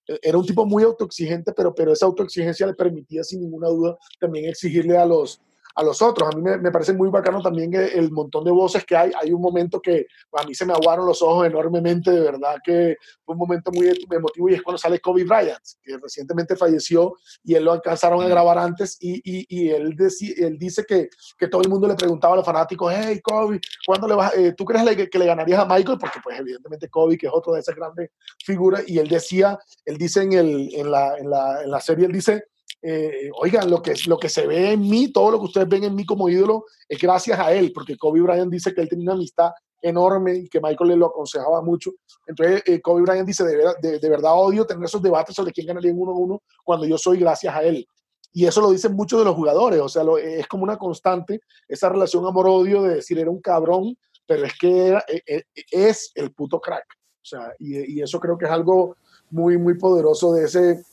Eh, 0.09 0.19
Era 0.23 0.39
un 0.39 0.47
tipo 0.47 0.65
muy 0.67 0.83
autoexigente, 0.83 1.53
pero, 1.53 1.75
pero 1.75 1.93
esa 1.93 2.07
autoexigencia 2.07 2.67
le 2.67 2.75
permitía 2.75 3.23
sin 3.25 3.41
ninguna 3.41 3.69
duda 3.69 3.97
también 4.21 4.47
exigirle 4.47 4.97
a 4.97 5.05
los, 5.05 5.41
a 5.77 5.83
los 5.85 6.01
otros. 6.03 6.29
A 6.33 6.37
mí 6.37 6.43
me, 6.43 6.57
me 6.57 6.71
parece 6.73 6.93
muy 6.95 7.11
bacano 7.11 7.41
también 7.43 7.73
el, 7.75 8.11
montón 8.11 8.45
de 8.45 8.51
voces 8.51 8.85
que 8.85 8.97
hay. 8.97 9.13
Hay 9.21 9.33
un 9.33 9.43
momento 9.43 9.81
que 9.81 10.07
a 10.33 10.45
mí 10.45 10.55
se 10.55 10.65
me 10.65 10.73
aguaron 10.73 11.07
los 11.07 11.21
ojos 11.23 11.47
enormemente, 11.47 12.11
de 12.11 12.21
verdad 12.21 12.57
que 12.65 12.97
fue 13.25 13.35
un 13.35 13.39
momento 13.39 13.71
muy 13.73 13.89
emotivo 14.11 14.49
y 14.49 14.55
es 14.55 14.63
cuando 14.63 14.79
sale 14.79 14.99
Kobe 15.01 15.25
Bryant, 15.25 15.61
que 15.83 15.99
recientemente 15.99 16.57
falleció 16.57 17.15
y 17.45 17.55
él 17.55 17.65
lo 17.65 17.73
alcanzaron 17.73 18.23
a 18.23 18.29
grabar 18.29 18.59
antes 18.59 18.97
y, 19.01 19.21
y, 19.25 19.47
y 19.49 19.69
él, 19.71 19.95
deci- 19.97 20.35
él 20.37 20.59
dice 20.59 20.85
que, 20.89 21.09
que 21.39 21.49
todo 21.49 21.61
el 21.63 21.69
mundo 21.69 21.87
le 21.87 21.95
preguntaba 21.95 22.35
a 22.35 22.37
los 22.39 22.47
fanáticos, 22.47 22.93
hey 22.97 23.21
Kobe, 23.23 23.61
¿cuándo 23.87 24.09
le 24.09 24.15
vas, 24.15 24.35
eh, 24.37 24.55
¿tú 24.57 24.65
crees 24.65 24.85
le- 24.85 25.11
que 25.11 25.19
le 25.19 25.27
ganarías 25.27 25.61
a 25.61 25.67
Michael? 25.67 25.99
Porque 25.99 26.21
pues 26.25 26.41
evidentemente 26.41 26.89
Kobe, 26.89 27.19
que 27.19 27.27
es 27.27 27.33
otro 27.35 27.53
de 27.53 27.61
esas 27.61 27.75
grandes 27.75 28.11
figuras, 28.45 28.83
y 28.87 28.99
él 28.99 29.09
decía, 29.09 29.59
él 29.85 29.99
dice 29.99 30.23
en, 30.23 30.33
el, 30.33 30.75
en, 30.75 30.91
la, 30.91 31.19
en, 31.19 31.29
la, 31.29 31.63
en 31.63 31.71
la 31.71 31.81
serie, 31.81 32.07
él 32.07 32.13
dice, 32.13 32.45
eh, 32.83 33.31
oigan, 33.41 33.71
lo 33.71 33.83
que, 33.83 33.95
lo 34.07 34.19
que 34.19 34.29
se 34.29 34.47
ve 34.47 34.73
en 34.73 34.81
mí, 34.81 35.09
todo 35.13 35.31
lo 35.33 35.39
que 35.39 35.47
ustedes 35.47 35.69
ven 35.69 35.85
en 35.85 35.95
mí 35.95 36.05
como 36.05 36.29
ídolo, 36.29 36.65
es 36.89 37.01
gracias 37.01 37.39
a 37.39 37.53
él, 37.53 37.73
porque 37.73 37.97
Kobe 37.97 38.21
Bryant 38.21 38.51
dice 38.51 38.73
que 38.75 38.81
él 38.81 38.89
tenía 38.89 39.05
una 39.05 39.15
amistad 39.15 39.51
enorme 39.83 40.35
y 40.37 40.49
que 40.49 40.61
Michael 40.61 40.91
le 40.91 40.97
lo 40.97 41.07
aconsejaba 41.07 41.63
mucho. 41.63 41.93
Entonces, 42.27 42.63
eh, 42.67 42.81
Kobe 42.81 43.03
Bryant 43.03 43.27
dice, 43.27 43.45
de, 43.45 43.57
ver- 43.57 44.01
de, 44.01 44.09
verdad 44.09 44.33
odio 44.35 44.67
tener 44.67 44.85
esos 44.85 45.03
debates 45.03 45.35
sobre 45.35 45.53
quién 45.53 45.67
ganaría 45.67 45.91
en 45.91 46.01
uno 46.01 46.13
a 46.13 46.19
uno 46.19 46.43
cuando 46.65 46.87
yo 46.87 46.99
soy 46.99 47.19
gracias 47.19 47.55
a 47.55 47.63
él. 47.63 47.87
Y 48.33 48.47
eso 48.47 48.61
lo 48.61 48.71
dicen 48.71 48.95
muchos 48.95 49.19
de 49.19 49.25
los 49.25 49.35
jugadores, 49.35 49.81
o 49.81 49.89
sea, 49.89 50.05
lo- 50.05 50.19
es 50.19 50.47
como 50.47 50.65
una 50.65 50.77
constante, 50.77 51.41
esa 51.69 51.89
relación 51.89 52.27
amor-odio 52.27 52.83
de 52.83 52.97
decir, 52.97 53.19
era 53.19 53.31
un 53.31 53.41
cabrón, 53.41 53.97
pero 54.27 54.45
es 54.45 54.53
que 54.59 54.93
eh, 55.09 55.23
eh, 55.27 55.43
es 55.71 56.13
el 56.15 56.33
puto 56.33 56.61
crack. 56.61 56.85
O 57.23 57.29
sea, 57.29 57.53
y 57.59 58.01
eso 58.01 58.21
creo 58.21 58.39
que 58.39 58.45
es 58.45 58.51
algo 58.51 58.97
muy, 59.31 59.59
muy 59.59 59.75
poderoso 59.77 60.33
de 60.33 60.45
ese 60.45 60.85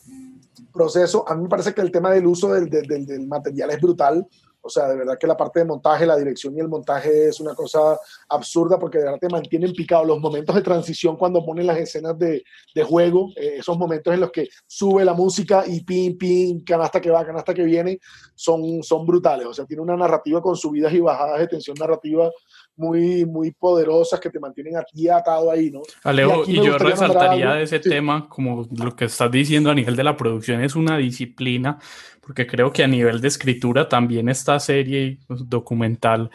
proceso. 0.72 1.24
A 1.28 1.36
mí 1.36 1.44
me 1.44 1.50
parece 1.50 1.74
que 1.74 1.82
el 1.82 1.92
tema 1.92 2.12
del 2.12 2.26
uso 2.28 2.52
del, 2.54 2.70
del- 2.70 3.06
del- 3.06 3.28
material 3.28 3.72
es 3.72 3.82
brutal. 3.82 4.26
O 4.66 4.70
sea, 4.70 4.88
de 4.88 4.96
verdad 4.96 5.18
que 5.20 5.28
la 5.28 5.36
parte 5.36 5.60
de 5.60 5.66
montaje, 5.66 6.06
la 6.06 6.16
dirección 6.16 6.56
y 6.56 6.62
el 6.62 6.70
montaje 6.70 7.28
es 7.28 7.42
una 7.42 7.54
cosa 7.54 7.98
absurda 8.30 8.80
porque 8.80 8.98
de 8.98 9.04
verdad 9.04 9.20
te 9.20 9.28
mantienen 9.28 9.74
picado. 9.74 10.06
Los 10.06 10.22
momentos 10.22 10.56
de 10.56 10.62
transición 10.62 11.18
cuando 11.18 11.46
ponen 11.46 11.68
las 11.68 11.78
escenas 11.80 12.18
de, 12.18 12.46
de 12.74 12.84
juego, 12.84 13.28
eh, 13.36 13.56
esos 13.58 13.78
momentos 13.78 14.14
en 14.14 14.22
los 14.22 14.32
que 14.32 14.48
sube 14.66 15.04
la 15.04 15.14
música 15.14 15.66
y 15.68 15.84
pin, 15.84 16.18
pin, 16.18 16.64
canasta 16.64 17.02
que 17.02 17.12
va, 17.12 17.26
canasta 17.26 17.54
que 17.54 17.64
viene, 17.64 18.00
son, 18.36 18.82
son 18.84 19.06
brutales. 19.06 19.46
O 19.48 19.54
sea, 19.54 19.66
tiene 19.66 19.82
una 19.84 19.98
narrativa 19.98 20.42
con 20.42 20.56
subidas 20.56 20.94
y 20.94 21.02
bajadas 21.02 21.40
de 21.42 21.48
tensión 21.50 21.76
narrativa 21.78 22.32
muy, 22.76 23.26
muy 23.26 23.52
poderosas 23.52 24.20
que 24.20 24.30
te 24.30 24.40
mantienen 24.40 24.78
a 24.78 24.84
ti 24.84 25.08
atado 25.08 25.52
ahí, 25.52 25.70
¿no? 25.70 25.82
Alejo, 26.04 26.42
aquí 26.42 26.56
y, 26.56 26.60
me 26.60 26.66
yo 26.66 26.78
resaltaría 26.78 27.54
de 27.54 27.64
ese 27.64 27.82
sí. 27.82 27.90
tema, 27.90 28.28
como 28.28 28.68
lo 28.72 28.96
que 28.96 29.06
estás 29.06 29.32
diciendo 29.32 29.70
a 29.70 29.76
nivel 29.76 29.96
de 29.96 30.04
la 30.04 30.18
producción, 30.18 30.62
es 30.62 30.76
una 30.76 30.98
disciplina, 30.98 31.80
porque 32.22 32.48
creo 32.48 32.72
que 32.72 32.84
a 32.84 32.88
nivel 32.88 33.22
de 33.22 33.28
escritura 33.28 33.88
también 33.88 34.30
esta 34.30 34.60
serie 34.60 35.20
documental 35.28 36.32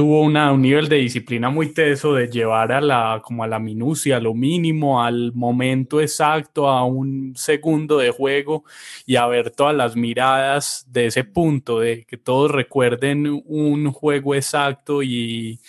tuvo 0.00 0.22
un 0.22 0.62
nivel 0.62 0.88
de 0.88 0.96
disciplina 0.96 1.50
muy 1.50 1.74
teso 1.74 2.14
de 2.14 2.26
llevar 2.26 2.72
a 2.72 2.80
la, 2.80 3.20
como 3.22 3.44
a 3.44 3.46
la 3.46 3.58
minucia, 3.58 4.16
a 4.16 4.20
lo 4.20 4.32
mínimo, 4.32 5.04
al 5.04 5.34
momento 5.34 6.00
exacto, 6.00 6.70
a 6.70 6.86
un 6.86 7.34
segundo 7.36 7.98
de 7.98 8.10
juego 8.10 8.64
y 9.04 9.16
a 9.16 9.26
ver 9.26 9.50
todas 9.50 9.76
las 9.76 9.96
miradas 9.96 10.86
de 10.88 11.04
ese 11.04 11.24
punto, 11.24 11.80
de 11.80 12.06
que 12.06 12.16
todos 12.16 12.50
recuerden 12.50 13.42
un 13.44 13.92
juego 13.92 14.34
exacto 14.34 15.02
y 15.02 15.60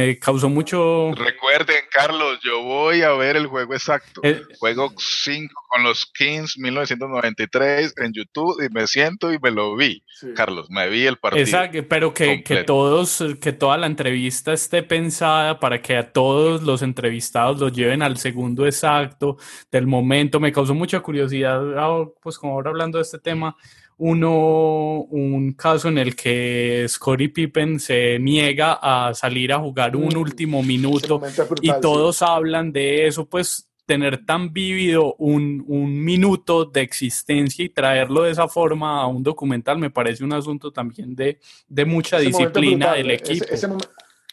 me 0.00 0.18
causó 0.18 0.48
mucho... 0.48 1.12
Recuerden, 1.14 1.76
Carlos, 1.90 2.40
yo 2.42 2.62
voy 2.62 3.02
a 3.02 3.12
ver 3.12 3.36
el 3.36 3.46
juego 3.46 3.74
exacto. 3.74 4.20
Eh, 4.24 4.40
Juego 4.58 4.92
5 4.96 5.54
con 5.68 5.82
los 5.82 6.06
Kings 6.06 6.58
1993 6.58 7.94
en 7.98 8.12
YouTube 8.12 8.62
y 8.64 8.72
me 8.72 8.86
siento 8.86 9.32
y 9.32 9.38
me 9.38 9.50
lo 9.50 9.76
vi. 9.76 10.02
Carlos, 10.34 10.70
me 10.70 10.88
vi 10.88 11.06
el 11.06 11.18
partido. 11.18 11.44
Exacto, 11.44 11.78
pero 11.88 12.14
que, 12.14 12.42
que 12.42 12.64
todos, 12.64 13.22
que 13.40 13.52
toda 13.52 13.76
la 13.76 13.86
entrevista 13.86 14.52
esté 14.52 14.82
pensada 14.82 15.60
para 15.60 15.80
que 15.82 15.96
a 15.96 16.12
todos 16.12 16.62
los 16.62 16.82
entrevistados 16.82 17.58
los 17.58 17.72
lleven 17.72 18.02
al 18.02 18.16
segundo 18.16 18.66
exacto 18.66 19.36
del 19.70 19.86
momento. 19.86 20.40
Me 20.40 20.52
causó 20.52 20.74
mucha 20.74 21.00
curiosidad, 21.00 21.78
ah, 21.78 22.04
pues 22.22 22.38
como 22.38 22.54
ahora 22.54 22.70
hablando 22.70 22.98
de 22.98 23.02
este 23.02 23.18
tema, 23.18 23.54
uno, 24.02 25.02
un 25.10 25.52
caso 25.52 25.88
en 25.88 25.98
el 25.98 26.16
que 26.16 26.86
Scottie 26.88 27.28
Pippen 27.28 27.78
se 27.78 28.18
niega 28.18 28.78
a 28.80 29.12
salir 29.12 29.52
a 29.52 29.58
jugar 29.58 29.94
un 29.94 30.16
último 30.16 30.62
minuto 30.62 31.18
brutal, 31.18 31.46
y 31.60 31.68
sí. 31.68 31.74
todos 31.82 32.22
hablan 32.22 32.72
de 32.72 33.06
eso, 33.06 33.28
pues 33.28 33.68
tener 33.84 34.24
tan 34.24 34.54
vívido 34.54 35.16
un, 35.18 35.62
un 35.66 36.02
minuto 36.02 36.64
de 36.64 36.80
existencia 36.80 37.62
y 37.62 37.68
traerlo 37.68 38.22
de 38.22 38.30
esa 38.30 38.48
forma 38.48 39.02
a 39.02 39.06
un 39.06 39.22
documental 39.22 39.78
me 39.78 39.90
parece 39.90 40.24
un 40.24 40.32
asunto 40.32 40.70
también 40.70 41.14
de, 41.14 41.38
de 41.68 41.84
mucha 41.84 42.16
Ese 42.16 42.28
disciplina 42.28 42.92
brutal, 42.92 42.96
del 42.96 43.10
equipo. 43.10 43.44
Ese, 43.50 43.68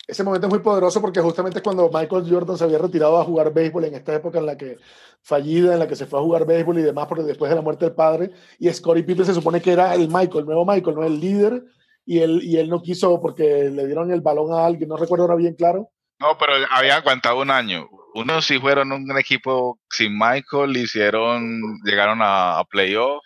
ese 0.08 0.24
momento 0.24 0.48
es 0.48 0.54
muy 0.54 0.62
poderoso 0.62 1.02
porque 1.02 1.20
justamente 1.20 1.60
es 1.60 1.64
cuando 1.64 1.90
Michael 1.94 2.26
Jordan 2.30 2.58
se 2.58 2.64
había 2.64 2.78
retirado 2.78 3.20
a 3.20 3.26
jugar 3.26 3.54
béisbol 3.54 3.86
en 3.86 3.96
esta 3.96 4.16
época 4.16 4.40
en 4.40 4.46
la 4.46 4.58
que 4.58 4.78
fallida, 5.22 5.74
en 5.74 5.80
la 5.80 5.88
que 5.88 5.98
se 5.98 6.06
fue 6.06 6.20
a 6.20 6.24
jugar 6.24 6.46
béisbol 6.46 6.80
y 6.80 6.84
demás, 6.84 7.08
porque 7.08 7.24
después 7.24 7.50
de 7.50 7.56
la 7.56 7.62
muerte 7.62 7.86
del 7.86 7.94
padre, 7.94 8.32
y 8.58 8.72
Scottie 8.72 9.04
Pippen 9.04 9.26
se 9.26 9.34
supone 9.34 9.62
que 9.62 9.74
era 9.74 9.94
el 9.94 10.08
Michael, 10.08 10.40
el 10.40 10.46
nuevo 10.46 10.66
Michael, 10.66 10.96
no 10.96 11.04
el 11.04 11.20
líder, 11.20 11.62
y 12.06 12.20
él, 12.20 12.40
y 12.42 12.56
él 12.56 12.70
no 12.70 12.82
quiso 12.82 13.22
porque 13.22 13.70
le 13.70 13.86
dieron 13.86 14.10
el 14.12 14.22
balón 14.22 14.54
a 14.54 14.66
alguien, 14.66 14.88
no 14.88 14.96
recuerdo 14.96 15.26
ahora 15.26 15.36
bien 15.36 15.56
claro. 15.56 15.90
No, 16.20 16.38
pero 16.38 16.54
había 16.72 16.96
aguantado 16.96 17.42
un 17.42 17.52
año. 17.52 17.90
Unos 18.14 18.46
sí 18.46 18.60
fueron 18.60 18.94
un 18.94 19.18
equipo 19.20 19.78
sin 19.90 20.18
Michael, 20.18 20.78
hicieron, 20.78 21.80
llegaron 21.84 22.22
a, 22.22 22.58
a 22.58 22.64
playoff. 22.64 23.24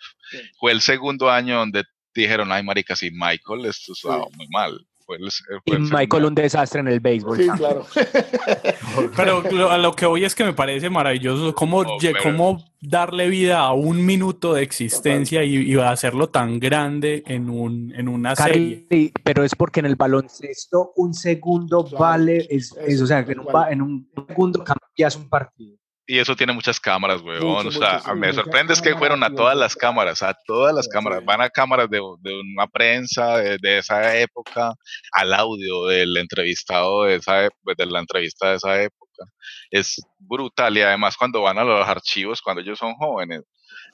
Fue 0.58 0.72
el 0.72 0.80
segundo 0.80 1.30
año 1.30 1.58
donde 1.58 1.84
dijeron, 2.12 2.50
ay, 2.50 2.62
marica, 2.64 2.96
sin 2.96 3.14
Michael, 3.14 3.66
esto 3.66 3.92
estaba 3.92 4.26
muy 4.36 4.48
mal. 4.48 4.86
Fue 5.12 5.16
el- 5.18 5.30
fue 5.30 5.60
Y 5.66 5.72
el 5.74 5.80
Michael 5.82 6.24
un 6.24 6.34
desastre 6.34 6.80
en 6.80 6.88
el 6.88 7.00
béisbol. 7.00 7.36
Sí, 7.38 7.48
claro. 7.56 7.84
Pero 9.16 9.42
lo- 9.50 9.70
a 9.70 9.78
lo 9.78 9.92
que 9.92 10.06
hoy 10.06 10.24
es 10.24 10.34
que 10.34 10.44
me 10.44 10.52
parece 10.52 10.90
maravilloso 10.90 11.54
cómo, 11.54 11.82
pero- 12.12 12.22
cómo 12.22 12.64
darle 12.80 13.28
vida 13.28 13.60
a 13.60 13.72
un 13.72 14.04
minuto 14.04 14.54
de 14.54 14.62
existencia 14.62 15.44
y, 15.44 15.56
y 15.72 15.78
hacerlo 15.78 16.28
tan 16.30 16.58
grande 16.58 17.22
en, 17.26 17.48
un, 17.48 17.92
en 17.94 18.08
una 18.08 18.34
serie. 18.36 19.12
Pero 19.22 19.44
es 19.44 19.54
porque 19.54 19.80
en 19.80 19.86
el 19.86 19.96
baloncesto 19.96 20.92
un 20.96 21.14
segundo 21.14 21.84
vale, 21.98 22.46
es, 22.50 22.74
es, 22.86 23.00
o 23.00 23.06
sea, 23.06 23.20
en 23.20 23.38
un, 23.38 23.46
ba- 23.46 23.70
en 23.70 23.82
un 23.82 24.10
segundo 24.28 24.64
cambias 24.64 25.16
un 25.16 25.28
partido. 25.28 25.76
Y 26.06 26.18
eso 26.18 26.34
tiene 26.34 26.52
muchas 26.52 26.80
cámaras, 26.80 27.22
weón. 27.22 27.44
Mucho, 27.64 27.68
o 27.68 27.72
sea, 27.72 27.98
mucho, 27.98 28.14
me 28.16 28.32
sorprende 28.32 28.72
es 28.72 28.82
que 28.82 28.96
fueron 28.96 29.22
a 29.22 29.32
todas 29.32 29.56
las 29.56 29.76
cámaras, 29.76 30.22
a 30.22 30.36
todas 30.46 30.74
las 30.74 30.88
cámaras. 30.88 31.24
Van 31.24 31.40
a 31.40 31.48
cámaras 31.48 31.88
de, 31.88 31.98
de 32.20 32.40
una 32.40 32.66
prensa 32.66 33.36
de, 33.38 33.56
de 33.58 33.78
esa 33.78 34.16
época, 34.18 34.74
al 35.12 35.32
audio 35.32 35.86
del 35.86 36.16
entrevistado 36.16 37.04
de 37.04 37.16
esa 37.16 37.46
ep- 37.46 37.76
de 37.76 37.86
la 37.86 38.00
entrevista 38.00 38.50
de 38.50 38.56
esa 38.56 38.82
época. 38.82 39.24
Es 39.70 40.02
brutal. 40.18 40.76
Y 40.76 40.82
además 40.82 41.16
cuando 41.16 41.40
van 41.42 41.58
a 41.58 41.64
los 41.64 41.86
archivos, 41.86 42.42
cuando 42.42 42.62
ellos 42.62 42.78
son 42.78 42.94
jóvenes, 42.94 43.42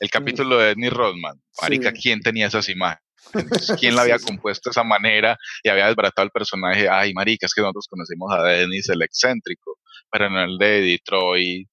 el 0.00 0.08
capítulo 0.10 0.56
de 0.58 0.70
Edney 0.70 0.88
Rodman, 0.90 1.36
marica, 1.60 1.90
Sí. 1.94 2.00
¿quién 2.02 2.20
tenía 2.20 2.46
esas 2.46 2.68
imágenes? 2.70 3.02
Entonces, 3.34 3.76
¿Quién 3.78 3.94
la 3.94 4.02
había 4.02 4.18
Sí, 4.18 4.24
compuesto 4.24 4.70
de 4.70 4.72
esa 4.72 4.84
manera 4.84 5.36
y 5.62 5.68
había 5.68 5.86
desbaratado 5.86 6.24
el 6.24 6.30
personaje? 6.30 6.88
Ay, 6.88 7.12
marica, 7.12 7.44
es 7.46 7.52
que 7.52 7.60
nosotros 7.60 7.86
conocimos 7.90 8.32
a 8.32 8.42
Dennis, 8.44 8.88
el 8.88 9.02
excéntrico, 9.02 9.76
pero 10.10 10.26
en 10.28 10.36
el 10.36 10.56
de 10.56 10.80
Detroit 10.80 11.68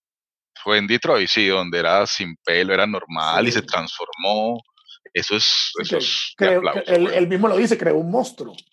fue 0.65 0.79
en 0.79 0.87
Detroit, 0.87 1.29
sí, 1.29 1.45
donde 1.47 1.77
era 1.77 2.05
sin 2.07 2.35
pelo, 2.43 2.73
era 2.73 2.87
normal 2.87 3.47
y 3.47 3.51
se 3.51 3.61
transformó. 3.61 4.59
Eso 5.13 5.35
es, 5.37 5.71
eso 5.79 5.97
es 5.97 6.33
Creo- 6.35 6.57
aplauso, 6.57 6.81
él, 6.87 7.07
él 7.13 7.27
mismo 7.27 7.47
lo 7.47 7.55
dice, 7.55 7.77
creó 7.77 7.97
un 7.99 8.09
monstruo. 8.09 8.55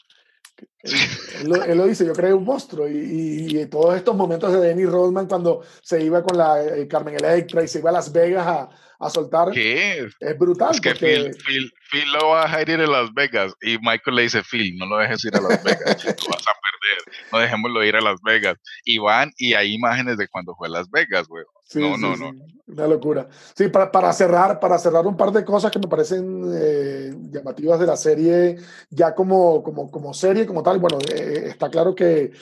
Él, 0.84 0.94
él 1.42 1.48
lo, 1.48 1.62
él 1.64 1.78
lo 1.78 1.86
dice, 1.86 2.04
yo 2.04 2.12
creé 2.12 2.32
un 2.34 2.44
monstruo. 2.44 2.88
Y, 2.88 2.96
y- 2.96 3.60
y 3.60 3.66
todos 3.66 3.94
estos 3.96 4.16
momentos 4.16 4.52
de 4.52 4.60
Denny 4.60 4.84
Rodman 4.84 5.26
cuando 5.28 5.62
se 5.80 6.02
iba 6.02 6.22
con 6.24 6.36
la 6.36 6.60
eh, 6.64 6.88
Carmen 6.88 7.14
Electra 7.14 7.62
y 7.62 7.68
se 7.68 7.78
iba 7.78 7.90
a 7.90 7.92
Las 7.92 8.10
Vegas 8.12 8.46
a, 8.46 8.68
a 9.06 9.10
soltar, 9.10 9.50
¿Qué? 9.50 10.08
es 10.20 10.38
brutal. 10.38 10.70
Es 10.72 10.80
que 10.80 10.90
porque- 10.90 11.06
Phil, 11.06 11.34
Phil, 11.44 11.72
Phil 11.90 12.12
lo 12.12 12.28
va 12.28 12.42
a 12.42 12.44
dejar 12.46 12.68
ir 12.68 12.80
a 12.80 12.86
Las 12.86 13.12
Vegas 13.14 13.52
y 13.60 13.76
Michael 13.78 14.16
le 14.16 14.22
dice, 14.22 14.42
Phil, 14.42 14.76
no 14.78 14.86
lo 14.86 14.98
dejes 14.98 15.24
ir 15.24 15.36
a 15.36 15.40
Las 15.40 15.62
Vegas, 15.62 15.96
chico, 15.96 16.30
vas 16.30 16.42
a 16.46 16.52
perder, 16.52 17.14
no 17.32 17.38
dejémoslo 17.38 17.84
ir 17.84 17.96
a 17.96 18.00
Las 18.00 18.20
Vegas. 18.22 18.56
Y 18.84 18.98
van 18.98 19.30
y 19.36 19.54
hay 19.54 19.74
imágenes 19.74 20.16
de 20.18 20.28
cuando 20.28 20.54
fue 20.54 20.68
a 20.68 20.70
Las 20.70 20.90
Vegas, 20.90 21.26
güey. 21.28 21.44
Sí, 21.64 21.80
no, 21.80 21.96
sí, 21.96 22.02
no, 22.02 22.16
sí, 22.16 22.22
no. 22.22 22.46
Una 22.74 22.86
locura. 22.86 23.28
Sí, 23.54 23.68
para, 23.68 23.90
para 23.90 24.12
cerrar, 24.12 24.60
para 24.60 24.78
cerrar 24.78 25.06
un 25.06 25.16
par 25.16 25.30
de 25.32 25.44
cosas 25.44 25.70
que 25.70 25.78
me 25.78 25.88
parecen 25.88 26.42
eh, 26.54 27.12
llamativas 27.30 27.80
de 27.80 27.86
la 27.86 27.96
serie, 27.96 28.56
ya 28.90 29.14
como, 29.14 29.62
como, 29.62 29.90
como 29.90 30.12
serie, 30.14 30.46
como 30.46 30.62
tal, 30.62 30.78
bueno, 30.78 30.98
eh, 31.14 31.44
está 31.48 31.68
claro 31.70 31.94
que, 31.94 32.32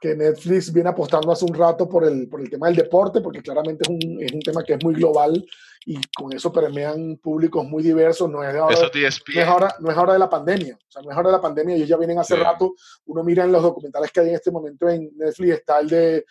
que 0.00 0.14
Netflix 0.14 0.72
viene 0.72 0.90
apostando 0.90 1.32
hace 1.32 1.44
un 1.44 1.54
rato 1.54 1.88
por 1.88 2.04
el, 2.04 2.28
por 2.28 2.40
el 2.40 2.50
tema 2.50 2.66
del 2.66 2.76
deporte, 2.76 3.20
porque 3.20 3.40
claramente 3.42 3.84
es 3.84 3.88
un, 3.88 4.22
es 4.22 4.32
un 4.32 4.40
tema 4.40 4.62
que 4.62 4.74
es 4.74 4.84
muy 4.84 4.94
global 4.94 5.44
y 5.86 5.98
con 6.16 6.32
eso 6.32 6.52
permean 6.52 7.16
públicos 7.18 7.64
muy 7.66 7.82
diversos. 7.82 8.28
No 8.30 8.42
es, 8.44 8.52
de 8.52 8.58
ahora, 8.58 8.74
es 8.74 9.22
no 9.34 9.40
es 9.40 9.46
ahora, 9.48 9.74
no 9.80 9.90
es 9.90 9.96
ahora 9.96 10.12
de 10.14 10.18
la 10.18 10.28
pandemia, 10.28 10.76
o 10.76 10.90
sea, 10.90 11.02
no 11.02 11.10
es 11.10 11.16
ahora 11.16 11.30
de 11.30 11.36
la 11.36 11.40
pandemia, 11.40 11.76
ellos 11.76 11.88
ya 11.88 11.96
vienen 11.96 12.18
hace 12.18 12.34
Sí. 12.36 12.42
rato. 12.42 12.74
Uno 13.06 13.22
mira 13.24 13.44
en 13.44 13.52
los 13.52 13.62
documentales 13.62 14.10
que 14.12 14.20
hay 14.20 14.28
en 14.30 14.34
este 14.34 14.50
momento 14.50 14.88
en 14.88 15.10
Netflix, 15.16 15.54
está 15.54 15.80
el 15.80 15.88
de 15.88 16.24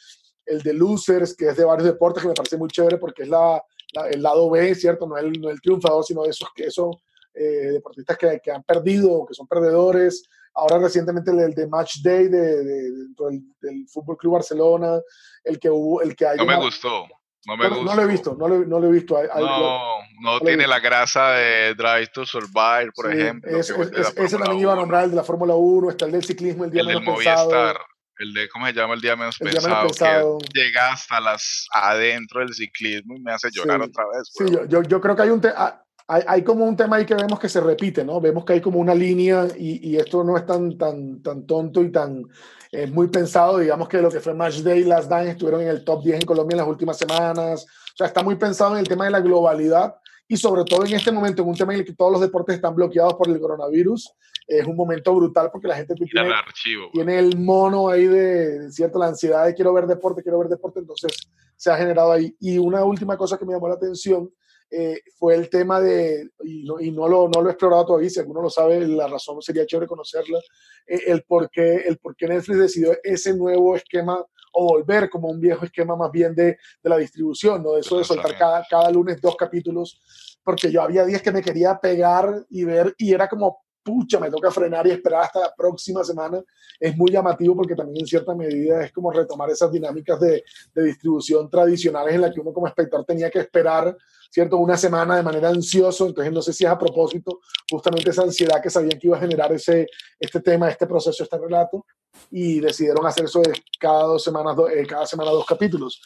el 0.45 0.61
de 0.61 0.73
Losers, 0.73 1.35
que 1.38 1.48
es 1.48 1.56
de 1.56 1.64
varios 1.64 1.88
deportes, 1.88 2.22
que 2.22 2.27
me 2.27 2.34
parece 2.35 2.57
muy 2.57 2.68
chévere 2.69 2.98
porque 2.98 3.23
es 3.23 3.30
la, 3.30 3.64
la- 3.94 4.10
el 4.10 4.22
lado 4.22 4.49
B, 4.49 4.76
¿cierto? 4.76 5.07
No 5.07 5.18
el, 5.18 5.31
no 5.40 5.49
el 5.49 5.61
triunfador, 5.61 6.03
sino 6.03 6.23
de 6.23 6.31
esos, 6.31 6.49
que 6.53 6.65
esos 6.65 6.98
eh, 7.34 7.69
deportistas 7.72 8.18
que, 8.18 8.41
que 8.44 8.52
han 8.52 8.61
perdido 8.64 9.10
o 9.14 9.26
que 9.26 9.34
son 9.34 9.48
perdedores. 9.48 10.23
Ahora 10.55 10.77
recientemente 10.80 11.31
el, 11.31 11.39
el 11.39 11.53
de 11.53 11.67
Match 11.67 11.97
Day 12.03 12.27
de, 12.27 12.63
de- 12.63 12.91
dentro 12.91 13.27
del, 13.27 13.41
del 13.61 13.88
Fútbol 13.91 14.17
Club 14.17 14.34
Barcelona, 14.34 14.99
el 15.43 15.59
que 15.59 15.69
hubo, 15.69 16.01
el 16.01 16.15
que 16.15 16.27
hay. 16.27 16.38
No 16.38 16.45
me 16.45 16.55
gustó, 16.57 17.07
no 17.45 17.57
me 17.57 17.67
No, 17.69 17.75
gustó. 17.77 17.84
no 17.85 17.95
lo 17.95 18.01
he 18.03 18.07
visto, 18.11 18.35
no 18.39 18.47
lo, 18.47 18.59
no 18.65 18.80
lo 18.80 18.88
he 18.88 18.91
visto. 18.91 19.17
Hay- 19.17 19.27
hay- 19.34 19.43
No, 19.43 19.80
no 20.21 20.34
lo 20.35 20.39
tiene 20.41 20.63
vi. 20.65 20.69
la 20.69 20.80
grasa 20.80 21.31
de 21.31 21.73
Drive 21.75 22.07
to 22.13 22.25
Survive, 22.25 22.91
por 22.95 23.11
sí, 23.11 23.17
ejemplo. 23.17 23.57
es- 23.57 23.69
es- 23.71 23.91
es- 23.91 24.13
ese 24.17 24.38
también 24.38 24.59
iba 24.59 24.71
a 24.71 24.75
1, 24.75 24.81
nombrar 24.81 25.03
el 25.05 25.09
de 25.09 25.15
la 25.15 25.23
Fórmula 25.23 25.55
1, 25.55 25.89
está 25.89 26.05
el 26.05 26.11
del 26.11 26.23
ciclismo, 26.23 26.65
el 26.65 26.71
día 26.71 26.81
el 26.81 26.88
del 26.88 26.99
menos 26.99 27.15
pensado. 27.15 27.49
Movistar, 27.49 27.77
el 28.19 28.34
de, 28.35 28.47
¿cómo 28.49 28.67
se 28.67 28.73
llama? 28.73 28.93
El 28.93 29.01
día 29.01 29.15
menos 29.15 29.35
El 29.41 29.47
día 29.49 29.53
pensado, 29.59 29.75
menos 29.81 29.97
pensado. 29.97 30.38
que 30.38 30.59
llega 30.61 30.91
hasta 30.93 31.19
las 31.19 31.65
adentro 31.73 32.41
del 32.41 32.53
ciclismo 32.53 33.15
y 33.17 33.21
me 33.21 33.34
hace 33.34 33.49
llorar 33.51 33.81
Sí. 33.81 33.89
otra 33.89 34.05
vez. 34.05 34.30
Sí, 34.31 34.45
yo, 34.51 34.65
yo, 34.65 34.84
yo 34.84 35.01
creo 35.01 35.15
que 35.15 35.21
hay 35.23 35.30
un 35.30 35.41
te- 35.41 35.51
ah, 35.57 35.82
hay, 36.07 36.21
hay 36.27 36.43
como 36.43 36.65
un 36.65 36.75
tema 36.75 36.97
ahí 36.97 37.05
que 37.05 37.15
vemos 37.15 37.39
que 37.39 37.49
se 37.49 37.61
repite, 37.61 38.03
¿no? 38.03 38.19
Vemos 38.19 38.45
que 38.45 38.53
hay 38.53 38.61
como 38.61 38.80
una 38.80 38.93
línea 38.93 39.47
y, 39.57 39.91
y 39.91 39.97
esto 39.97 40.23
no 40.23 40.38
es 40.38 40.45
tan, 40.45 40.77
tan, 40.77 41.21
tan 41.21 41.45
tonto 41.45 41.81
y 41.81 41.91
tan 41.91 42.27
eh, 42.71 42.88
muy 42.88 43.07
pensado. 43.07 43.59
Digamos 43.59 43.88
que 43.88 44.01
lo 44.01 44.09
que 44.09 44.19
fue 44.19 44.34
Match 44.34 44.57
Day, 44.57 44.84
Last 44.84 45.09
Dance 45.09 45.31
estuvieron 45.31 45.61
en 45.61 45.67
el 45.67 45.84
top 45.84 46.03
10 46.03 46.21
en 46.21 46.25
Colombia 46.25 46.55
en 46.55 46.59
las 46.59 46.67
últimas 46.67 46.97
semanas. 46.97 47.65
O 47.65 47.97
sea, 47.97 48.07
está 48.07 48.23
muy 48.23 48.35
pensado 48.35 48.73
en 48.73 48.80
el 48.80 48.88
tema 48.88 49.05
de 49.05 49.11
la 49.11 49.21
globalidad 49.21 49.95
y 50.27 50.38
sobre 50.38 50.63
todo 50.63 50.85
en 50.85 50.93
este 50.93 51.11
momento, 51.11 51.43
en 51.43 51.49
un 51.49 51.55
tema 51.55 51.73
en 51.73 51.81
el 51.81 51.85
que 51.85 51.93
todos 51.93 52.11
los 52.11 52.21
deportes 52.21 52.55
están 52.55 52.73
bloqueados 52.73 53.13
por 53.13 53.30
el 53.30 53.39
coronavirus. 53.39 54.11
Es 54.47 54.65
un 54.65 54.75
momento 54.75 55.13
brutal 55.15 55.49
porque 55.51 55.67
la 55.67 55.75
gente 55.75 55.93
tiene, 55.93 56.19
al 56.19 56.34
archivo. 56.34 56.89
tiene 56.91 57.19
el 57.19 57.38
mono 57.38 57.89
ahí 57.89 58.07
de 58.07 58.71
cierto, 58.71 58.99
la 58.99 59.07
ansiedad 59.07 59.45
de 59.45 59.53
quiero 59.53 59.71
ver 59.71 59.85
deporte, 59.85 60.21
quiero 60.21 60.39
ver 60.39 60.49
deporte, 60.49 60.80
entonces 60.80 61.30
se 61.55 61.71
ha 61.71 61.77
generado 61.77 62.11
ahí. 62.11 62.35
Y 62.39 62.57
una 62.57 62.84
última 62.84 63.15
cosa 63.15 63.38
que 63.38 63.45
me 63.45 63.53
llamó 63.53 63.67
la 63.67 63.75
atención 63.75 64.30
eh, 64.75 65.01
fue 65.17 65.35
el 65.35 65.49
tema 65.49 65.79
de, 65.79 66.31
y 66.43 66.63
no, 66.63 66.79
y 66.79 66.91
no, 66.91 67.07
lo, 67.07 67.29
no 67.29 67.41
lo 67.41 67.49
he 67.49 67.51
explorado 67.51 67.85
todavía, 67.85 68.09
si 68.09 68.19
alguno 68.19 68.41
lo 68.41 68.49
sabe, 68.49 68.87
la 68.87 69.07
razón 69.07 69.39
sería 69.41 69.67
chévere 69.67 69.87
conocerla, 69.87 70.39
eh, 70.87 71.01
el, 71.07 71.23
por 71.23 71.49
qué, 71.51 71.75
el 71.85 71.99
por 71.99 72.15
qué 72.15 72.27
Netflix 72.27 72.57
decidió 72.57 72.97
ese 73.03 73.35
nuevo 73.35 73.75
esquema 73.75 74.25
o 74.53 74.67
volver 74.67 75.09
como 75.09 75.29
un 75.29 75.39
viejo 75.39 75.65
esquema 75.65 75.95
más 75.95 76.11
bien 76.11 76.33
de, 76.33 76.57
de 76.81 76.89
la 76.89 76.97
distribución, 76.97 77.61
¿no? 77.61 77.77
Eso 77.77 77.97
de 77.97 78.03
soltar 78.03 78.37
cada, 78.37 78.65
cada 78.69 78.89
lunes 78.89 79.21
dos 79.21 79.35
capítulos, 79.35 80.01
porque 80.43 80.71
yo 80.71 80.81
había 80.81 81.05
días 81.05 81.21
que 81.21 81.31
me 81.31 81.41
quería 81.41 81.79
pegar 81.79 82.45
y 82.49 82.63
ver 82.63 82.95
y 82.97 83.13
era 83.13 83.27
como, 83.27 83.62
pucha, 83.84 84.19
me 84.19 84.30
toca 84.31 84.49
frenar 84.51 84.88
y 84.88 84.91
esperar 84.91 85.23
hasta 85.23 85.39
la 85.41 85.53
próxima 85.55 86.03
semana. 86.03 86.41
Es 86.80 86.95
muy 86.95 87.11
llamativo 87.11 87.55
porque 87.55 87.76
también 87.76 87.99
en 88.01 88.07
cierta 88.07 88.34
medida 88.34 88.84
es 88.84 88.91
como 88.91 89.11
retomar 89.11 89.49
esas 89.49 89.72
dinámicas 89.72 90.19
de, 90.19 90.43
de 90.73 90.84
distribución 90.84 91.49
tradicionales 91.49 92.15
en 92.15 92.22
la 92.22 92.31
que 92.31 92.39
uno 92.39 92.53
como 92.53 92.68
espectador 92.68 93.05
tenía 93.05 93.30
que 93.30 93.39
esperar, 93.39 93.95
¿cierto? 94.31 94.57
Una 94.57 94.77
semana 94.77 95.15
de 95.18 95.23
manera 95.23 95.49
ansioso, 95.49 96.07
entonces 96.07 96.34
no 96.34 96.41
sé 96.41 96.53
si 96.53 96.64
es 96.65 96.69
a 96.72 96.77
propósito 96.77 97.39
justamente 97.69 98.10
esa 98.10 98.23
ansiedad 98.23 98.61
que 98.61 98.69
sabían 98.69 98.97
que 98.99 99.07
iba 99.07 99.18
a 99.18 99.19
generar 99.19 99.51
ese, 99.51 99.88
este 100.19 100.39
tema, 100.39 100.69
este 100.69 100.88
proceso, 100.88 101.23
este 101.23 101.38
relato, 101.38 101.85
y 102.31 102.60
decidieron 102.60 103.05
hacer 103.05 103.26
eso 103.26 103.41
de 103.41 103.53
cada 103.80 104.03
dos 104.03 104.23
semanas, 104.23 104.55
do- 104.55 104.69
eh, 104.69 104.85
cada 104.88 105.05
semana 105.05 105.31
dos 105.31 105.45
capítulos. 105.45 106.01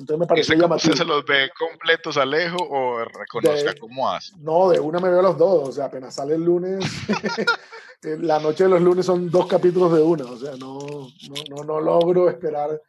Entonces 0.00 0.18
me 0.18 0.24
¿Y 0.24 0.28
pareció 0.28 0.54
usted, 0.54 0.64
llamativo. 0.64 0.96
se 0.96 1.04
los 1.04 1.24
ve 1.26 1.50
completos, 1.58 2.16
Alejo, 2.16 2.56
o 2.58 3.04
reconozca 3.04 3.72
De- 3.74 3.78
cómo 3.78 4.10
hace? 4.10 4.32
No, 4.38 4.70
de 4.70 4.80
una 4.80 4.98
me 4.98 5.10
veo 5.10 5.20
los 5.20 5.36
dos, 5.36 5.68
o 5.68 5.72
sea, 5.72 5.84
apenas 5.84 6.14
sale 6.14 6.34
el 6.36 6.42
lunes, 6.42 6.82
eh, 8.02 8.16
la 8.18 8.38
noche 8.38 8.64
de 8.64 8.70
los 8.70 8.80
lunes 8.80 9.04
son 9.04 9.30
dos 9.30 9.46
capítulos 9.46 9.92
de 9.92 10.00
una, 10.02 10.24
o 10.24 10.36
sea, 10.38 10.52
no, 10.56 10.78
no, 11.28 11.34
no, 11.50 11.64
no 11.64 11.80
logro 11.80 12.30
esperar. 12.30 12.80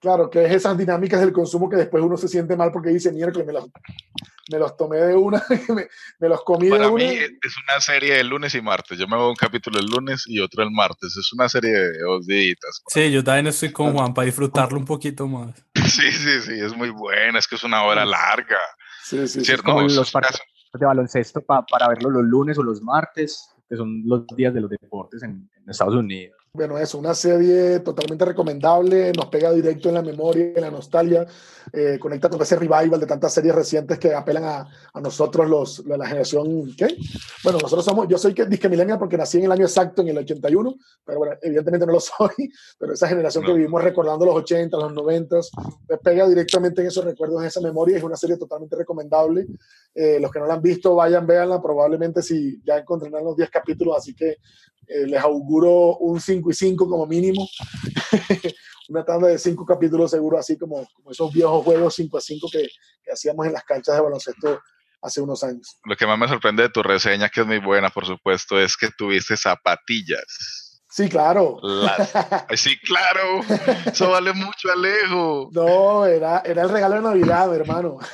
Claro, 0.00 0.28
que 0.30 0.44
es 0.44 0.52
esas 0.52 0.76
dinámicas 0.76 1.20
del 1.20 1.32
consumo 1.32 1.68
que 1.68 1.76
después 1.76 2.02
uno 2.04 2.16
se 2.16 2.28
siente 2.28 2.54
mal 2.56 2.70
porque 2.70 2.90
dice, 2.90 3.10
miércoles, 3.12 3.46
me 3.46 3.52
los, 3.54 3.64
me 4.52 4.58
los 4.58 4.76
tomé 4.76 4.98
de 4.98 5.14
una, 5.14 5.42
me, 5.74 5.88
me 6.20 6.28
los 6.28 6.44
comí 6.44 6.66
de 6.66 6.70
Para 6.76 6.88
una. 6.88 7.02
mí 7.04 7.10
es 7.14 7.54
una 7.68 7.80
serie 7.80 8.14
de 8.14 8.22
lunes 8.24 8.54
y 8.54 8.60
martes. 8.60 8.98
Yo 8.98 9.08
me 9.08 9.16
veo 9.16 9.30
un 9.30 9.34
capítulo 9.36 9.78
el 9.80 9.86
lunes 9.86 10.24
y 10.26 10.38
otro 10.40 10.62
el 10.62 10.70
martes. 10.70 11.16
Es 11.16 11.32
una 11.32 11.48
serie 11.48 11.70
de 11.72 11.98
dos 12.00 12.26
días. 12.26 12.56
Sí, 12.88 13.10
yo 13.10 13.24
también 13.24 13.46
estoy 13.48 13.72
con 13.72 13.92
Juan 13.94 14.12
para 14.14 14.26
disfrutarlo 14.26 14.78
un 14.78 14.84
poquito 14.84 15.26
más. 15.26 15.54
Sí, 15.86 16.10
sí, 16.12 16.40
sí, 16.42 16.52
es 16.60 16.76
muy 16.76 16.90
buena. 16.90 17.38
Es 17.38 17.46
que 17.48 17.54
es 17.54 17.62
una 17.64 17.82
hora 17.84 18.04
larga. 18.04 18.58
Sí, 19.04 19.26
sí, 19.28 19.44
¿Cierto? 19.44 19.62
como 19.64 19.80
No, 19.82 19.86
eso 19.86 20.00
los 20.00 20.10
partidos 20.10 20.40
de 20.74 20.84
baloncesto 20.84 21.40
pa- 21.42 21.64
para 21.64 21.88
verlo 21.88 22.10
los 22.10 22.24
lunes 22.24 22.58
o 22.58 22.62
los 22.62 22.82
martes, 22.82 23.50
que 23.68 23.76
son 23.76 24.02
los 24.04 24.26
días 24.36 24.52
de 24.52 24.60
los 24.60 24.68
deportes 24.68 25.22
en, 25.22 25.48
en 25.56 25.70
Estados 25.70 25.94
Unidos. 25.94 26.36
Bueno, 26.56 26.78
es 26.78 26.94
una 26.94 27.14
serie 27.14 27.80
totalmente 27.80 28.24
recomendable, 28.24 29.12
nos 29.12 29.26
pega 29.26 29.52
directo 29.52 29.90
en 29.90 29.94
la 29.96 30.00
memoria, 30.00 30.52
en 30.56 30.62
la 30.62 30.70
nostalgia, 30.70 31.26
eh, 31.70 31.98
conecta 32.00 32.30
con 32.30 32.40
ese 32.40 32.56
revival 32.56 32.98
de 32.98 33.04
tantas 33.04 33.34
series 33.34 33.54
recientes 33.54 33.98
que 33.98 34.14
apelan 34.14 34.44
a, 34.44 34.66
a 34.94 35.00
nosotros, 35.02 35.46
los, 35.50 35.84
la, 35.84 35.98
la 35.98 36.06
generación, 36.06 36.74
¿qué? 36.74 36.96
Bueno, 37.44 37.58
nosotros 37.60 37.84
somos, 37.84 38.08
yo 38.08 38.16
soy 38.16 38.32
que, 38.32 38.46
disque 38.46 38.70
millennial 38.70 38.98
porque 38.98 39.18
nací 39.18 39.36
en 39.36 39.44
el 39.44 39.52
año 39.52 39.66
exacto, 39.66 40.00
en 40.00 40.08
el 40.08 40.16
81, 40.16 40.76
pero 41.04 41.18
bueno, 41.18 41.36
evidentemente 41.42 41.84
no 41.84 41.92
lo 41.92 42.00
soy, 42.00 42.50
pero 42.78 42.94
esa 42.94 43.06
generación 43.06 43.44
que 43.44 43.52
vivimos 43.52 43.84
recordando 43.84 44.24
los 44.24 44.36
80, 44.36 44.78
los 44.78 44.94
90, 44.94 45.36
me 45.90 45.98
pega 45.98 46.26
directamente 46.26 46.80
en 46.80 46.86
esos 46.86 47.04
recuerdos, 47.04 47.42
en 47.42 47.48
esa 47.48 47.60
memoria, 47.60 47.98
es 47.98 48.02
una 48.02 48.16
serie 48.16 48.38
totalmente 48.38 48.76
recomendable. 48.76 49.46
Eh, 49.94 50.18
los 50.20 50.30
que 50.30 50.38
no 50.38 50.46
la 50.46 50.54
han 50.54 50.62
visto, 50.62 50.94
vayan, 50.94 51.26
véanla, 51.26 51.60
probablemente 51.60 52.22
si 52.22 52.62
ya 52.64 52.78
encontrarán 52.78 53.24
los 53.24 53.36
10 53.36 53.50
capítulos, 53.50 53.98
así 53.98 54.14
que 54.14 54.36
eh, 54.88 55.06
les 55.06 55.20
auguro 55.20 55.96
un 55.98 56.20
5 56.20 56.50
y 56.50 56.54
5 56.54 56.88
como 56.88 57.06
mínimo. 57.06 57.48
Una 58.88 59.04
tanda 59.04 59.28
de 59.28 59.38
5 59.38 59.64
capítulos 59.66 60.10
seguro, 60.12 60.38
así 60.38 60.56
como, 60.56 60.86
como 60.94 61.10
esos 61.10 61.32
viejos 61.32 61.64
juegos 61.64 61.94
5 61.94 62.18
a 62.18 62.20
5 62.20 62.48
que, 62.52 62.68
que 63.02 63.12
hacíamos 63.12 63.46
en 63.46 63.52
las 63.52 63.64
canchas 63.64 63.96
de 63.96 64.00
baloncesto 64.00 64.60
hace 65.02 65.20
unos 65.20 65.42
años. 65.42 65.78
Lo 65.84 65.96
que 65.96 66.06
más 66.06 66.18
me 66.18 66.28
sorprende 66.28 66.62
de 66.62 66.68
tu 66.68 66.82
reseña, 66.82 67.28
que 67.28 67.40
es 67.40 67.46
muy 67.46 67.58
buena, 67.58 67.90
por 67.90 68.06
supuesto, 68.06 68.60
es 68.60 68.76
que 68.76 68.88
tuviste 68.96 69.36
zapatillas. 69.36 70.80
Sí, 70.88 71.08
claro. 71.08 71.58
Las- 71.62 72.12
sí, 72.54 72.78
claro. 72.78 73.40
Eso 73.86 74.10
vale 74.10 74.32
mucho, 74.32 74.70
Alejo. 74.72 75.50
No, 75.52 76.06
era, 76.06 76.42
era 76.44 76.62
el 76.62 76.70
regalo 76.70 76.94
de 76.94 77.02
Navidad, 77.02 77.48
mi 77.50 77.56
hermano. 77.56 77.98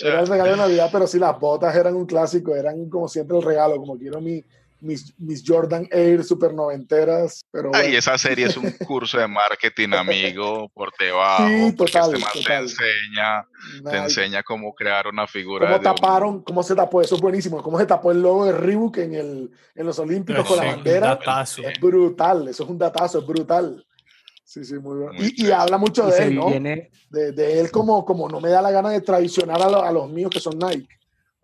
Era 0.00 0.20
el 0.20 0.26
regalo 0.26 0.52
de 0.52 0.56
Navidad, 0.56 0.88
pero 0.90 1.06
sí, 1.06 1.18
las 1.18 1.38
botas 1.38 1.74
eran 1.76 1.94
un 1.94 2.06
clásico, 2.06 2.54
eran 2.54 2.88
como 2.88 3.08
siempre 3.08 3.36
el 3.36 3.42
regalo, 3.42 3.76
como 3.76 3.96
quiero 3.98 4.20
mi, 4.20 4.42
mis, 4.86 5.12
mis 5.18 5.42
Jordan 5.46 5.88
Air 5.90 6.24
super 6.24 6.54
noventeras. 6.54 7.44
Pero 7.50 7.70
Ay, 7.74 7.82
bueno. 7.82 7.98
esa 7.98 8.16
serie 8.16 8.46
es 8.46 8.56
un 8.56 8.70
curso 8.86 9.18
de 9.18 9.26
marketing, 9.28 9.90
amigo, 9.94 10.68
por 10.72 10.92
debajo. 10.98 11.48
Sí, 11.48 11.72
total, 11.76 12.14
este 12.14 12.18
man 12.24 12.30
te 12.32 12.38
total. 12.40 12.62
enseña, 12.62 13.46
te 13.90 13.96
enseña 13.98 14.42
cómo 14.42 14.74
crear 14.74 15.06
una 15.08 15.26
figura 15.26 15.66
¿Cómo 15.66 15.78
de 15.78 15.88
un- 15.88 15.94
taparon? 15.94 16.42
¿Cómo 16.42 16.62
se 16.62 16.74
tapó? 16.74 17.00
Eso 17.02 17.16
es 17.16 17.20
buenísimo. 17.20 17.62
¿Cómo 17.62 17.78
se 17.78 17.86
tapó 17.86 18.12
el 18.12 18.22
logo 18.22 18.44
de 18.46 18.52
Reebok 18.52 18.96
en, 18.98 19.14
el, 19.14 19.50
en 19.74 19.86
los 19.86 19.98
Olímpicos 19.98 20.46
con 20.46 20.56
la 20.58 20.62
Sí, 20.62 20.68
un 20.68 20.74
bandera? 20.76 21.06
datazo. 21.08 21.62
Es 21.62 21.80
brutal, 21.80 22.48
eso 22.48 22.62
es 22.64 22.70
un 22.70 22.78
datazo, 22.78 23.18
es 23.18 23.26
brutal. 23.26 23.84
Sí, 24.44 24.64
sí, 24.64 24.74
muy 24.74 24.98
bueno. 24.98 25.12
Y, 25.18 25.44
y 25.46 25.50
habla 25.50 25.76
mucho 25.76 26.06
Y 26.08 26.12
de 26.12 26.22
él, 26.24 26.34
¿no? 26.36 26.46
viene- 26.48 26.90
De, 27.10 27.32
de 27.32 27.60
él 27.60 27.70
como, 27.72 28.04
como 28.04 28.28
no 28.28 28.40
me 28.40 28.48
da 28.48 28.62
la 28.62 28.70
gana 28.70 28.90
de 28.90 29.00
traicionar 29.00 29.60
a, 29.60 29.68
lo- 29.68 29.82
a 29.82 29.90
los 29.90 30.08
míos 30.10 30.30
que 30.30 30.38
son 30.40 30.56
Nike. 30.58 30.88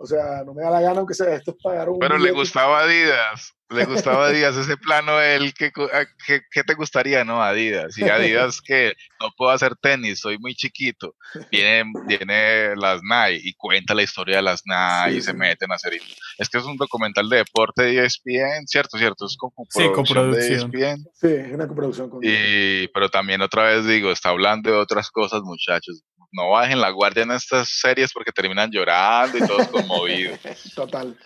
O 0.03 0.07
sea, 0.07 0.43
no 0.45 0.53
me 0.53 0.63
da 0.65 0.71
la 0.71 0.81
gana 0.81 0.99
aunque 0.99 1.15
sea 1.15 1.33
esto 1.37 1.53
es 1.53 1.57
pagar 1.63 1.89
un 1.89 2.01
Pero 2.01 2.19
le 2.19 2.33
gustaba 2.33 2.81
Adidas. 2.83 3.53
Le 3.71 3.87
gustaba 3.87 4.27
Adidas 4.27 4.57
ese 4.57 4.77
plano 4.77 5.19
él, 5.21 5.55
¿qué, 5.55 5.71
co- 5.71 5.89
a- 5.91 6.05
qué, 6.27 6.41
qué 6.51 6.63
te 6.65 6.75
gustaría, 6.75 7.25
no? 7.25 7.41
Adidas. 7.43 7.97
Y 7.97 8.07
Adidas 8.09 8.61
que 8.61 8.93
no 9.21 9.29
puedo 9.37 9.51
hacer 9.53 9.77
tenis, 9.81 10.19
soy 10.21 10.39
muy 10.39 10.55
chiquito. 10.55 11.15
Viene, 11.51 11.85
viene 12.05 12.75
las 12.77 13.01
Nike 13.03 13.41
y 13.49 13.55
cuenta 13.55 13.95
la 13.95 14.03
historia 14.03 14.37
de 14.37 14.43
las 14.43 14.63
Nike 14.67 15.19
y 15.19 15.23
se 15.23 15.33
meten 15.33 15.71
a 15.73 15.77
hacer. 15.77 15.95
Es 16.37 16.49
que 16.51 16.59
es 16.59 16.65
un 16.65 16.77
documental 16.77 17.29
de 17.31 17.37
deporte 17.39 17.83
de 17.85 17.99
E 17.99 18.05
ESPN, 18.05 18.67
¿cierto? 18.67 18.99
¿Cierto? 18.99 19.25
Es 19.25 19.37
como 19.39 19.55
Sí, 19.71 19.85
coproducción. 19.95 20.31
de 20.33 20.47
E 20.49 20.55
ESPN. 20.57 21.05
Sí, 21.15 21.29
es 21.29 21.53
una 21.55 21.67
coproducción 21.69 22.11
con 22.11 22.21
Y, 22.23 22.89
pero 22.89 23.09
también 23.09 23.41
otra 23.41 23.63
vez 23.65 23.87
digo, 23.87 24.11
está 24.11 24.31
hablando 24.31 24.71
de 24.71 24.77
otras 24.77 25.11
cosas, 25.11 25.41
muchachos. 25.45 26.03
No 26.33 26.51
bajen 26.51 26.81
la 26.81 26.91
guardia 26.91 27.23
en 27.25 27.31
estas 27.33 27.69
series 27.69 28.13
porque 28.13 28.33
terminan 28.33 28.71
llorando 28.71 29.39
y 29.39 29.47
todos 29.47 29.69
conmovidos. 29.69 30.39
Total. 30.75 31.17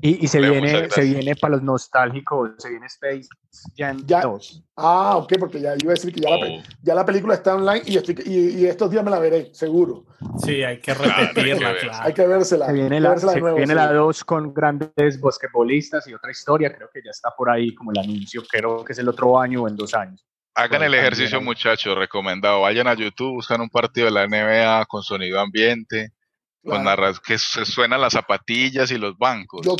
Y, 0.00 0.24
y 0.24 0.28
se 0.28 0.40
Leo, 0.40 0.52
viene, 0.52 0.90
se 0.90 1.02
viene 1.02 1.36
para 1.36 1.52
los 1.52 1.62
nostálgicos, 1.62 2.50
se 2.58 2.68
viene 2.68 2.86
Space 2.86 3.28
Jam 3.76 4.04
Ya. 4.04 4.22
2. 4.22 4.64
Ah, 4.76 5.16
ok, 5.16 5.34
porque 5.38 5.60
ya 5.60 5.74
iba 5.80 5.92
a 5.92 5.94
decir 5.94 6.12
que 6.12 6.20
ya, 6.20 6.30
la, 6.30 6.36
Oh. 6.36 6.62
ya 6.82 6.94
la 6.96 7.06
película 7.06 7.34
está 7.34 7.54
online 7.54 7.82
y, 7.86 7.96
estoy, 7.96 8.16
y, 8.26 8.60
y 8.60 8.66
estos 8.66 8.90
días 8.90 9.04
me 9.04 9.12
la 9.12 9.20
veré, 9.20 9.54
seguro. 9.54 10.04
Sí, 10.44 10.64
hay 10.64 10.78
que 10.80 10.92
Claro, 10.94 11.04
hay 11.16 11.28
que 11.28 11.42
repetirla, 11.42 11.76
claro. 11.78 11.98
Hay 12.02 12.12
que 12.12 12.26
vérsela. 12.26 12.66
Se 12.66 12.72
viene 12.72 13.00
la, 13.00 13.10
vérsela 13.10 13.32
de 13.32 13.36
se 13.36 13.40
nuevo, 13.40 13.56
viene 13.56 13.72
sí. 13.72 13.76
la 13.76 13.92
2 13.92 14.24
con 14.24 14.52
grandes 14.52 15.20
basquetbolistas 15.20 16.08
y 16.08 16.14
otra 16.14 16.32
historia, 16.32 16.74
creo 16.74 16.90
que 16.92 17.00
ya 17.02 17.12
está 17.12 17.30
por 17.30 17.48
ahí 17.48 17.72
como 17.72 17.92
el 17.92 17.98
anuncio, 17.98 18.42
creo 18.50 18.84
que 18.84 18.94
es 18.94 18.98
el 18.98 19.08
otro 19.08 19.38
año 19.38 19.62
o 19.62 19.68
en 19.68 19.76
dos 19.76 19.94
años. 19.94 20.26
Hagan 20.54 20.82
el 20.84 20.94
ejercicio, 20.94 21.40
muchachos, 21.40 21.96
recomendado. 21.98 22.60
Vayan 22.60 22.86
a 22.86 22.94
YouTube, 22.94 23.34
buscan 23.34 23.60
un 23.60 23.68
partido 23.68 24.06
de 24.06 24.12
la 24.12 24.26
NBA 24.26 24.86
con 24.86 25.02
sonido 25.02 25.40
ambiente, 25.40 26.12
con 26.64 26.84
narras 26.84 27.18
que 27.20 27.38
se 27.38 27.64
suenan 27.64 28.00
las 28.00 28.12
zapatillas 28.12 28.90
y 28.90 28.98
los 28.98 29.18
bancos. 29.18 29.66
Yo, 29.66 29.76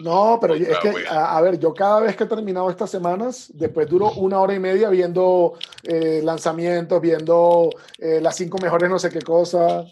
no, 0.00 0.38
pero 0.40 0.54
es 0.54 0.78
que, 0.78 1.08
a, 1.08 1.36
a 1.36 1.40
ver, 1.40 1.58
yo 1.58 1.74
cada 1.74 2.00
vez 2.00 2.16
que 2.16 2.24
he 2.24 2.26
terminado 2.26 2.70
estas 2.70 2.90
semanas, 2.90 3.50
después 3.54 3.88
duro 3.88 4.12
una 4.12 4.38
hora 4.38 4.54
y 4.54 4.60
media 4.60 4.88
viendo 4.88 5.54
eh, 5.82 6.20
lanzamientos, 6.22 7.00
viendo 7.00 7.70
eh, 7.98 8.20
las 8.20 8.36
cinco 8.36 8.58
mejores 8.58 8.88
no 8.88 8.98
sé 8.98 9.10
qué 9.10 9.20
cosa. 9.20 9.84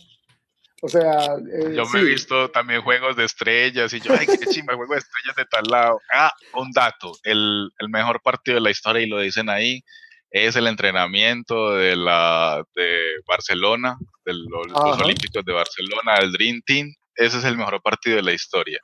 O 0.81 0.89
sea, 0.89 1.35
eh, 1.53 1.75
Yo 1.75 1.87
me 1.87 2.01
he 2.01 2.05
visto 2.05 2.51
también 2.51 2.83
juegos 2.83 3.17
de 3.17 3.25
estrellas 3.25 3.93
y 3.93 4.01
yo, 4.01 4.13
ay, 4.19 4.27
qué 4.27 4.47
chimba, 4.47 4.75
juego 4.77 4.93
de 4.95 5.01
estrellas 5.01 5.37
de 5.37 5.45
tal 5.47 5.65
lado. 5.69 6.01
Ah, 6.15 6.33
un 6.55 6.71
dato, 6.73 7.13
el, 7.25 7.69
el 7.79 7.89
mejor 7.89 8.21
partido 8.23 8.57
de 8.57 8.61
la 8.61 8.71
historia, 8.71 9.03
y 9.03 9.09
lo 9.09 9.19
dicen 9.19 9.49
ahí, 9.51 9.83
es 10.31 10.55
el 10.57 10.67
entrenamiento 10.69 11.75
de 11.75 11.97
la 11.97 12.63
de 12.77 13.01
Barcelona, 13.27 13.97
de 14.25 14.35
lo- 14.35 14.63
los. 14.65 15.01
Olímpicos 15.01 15.45
de 15.45 15.53
Barcelona, 15.53 16.17
el 16.21 16.33
Dream 16.33 16.61
Team. 16.65 16.93
Ese 17.17 17.39
es 17.39 17.45
el 17.45 17.57
mejor 17.57 17.81
partido 17.83 18.17
de 18.17 18.23
la 18.23 18.33
historia. 18.33 18.79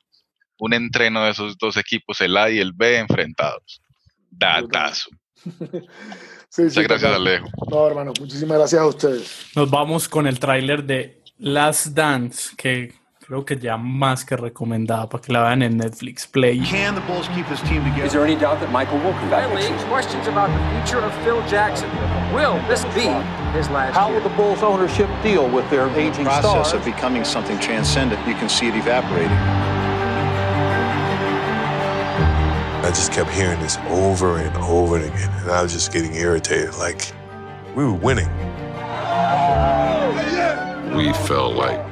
Un 0.59 0.73
entreno 0.75 1.25
de 1.25 1.31
esos 1.31 1.57
dos 1.59 1.77
equipos, 1.77 2.21
el 2.21 2.37
A 2.37 2.51
y 2.51 2.59
el 2.59 2.73
B, 2.73 2.97
enfrentados. 2.99 3.81
Datazo. 4.31 5.11
Sí, 5.37 5.51
sí, 6.49 6.63
Muchas 6.63 6.85
gracias. 6.89 7.13
Alejo. 7.15 7.47
No, 7.71 7.87
hermano, 7.87 8.13
muchísimas 8.19 8.59
gracias 8.59 8.81
a 8.81 8.87
ustedes. 8.87 9.51
Nos 9.55 9.71
vamos 9.71 10.09
con 10.09 10.27
el 10.27 10.39
tráiler 10.41 10.83
de 10.85 11.23
Last 11.39 11.95
Dance, 11.95 12.55
que 12.57 12.93
creo 13.27 13.45
que 13.45 13.57
ya 13.57 13.77
más 13.77 14.25
que 14.25 14.37
recomendada 14.37 15.09
para 15.09 15.21
que 15.23 15.33
la 15.33 15.43
vean 15.43 15.63
en 15.63 15.77
Netflix 15.79 16.27
Play. 16.29 16.61
Can 16.61 16.95
the 16.95 17.01
Bulls 17.03 17.27
keep 17.35 17.47
this 17.49 17.61
team 17.63 17.83
together? 17.83 18.05
Is 18.07 18.13
there 18.13 18.25
any 18.25 18.37
doubt 18.37 18.61
that 18.61 18.71
Michael 18.71 18.99
will 18.99 19.13
come 19.15 19.31
back 19.31 19.51
next 19.53 19.67
Finally, 19.67 19.89
questions 19.89 20.29
about 20.29 20.49
the 20.49 20.81
future 20.81 21.05
of 21.05 21.13
Phil 21.25 21.43
Jackson. 21.49 21.91
Will 22.33 22.55
this 22.69 22.85
be 22.95 23.09
his 23.57 23.69
last 23.71 23.95
How 23.95 24.09
year? 24.11 24.21
will 24.21 24.29
the 24.29 24.37
Bulls 24.37 24.63
ownership 24.63 25.09
deal 25.25 25.49
with 25.49 25.69
their 25.71 25.89
aging 25.99 26.25
process 26.25 26.69
stars? 26.69 26.73
of 26.73 26.85
becoming 26.85 27.25
something 27.25 27.59
transcendent, 27.59 28.25
you 28.29 28.35
can 28.35 28.49
see 28.49 28.69
it 28.69 28.77
evaporating. 28.77 29.37
I 32.85 32.89
just 32.91 33.13
kept 33.13 33.31
hearing 33.31 33.59
this 33.61 33.77
over 33.89 34.39
and 34.39 34.57
over 34.59 34.99
again, 34.99 35.31
and 35.43 35.51
I 35.51 35.63
was 35.63 35.73
just 35.73 35.93
getting 35.93 36.15
irritated. 36.15 36.75
Like, 36.77 37.11
we 37.75 37.83
were 37.85 37.93
winning. 37.95 38.29
We 40.95 41.13
felt 41.13 41.57
like 41.57 41.85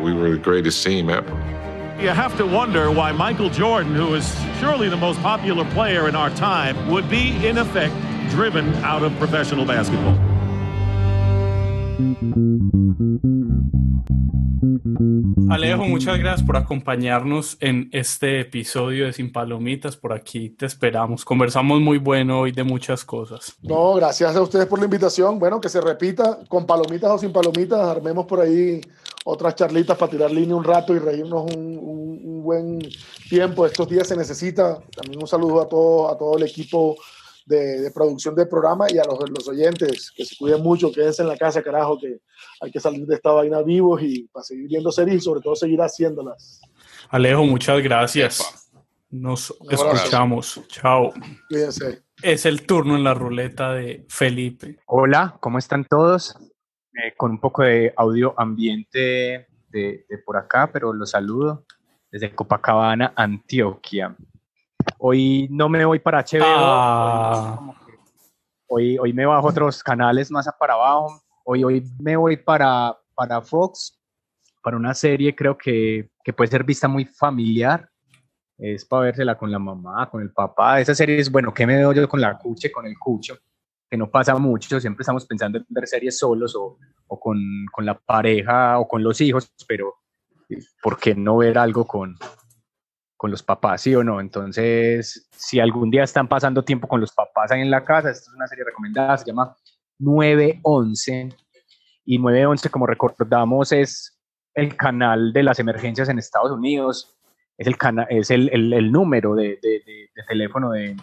we 0.00 0.14
were 0.14 0.30
the 0.30 0.38
greatest 0.38 0.82
team 0.82 1.10
ever. 1.10 1.30
You 2.00 2.08
have 2.08 2.36
to 2.38 2.46
wonder 2.46 2.90
why 2.90 3.12
Michael 3.12 3.50
Jordan, 3.50 3.94
who 3.94 4.14
is 4.14 4.34
surely 4.58 4.88
the 4.88 4.96
most 4.96 5.20
popular 5.20 5.64
player 5.72 6.08
in 6.08 6.16
our 6.16 6.30
time, 6.30 6.90
would 6.90 7.10
be, 7.10 7.46
in 7.46 7.58
effect, 7.58 7.94
driven 8.30 8.74
out 8.76 9.02
of 9.02 9.16
professional 9.18 9.66
basketball. 9.66 10.18
Alejo, 15.52 15.84
muchas 15.84 16.18
gracias 16.18 16.46
por 16.46 16.56
acompañarnos 16.56 17.58
en 17.60 17.90
este 17.92 18.40
episodio 18.40 19.04
de 19.04 19.12
Sin 19.12 19.30
Palomitas. 19.30 19.96
Por 19.96 20.12
aquí 20.14 20.48
te 20.48 20.64
esperamos. 20.64 21.24
Conversamos 21.26 21.80
muy 21.80 21.98
bueno 21.98 22.40
hoy 22.40 22.52
de 22.52 22.64
muchas 22.64 23.04
cosas. 23.04 23.54
No, 23.60 23.94
gracias 23.94 24.34
a 24.34 24.40
ustedes 24.40 24.64
por 24.66 24.78
la 24.78 24.86
invitación. 24.86 25.38
Bueno, 25.38 25.60
que 25.60 25.68
se 25.68 25.80
repita 25.82 26.38
con 26.48 26.64
palomitas 26.64 27.10
o 27.10 27.18
sin 27.18 27.32
palomitas. 27.32 27.78
Armemos 27.80 28.24
por 28.24 28.40
ahí 28.40 28.80
otras 29.24 29.54
charlitas 29.54 29.96
para 29.98 30.10
tirar 30.10 30.30
línea 30.30 30.56
un 30.56 30.64
rato 30.64 30.94
y 30.94 30.98
reírnos 30.98 31.54
un, 31.54 31.78
un- 31.78 32.20
un 32.24 32.42
buen 32.42 32.78
tiempo. 33.28 33.66
Estos 33.66 33.88
días 33.88 34.08
se 34.08 34.16
necesita. 34.16 34.78
También 34.96 35.20
un 35.20 35.28
saludo 35.28 35.60
a 35.60 35.68
todo, 35.68 36.10
a 36.10 36.16
todo 36.16 36.38
el 36.38 36.44
equipo 36.44 36.96
de, 37.46 37.80
de 37.80 37.90
producción 37.90 38.34
del 38.34 38.48
programa 38.48 38.86
y 38.90 38.98
a 38.98 39.04
los, 39.04 39.18
los 39.30 39.48
oyentes. 39.48 40.10
Que 40.14 40.24
se 40.24 40.36
cuiden 40.36 40.62
mucho, 40.62 40.92
quédense 40.92 41.22
en 41.22 41.28
la 41.28 41.36
casa, 41.36 41.62
carajo, 41.62 41.98
que 41.98 42.20
hay 42.60 42.70
que 42.70 42.80
salir 42.80 43.06
de 43.06 43.14
esta 43.14 43.32
vaina 43.32 43.62
vivos 43.62 44.02
y 44.02 44.28
para 44.28 44.44
seguir 44.44 44.68
viendo 44.68 44.90
series 44.92 45.16
y 45.16 45.20
sobre 45.20 45.40
todo 45.40 45.54
seguir 45.54 45.80
haciéndolas. 45.80 46.60
Alejo, 47.10 47.44
muchas 47.44 47.82
gracias. 47.82 48.70
Nos 49.10 49.54
escuchamos. 49.68 50.60
Chao. 50.68 51.12
Cuídense. 51.48 52.02
Es 52.22 52.46
el 52.46 52.64
turno 52.64 52.96
en 52.96 53.04
la 53.04 53.14
ruleta 53.14 53.72
de 53.74 54.06
Felipe. 54.08 54.78
Hola, 54.86 55.36
¿cómo 55.40 55.58
están 55.58 55.84
todos? 55.84 56.36
Eh, 56.94 57.14
con 57.16 57.32
un 57.32 57.40
poco 57.40 57.62
de 57.62 57.92
audio 57.96 58.34
ambiente 58.38 59.48
de, 59.68 60.06
de 60.08 60.18
por 60.24 60.36
acá, 60.36 60.70
pero 60.72 60.92
los 60.92 61.10
saludo 61.10 61.64
desde 62.10 62.34
Copacabana, 62.34 63.12
Antioquia. 63.16 64.14
Hoy 64.98 65.48
no 65.50 65.68
me 65.68 65.84
voy 65.84 65.98
para 65.98 66.20
HBO, 66.20 66.42
Ah. 66.44 67.74
hoy, 68.68 68.98
hoy, 68.98 69.12
me 69.12 69.26
bajo 69.26 69.48
otros 69.48 69.82
canales 69.82 70.30
más 70.30 70.48
para 70.58 70.74
abajo. 70.74 71.22
Hoy, 71.44 71.64
hoy 71.64 71.84
me 71.98 72.16
voy 72.16 72.36
para, 72.36 72.96
para 73.14 73.40
Fox, 73.42 74.00
para 74.62 74.76
una 74.76 74.94
serie 74.94 75.34
creo 75.34 75.56
que, 75.56 76.10
que 76.24 76.32
puede 76.32 76.50
ser 76.50 76.64
vista 76.64 76.88
muy 76.88 77.04
familiar. 77.04 77.88
Es 78.58 78.84
para 78.84 79.04
vérsela 79.04 79.36
con 79.36 79.50
la 79.50 79.58
mamá, 79.58 80.08
con 80.08 80.22
el 80.22 80.30
papá. 80.32 80.80
Esa 80.80 80.94
serie 80.94 81.18
es, 81.18 81.30
bueno, 81.30 81.52
¿qué 81.52 81.66
me 81.66 81.76
veo 81.76 81.92
yo 81.92 82.08
con 82.08 82.20
la 82.20 82.38
cuche, 82.38 82.70
con 82.70 82.86
el 82.86 82.98
cucho? 82.98 83.36
que 83.92 83.98
no 83.98 84.10
pasa 84.10 84.34
mucho, 84.36 84.80
siempre 84.80 85.02
estamos 85.02 85.26
pensando 85.26 85.58
en 85.58 85.66
ver 85.68 85.86
series 85.86 86.18
solos 86.18 86.56
o, 86.56 86.78
o 87.08 87.20
con, 87.20 87.38
con 87.70 87.84
la 87.84 87.92
pareja 87.92 88.78
o 88.78 88.88
con 88.88 89.02
los 89.02 89.20
hijos, 89.20 89.52
pero 89.68 89.96
¿por 90.82 90.98
qué 90.98 91.14
no 91.14 91.36
ver 91.36 91.58
algo 91.58 91.86
con, 91.86 92.16
con 93.22 93.30
los 93.30 93.44
papás, 93.44 93.82
sí 93.82 93.94
o 93.94 94.02
no? 94.02 94.20
Entonces, 94.20 95.28
si 95.30 95.60
algún 95.60 95.92
día 95.92 96.02
están 96.02 96.26
pasando 96.26 96.64
tiempo 96.64 96.88
con 96.88 97.00
los 97.00 97.12
papás 97.12 97.52
ahí 97.52 97.60
en 97.60 97.70
la 97.70 97.84
casa, 97.84 98.10
esta 98.10 98.28
es 98.28 98.34
una 98.34 98.48
serie 98.48 98.64
recomendada, 98.64 99.16
se 99.16 99.26
llama 99.26 99.56
911, 100.00 101.28
y 102.04 102.18
911, 102.18 102.68
como 102.68 102.84
recordamos, 102.84 103.70
es 103.70 104.20
el 104.54 104.76
canal 104.76 105.32
de 105.32 105.44
las 105.44 105.60
emergencias 105.60 106.08
en 106.08 106.18
Estados 106.18 106.50
Unidos, 106.50 107.16
es 107.56 107.68
el, 107.68 107.78
cana 107.78 108.08
es 108.10 108.32
el, 108.32 108.48
el, 108.52 108.90
número 108.90 109.36
de, 109.36 109.56
de, 109.62 109.82
de, 109.86 110.10
de 110.12 110.22
teléfono 110.26 110.72
de, 110.72 110.96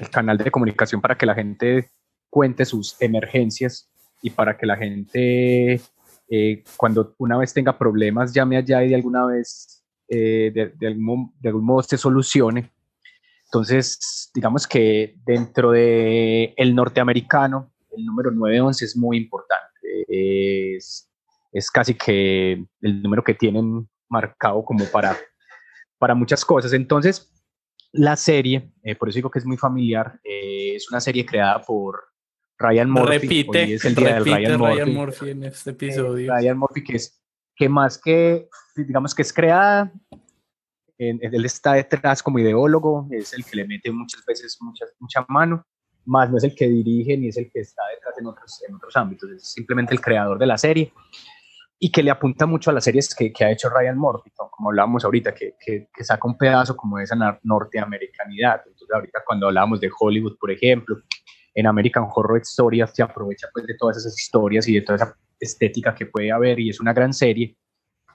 el 0.00 0.10
canal 0.10 0.38
de 0.38 0.50
comunicación 0.50 1.00
para 1.00 1.16
que 1.16 1.26
la 1.26 1.36
gente 1.36 1.88
cuente 2.28 2.64
sus 2.64 3.00
emergencias 3.00 3.88
y 4.20 4.30
para 4.30 4.56
que 4.56 4.66
la 4.66 4.76
gente 4.76 5.80
eh, 6.28 6.64
cuando 6.76 7.14
una 7.18 7.38
vez 7.38 7.54
tenga 7.54 7.78
problemas 7.78 8.34
llame 8.34 8.56
allá 8.56 8.82
y 8.82 8.88
de 8.88 8.94
alguna 8.96 9.26
vez 9.26 9.81
eh, 10.14 10.52
de, 10.54 10.72
de, 10.76 10.86
algún, 10.88 11.32
de, 11.40 11.48
algún, 11.48 11.64
modo 11.64 11.82
se 11.82 11.96
solucione. 11.96 12.70
Entonces, 13.46 14.30
digamos 14.34 14.66
que 14.66 15.16
dentro 15.24 15.70
de 15.70 16.52
el 16.58 16.74
norteamericano, 16.74 17.72
el 17.96 18.04
número 18.04 18.30
911 18.30 18.84
es 18.84 18.94
muy 18.94 19.16
importante. 19.16 19.72
Es, 20.06 21.10
es 21.50 21.70
casi 21.70 21.94
que 21.94 22.62
el 22.82 23.02
número 23.02 23.24
que 23.24 23.32
tienen 23.32 23.88
marcado 24.10 24.62
como 24.66 24.84
para, 24.84 25.16
para 25.96 26.14
muchas 26.14 26.44
cosas. 26.44 26.74
Entonces, 26.74 27.32
la 27.92 28.16
serie, 28.16 28.70
eh, 28.82 28.94
por 28.94 29.08
eso 29.08 29.16
digo 29.16 29.30
que 29.30 29.38
es 29.38 29.46
muy 29.46 29.56
familiar, 29.56 30.20
eh, 30.24 30.74
es 30.76 30.90
una 30.90 31.00
serie 31.00 31.24
creada 31.24 31.62
por 31.62 32.02
Ryan 32.58 32.90
Murphy. 32.90 33.18
Repite, 33.18 33.64
Hoy 33.64 33.72
es 33.72 33.84
el 33.86 33.94
día 33.94 34.18
repite 34.18 34.40
del 34.40 34.58
Ryan 34.58 34.58
Murphy. 34.58 34.76
Ryan 34.76 34.94
Murphy 34.94 35.30
en 35.30 35.44
este 35.44 35.70
episodio. 35.70 36.32
Eh, 36.32 36.36
Ryan 36.36 36.58
Murphy, 36.58 36.84
que 36.84 36.96
es 36.96 37.21
que 37.62 37.68
más 37.68 37.96
que, 37.96 38.48
digamos 38.74 39.14
que 39.14 39.22
es 39.22 39.32
creada, 39.32 39.92
él 40.98 41.44
está 41.44 41.74
detrás 41.74 42.20
como 42.20 42.40
ideólogo, 42.40 43.06
es 43.12 43.32
el 43.34 43.44
que 43.44 43.54
le 43.54 43.68
mete 43.68 43.92
muchas 43.92 44.24
veces 44.26 44.58
mucha, 44.60 44.84
mucha 44.98 45.24
mano, 45.28 45.64
más 46.04 46.28
no 46.28 46.38
es 46.38 46.44
el 46.44 46.56
que 46.56 46.68
dirige 46.68 47.16
ni 47.16 47.28
es 47.28 47.36
el 47.36 47.48
que 47.52 47.60
está 47.60 47.82
detrás 47.94 48.18
en 48.18 48.26
otros, 48.26 48.64
en 48.68 48.74
otros 48.74 48.96
ámbitos, 48.96 49.30
es 49.30 49.52
simplemente 49.52 49.94
el 49.94 50.00
creador 50.00 50.40
de 50.40 50.46
la 50.46 50.58
serie. 50.58 50.92
y 51.78 51.90
que 51.92 52.02
le 52.02 52.10
apunta 52.10 52.46
mucho 52.46 52.70
a 52.70 52.72
las 52.72 52.84
series 52.84 53.14
que, 53.14 53.32
que 53.32 53.44
ha 53.44 53.52
hecho 53.52 53.68
Ryan 53.68 53.98
Murphy, 53.98 54.30
como 54.36 54.70
hablábamos 54.70 55.04
ahorita, 55.04 55.32
que, 55.32 55.54
que, 55.64 55.88
que, 55.92 56.04
saca 56.04 56.26
un 56.26 56.38
pedazo 56.38 56.76
como 56.76 56.98
de 56.98 57.04
esa 57.04 57.16
norteamericanidad. 57.42 58.62
Entonces, 58.66 58.88
ahorita 58.92 59.22
cuando 59.26 59.46
hablábamos 59.48 59.80
de 59.80 59.90
Hollywood, 59.96 60.36
por 60.38 60.50
ejemplo, 60.52 60.96
en 61.54 61.66
American 61.66 62.06
Horror 62.12 62.40
Story 62.42 62.82
se 62.92 63.02
aprovecha 63.02 63.48
pues 63.52 63.66
de 63.66 63.74
todas 63.76 63.98
esas 63.98 64.18
historias 64.18 64.66
y 64.68 64.74
de 64.74 64.82
toda 64.82 64.96
esa 64.96 65.16
estética 65.42 65.94
que 65.94 66.06
puede 66.06 66.30
haber 66.30 66.58
y 66.60 66.70
es 66.70 66.80
una 66.80 66.92
gran 66.92 67.12
serie. 67.12 67.56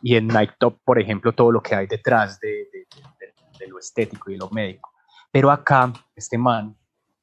Y 0.01 0.15
en 0.15 0.27
Night 0.27 0.51
Top, 0.59 0.79
por 0.83 0.99
ejemplo, 0.99 1.33
todo 1.33 1.51
lo 1.51 1.61
que 1.61 1.75
hay 1.75 1.87
detrás 1.87 2.39
de, 2.39 2.67
lo 3.67 3.79
estético 3.79 4.31
y 4.31 4.37
lo 4.37 4.49
médico. 4.49 4.91
Pero 5.31 5.51
acá, 5.51 5.91
este 6.15 6.37
man 6.37 6.75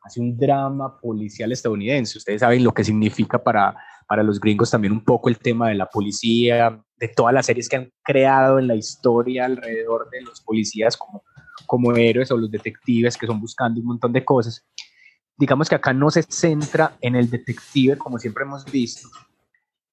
hace 0.03 0.21
un 0.21 0.37
drama 0.37 1.01
policial 1.01 1.51
estadounidense. 1.53 2.19
Ustedes 2.19 2.41
saben 2.41 2.63
lo 2.63 2.75
que 2.75 2.85
significa 2.85 3.43
para, 3.43 3.75
para 4.07 4.23
los 4.23 4.39
gringos 4.39 4.71
también 4.71 4.93
un 4.93 5.05
poco 5.05 5.31
el 5.31 5.39
tema 5.39 5.69
de 5.69 5.77
la 5.77 5.87
policía, 5.87 6.79
de 6.97 7.09
todas 7.09 7.33
las 7.33 7.47
series 7.47 7.69
que 7.69 7.77
han 7.77 7.93
creado 8.03 8.59
en 8.59 8.67
la 8.67 8.75
historia 8.75 9.47
alrededor 9.47 10.11
de 10.11 10.21
los 10.21 10.43
policías 10.43 10.97
como, 10.97 11.23
como 11.67 11.93
héroes 11.97 12.31
o 12.31 12.37
los 12.37 12.51
detectives 12.51 13.17
que 13.17 13.27
son 13.27 13.41
buscando 13.41 13.81
un 13.81 13.87
montón 13.87 14.13
de 14.13 14.25
cosas. 14.25 14.67
Digamos 15.37 15.69
que 15.69 15.77
acá 15.77 15.95
no 15.95 16.11
se 16.11 16.23
centra 16.23 16.97
en 17.01 17.17
el 17.17 17.31
detective 17.31 17.97
como 17.97 18.19
siempre 18.19 18.45
hemos 18.45 18.65
visto 18.71 19.09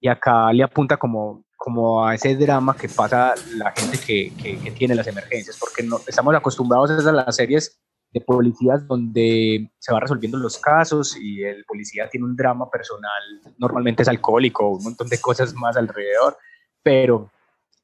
y 0.02 0.08
acá 0.08 0.52
le 0.52 0.64
apunta 0.64 0.98
como, 0.98 1.46
como 1.56 2.04
a 2.04 2.16
ese 2.16 2.36
drama 2.36 2.76
que 2.76 2.90
pasa 2.90 3.36
la 3.56 3.72
gente 3.72 4.00
que, 4.00 4.34
que, 4.36 4.72
tiene 4.72 4.96
las 4.96 5.06
emergencias, 5.06 5.58
porque 5.60 5.84
no, 5.84 6.00
estamos 6.08 6.34
acostumbrados 6.34 7.06
a 7.06 7.12
las 7.12 7.36
series 7.36 7.80
de 8.12 8.20
policías 8.20 8.86
donde 8.88 9.72
se 9.78 9.94
va 9.94 10.00
resolviendo 10.00 10.38
los 10.38 10.58
casos 10.58 11.16
y 11.16 11.44
el 11.44 11.64
policía 11.66 12.10
tiene 12.10 12.26
un 12.26 12.36
drama 12.36 12.70
personal, 12.70 13.22
normalmente 13.60 14.02
es 14.02 14.10
alcohólico, 14.10 14.68
un 14.68 14.84
montón 14.84 15.08
de 15.08 15.22
cosas 15.22 15.54
más 15.54 15.78
alrededor, 15.78 16.36
pero 16.82 17.30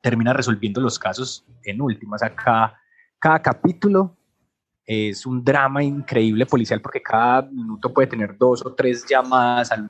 termina 0.01 0.33
resolviendo 0.33 0.81
los 0.81 0.97
casos 0.97 1.45
en 1.63 1.81
últimas. 1.81 2.23
Acá, 2.23 2.73
cada 3.19 3.41
capítulo 3.41 4.17
es 4.83 5.25
un 5.25 5.43
drama 5.43 5.83
increíble 5.83 6.45
policial 6.45 6.81
porque 6.81 7.01
cada 7.01 7.43
minuto 7.43 7.93
puede 7.93 8.07
tener 8.07 8.37
dos 8.37 8.65
o 8.65 8.73
tres 8.73 9.05
llamadas 9.07 9.71
al, 9.71 9.89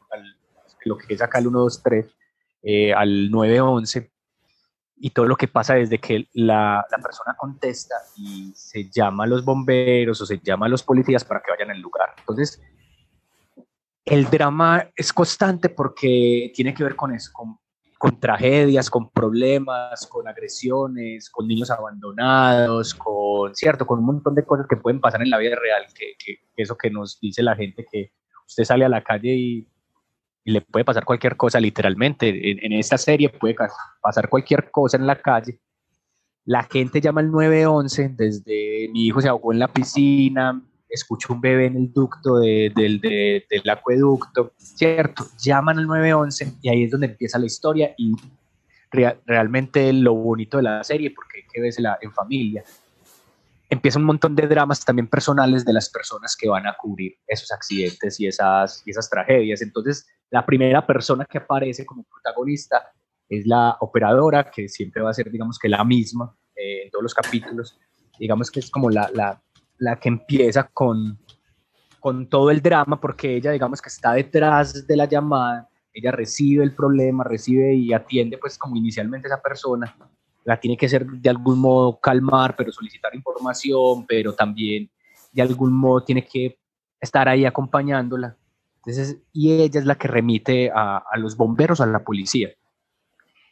lo 0.88 0.98
que 0.98 1.14
es 1.14 1.22
acá 1.22 1.40
el 1.40 1.46
123, 1.46 2.06
eh, 2.64 2.94
al 2.94 3.30
911 3.30 4.12
y 5.00 5.12
todo 5.12 5.28
lo 5.28 5.36
que 5.36 5.48
pasa 5.48 5.76
desde 5.76 6.00
que 6.00 6.28
la, 6.34 6.86
la, 6.90 6.98
persona 6.98 7.36
contesta 7.38 7.96
y 8.16 8.52
se 8.56 8.90
llama 8.90 9.26
a 9.26 9.28
los 9.28 9.46
bomberos 9.46 10.20
o 10.22 10.26
se 10.26 10.40
llama 10.40 10.66
a 10.66 10.70
los 10.70 10.82
policías 10.82 11.24
para 11.24 11.42
que 11.42 11.52
vayan 11.52 11.70
al 11.70 11.82
lugar. 11.82 12.16
Entonces, 12.18 12.62
el 14.06 14.30
drama 14.30 14.90
es 14.96 15.14
constante 15.14 15.70
porque 15.70 16.52
tiene 16.56 16.74
que 16.74 16.84
ver 16.84 16.96
con 16.96 17.14
eso, 17.14 17.30
con, 17.32 17.60
con 17.98 18.20
tragedias, 18.20 18.90
con 18.90 19.12
problemas, 19.12 20.08
con 20.08 20.28
agresiones, 20.28 21.30
con 21.30 21.48
niños 21.48 21.70
abandonados, 21.70 22.96
con, 22.96 23.54
cierto, 23.54 23.86
con 23.86 24.00
un 24.00 24.06
montón 24.06 24.34
de 24.34 24.46
cosas 24.46 24.66
que 24.68 24.78
pueden 24.78 25.00
pasar 25.00 25.22
en 25.22 25.30
la 25.30 25.38
vida 25.38 25.56
real, 25.56 25.86
que, 25.94 26.14
que 26.18 26.40
eso 26.56 26.76
que 26.76 26.90
nos 26.90 27.20
dice 27.20 27.44
la 27.44 27.56
gente, 27.56 27.86
que 27.92 28.14
usted 28.48 28.64
sale 28.64 28.86
a 28.86 28.90
la 28.90 29.04
calle 29.04 29.36
y 29.36 29.68
y 30.48 30.52
le 30.52 30.62
puede 30.62 30.86
pasar 30.86 31.04
cualquier 31.04 31.36
cosa 31.36 31.60
literalmente. 31.60 32.30
En, 32.66 32.72
esta 32.72 32.98
serie 32.98 33.28
puede 33.28 33.54
pasar 34.02 34.30
cualquier 34.30 34.72
cosa 34.72 34.96
en 34.96 35.06
la 35.06 35.22
calle. 35.22 35.60
La 36.46 36.64
gente 36.64 37.02
llama 37.02 37.20
al 37.20 37.30
911 37.30 38.14
desde 38.16 38.88
mi 38.94 39.08
hijo 39.08 39.20
se 39.20 39.28
ahogó 39.28 39.52
en 39.52 39.60
la 39.60 39.68
piscina, 39.68 40.64
escucho 40.88 41.34
un 41.34 41.42
bebé 41.42 41.66
en 41.66 41.76
el 41.76 41.92
ducto 41.92 42.38
del 42.38 43.70
acueducto, 43.70 44.54
¿cierto? 44.56 45.28
Llaman 45.38 45.80
al 45.80 45.88
911 45.88 46.54
y 46.62 46.70
ahí 46.70 46.84
es 46.86 46.92
donde 46.92 47.08
empieza 47.08 47.38
la 47.38 47.46
historia 47.46 47.94
y 47.98 48.14
realmente 48.90 49.92
lo 49.92 50.14
bonito 50.14 50.56
de 50.56 50.64
la 50.64 50.82
serie, 50.86 51.12
porque 51.12 51.40
hay 51.40 51.48
que 51.52 51.60
verla 51.60 51.98
en 52.02 52.14
familia, 52.14 52.64
empieza 53.70 54.00
un 54.00 54.06
montón 54.06 54.34
de 54.34 54.48
dramas 54.48 54.86
también 54.86 55.10
personales 55.10 55.66
de 55.66 55.74
las 55.74 55.90
personas 55.90 56.38
que 56.38 56.48
van 56.48 56.68
a 56.68 56.78
cubrir 56.78 57.18
esos 57.28 57.52
accidentes 57.52 58.18
y 58.22 58.28
esas, 58.28 58.82
y 58.86 58.92
esas 58.92 59.10
tragedias. 59.10 59.62
Entonces, 59.62 60.08
la 60.30 60.46
primera 60.46 60.86
persona 60.86 61.26
que 61.26 61.38
aparece 61.38 61.86
como 61.86 62.04
protagonista 62.04 62.92
es 63.30 63.46
la 63.46 63.78
operadora, 63.80 64.50
que 64.50 64.68
siempre 64.70 65.02
va 65.02 65.10
a 65.10 65.14
ser, 65.14 65.32
digamos 65.32 65.60
que 65.60 65.70
la 65.70 65.84
misma 65.84 66.36
eh, 66.56 66.84
en 66.84 66.92
todos 66.92 67.04
los 67.04 67.14
capítulos. 67.14 67.78
Digamos 68.20 68.50
que 68.50 68.60
es 68.60 68.70
como 68.70 68.90
la, 68.90 69.10
la, 69.14 69.42
la 69.78 70.00
que 70.00 70.10
empieza 70.10 70.68
con, 70.74 71.20
con 72.00 72.28
todo 72.30 72.52
el 72.52 72.62
drama, 72.62 73.00
porque 73.00 73.36
ella, 73.36 73.52
digamos 73.52 73.82
que 73.82 73.90
está 73.90 74.14
detrás 74.14 74.88
de 74.88 74.96
la 74.96 75.06
llamada, 75.06 75.70
ella 75.94 76.12
recibe 76.12 76.64
el 76.64 76.76
problema, 76.76 77.24
recibe 77.24 77.74
y 77.74 77.94
atiende 77.94 78.38
pues 78.38 78.58
como 78.58 78.76
inicialmente 78.76 79.28
esa 79.28 79.42
persona, 79.42 79.96
la 80.46 80.60
tiene 80.60 80.78
que 80.78 80.88
ser 80.88 81.06
de 81.06 81.30
algún 81.30 81.60
modo 81.60 82.00
calmar, 82.00 82.56
pero 82.56 82.72
solicitar 82.72 83.14
información, 83.16 84.06
pero 84.08 84.34
también 84.34 84.90
de 85.32 85.42
algún 85.42 85.74
modo 85.74 86.04
tiene 86.04 86.24
que 86.24 86.58
estar 87.02 87.28
ahí 87.28 87.46
acompañándola. 87.46 88.38
Entonces, 88.88 89.18
y 89.34 89.52
ella 89.52 89.80
es 89.80 89.86
la 89.86 89.96
que 89.96 90.08
remite 90.08 90.72
a, 90.74 90.98
a 90.98 91.18
los 91.18 91.36
bomberos, 91.36 91.82
a 91.82 91.86
la 91.86 92.04
policía. 92.06 92.50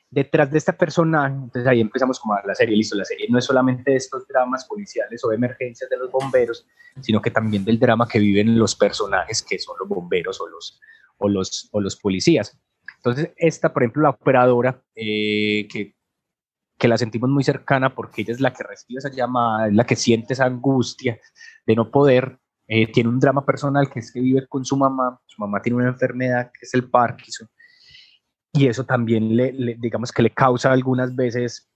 Detrás 0.09 0.49
de 0.49 0.57
esta 0.57 0.77
persona, 0.77 1.27
entonces 1.27 1.67
ahí 1.67 1.81
empezamos 1.81 2.19
como 2.21 2.35
a 2.35 2.41
la 2.45 2.55
serie, 2.55 2.77
listo, 2.77 2.95
la 2.95 3.03
serie 3.03 3.27
no 3.29 3.37
es 3.37 3.43
solamente 3.43 3.91
de 3.91 3.97
estos 3.97 4.25
dramas 4.27 4.65
policiales 4.65 5.21
o 5.25 5.33
emergencias 5.33 5.89
de 5.89 5.97
los 5.97 6.09
bomberos, 6.09 6.65
sino 7.01 7.21
que 7.21 7.31
también 7.31 7.65
del 7.65 7.77
drama 7.77 8.07
que 8.07 8.19
viven 8.19 8.57
los 8.57 8.75
personajes 8.75 9.43
que 9.43 9.59
son 9.59 9.75
los 9.77 9.89
bomberos 9.89 10.39
o 10.39 10.47
los, 10.47 10.79
o 11.17 11.27
los, 11.27 11.67
o 11.73 11.81
los 11.81 11.97
policías. 11.97 12.57
Entonces, 12.97 13.33
esta, 13.35 13.73
por 13.73 13.83
ejemplo, 13.83 14.03
la 14.03 14.11
operadora, 14.11 14.81
eh, 14.95 15.67
que 15.67 15.95
que 16.77 16.87
la 16.87 16.97
sentimos 16.97 17.29
muy 17.29 17.43
cercana 17.43 17.95
porque 17.95 18.21
ella 18.21 18.33
es 18.33 18.41
la 18.41 18.53
que 18.53 18.63
recibe 18.63 18.99
esa 18.99 19.09
llamada, 19.09 19.67
es 19.67 19.73
la 19.73 19.85
que 19.85 19.95
siente 19.95 20.33
esa 20.33 20.45
angustia 20.45 21.19
de 21.65 21.75
no 21.75 21.89
poder. 21.89 22.39
Eh, 22.67 22.91
tiene 22.91 23.09
un 23.09 23.19
drama 23.19 23.45
personal 23.45 23.89
que 23.89 23.99
es 23.99 24.11
que 24.11 24.19
vive 24.19 24.47
con 24.47 24.65
su 24.65 24.75
mamá, 24.75 25.19
su 25.25 25.39
mamá 25.39 25.61
tiene 25.61 25.77
una 25.77 25.89
enfermedad 25.89 26.51
que 26.51 26.65
es 26.65 26.73
el 26.73 26.89
Parkinson, 26.89 27.47
y 28.51 28.67
eso 28.67 28.85
también 28.85 29.35
le, 29.35 29.75
digamos 29.77 30.11
que 30.11 30.23
le 30.23 30.31
causa 30.31 30.71
algunas 30.71 31.15
veces 31.15 31.69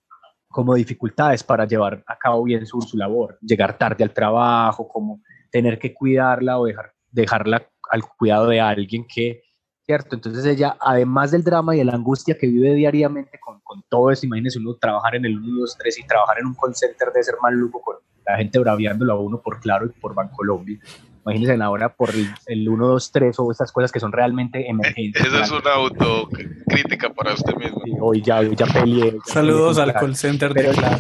como 0.48 0.74
dificultades 0.74 1.44
para 1.44 1.66
llevar 1.66 2.03
a 2.07 2.18
cabo 2.18 2.44
bien 2.44 2.66
su, 2.66 2.82
su 2.82 2.98
labor, 2.98 3.38
llegar 3.41 3.78
tarde 3.78 4.03
al 4.03 4.14
trabajo, 4.14 4.88
como 4.88 5.22
tener 5.52 5.78
que 5.78 5.94
cuidarla 5.94 6.57
o 6.57 6.66
dejar, 6.66 6.94
dejarla 7.11 7.68
al 7.91 8.02
cuidado 8.18 8.48
de 8.48 8.60
alguien 8.60 9.06
que, 9.07 9.44
¿cierto? 9.84 10.16
Entonces 10.16 10.45
ella, 10.45 10.78
además 10.80 11.32
del 11.32 11.44
drama 11.44 11.76
y 11.76 11.80
de 11.80 11.86
la 11.86 11.94
angustia 11.94 12.38
que 12.38 12.48
vive 12.48 12.74
diariamente 12.74 13.40
con, 13.40 13.60
con 13.61 13.84
todo 13.90 14.10
eso, 14.10 14.26
imagínese 14.26 14.57
uno 14.57 14.76
trabajar 14.76 15.16
en 15.16 15.26
el 15.26 15.38
1, 15.38 15.60
2, 15.60 15.78
3 15.78 15.99
y 15.99 16.07
trabajar 16.07 16.40
en 16.40 16.48
un 16.48 16.56
call 16.56 16.76
center 16.76 17.11
de 17.14 17.24
ser 17.24 17.36
maluco 17.41 17.82
con 17.82 17.98
la 18.31 18.38
gente 18.38 18.60
braviándolo 18.60 19.14
a 19.14 19.19
uno 19.19 19.41
por 19.41 19.60
Claro 19.60 19.85
y 19.85 19.89
por 19.89 20.14
Bancolombia. 20.14 20.80
Imagínense 21.26 21.61
ahora 21.61 21.89
por 21.89 22.10
el, 22.11 22.27
el 22.47 22.69
1, 22.69 22.88
2, 22.88 23.11
3 23.11 23.39
o 23.39 23.51
estas 23.51 23.72
cosas 23.72 23.91
que 23.91 23.99
son 23.99 24.11
realmente 24.11 24.69
emergentes. 24.69 25.26
Esa 25.26 25.43
es 25.43 25.51
una 25.51 25.73
autocrítica 25.73 27.14
para 27.14 27.34
usted 27.34 27.56
mismo. 27.56 27.81
hoy 28.01 28.22
ya, 28.22 28.39
hoy 28.39 28.56
ya 28.56 28.65
peleé. 28.65 29.18
Saludos 29.26 29.77
al 29.77 29.93
call 29.93 30.15
center 30.15 30.53
de 30.53 30.69
Claro. 30.72 30.97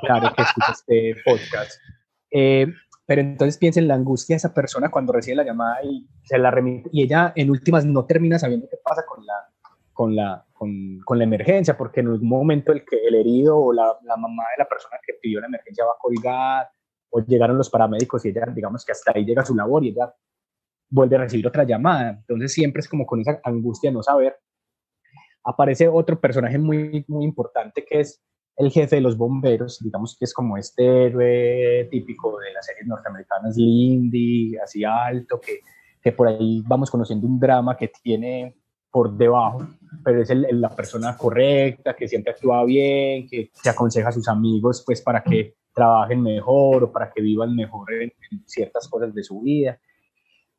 Claro 0.00 0.34
que 0.34 0.42
escucha 0.42 0.72
este 0.72 1.16
podcast. 1.24 1.72
Eh, 2.30 2.66
pero 3.04 3.20
entonces 3.20 3.58
piensa 3.58 3.80
en 3.80 3.88
la 3.88 3.94
angustia 3.94 4.34
de 4.34 4.38
esa 4.38 4.54
persona 4.54 4.90
cuando 4.90 5.12
recibe 5.12 5.36
la 5.36 5.44
llamada 5.44 5.82
y 5.82 6.08
se 6.22 6.38
la 6.38 6.50
remite, 6.50 6.88
y 6.92 7.02
ella 7.02 7.32
en 7.34 7.50
últimas 7.50 7.84
no 7.84 8.06
termina 8.06 8.38
sabiendo 8.38 8.68
qué 8.70 8.76
pasa 8.82 9.02
con 9.06 9.26
la, 9.26 9.34
con 10.02 10.16
la, 10.16 10.44
con, 10.52 10.98
con 11.04 11.16
la 11.16 11.22
emergencia, 11.22 11.78
porque 11.78 12.00
en 12.00 12.08
algún 12.08 12.28
momento 12.28 12.72
el, 12.72 12.84
que, 12.84 12.96
el 13.06 13.14
herido 13.14 13.56
o 13.56 13.72
la, 13.72 13.96
la, 14.02 14.16
mamá 14.16 14.42
de 14.56 14.64
la 14.64 14.68
persona 14.68 14.96
que 15.06 15.14
pidió 15.22 15.40
la 15.40 15.46
emergencia 15.46 15.84
va 15.84 15.92
a 15.92 16.00
colgar, 16.00 16.68
o 17.10 17.20
llegaron 17.20 17.56
los 17.56 17.70
paramédicos 17.70 18.24
y 18.24 18.30
ella, 18.30 18.46
digamos 18.52 18.84
que 18.84 18.90
hasta 18.90 19.12
ahí 19.14 19.24
llega 19.24 19.44
su 19.44 19.54
labor 19.54 19.84
y 19.84 19.90
ella 19.90 20.12
vuelve 20.90 21.14
a 21.14 21.20
recibir 21.20 21.46
otra 21.46 21.62
llamada. 21.62 22.10
Entonces 22.18 22.52
siempre 22.52 22.80
es 22.80 22.88
como 22.88 23.06
con 23.06 23.20
esa 23.20 23.40
angustia 23.44 23.90
de 23.90 23.94
no 23.94 24.02
saber. 24.02 24.36
Aparece 25.44 25.86
otro 25.86 26.20
personaje 26.20 26.58
muy, 26.58 27.04
muy 27.06 27.24
importante 27.24 27.84
que 27.84 28.00
es 28.00 28.20
el 28.56 28.72
jefe 28.72 28.96
de 28.96 29.02
los 29.02 29.16
bomberos, 29.16 29.78
digamos 29.84 30.16
que 30.18 30.24
es 30.24 30.34
como 30.34 30.56
este 30.56 31.06
héroe 31.06 31.86
típico 31.92 32.40
de 32.40 32.52
las 32.54 32.66
series 32.66 32.88
norteamericanas, 32.88 33.56
Lindy, 33.56 34.56
así 34.56 34.82
alto, 34.82 35.40
que, 35.40 35.60
que 36.02 36.10
por 36.10 36.26
ahí 36.26 36.60
vamos 36.66 36.90
conociendo 36.90 37.24
un 37.28 37.38
drama 37.38 37.76
que 37.76 37.92
tiene 38.02 38.61
por 38.92 39.10
debajo, 39.16 39.66
pero 40.04 40.20
es 40.22 40.30
el, 40.30 40.46
la 40.60 40.68
persona 40.68 41.16
correcta, 41.16 41.96
que 41.96 42.06
siempre 42.06 42.32
actúa 42.32 42.64
bien, 42.64 43.26
que 43.26 43.50
se 43.54 43.70
aconseja 43.70 44.10
a 44.10 44.12
sus 44.12 44.28
amigos 44.28 44.82
pues 44.86 45.00
para 45.00 45.22
que 45.22 45.56
trabajen 45.74 46.22
mejor 46.22 46.84
o 46.84 46.92
para 46.92 47.10
que 47.10 47.22
vivan 47.22 47.56
mejor 47.56 47.90
en, 47.94 48.12
ciertas 48.44 48.86
cosas 48.88 49.14
de 49.14 49.24
su 49.24 49.40
vida. 49.40 49.80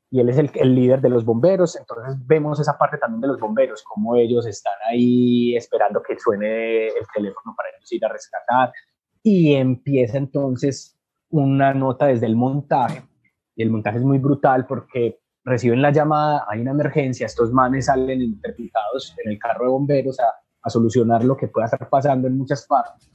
Y 0.09 0.19
él 0.19 0.29
es 0.29 0.37
el, 0.37 0.49
el, 0.55 0.75
líder 0.75 1.01
de 1.01 1.09
los 1.09 1.23
bomberos, 1.25 1.75
entonces 1.75 2.15
vemos 2.25 2.59
esa 2.59 2.77
parte 2.77 2.97
también 2.97 3.21
de 3.21 3.27
los 3.27 3.39
bomberos, 3.39 3.83
como 3.83 4.15
ellos 4.15 4.45
están 4.47 4.75
ahí 4.87 5.55
esperando 5.55 6.01
que 6.03 6.19
suene 6.19 6.87
el 6.87 7.05
teléfono 7.13 7.55
para 7.55 7.69
ellos 7.69 7.91
ir 7.91 8.05
a 8.05 8.09
rescatar, 8.09 8.71
y 9.23 9.53
empieza 9.53 10.17
entonces 10.17 10.99
una 11.29 11.73
nota 11.73 12.07
desde 12.07 12.27
el 12.27 12.35
montaje, 12.35 13.03
y 13.55 13.63
el 13.63 13.71
montaje 13.71 13.97
es 13.97 14.03
muy 14.03 14.19
brutal 14.19 14.67
porque 14.67 15.22
reciben 15.43 15.81
la 15.81 15.91
llamada, 15.91 16.45
hay 16.49 16.61
una 16.61 16.71
emergencia, 16.71 17.25
estos 17.25 17.51
manes 17.51 17.85
salen 17.85 18.21
interpretados 18.21 19.15
en 19.23 19.31
el 19.31 19.39
carro 19.39 19.65
de 19.65 19.71
bomberos 19.71 20.19
a, 20.19 20.25
a 20.61 20.69
solucionar 20.69 21.23
lo 21.23 21.35
que 21.35 21.47
pueda 21.47 21.65
estar 21.65 21.89
pasando 21.89 22.27
en 22.27 22.37
muchas 22.37 22.65
partes. 22.65 23.09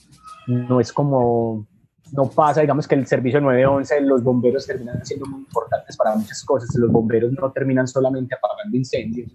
No 0.46 0.80
es 0.80 0.92
como, 0.92 1.66
no 2.12 2.28
pasa, 2.30 2.60
digamos 2.60 2.86
que 2.86 2.94
el 2.94 3.06
servicio 3.06 3.40
911, 3.40 4.00
los 4.02 4.22
bomberos 4.22 4.66
terminan 4.66 5.04
siendo 5.04 5.26
muy 5.26 5.40
importantes 5.40 5.96
para 5.96 6.14
muchas 6.16 6.44
cosas. 6.44 6.74
Los 6.76 6.90
bomberos 6.90 7.32
no 7.32 7.50
terminan 7.52 7.86
solamente 7.86 8.34
apagando 8.34 8.76
incendios. 8.76 9.30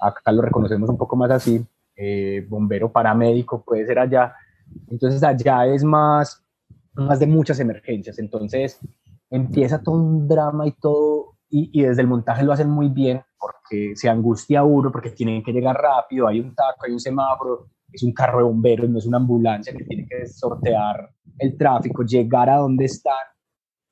Acá 0.00 0.32
lo 0.32 0.42
reconocemos 0.42 0.88
un 0.90 0.98
poco 0.98 1.16
más 1.16 1.30
así. 1.30 1.64
Eh, 1.96 2.46
bombero 2.48 2.90
paramédico 2.90 3.62
puede 3.62 3.86
ser 3.86 3.98
allá. 3.98 4.34
Entonces 4.88 5.22
allá 5.22 5.66
es 5.66 5.84
más, 5.84 6.42
más 6.94 7.18
de 7.18 7.26
muchas 7.26 7.60
emergencias. 7.60 8.18
Entonces 8.18 8.78
empieza 9.30 9.82
todo 9.82 9.94
un 9.96 10.28
drama 10.28 10.66
y 10.66 10.72
todo, 10.72 11.36
y, 11.50 11.70
y 11.72 11.82
desde 11.82 12.02
el 12.02 12.08
montaje 12.08 12.42
lo 12.42 12.52
hacen 12.52 12.70
muy 12.70 12.88
bien 12.88 13.22
porque 13.38 13.96
se 13.96 14.08
angustia 14.08 14.64
uno, 14.64 14.90
porque 14.92 15.10
tienen 15.10 15.42
que 15.42 15.52
llegar 15.52 15.76
rápido, 15.76 16.28
hay 16.28 16.40
un 16.40 16.54
taco, 16.54 16.86
hay 16.86 16.92
un 16.92 17.00
semáforo, 17.00 17.68
es 17.92 18.02
un 18.02 18.12
carro 18.12 18.38
de 18.38 18.44
bomberos, 18.44 18.88
no 18.88 18.98
es 18.98 19.06
una 19.06 19.16
ambulancia 19.16 19.72
que 19.72 19.84
tiene 19.84 20.06
que 20.06 20.26
sortear 20.26 21.10
el 21.38 21.56
tráfico, 21.56 22.02
llegar 22.02 22.50
a 22.50 22.56
donde 22.56 22.84
están 22.84 23.14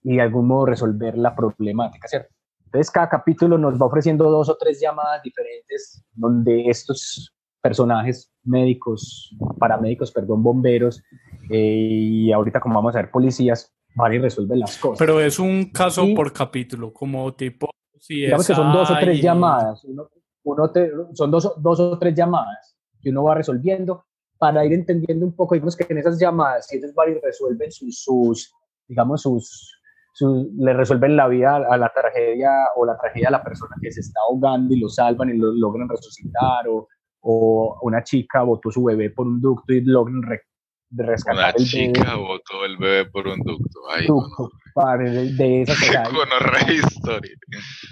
y 0.02 0.16
de 0.16 0.22
algún 0.22 0.46
modo 0.46 0.66
resolver 0.66 1.16
la 1.16 1.34
problemática, 1.34 2.08
¿cierto? 2.08 2.34
Entonces 2.64 2.90
cada 2.90 3.08
capítulo 3.08 3.56
nos 3.56 3.80
va 3.80 3.86
ofreciendo 3.86 4.30
dos 4.30 4.48
o 4.48 4.56
tres 4.56 4.78
llamadas 4.80 5.22
diferentes 5.22 6.04
donde 6.12 6.66
estos 6.68 7.34
personajes 7.62 8.30
médicos, 8.44 9.34
paramédicos, 9.58 10.12
perdón, 10.12 10.42
bomberos 10.42 11.02
eh, 11.50 11.56
y 11.58 12.32
ahorita 12.32 12.60
como 12.60 12.76
vamos 12.76 12.94
a 12.94 13.00
ver 13.00 13.10
policías, 13.10 13.74
van 13.98 14.14
y 14.14 14.18
resuelven 14.18 14.60
las 14.60 14.78
cosas. 14.78 14.98
Pero 14.98 15.20
es 15.20 15.38
un 15.38 15.70
caso 15.70 16.04
y, 16.04 16.14
por 16.14 16.32
capítulo, 16.32 16.92
como 16.92 17.34
tipo... 17.34 17.68
Si 17.98 18.14
digamos 18.14 18.46
que 18.46 18.54
son 18.54 18.72
dos 18.72 18.90
o 18.90 18.94
tres 18.98 19.18
y... 19.18 19.22
llamadas, 19.22 19.84
uno, 19.84 20.08
uno 20.44 20.70
te, 20.70 20.90
son 21.14 21.30
dos, 21.30 21.52
dos 21.60 21.80
o 21.80 21.98
tres 21.98 22.14
llamadas 22.14 22.76
que 23.00 23.10
uno 23.10 23.24
va 23.24 23.34
resolviendo 23.34 24.06
para 24.38 24.64
ir 24.64 24.72
entendiendo 24.72 25.26
un 25.26 25.34
poco, 25.34 25.54
digamos 25.54 25.76
que 25.76 25.84
en 25.88 25.98
esas 25.98 26.18
llamadas, 26.18 26.68
si 26.68 26.76
ellos 26.76 26.94
van 26.94 27.10
y 27.10 27.14
resuelven 27.20 27.72
sus, 27.72 28.02
sus 28.02 28.54
digamos, 28.86 29.22
sus, 29.22 29.80
sus, 30.12 30.46
le 30.56 30.72
resuelven 30.74 31.16
la 31.16 31.26
vida 31.26 31.56
a 31.56 31.76
la 31.76 31.92
tragedia 31.92 32.50
o 32.76 32.86
la 32.86 32.96
tragedia 32.96 33.28
a 33.28 33.32
la 33.32 33.42
persona 33.42 33.74
que 33.82 33.90
se 33.90 34.00
está 34.00 34.20
ahogando 34.28 34.72
y 34.72 34.78
lo 34.78 34.88
salvan 34.88 35.30
y 35.30 35.36
lo 35.36 35.52
logran 35.52 35.88
resucitar, 35.88 36.68
o, 36.68 36.86
o 37.20 37.78
una 37.82 38.04
chica 38.04 38.42
botó 38.42 38.70
su 38.70 38.84
bebé 38.84 39.10
por 39.10 39.26
un 39.26 39.40
ducto 39.40 39.72
y 39.72 39.80
logran 39.80 40.22
re, 40.22 40.42
rescatar 40.90 41.54
una 41.56 41.64
el 41.64 41.64
chica 41.64 42.14
bebé. 42.14 42.26
botó 42.26 42.64
el 42.64 42.76
bebé 42.76 43.10
por 43.10 43.26
un 43.28 43.38
ducto. 43.40 43.80
Ay, 43.90 44.06
ducto, 44.06 44.50
padre, 44.74 45.10
de, 45.10 45.32
de 45.34 45.62
esa 45.62 45.72
historia. 46.70 47.34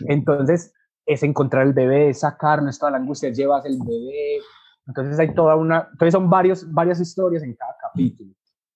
Entonces, 0.09 0.73
es 1.07 1.23
encontrar 1.23 1.67
el 1.67 1.73
bebé, 1.73 2.11
es 2.11 2.21
sacarlo, 2.21 2.69
es 2.69 2.79
toda 2.79 2.93
la 2.93 2.99
angustia, 2.99 3.31
llevas 3.31 3.65
el 3.65 3.79
bebé, 3.79 4.41
entonces 4.87 5.19
hay 5.19 5.35
toda 5.35 5.57
una, 5.57 5.89
entonces 5.93 6.13
son 6.13 6.29
varios, 6.29 6.71
varias 6.73 7.01
historias 7.01 7.43
en 7.43 7.55
cada 7.55 7.77
capítulo, 7.81 8.33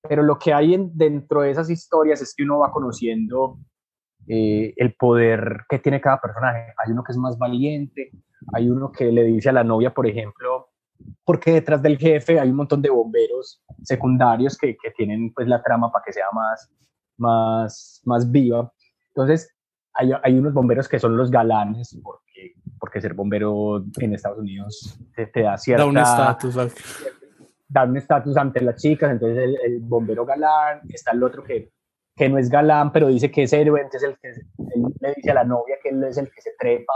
pero 0.08 0.22
lo 0.22 0.38
que 0.38 0.52
hay 0.54 0.74
en, 0.74 0.90
dentro 0.96 1.42
de 1.42 1.50
esas 1.50 1.68
historias 1.70 2.22
es 2.22 2.34
que 2.34 2.44
uno 2.44 2.60
va 2.60 2.70
conociendo 2.70 3.58
eh, 4.28 4.72
el 4.76 4.94
poder 4.94 5.64
que 5.68 5.78
tiene 5.78 6.00
cada 6.00 6.20
personaje. 6.20 6.72
Hay 6.84 6.92
uno 6.92 7.02
que 7.02 7.12
es 7.12 7.18
más 7.18 7.36
valiente, 7.36 8.12
hay 8.54 8.70
uno 8.70 8.92
que 8.92 9.10
le 9.10 9.24
dice 9.24 9.48
a 9.48 9.52
la 9.52 9.64
novia, 9.64 9.92
por 9.92 10.06
ejemplo, 10.06 10.69
porque 11.30 11.52
detrás 11.52 11.80
del 11.80 11.96
jefe 11.96 12.40
hay 12.40 12.50
un 12.50 12.56
montón 12.56 12.82
de 12.82 12.90
bomberos 12.90 13.62
secundarios 13.84 14.58
que, 14.58 14.76
que 14.76 14.90
tienen 14.90 15.32
pues 15.32 15.46
la 15.46 15.62
trama 15.62 15.88
para 15.92 16.04
que 16.04 16.12
sea 16.12 16.24
más, 16.32 16.68
más, 17.18 18.02
más 18.04 18.28
viva. 18.28 18.72
Entonces 19.10 19.48
hay, 19.94 20.10
hay 20.24 20.36
unos 20.36 20.52
bomberos 20.52 20.88
que 20.88 20.98
son 20.98 21.16
los 21.16 21.30
galanes, 21.30 21.96
porque 22.02 22.54
porque 22.80 23.00
ser 23.00 23.14
bombero 23.14 23.84
en 24.00 24.12
Estados 24.12 24.38
Unidos 24.38 24.98
te, 25.14 25.28
te 25.28 25.42
da 25.42 25.56
cierta... 25.56 25.84
Da 25.84 25.88
un 25.88 25.98
estatus. 25.98 26.56
Da 27.68 27.84
un 27.84 27.96
estatus 27.96 28.36
ante 28.36 28.60
las 28.60 28.82
chicas, 28.82 29.12
entonces 29.12 29.38
el, 29.38 29.56
el, 29.64 29.78
bombero 29.78 30.26
galán, 30.26 30.80
está 30.88 31.12
el 31.12 31.22
otro 31.22 31.44
que, 31.44 31.70
que 32.16 32.28
no 32.28 32.38
es 32.38 32.50
galán, 32.50 32.90
pero 32.90 33.06
dice 33.06 33.30
que 33.30 33.44
es 33.44 33.52
héroe, 33.52 33.82
entonces 33.82 34.10
el 34.10 34.18
que 34.18 34.30
él 34.30 34.82
le 34.98 35.14
dice 35.14 35.30
a 35.30 35.34
la 35.34 35.44
novia 35.44 35.76
que 35.80 35.90
él 35.90 36.02
es 36.02 36.18
el 36.18 36.28
que 36.28 36.40
se 36.40 36.50
trepa 36.58 36.92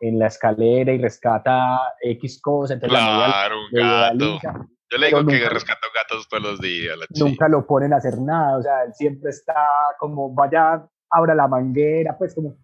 en 0.00 0.18
la 0.18 0.26
escalera 0.26 0.92
y 0.92 0.98
rescata 0.98 1.78
X 2.00 2.40
cosas. 2.40 2.74
Entonces 2.74 2.98
claro, 2.98 3.56
la 3.70 4.12
un 4.12 4.38
gato. 4.40 4.68
Yo 4.90 4.98
le 4.98 5.06
digo 5.06 5.24
que 5.24 5.48
rescato 5.48 5.86
gatos 5.94 6.28
todos 6.28 6.42
los 6.42 6.60
días. 6.60 6.96
La 6.98 7.06
nunca 7.24 7.48
lo 7.48 7.64
ponen 7.64 7.92
a 7.92 7.98
hacer 7.98 8.18
nada, 8.18 8.58
o 8.58 8.62
sea, 8.62 8.82
él 8.82 8.92
siempre 8.92 9.30
está 9.30 9.54
como, 9.98 10.34
vaya, 10.34 10.84
abra 11.10 11.34
la 11.34 11.46
manguera, 11.46 12.18
pues 12.18 12.34
como 12.34 12.56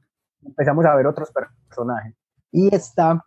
empezamos 0.44 0.84
a 0.86 0.94
ver 0.96 1.06
otros 1.06 1.30
personajes. 1.30 2.14
Y 2.50 2.74
está 2.74 3.22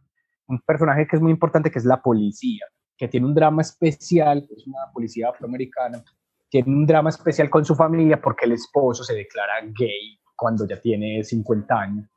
un 0.47 0.59
personaje 0.61 1.07
que 1.07 1.15
es 1.15 1.21
muy 1.21 1.31
importante, 1.31 1.71
que 1.71 1.79
es 1.79 1.85
la 1.85 2.01
policía, 2.01 2.65
que 2.97 3.07
tiene 3.07 3.25
un 3.25 3.35
drama 3.35 3.61
especial, 3.61 4.45
es 4.49 4.67
una 4.67 4.91
policía 4.93 5.29
afroamericana, 5.29 6.03
tiene 6.49 6.67
un 6.67 6.85
drama 6.85 7.09
especial 7.09 7.49
con 7.49 7.63
su 7.63 7.75
familia 7.75 8.19
porque 8.19 8.45
el 8.45 8.53
esposo 8.53 9.03
se 9.03 9.13
declara 9.13 9.61
gay 9.61 10.19
cuando 10.35 10.67
ya 10.67 10.81
tiene 10.81 11.23
50 11.23 11.79
años. 11.79 12.09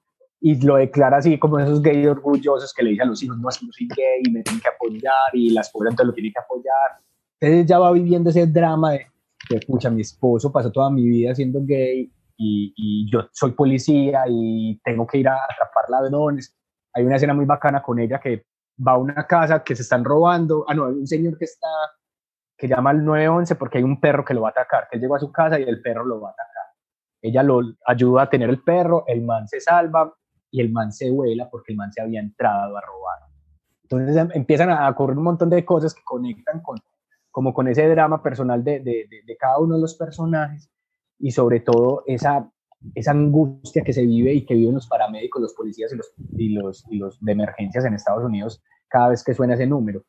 Y 0.45 0.61
lo 0.61 0.75
declara 0.75 1.19
así 1.19 1.39
como 1.39 1.61
esos 1.61 1.81
gays 1.81 2.09
orgullosos 2.09 2.75
que 2.75 2.83
le 2.83 2.91
dicen 2.91 3.07
a 3.07 3.11
los 3.11 3.23
hijos, 3.23 3.39
no, 3.39 3.49
es 3.49 3.59
que 3.59 3.67
yo 3.67 3.73
soy 3.73 3.87
gay, 3.87 4.33
me 4.33 4.43
tienen 4.43 4.61
que 4.61 4.69
apoyar, 4.69 5.31
y 5.33 5.51
la 5.51 5.61
esposa 5.61 5.91
entonces 5.91 6.07
lo 6.09 6.13
tiene 6.13 6.33
que 6.33 6.41
apoyar. 6.41 6.99
Entonces 7.41 7.67
ya 7.67 7.79
va 7.79 7.93
viviendo 7.93 8.29
ese 8.31 8.49
drama 8.49 8.91
de, 8.91 9.07
pucha, 9.65 9.89
mi 9.89 10.01
esposo 10.01 10.51
pasó 10.51 10.73
toda 10.73 10.91
mi 10.91 11.07
vida 11.07 11.33
siendo 11.33 11.61
gay, 11.63 12.13
y, 12.37 12.75
y, 12.77 13.09
yo 13.09 13.29
soy 13.31 13.53
policía 13.53 14.25
y 14.27 14.81
tengo 14.83 15.07
que 15.07 15.19
ir 15.19 15.29
a 15.29 15.37
atrapar 15.45 15.89
ladrones. 15.89 16.53
Hay 16.93 17.05
una 17.05 17.15
escena 17.15 17.35
muy 17.35 17.45
bacana 17.45 17.81
con 17.81 18.01
ella 18.01 18.19
que 18.19 18.45
va 18.85 18.93
a 18.93 18.99
una 18.99 19.25
casa 19.29 19.63
que 19.63 19.77
se 19.77 19.83
están 19.83 20.05
robando. 20.05 20.65
Ah, 20.67 20.75
no, 20.75 20.87
hay 20.87 20.95
un 20.95 21.07
señor 21.07 21.39
que 21.39 21.45
está, 21.45 21.69
que 22.59 22.67
llama 22.67 22.91
al 22.91 23.05
911 23.05 23.55
porque 23.55 23.79
hay 23.79 23.85
un 23.85 24.01
perro 24.01 24.25
que 24.25 24.35
lo 24.35 24.41
va 24.41 24.49
a 24.49 24.51
atacar. 24.51 24.89
Que 24.91 24.97
él 24.97 25.03
llegó 25.03 25.15
a 25.15 25.21
su 25.21 25.31
casa 25.31 25.61
y 25.61 25.63
el 25.63 25.81
perro 25.81 26.05
lo 26.05 26.21
va 26.21 26.31
a 26.31 26.33
atacar. 26.33 26.67
Ella 27.21 27.45
lo 27.45 27.61
ayuda 27.87 28.23
a 28.23 28.31
tener 28.31 28.51
el 28.51 28.61
perro, 28.61 29.05
el 29.07 29.23
man 29.23 29.47
se 29.47 29.61
salva 29.61 30.13
y 30.53 30.61
el 30.61 30.71
man 30.71 30.93
se 30.93 31.11
vuela 31.11 31.51
porque 31.51 31.73
el 31.73 31.79
man 31.79 31.93
se 31.93 32.01
había 32.01 32.21
entrado 32.21 32.77
a 32.77 32.81
robar. 32.81 33.19
Entonces 33.83 34.17
em, 34.17 34.29
empiezan 34.35 34.71
a 34.71 34.89
ocurrir 34.89 35.19
un 35.19 35.25
montón 35.25 35.51
de 35.51 35.65
cosas 35.65 35.95
que 35.95 36.03
conectan 36.05 36.61
con, 36.61 36.79
como 37.31 37.53
con 37.53 37.67
ese 37.67 37.89
drama 37.89 38.23
personal 38.23 38.63
de, 38.63 38.79
de, 38.81 39.09
de, 39.11 39.23
de 39.27 39.37
cada 39.37 39.59
uno 39.59 39.75
de 39.75 39.81
los 39.81 39.97
personajes 39.97 40.71
y 41.19 41.31
sobre 41.31 41.61
todo 41.61 42.05
esa, 42.07 42.49
esa 42.95 43.11
angustia 43.13 43.83
que 43.83 43.93
se 43.93 44.05
vive 44.05 44.35
y 44.35 44.45
que 44.45 44.55
viven 44.55 44.75
los 44.75 44.87
paramédicos, 44.87 45.41
los 45.41 45.55
policías 45.55 45.93
y 45.93 45.97
los, 45.97 46.13
y 46.37 46.49
los, 46.51 46.85
y 46.91 46.99
los 46.99 47.19
de 47.21 47.33
emergencias 47.33 47.85
en 47.85 47.95
Estados 47.95 48.25
Unidos 48.25 48.63
cada 48.89 49.09
vez 49.09 49.25
que 49.25 49.35
suena 49.35 49.55
ese 49.55 49.67
número. 49.67 50.05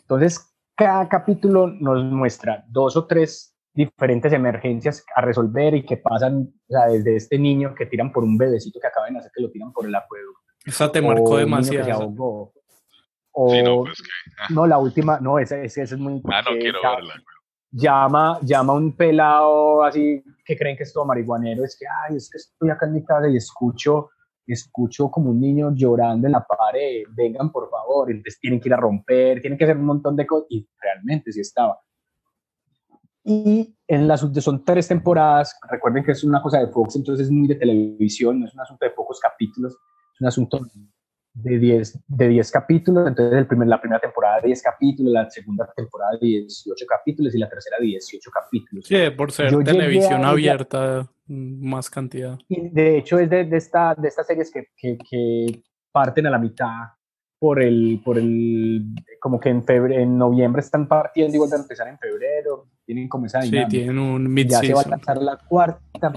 Entonces, 0.00 0.54
cada 0.74 1.08
capítulo 1.08 1.66
nos 1.66 2.02
muestra 2.04 2.64
dos 2.68 2.96
o 2.96 3.06
tres 3.06 3.51
diferentes 3.74 4.32
emergencias 4.32 5.04
a 5.14 5.22
resolver 5.22 5.74
y 5.74 5.84
que 5.84 5.96
pasan, 5.96 6.52
o 6.68 6.72
sea, 6.72 6.86
desde 6.86 7.16
este 7.16 7.38
niño 7.38 7.74
que 7.74 7.86
tiran 7.86 8.12
por 8.12 8.24
un 8.24 8.36
bebecito 8.36 8.78
que 8.80 8.86
acaba 8.86 9.06
de 9.06 9.12
nacer, 9.12 9.30
que 9.34 9.42
lo 9.42 9.50
tiran 9.50 9.72
por 9.72 9.86
el 9.86 9.94
acueducto. 9.94 10.40
Esa 10.64 10.92
te 10.92 11.00
marcó 11.00 11.36
demasiado. 11.38 12.52
O, 13.34 13.50
sí, 13.50 13.62
no, 13.62 13.84
pues 13.84 14.02
que, 14.02 14.08
ah. 14.40 14.48
no, 14.50 14.66
la 14.66 14.76
última, 14.76 15.18
no, 15.18 15.38
esa, 15.38 15.58
esa, 15.58 15.82
es 15.82 15.96
muy... 15.96 16.20
Ah, 16.30 16.42
no 16.42 16.50
quiero 16.58 16.82
ya, 16.82 16.96
verla 16.96 17.14
llama, 17.72 18.38
llama 18.42 18.74
a 18.74 18.76
un 18.76 18.94
pelado 18.94 19.82
así 19.82 20.22
que 20.44 20.56
creen 20.56 20.76
que 20.76 20.82
es 20.82 20.92
todo 20.92 21.06
marihuanero, 21.06 21.64
es 21.64 21.76
que, 21.78 21.86
ay, 21.86 22.16
es 22.16 22.28
que 22.30 22.38
estoy 22.38 22.70
acá 22.70 22.86
en 22.86 22.94
mi 22.94 23.04
casa 23.04 23.28
y 23.28 23.36
escucho, 23.36 24.10
escucho 24.46 25.10
como 25.10 25.30
un 25.30 25.40
niño 25.40 25.72
llorando 25.74 26.26
en 26.26 26.32
la 26.32 26.44
pared, 26.44 27.04
vengan 27.10 27.50
por 27.50 27.70
favor, 27.70 28.10
entonces 28.10 28.38
tienen 28.40 28.60
que 28.60 28.68
ir 28.68 28.74
a 28.74 28.78
romper, 28.78 29.40
tienen 29.40 29.58
que 29.58 29.64
hacer 29.64 29.76
un 29.76 29.86
montón 29.86 30.16
de 30.16 30.26
cosas, 30.26 30.46
y 30.50 30.68
realmente 30.80 31.32
sí 31.32 31.40
estaba. 31.40 31.80
Y 33.24 33.76
en 33.86 34.08
las 34.08 34.20
son 34.20 34.64
tres 34.64 34.88
temporadas, 34.88 35.56
recuerden 35.70 36.02
que 36.04 36.12
es 36.12 36.24
una 36.24 36.42
cosa 36.42 36.58
de 36.58 36.68
Fox, 36.68 36.96
entonces 36.96 37.26
es 37.26 37.32
muy 37.32 37.46
de 37.46 37.54
televisión, 37.54 38.40
no 38.40 38.46
es 38.46 38.54
un 38.54 38.60
asunto 38.60 38.84
de 38.84 38.90
pocos 38.90 39.20
capítulos, 39.20 39.72
es 39.72 40.20
un 40.20 40.26
asunto 40.26 40.60
de 41.34 41.58
10 41.58 42.04
de 42.08 42.28
diez 42.28 42.50
capítulos, 42.50 43.08
entonces 43.08 43.38
el 43.38 43.46
primer, 43.46 43.68
la 43.68 43.80
primera 43.80 44.00
temporada 44.00 44.40
10 44.42 44.62
capítulos, 44.62 45.12
la 45.12 45.30
segunda 45.30 45.70
temporada 45.74 46.18
18 46.20 46.84
capítulos 46.86 47.34
y 47.34 47.38
la 47.38 47.48
tercera 47.48 47.76
18 47.80 48.30
capítulos. 48.30 48.86
Sí, 48.86 48.96
por 49.16 49.32
ser 49.32 49.50
Yo 49.50 49.62
televisión 49.62 50.24
abierta, 50.24 51.08
más 51.26 51.88
cantidad. 51.88 52.38
Y 52.48 52.68
de 52.68 52.98
hecho 52.98 53.18
es 53.18 53.30
de, 53.30 53.44
de, 53.44 53.56
esta, 53.56 53.94
de 53.94 54.08
estas 54.08 54.26
series 54.26 54.50
que, 54.50 54.68
que, 54.76 54.98
que, 54.98 55.62
parten 55.90 56.26
a 56.26 56.30
la 56.30 56.38
mitad 56.38 56.88
por 57.38 57.62
el, 57.62 58.00
por 58.02 58.16
el, 58.16 58.94
como 59.20 59.38
que 59.38 59.50
en, 59.50 59.62
febrero, 59.62 60.00
en 60.00 60.16
noviembre 60.16 60.60
están 60.60 60.88
partiendo 60.88 61.34
y 61.34 61.38
vuelven 61.38 61.58
a 61.58 61.62
empezar 61.62 61.88
en 61.88 61.98
febrero, 61.98 62.31
tienen 62.84 63.08
como 63.08 63.26
esa 63.26 63.40
dinámica. 63.40 63.70
Sí, 63.70 63.76
tienen 63.78 63.98
un 63.98 64.32
mid 64.32 64.48
Ya 64.48 64.60
se 64.60 64.74
va 64.74 64.82
a 64.82 64.88
lanzar 64.88 65.18
la 65.22 65.36
cuarta, 65.36 66.12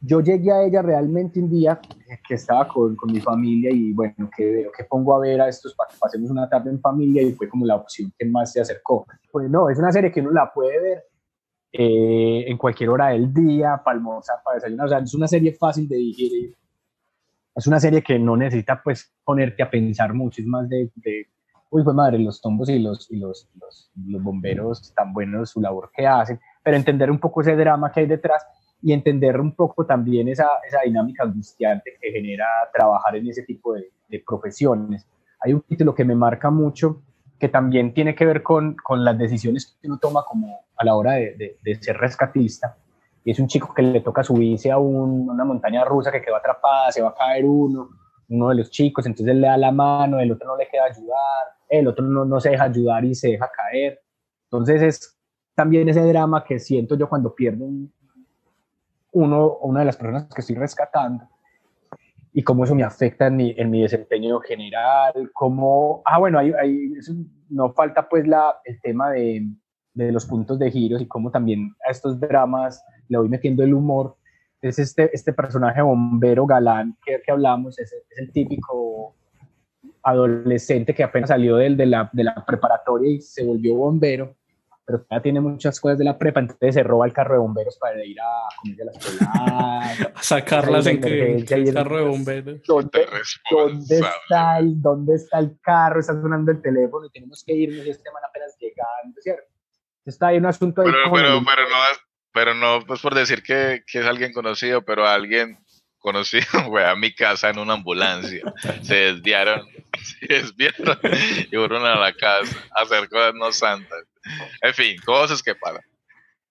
yo 0.00 0.20
llegué 0.20 0.52
a 0.52 0.62
ella 0.62 0.82
realmente 0.82 1.40
un 1.40 1.50
día 1.50 1.80
que 2.26 2.34
estaba 2.34 2.68
con, 2.68 2.94
con 2.96 3.12
mi 3.12 3.20
familia 3.20 3.70
y 3.72 3.92
bueno, 3.92 4.30
que, 4.36 4.68
que 4.76 4.84
pongo 4.84 5.14
a 5.14 5.20
ver 5.20 5.40
a 5.40 5.48
estos 5.48 5.74
para 5.74 5.90
que 5.90 5.96
pasemos 5.98 6.30
una 6.30 6.48
tarde 6.48 6.70
en 6.70 6.80
familia 6.80 7.22
y 7.22 7.32
fue 7.32 7.48
como 7.48 7.64
la 7.64 7.76
opción 7.76 8.12
que 8.16 8.26
más 8.26 8.52
se 8.52 8.60
acercó. 8.60 9.06
Pues 9.32 9.50
no, 9.50 9.68
es 9.70 9.78
una 9.78 9.90
serie 9.90 10.12
que 10.12 10.20
uno 10.20 10.30
la 10.30 10.52
puede 10.52 10.80
ver 10.80 11.04
eh, 11.72 12.44
en 12.46 12.56
cualquier 12.56 12.90
hora 12.90 13.08
del 13.08 13.32
día, 13.32 13.80
para 13.84 13.96
almorzar, 13.96 14.36
para 14.44 14.56
desayunar, 14.56 14.86
o 14.86 14.88
sea, 14.88 14.98
es 14.98 15.14
una 15.14 15.28
serie 15.28 15.52
fácil 15.52 15.88
de 15.88 15.96
digerir. 15.96 16.54
Es 17.54 17.66
una 17.66 17.80
serie 17.80 18.02
que 18.02 18.18
no 18.18 18.36
necesita 18.36 18.82
pues 18.82 19.12
ponerte 19.24 19.62
a 19.62 19.70
pensar 19.70 20.12
mucho, 20.12 20.42
es 20.42 20.46
más 20.46 20.68
de, 20.68 20.90
de 20.94 21.26
uy, 21.76 21.84
pues 21.84 21.94
madre, 21.94 22.18
los 22.18 22.40
tombos 22.40 22.70
y 22.70 22.78
los, 22.78 23.10
y 23.10 23.16
los, 23.18 23.48
los, 23.60 23.90
los 24.06 24.22
bomberos 24.22 24.94
tan 24.94 25.12
buenos 25.12 25.50
su 25.50 25.60
labor 25.60 25.90
que 25.94 26.06
hacen, 26.06 26.40
pero 26.62 26.76
entender 26.76 27.10
un 27.10 27.18
poco 27.18 27.42
ese 27.42 27.54
drama 27.54 27.92
que 27.92 28.00
hay 28.00 28.06
detrás 28.06 28.46
y 28.82 28.92
entender 28.92 29.38
un 29.38 29.54
poco 29.54 29.84
también 29.84 30.28
esa, 30.28 30.48
esa 30.66 30.80
dinámica 30.84 31.24
angustiante 31.24 31.92
que 32.00 32.12
genera 32.12 32.46
trabajar 32.72 33.16
en 33.16 33.28
ese 33.28 33.42
tipo 33.42 33.74
de, 33.74 33.90
de, 34.08 34.22
profesiones. 34.26 35.06
Hay 35.40 35.52
un 35.52 35.60
título 35.62 35.94
que 35.94 36.04
me 36.04 36.14
marca 36.14 36.50
mucho 36.50 37.02
que 37.38 37.48
también 37.48 37.92
tiene 37.92 38.14
que 38.14 38.24
ver 38.24 38.42
con, 38.42 38.74
con 38.76 39.04
las 39.04 39.18
decisiones 39.18 39.76
que 39.80 39.88
uno 39.88 39.98
toma 39.98 40.24
como 40.24 40.60
a 40.76 40.84
la 40.84 40.94
hora 40.94 41.12
de, 41.12 41.36
de, 41.36 41.58
de 41.62 41.74
ser 41.82 41.98
rescatista. 41.98 42.76
Y 43.22 43.32
es 43.32 43.38
un 43.38 43.48
chico 43.48 43.74
que 43.74 43.82
le 43.82 44.00
toca 44.00 44.22
subirse 44.22 44.70
a 44.70 44.78
un, 44.78 45.28
una 45.28 45.44
montaña 45.44 45.84
rusa 45.84 46.10
que 46.10 46.22
quedó 46.22 46.36
atrapada, 46.36 46.92
se 46.92 47.02
va 47.02 47.10
a 47.10 47.14
caer 47.14 47.44
uno, 47.44 47.90
uno 48.28 48.48
de 48.48 48.54
los 48.56 48.70
chicos, 48.70 49.06
entonces 49.06 49.34
le 49.34 49.46
da 49.46 49.56
la 49.56 49.72
mano, 49.72 50.18
el 50.20 50.32
otro 50.32 50.48
no 50.48 50.56
le 50.56 50.68
queda 50.68 50.84
ayudar, 50.84 51.55
el 51.68 51.88
otro 51.88 52.04
no, 52.04 52.24
no 52.24 52.40
se 52.40 52.50
deja 52.50 52.64
ayudar 52.64 53.04
y 53.04 53.14
se 53.14 53.28
deja 53.28 53.50
caer. 53.50 54.00
Entonces 54.44 54.82
es 54.82 55.18
también 55.54 55.88
ese 55.88 56.02
drama 56.02 56.44
que 56.44 56.58
siento 56.58 56.96
yo 56.96 57.08
cuando 57.08 57.34
pierdo 57.34 57.64
un, 57.64 57.92
uno 59.12 59.56
una 59.58 59.80
de 59.80 59.86
las 59.86 59.96
personas 59.96 60.28
que 60.32 60.40
estoy 60.40 60.56
rescatando 60.56 61.28
y 62.32 62.42
cómo 62.42 62.64
eso 62.64 62.74
me 62.74 62.82
afecta 62.82 63.28
en 63.28 63.36
mi, 63.36 63.54
en 63.56 63.70
mi 63.70 63.80
desempeño 63.80 64.40
general, 64.40 65.30
cómo, 65.32 66.02
ah, 66.04 66.18
bueno, 66.18 66.38
hay, 66.38 66.52
hay, 66.52 66.92
no 67.48 67.72
falta 67.72 68.06
pues 68.06 68.28
la, 68.28 68.56
el 68.64 68.78
tema 68.82 69.10
de, 69.12 69.48
de 69.94 70.12
los 70.12 70.26
puntos 70.26 70.58
de 70.58 70.70
giros 70.70 71.00
y 71.00 71.08
cómo 71.08 71.30
también 71.30 71.74
a 71.88 71.90
estos 71.90 72.20
dramas 72.20 72.84
le 73.08 73.16
voy 73.16 73.30
metiendo 73.30 73.64
el 73.64 73.72
humor. 73.72 74.18
Es 74.60 74.78
este, 74.78 75.08
este 75.14 75.32
personaje 75.32 75.80
bombero 75.80 76.44
galán 76.44 76.98
que, 77.04 77.22
que 77.24 77.32
hablamos, 77.32 77.78
es 77.78 77.94
el 78.18 78.30
típico 78.30 79.16
adolescente 80.06 80.94
que 80.94 81.02
apenas 81.02 81.30
salió 81.30 81.56
del, 81.56 81.76
de, 81.76 81.86
la, 81.86 82.08
de 82.12 82.22
la 82.22 82.44
preparatoria 82.46 83.10
y 83.10 83.20
se 83.20 83.44
volvió 83.44 83.74
bombero, 83.74 84.36
pero 84.84 85.04
ya 85.10 85.20
tiene 85.20 85.40
muchas 85.40 85.80
cosas 85.80 85.98
de 85.98 86.04
la 86.04 86.16
prepa, 86.16 86.38
entonces 86.38 86.74
se 86.74 86.84
roba 86.84 87.06
el 87.06 87.12
carro 87.12 87.34
de 87.34 87.40
bomberos 87.40 87.76
para 87.76 88.04
ir 88.04 88.16
a 88.20 88.24
comerse 88.62 88.84
las 88.84 88.98
peladas, 88.98 90.00
a 90.14 90.22
sacarlas 90.22 90.86
en 90.86 91.00
que, 91.00 91.34
el 91.34 91.74
carro 91.74 91.96
de 91.96 92.04
bomberos. 92.04 92.62
¿Dónde, 92.64 93.06
¿dónde, 93.50 93.98
está 93.98 94.58
el, 94.60 94.80
¿Dónde 94.80 95.16
está 95.16 95.40
el 95.40 95.58
carro? 95.60 95.98
Está 95.98 96.12
sonando 96.12 96.52
el 96.52 96.62
teléfono 96.62 97.06
y 97.06 97.10
tenemos 97.10 97.42
que 97.44 97.54
irnos 97.54 97.84
y 97.84 97.90
este 97.90 98.08
man 98.12 98.22
apenas 98.28 98.56
llegando, 98.60 99.20
¿cierto? 99.20 99.42
Está 100.04 100.28
ahí 100.28 100.36
un 100.36 100.46
asunto 100.46 100.84
pero, 100.84 100.98
pero, 101.12 101.42
pero, 101.44 101.62
no, 101.68 101.76
pero 102.32 102.54
no, 102.54 102.86
pues 102.86 103.00
por 103.00 103.12
decir 103.12 103.42
que, 103.42 103.82
que 103.84 103.98
es 103.98 104.06
alguien 104.06 104.32
conocido, 104.32 104.82
pero 104.82 105.04
alguien 105.04 105.58
conocido 106.06 106.46
fue 106.68 106.84
a 106.88 106.94
mi 106.94 107.12
casa 107.12 107.50
en 107.50 107.58
una 107.58 107.74
ambulancia. 107.74 108.40
Se 108.82 108.94
desviaron, 108.94 109.66
se 110.02 110.26
desviaron 110.26 110.98
y 111.50 111.56
fueron 111.56 111.84
a 111.84 111.96
la 111.96 112.12
casa 112.12 112.56
a 112.76 112.82
hacer 112.82 113.08
cosas 113.08 113.34
no 113.34 113.50
santas. 113.50 114.04
En 114.62 114.72
fin, 114.72 114.96
cosas 115.04 115.42
que 115.42 115.54
pasan. 115.56 115.82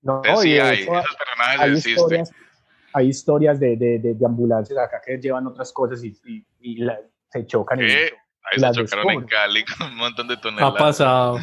No, 0.02 0.22
sí, 0.41 0.60
hay, 0.60 0.82
eso, 0.82 0.99
esos 0.99 1.15
personajes 1.15 1.61
hay 1.61 1.72
existen. 1.72 1.94
historias, 1.94 2.32
hay 2.94 3.07
historias 3.07 3.60
de, 3.60 3.77
de, 3.77 3.99
de, 3.99 4.14
de, 4.14 4.26
ambulancias 4.26 4.77
acá 4.77 5.02
que 5.03 5.18
llevan 5.18 5.48
otras 5.48 5.72
cosas 5.73 6.03
y, 6.03 6.15
y, 6.26 6.45
y 6.60 6.77
la, 6.77 6.99
se 7.32 7.48
chocan. 7.48 7.80
¿Qué? 7.80 8.11
Y, 8.14 8.26
Ahí 8.48 8.60
se 8.60 8.84
chocaron 8.84 9.10
en 9.10 9.26
Cali 9.26 9.65
con 9.65 9.88
un 9.88 9.95
montón 9.95 10.27
de 10.27 10.38
toneladas. 10.38 10.76
Ha 10.76 10.77
pasado. 10.77 11.40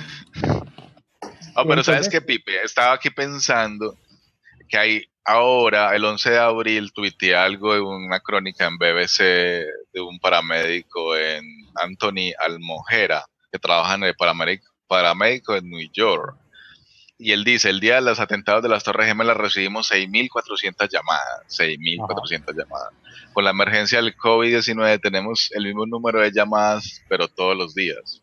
Oh, 1.56 1.66
pero 1.66 1.82
¿sabes 1.82 2.08
qué, 2.08 2.20
Pipe? 2.20 2.62
Estaba 2.62 2.92
aquí 2.92 3.10
pensando 3.10 3.96
que 4.72 4.78
hay 4.78 5.04
ahora, 5.26 5.94
el 5.94 6.02
11 6.02 6.30
de 6.30 6.38
abril, 6.38 6.92
tuiteé 6.94 7.36
algo 7.36 7.74
de 7.74 7.80
una 7.82 8.20
crónica 8.20 8.66
en 8.66 8.78
BBC 8.78 9.18
de 9.92 10.00
un 10.00 10.18
paramédico 10.18 11.14
en 11.14 11.44
Anthony 11.74 12.32
Almojera, 12.38 13.26
que 13.52 13.58
trabaja 13.58 13.96
en 13.96 14.04
el 14.04 14.16
paramédico, 14.16 14.72
paramédico 14.86 15.54
en 15.54 15.68
New 15.68 15.86
York. 15.92 16.38
Y 17.18 17.32
él 17.32 17.44
dice, 17.44 17.68
el 17.68 17.80
día 17.80 17.96
de 17.96 18.00
los 18.00 18.18
atentados 18.18 18.62
de 18.62 18.70
las 18.70 18.82
Torres 18.82 19.06
Gemelas 19.06 19.36
recibimos 19.36 19.92
6.400 19.92 20.88
llamadas, 20.90 21.42
6.400 21.48 22.56
llamadas. 22.56 22.94
Con 23.34 23.44
la 23.44 23.50
emergencia 23.50 24.00
del 24.00 24.16
COVID-19 24.16 25.00
tenemos 25.02 25.50
el 25.52 25.66
mismo 25.66 25.84
número 25.84 26.22
de 26.22 26.32
llamadas, 26.32 27.02
pero 27.10 27.28
todos 27.28 27.54
los 27.54 27.74
días. 27.74 28.21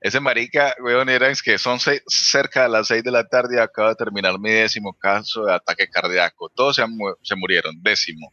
Ese 0.00 0.18
marica, 0.18 0.74
weón, 0.82 1.10
era 1.10 1.28
es 1.28 1.42
que 1.42 1.58
son 1.58 1.78
seis, 1.78 2.02
cerca 2.06 2.62
de 2.62 2.70
las 2.70 2.88
6 2.88 3.04
de 3.04 3.10
la 3.10 3.28
tarde 3.28 3.56
y 3.56 3.60
acaba 3.60 3.90
de 3.90 3.96
terminar 3.96 4.38
mi 4.38 4.50
décimo 4.50 4.94
caso 4.94 5.44
de 5.44 5.52
ataque 5.52 5.88
cardíaco. 5.88 6.48
Todos 6.48 6.76
se, 6.76 6.84
se 7.22 7.36
murieron, 7.36 7.82
décimo. 7.82 8.32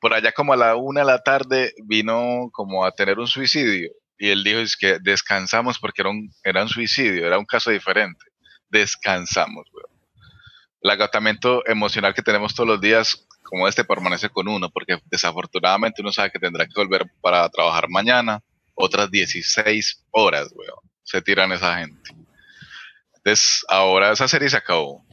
Por 0.00 0.14
allá 0.14 0.30
como 0.30 0.52
a 0.52 0.56
la 0.56 0.76
una 0.76 1.00
de 1.00 1.06
la 1.06 1.22
tarde 1.22 1.74
vino 1.84 2.50
como 2.52 2.84
a 2.84 2.92
tener 2.92 3.18
un 3.18 3.26
suicidio 3.26 3.90
y 4.18 4.30
él 4.30 4.44
dijo 4.44 4.60
es 4.60 4.76
que 4.76 4.98
descansamos 5.00 5.78
porque 5.78 6.02
era 6.02 6.10
un, 6.10 6.30
era 6.44 6.62
un 6.62 6.68
suicidio, 6.68 7.26
era 7.26 7.38
un 7.38 7.44
caso 7.44 7.70
diferente. 7.70 8.24
Descansamos, 8.68 9.66
weón. 9.72 9.90
El 10.82 10.90
agotamiento 10.90 11.66
emocional 11.66 12.14
que 12.14 12.22
tenemos 12.22 12.54
todos 12.54 12.68
los 12.68 12.80
días 12.80 13.26
como 13.42 13.66
este 13.66 13.84
permanece 13.84 14.28
con 14.28 14.46
uno 14.46 14.70
porque 14.70 14.98
desafortunadamente 15.06 16.00
uno 16.00 16.12
sabe 16.12 16.30
que 16.30 16.38
tendrá 16.38 16.64
que 16.64 16.72
volver 16.76 17.06
para 17.20 17.48
trabajar 17.48 17.88
mañana 17.88 18.40
otras 18.76 19.10
16 19.10 20.06
horas, 20.12 20.52
weón. 20.54 20.78
Se 21.02 21.20
tiran 21.22 21.50
esa 21.52 21.78
gente. 21.78 22.10
Entonces, 23.16 23.64
ahora 23.68 24.12
esa 24.12 24.28
serie 24.28 24.48
se 24.48 24.56
acabó. 24.56 25.04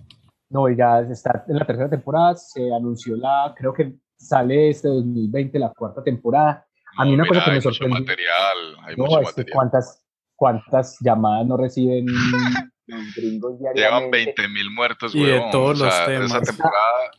No, 0.49 0.69
ya 0.69 0.99
está 0.99 1.43
en 1.47 1.57
la 1.57 1.65
tercera 1.65 1.89
temporada, 1.89 2.35
se 2.35 2.71
anunció 2.73 3.15
la, 3.15 3.53
creo 3.57 3.73
que 3.73 3.95
sale 4.15 4.69
este 4.69 4.87
2020 4.87 5.57
la 5.57 5.71
cuarta 5.75 6.03
temporada. 6.03 6.65
A 6.97 7.05
mí 7.05 7.11
No, 7.11 7.15
una 7.15 7.23
mira, 7.23 7.27
cosa 7.33 7.45
que 7.45 7.49
hay 7.51 7.57
me 7.57 7.57
mucho 7.57 7.71
sorprendió. 7.71 7.99
material, 8.01 8.57
hay 8.85 8.95
No, 8.95 9.03
mucho 9.05 9.19
es 9.21 9.27
que 9.29 9.31
material. 9.41 9.53
cuántas, 9.55 10.05
cuántas 10.35 10.97
llamadas 11.01 11.47
no 11.47 11.57
reciben 11.57 12.05
los 12.85 13.15
gringos 13.15 13.59
Llevan 13.59 13.73
diariamente. 14.11 14.17
20 14.25 14.47
mil 14.49 14.69
muertos, 14.71 15.15
Y 15.15 15.23
de 15.25 15.41
todos 15.51 15.81
o 15.81 15.85
los 15.85 16.05
temas. 16.05 16.31
Esa 16.31 16.41
temporada, 16.41 17.11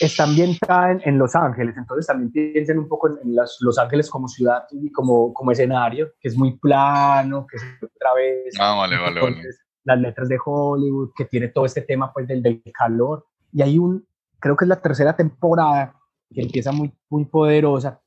está 0.00 0.24
ambientada 0.24 0.92
en, 0.92 1.00
en 1.04 1.18
Los 1.18 1.34
Ángeles, 1.34 1.76
entonces 1.76 2.06
también 2.06 2.30
piensen 2.30 2.78
un 2.78 2.88
poco 2.88 3.08
en, 3.08 3.18
en 3.24 3.34
las- 3.36 3.56
Los 3.60 3.78
Ángeles 3.78 4.08
como 4.10 4.28
ciudad 4.28 4.64
y 4.70 4.90
como, 4.92 5.32
como 5.34 5.50
escenario, 5.52 6.12
que 6.20 6.28
es 6.28 6.36
muy 6.36 6.56
plano, 6.58 7.46
que 7.46 7.56
es 7.56 7.62
otra 7.82 8.14
vez 8.14 8.54
ah, 8.60 8.74
vale, 8.76 8.96
vale, 8.98 9.20
vale. 9.20 9.42
las 9.84 9.98
letras 10.00 10.28
de 10.28 10.38
Hollywood, 10.44 11.10
que 11.16 11.24
tiene 11.24 11.48
todo 11.48 11.64
este 11.64 11.82
tema 11.82 12.12
pues 12.12 12.26
del, 12.28 12.42
del 12.42 12.62
calor. 12.72 13.26
Y 13.52 13.62
hay 13.62 13.78
un, 13.78 14.06
creo 14.38 14.56
que 14.56 14.64
es 14.64 14.68
la 14.68 14.80
tercera 14.80 15.16
temporada 15.16 15.94
que 16.30 16.42
empieza 16.42 16.70
muy, 16.72 16.92
muy 17.08 17.24
poderosa, 17.24 18.00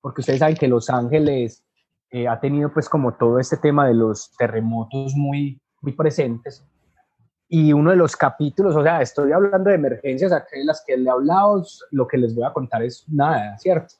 porque 0.00 0.22
ustedes 0.22 0.38
saben 0.40 0.56
que 0.56 0.68
Los 0.68 0.88
Ángeles 0.90 1.64
eh, 2.10 2.26
ha 2.26 2.40
tenido 2.40 2.72
pues 2.72 2.88
como 2.88 3.14
todo 3.14 3.38
este 3.38 3.58
tema 3.58 3.86
de 3.86 3.94
los 3.94 4.32
terremotos 4.38 5.12
muy, 5.14 5.60
muy 5.82 5.92
presentes. 5.92 6.64
Y 7.48 7.72
uno 7.72 7.90
de 7.90 7.96
los 7.96 8.14
capítulos, 8.14 8.76
o 8.76 8.82
sea, 8.82 9.00
estoy 9.00 9.32
hablando 9.32 9.70
de 9.70 9.76
emergencias, 9.76 10.32
acá 10.32 10.50
de 10.52 10.64
las 10.64 10.84
que 10.86 10.96
le 10.96 11.08
he 11.08 11.10
hablado, 11.10 11.64
lo 11.90 12.06
que 12.06 12.18
les 12.18 12.34
voy 12.34 12.44
a 12.44 12.52
contar 12.52 12.82
es 12.82 13.06
nada, 13.08 13.56
¿cierto? 13.56 13.94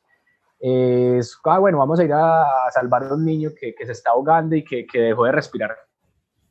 Es, 0.61 1.39
ah, 1.45 1.59
bueno, 1.59 1.79
vamos 1.79 1.99
a 1.99 2.05
ir 2.05 2.13
a, 2.13 2.45
salvar 2.73 3.05
a 3.05 3.15
un 3.15 3.25
niño 3.25 3.51
que, 3.59 3.75
que 3.75 3.87
se 3.87 3.93
está 3.93 4.11
ahogando 4.11 4.55
y 4.55 4.65
que, 4.65 4.87
que 4.87 5.01
dejó 5.01 5.25
de 5.25 5.33
respirar 5.33 5.77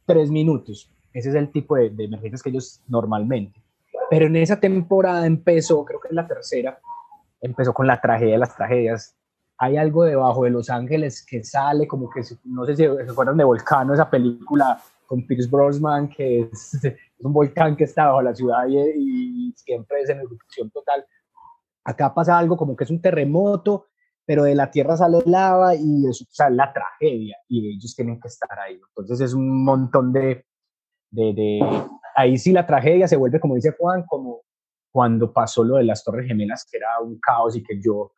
tres 0.05 0.31
minutos. 0.31 0.91
Ese 1.13 1.29
es 1.29 1.35
el 1.35 1.51
tipo 1.51 1.75
de, 1.75 1.91
de 1.91 2.05
emergencias 2.05 2.41
que 2.41 2.49
ellos 2.49 2.81
normalmente. 2.87 3.61
Pero 4.09 4.25
en 4.25 4.35
esa 4.37 4.59
temporada 4.59 5.25
empezó, 5.25 5.83
creo 5.85 5.99
que 5.99 6.07
es 6.07 6.13
la 6.13 6.27
tercera, 6.27 6.79
empezó 7.41 7.73
con 7.73 7.85
la 7.85 7.99
tragedia 7.99 8.33
de 8.33 8.39
las 8.39 8.55
tragedias. 8.55 9.15
Hay 9.57 9.77
algo 9.77 10.03
debajo 10.03 10.43
de 10.43 10.51
Los 10.51 10.69
Ángeles 10.69 11.25
que 11.25 11.43
sale 11.43 11.87
como 11.87 12.09
que, 12.09 12.21
no 12.45 12.65
sé 12.65 12.75
si 12.75 12.83
se 12.83 13.11
acuerdan 13.11 13.37
de 13.37 13.43
Volcano, 13.43 13.93
esa 13.93 14.09
película 14.09 14.79
con 15.07 15.25
Pierce 15.25 15.49
Brosnan, 15.49 16.09
que 16.09 16.41
es, 16.41 16.73
es 16.83 16.95
un 17.25 17.33
volcán 17.33 17.75
que 17.75 17.85
está 17.85 18.07
bajo 18.07 18.21
la 18.21 18.35
ciudad 18.35 18.67
y, 18.67 18.77
y 19.49 19.53
siempre 19.53 20.01
es 20.01 20.09
en 20.09 20.19
erupción 20.19 20.69
total. 20.69 21.03
Acá 21.83 22.13
pasa 22.13 22.37
algo 22.37 22.55
como 22.57 22.75
que 22.75 22.83
es 22.83 22.91
un 22.91 23.01
terremoto, 23.01 23.87
pero 24.25 24.43
de 24.43 24.53
la 24.53 24.69
tierra 24.69 24.97
sale 24.97 25.19
lava 25.25 25.73
y 25.73 26.05
eso 26.07 26.25
o 26.25 26.33
sea, 26.33 26.49
la 26.49 26.71
tragedia 26.73 27.37
y 27.47 27.73
ellos 27.75 27.95
tienen 27.95 28.19
que 28.19 28.27
estar 28.27 28.59
ahí. 28.59 28.79
Entonces 28.89 29.21
es 29.21 29.33
un 29.33 29.63
montón 29.63 30.11
de, 30.13 30.45
de, 31.09 31.33
de- 31.33 31.87
Ahí 32.15 32.37
sí 32.37 32.51
la 32.51 32.65
tragedia 32.65 33.07
se 33.07 33.15
vuelve, 33.15 33.39
como 33.39 33.55
dice 33.55 33.75
Juan, 33.77 34.03
como 34.07 34.41
cuando 34.91 35.31
pasó 35.31 35.63
lo 35.63 35.75
de 35.75 35.83
las 35.83 36.03
Torres 36.03 36.27
Gemelas, 36.27 36.67
que 36.69 36.77
era 36.77 36.99
un 36.99 37.19
caos 37.19 37.55
y 37.55 37.63
que 37.63 37.79
yo 37.79 38.11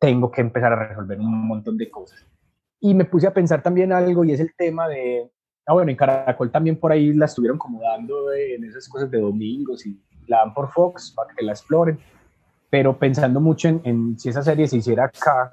tengo 0.00 0.30
que 0.30 0.40
empezar 0.40 0.72
a 0.72 0.88
resolver 0.88 1.20
un 1.20 1.46
montón 1.46 1.76
de 1.76 1.90
cosas. 1.90 2.26
Y 2.80 2.94
me 2.94 3.04
puse 3.04 3.26
a 3.26 3.34
pensar 3.34 3.62
también 3.62 3.92
algo 3.92 4.24
y 4.24 4.32
es 4.32 4.40
el 4.40 4.54
tema 4.56 4.88
de, 4.88 5.30
ah, 5.66 5.72
bueno, 5.72 5.90
en 5.90 5.96
Caracol 5.96 6.50
también 6.50 6.78
por 6.78 6.92
ahí 6.92 7.12
la 7.12 7.26
estuvieron 7.26 7.58
como 7.58 7.80
dando 7.80 8.28
de- 8.28 8.56
en 8.56 8.64
esas 8.64 8.88
cosas 8.88 9.10
de 9.10 9.20
domingos 9.20 9.86
y 9.86 10.00
la 10.26 10.38
dan 10.38 10.54
por 10.54 10.70
Fox 10.70 11.12
para 11.14 11.34
que 11.34 11.44
la 11.44 11.52
exploren, 11.52 11.98
pero 12.68 12.96
pensando 12.98 13.40
mucho 13.40 13.68
en, 13.68 13.80
en 13.84 14.18
si 14.18 14.28
esa 14.28 14.42
serie 14.42 14.66
se 14.68 14.76
hiciera 14.76 15.04
acá, 15.04 15.50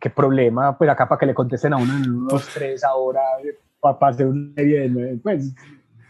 qué 0.00 0.10
problema, 0.10 0.76
pues 0.76 0.88
acá 0.90 1.08
para 1.08 1.18
que 1.18 1.26
le 1.26 1.34
contesten 1.34 1.72
a 1.72 1.76
uno 1.76 1.96
en 1.96 2.10
unos 2.12 2.48
tres 2.54 2.84
ahora, 2.84 3.20
para 3.80 3.96
hacer 4.12 4.26
una 4.26 4.52
serie 4.54 4.88
de 4.88 5.16
pues 5.18 5.54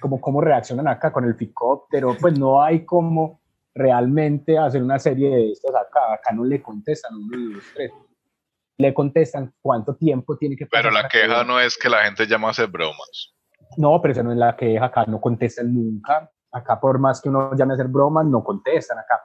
como 0.01 0.21
cómo 0.21 0.41
reaccionan 0.41 0.89
acá 0.89 1.13
con 1.13 1.25
el 1.25 1.35
picóptero, 1.37 2.17
pues 2.21 2.39
no 2.39 2.63
hay 2.63 2.85
como 2.85 3.41
realmente 3.75 4.59
hacer 4.59 4.83
una 4.83 4.99
serie 4.99 5.31
de 5.31 5.53
estas 5.53 5.75
acá, 5.75 6.13
acá 6.15 6.33
no 6.35 6.45
le 6.45 6.61
contestan 6.61 7.15
uno 7.17 7.37
de 7.37 7.55
los 7.55 7.65
tres. 7.75 7.93
Le 8.79 8.95
contestan 8.95 9.53
cuánto 9.61 9.97
tiempo 9.97 10.37
tiene 10.37 10.57
que 10.57 10.67
pasar. 10.67 10.85
Pero 10.85 10.95
la 10.95 11.09
queja 11.09 11.45
no 11.45 11.59
es 11.59 11.77
que 11.77 11.89
la 11.89 12.05
gente 12.05 12.27
llama 12.27 12.49
a 12.49 12.51
hacer 12.53 12.69
bromas. 12.69 13.35
No, 13.77 14.01
pero 14.01 14.13
esa 14.13 14.23
no 14.23 14.33
es 14.33 14.39
la 14.39 14.57
queja, 14.57 14.87
acá 14.87 15.05
no 15.07 15.21
contestan 15.21 15.75
nunca. 15.75 16.31
Acá 16.51 16.81
por 16.81 16.99
más 16.99 17.21
que 17.21 17.29
uno 17.29 17.55
llame 17.55 17.73
a 17.73 17.75
hacer 17.75 17.89
bromas, 17.89 18.25
no 18.25 18.43
contestan 18.43 18.99
acá. 18.99 19.21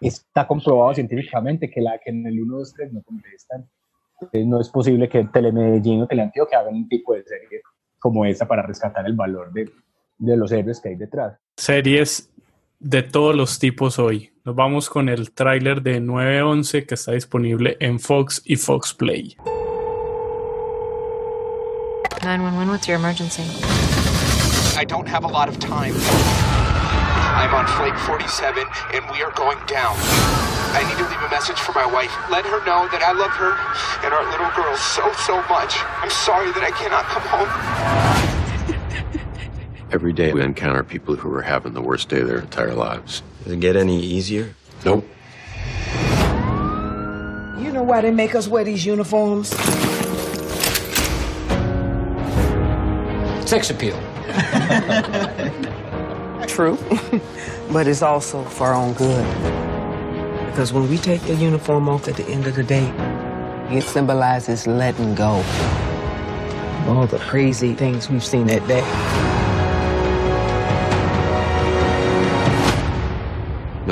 Está 0.00 0.46
comprobado 0.46 0.94
científicamente 0.94 1.68
que, 1.68 1.80
la, 1.80 1.98
que 1.98 2.10
en 2.10 2.26
el 2.26 2.40
1, 2.40 2.56
2, 2.58 2.74
3 2.74 2.92
no 2.92 3.02
contestan. 3.02 3.68
no 4.32 4.60
es 4.60 4.68
posible 4.70 5.08
que 5.08 5.24
Telemedellín 5.24 6.02
o 6.02 6.06
Teleantioquia 6.06 6.60
hagan 6.60 6.74
un 6.74 6.88
tipo 6.88 7.14
de 7.14 7.24
serie 7.24 7.62
como 7.98 8.24
esa 8.24 8.46
para 8.46 8.62
rescatar 8.62 9.04
el 9.06 9.14
valor 9.14 9.52
de, 9.52 9.70
de 10.18 10.36
los 10.36 10.52
héroes 10.52 10.80
que 10.80 10.90
hay 10.90 10.96
detrás. 10.96 11.36
Series 11.56 12.32
de 12.78 13.02
todos 13.02 13.34
los 13.34 13.58
tipos 13.58 13.98
hoy. 13.98 14.32
Nos 14.44 14.54
vamos 14.54 14.88
con 14.88 15.08
el 15.08 15.32
tráiler 15.32 15.82
de 15.82 16.00
911 16.00 16.86
que 16.86 16.94
está 16.94 17.12
disponible 17.12 17.76
en 17.80 17.98
Fox 17.98 18.42
y 18.44 18.56
Fox 18.56 18.94
Play. 18.94 19.36
911, 22.22 22.70
what's 22.70 22.86
your 22.86 22.96
emergency? 22.96 23.42
I 24.76 24.84
don't 24.84 25.08
have 25.08 25.24
a 25.24 25.28
lot 25.28 25.48
of 25.48 25.58
time. 25.58 25.94
I'm 27.36 27.54
on 27.54 27.66
flight 27.66 27.96
47 27.98 28.64
and 28.94 29.04
we 29.12 29.22
are 29.22 29.32
going 29.32 29.58
down. 29.66 29.96
I 30.72 30.84
need 30.88 30.98
to 30.98 31.08
leave 31.08 31.22
a 31.22 31.30
message 31.30 31.58
for 31.58 31.72
my 31.72 31.86
wife. 31.86 32.12
Let 32.30 32.44
her 32.44 32.64
know 32.66 32.88
that 32.92 33.02
I 33.02 33.12
love 33.12 33.30
her 33.30 33.56
and 34.04 34.12
our 34.12 34.24
little 34.30 34.50
girl 34.56 34.76
so, 34.76 35.12
so 35.24 35.36
much. 35.48 35.76
I'm 36.02 36.10
sorry 36.10 36.52
that 36.52 36.62
I 36.62 36.70
cannot 36.70 37.04
come 37.04 37.22
home. 37.22 38.35
Every 39.96 40.12
day 40.12 40.30
we 40.30 40.42
encounter 40.42 40.84
people 40.84 41.16
who 41.16 41.34
are 41.34 41.40
having 41.40 41.72
the 41.72 41.80
worst 41.80 42.10
day 42.10 42.20
of 42.20 42.28
their 42.28 42.40
entire 42.40 42.74
lives. 42.74 43.22
Does 43.44 43.54
it 43.54 43.60
get 43.60 43.76
any 43.76 43.98
easier? 43.98 44.54
Nope. 44.84 45.08
You 47.58 47.72
know 47.72 47.82
why 47.82 48.02
they 48.02 48.10
make 48.10 48.34
us 48.34 48.46
wear 48.46 48.62
these 48.62 48.84
uniforms? 48.84 49.48
Sex 53.48 53.70
appeal. 53.70 53.94
True. 56.46 56.76
but 57.72 57.88
it's 57.88 58.02
also 58.02 58.44
for 58.44 58.66
our 58.66 58.74
own 58.74 58.92
good. 58.92 59.24
Because 60.50 60.74
when 60.74 60.90
we 60.90 60.98
take 60.98 61.22
the 61.22 61.36
uniform 61.36 61.88
off 61.88 62.06
at 62.06 62.16
the 62.16 62.26
end 62.26 62.46
of 62.46 62.54
the 62.54 62.64
day, 62.64 62.86
it 63.70 63.82
symbolizes 63.82 64.66
letting 64.66 65.14
go. 65.14 65.42
All 66.86 67.06
the 67.06 67.18
crazy 67.18 67.72
things 67.72 68.10
we've 68.10 68.22
seen 68.22 68.48
that 68.48 68.68
day. 68.68 69.35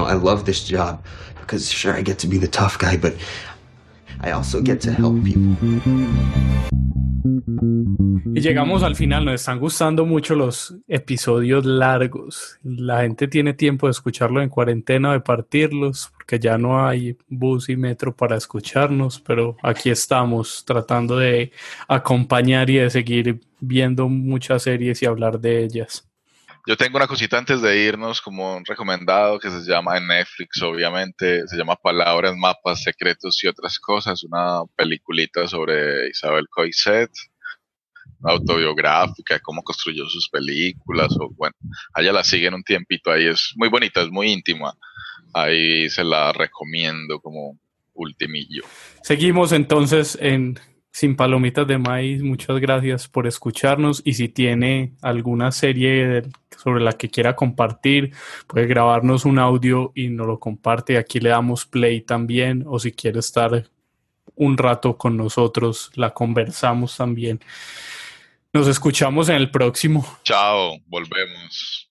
I 0.04 0.14
love 0.14 0.44
this 0.44 0.64
job 0.64 1.04
because 1.40 1.70
sure 1.70 1.94
I 1.94 2.02
get 2.02 2.18
to 2.20 2.26
be 2.26 2.38
the 2.38 2.48
tough 2.48 2.78
guy, 2.78 2.96
but 2.96 3.14
I 4.20 4.32
also 4.32 4.60
get 4.60 4.80
to 4.82 4.92
help 4.92 5.22
people. 5.24 5.56
Y 8.34 8.40
llegamos 8.40 8.82
al 8.82 8.96
final, 8.96 9.24
nos 9.24 9.34
están 9.34 9.58
gustando 9.58 10.04
mucho 10.04 10.34
los 10.34 10.76
episodios 10.88 11.64
largos. 11.64 12.58
La 12.62 13.02
gente 13.02 13.28
tiene 13.28 13.54
tiempo 13.54 13.86
de 13.86 13.92
escucharlo 13.92 14.42
en 14.42 14.48
cuarentena, 14.48 15.12
de 15.12 15.20
partirlos, 15.20 16.10
porque 16.14 16.38
ya 16.38 16.58
no 16.58 16.86
hay 16.86 17.16
bus 17.28 17.68
y 17.68 17.76
metro 17.76 18.14
para 18.14 18.36
escucharnos, 18.36 19.20
pero 19.20 19.56
aquí 19.62 19.88
estamos 19.88 20.64
tratando 20.66 21.16
de 21.16 21.52
acompañar 21.88 22.68
y 22.68 22.76
de 22.76 22.90
seguir 22.90 23.40
viendo 23.60 24.08
muchas 24.08 24.64
series 24.64 25.02
y 25.02 25.06
hablar 25.06 25.40
de 25.40 25.64
ellas. 25.64 26.06
Yo 26.66 26.78
tengo 26.78 26.96
una 26.96 27.06
cosita 27.06 27.36
antes 27.36 27.60
de 27.60 27.84
irnos, 27.84 28.22
como 28.22 28.56
un 28.56 28.64
recomendado 28.64 29.38
que 29.38 29.50
se 29.50 29.70
llama 29.70 29.98
en 29.98 30.06
Netflix, 30.06 30.62
obviamente, 30.62 31.46
se 31.46 31.56
llama 31.58 31.76
Palabras, 31.76 32.34
Mapas, 32.34 32.82
Secretos 32.82 33.44
y 33.44 33.48
otras 33.48 33.78
cosas, 33.78 34.24
una 34.24 34.62
peliculita 34.74 35.46
sobre 35.46 36.08
Isabel 36.08 36.48
Coixet, 36.48 37.10
autobiográfica, 38.22 39.40
cómo 39.40 39.62
construyó 39.62 40.06
sus 40.08 40.30
películas, 40.30 41.14
o 41.20 41.28
bueno, 41.36 41.54
allá 41.92 42.12
la 42.12 42.24
siguen 42.24 42.54
un 42.54 42.64
tiempito 42.64 43.10
ahí, 43.10 43.26
es 43.26 43.52
muy 43.56 43.68
bonita, 43.68 44.00
es 44.00 44.10
muy 44.10 44.32
íntima, 44.32 44.72
ahí 45.34 45.90
se 45.90 46.02
la 46.02 46.32
recomiendo 46.32 47.20
como 47.20 47.58
ultimillo. 47.92 48.64
Seguimos 49.02 49.52
entonces 49.52 50.16
en 50.18 50.58
sin 50.94 51.16
Palomitas 51.16 51.66
de 51.66 51.76
Maíz, 51.76 52.22
muchas 52.22 52.60
gracias 52.60 53.08
por 53.08 53.26
escucharnos 53.26 54.00
y 54.04 54.14
si 54.14 54.28
tiene 54.28 54.92
alguna 55.02 55.50
serie 55.50 56.22
sobre 56.56 56.84
la 56.84 56.92
que 56.92 57.10
quiera 57.10 57.34
compartir, 57.34 58.14
puede 58.46 58.68
grabarnos 58.68 59.24
un 59.24 59.40
audio 59.40 59.90
y 59.96 60.06
nos 60.08 60.28
lo 60.28 60.38
comparte. 60.38 60.96
Aquí 60.96 61.18
le 61.18 61.30
damos 61.30 61.66
play 61.66 62.02
también 62.02 62.62
o 62.68 62.78
si 62.78 62.92
quiere 62.92 63.18
estar 63.18 63.68
un 64.36 64.56
rato 64.56 64.96
con 64.96 65.16
nosotros, 65.16 65.90
la 65.96 66.14
conversamos 66.14 66.96
también. 66.96 67.40
Nos 68.52 68.68
escuchamos 68.68 69.28
en 69.28 69.34
el 69.34 69.50
próximo. 69.50 70.06
Chao, 70.22 70.78
volvemos. 70.86 71.90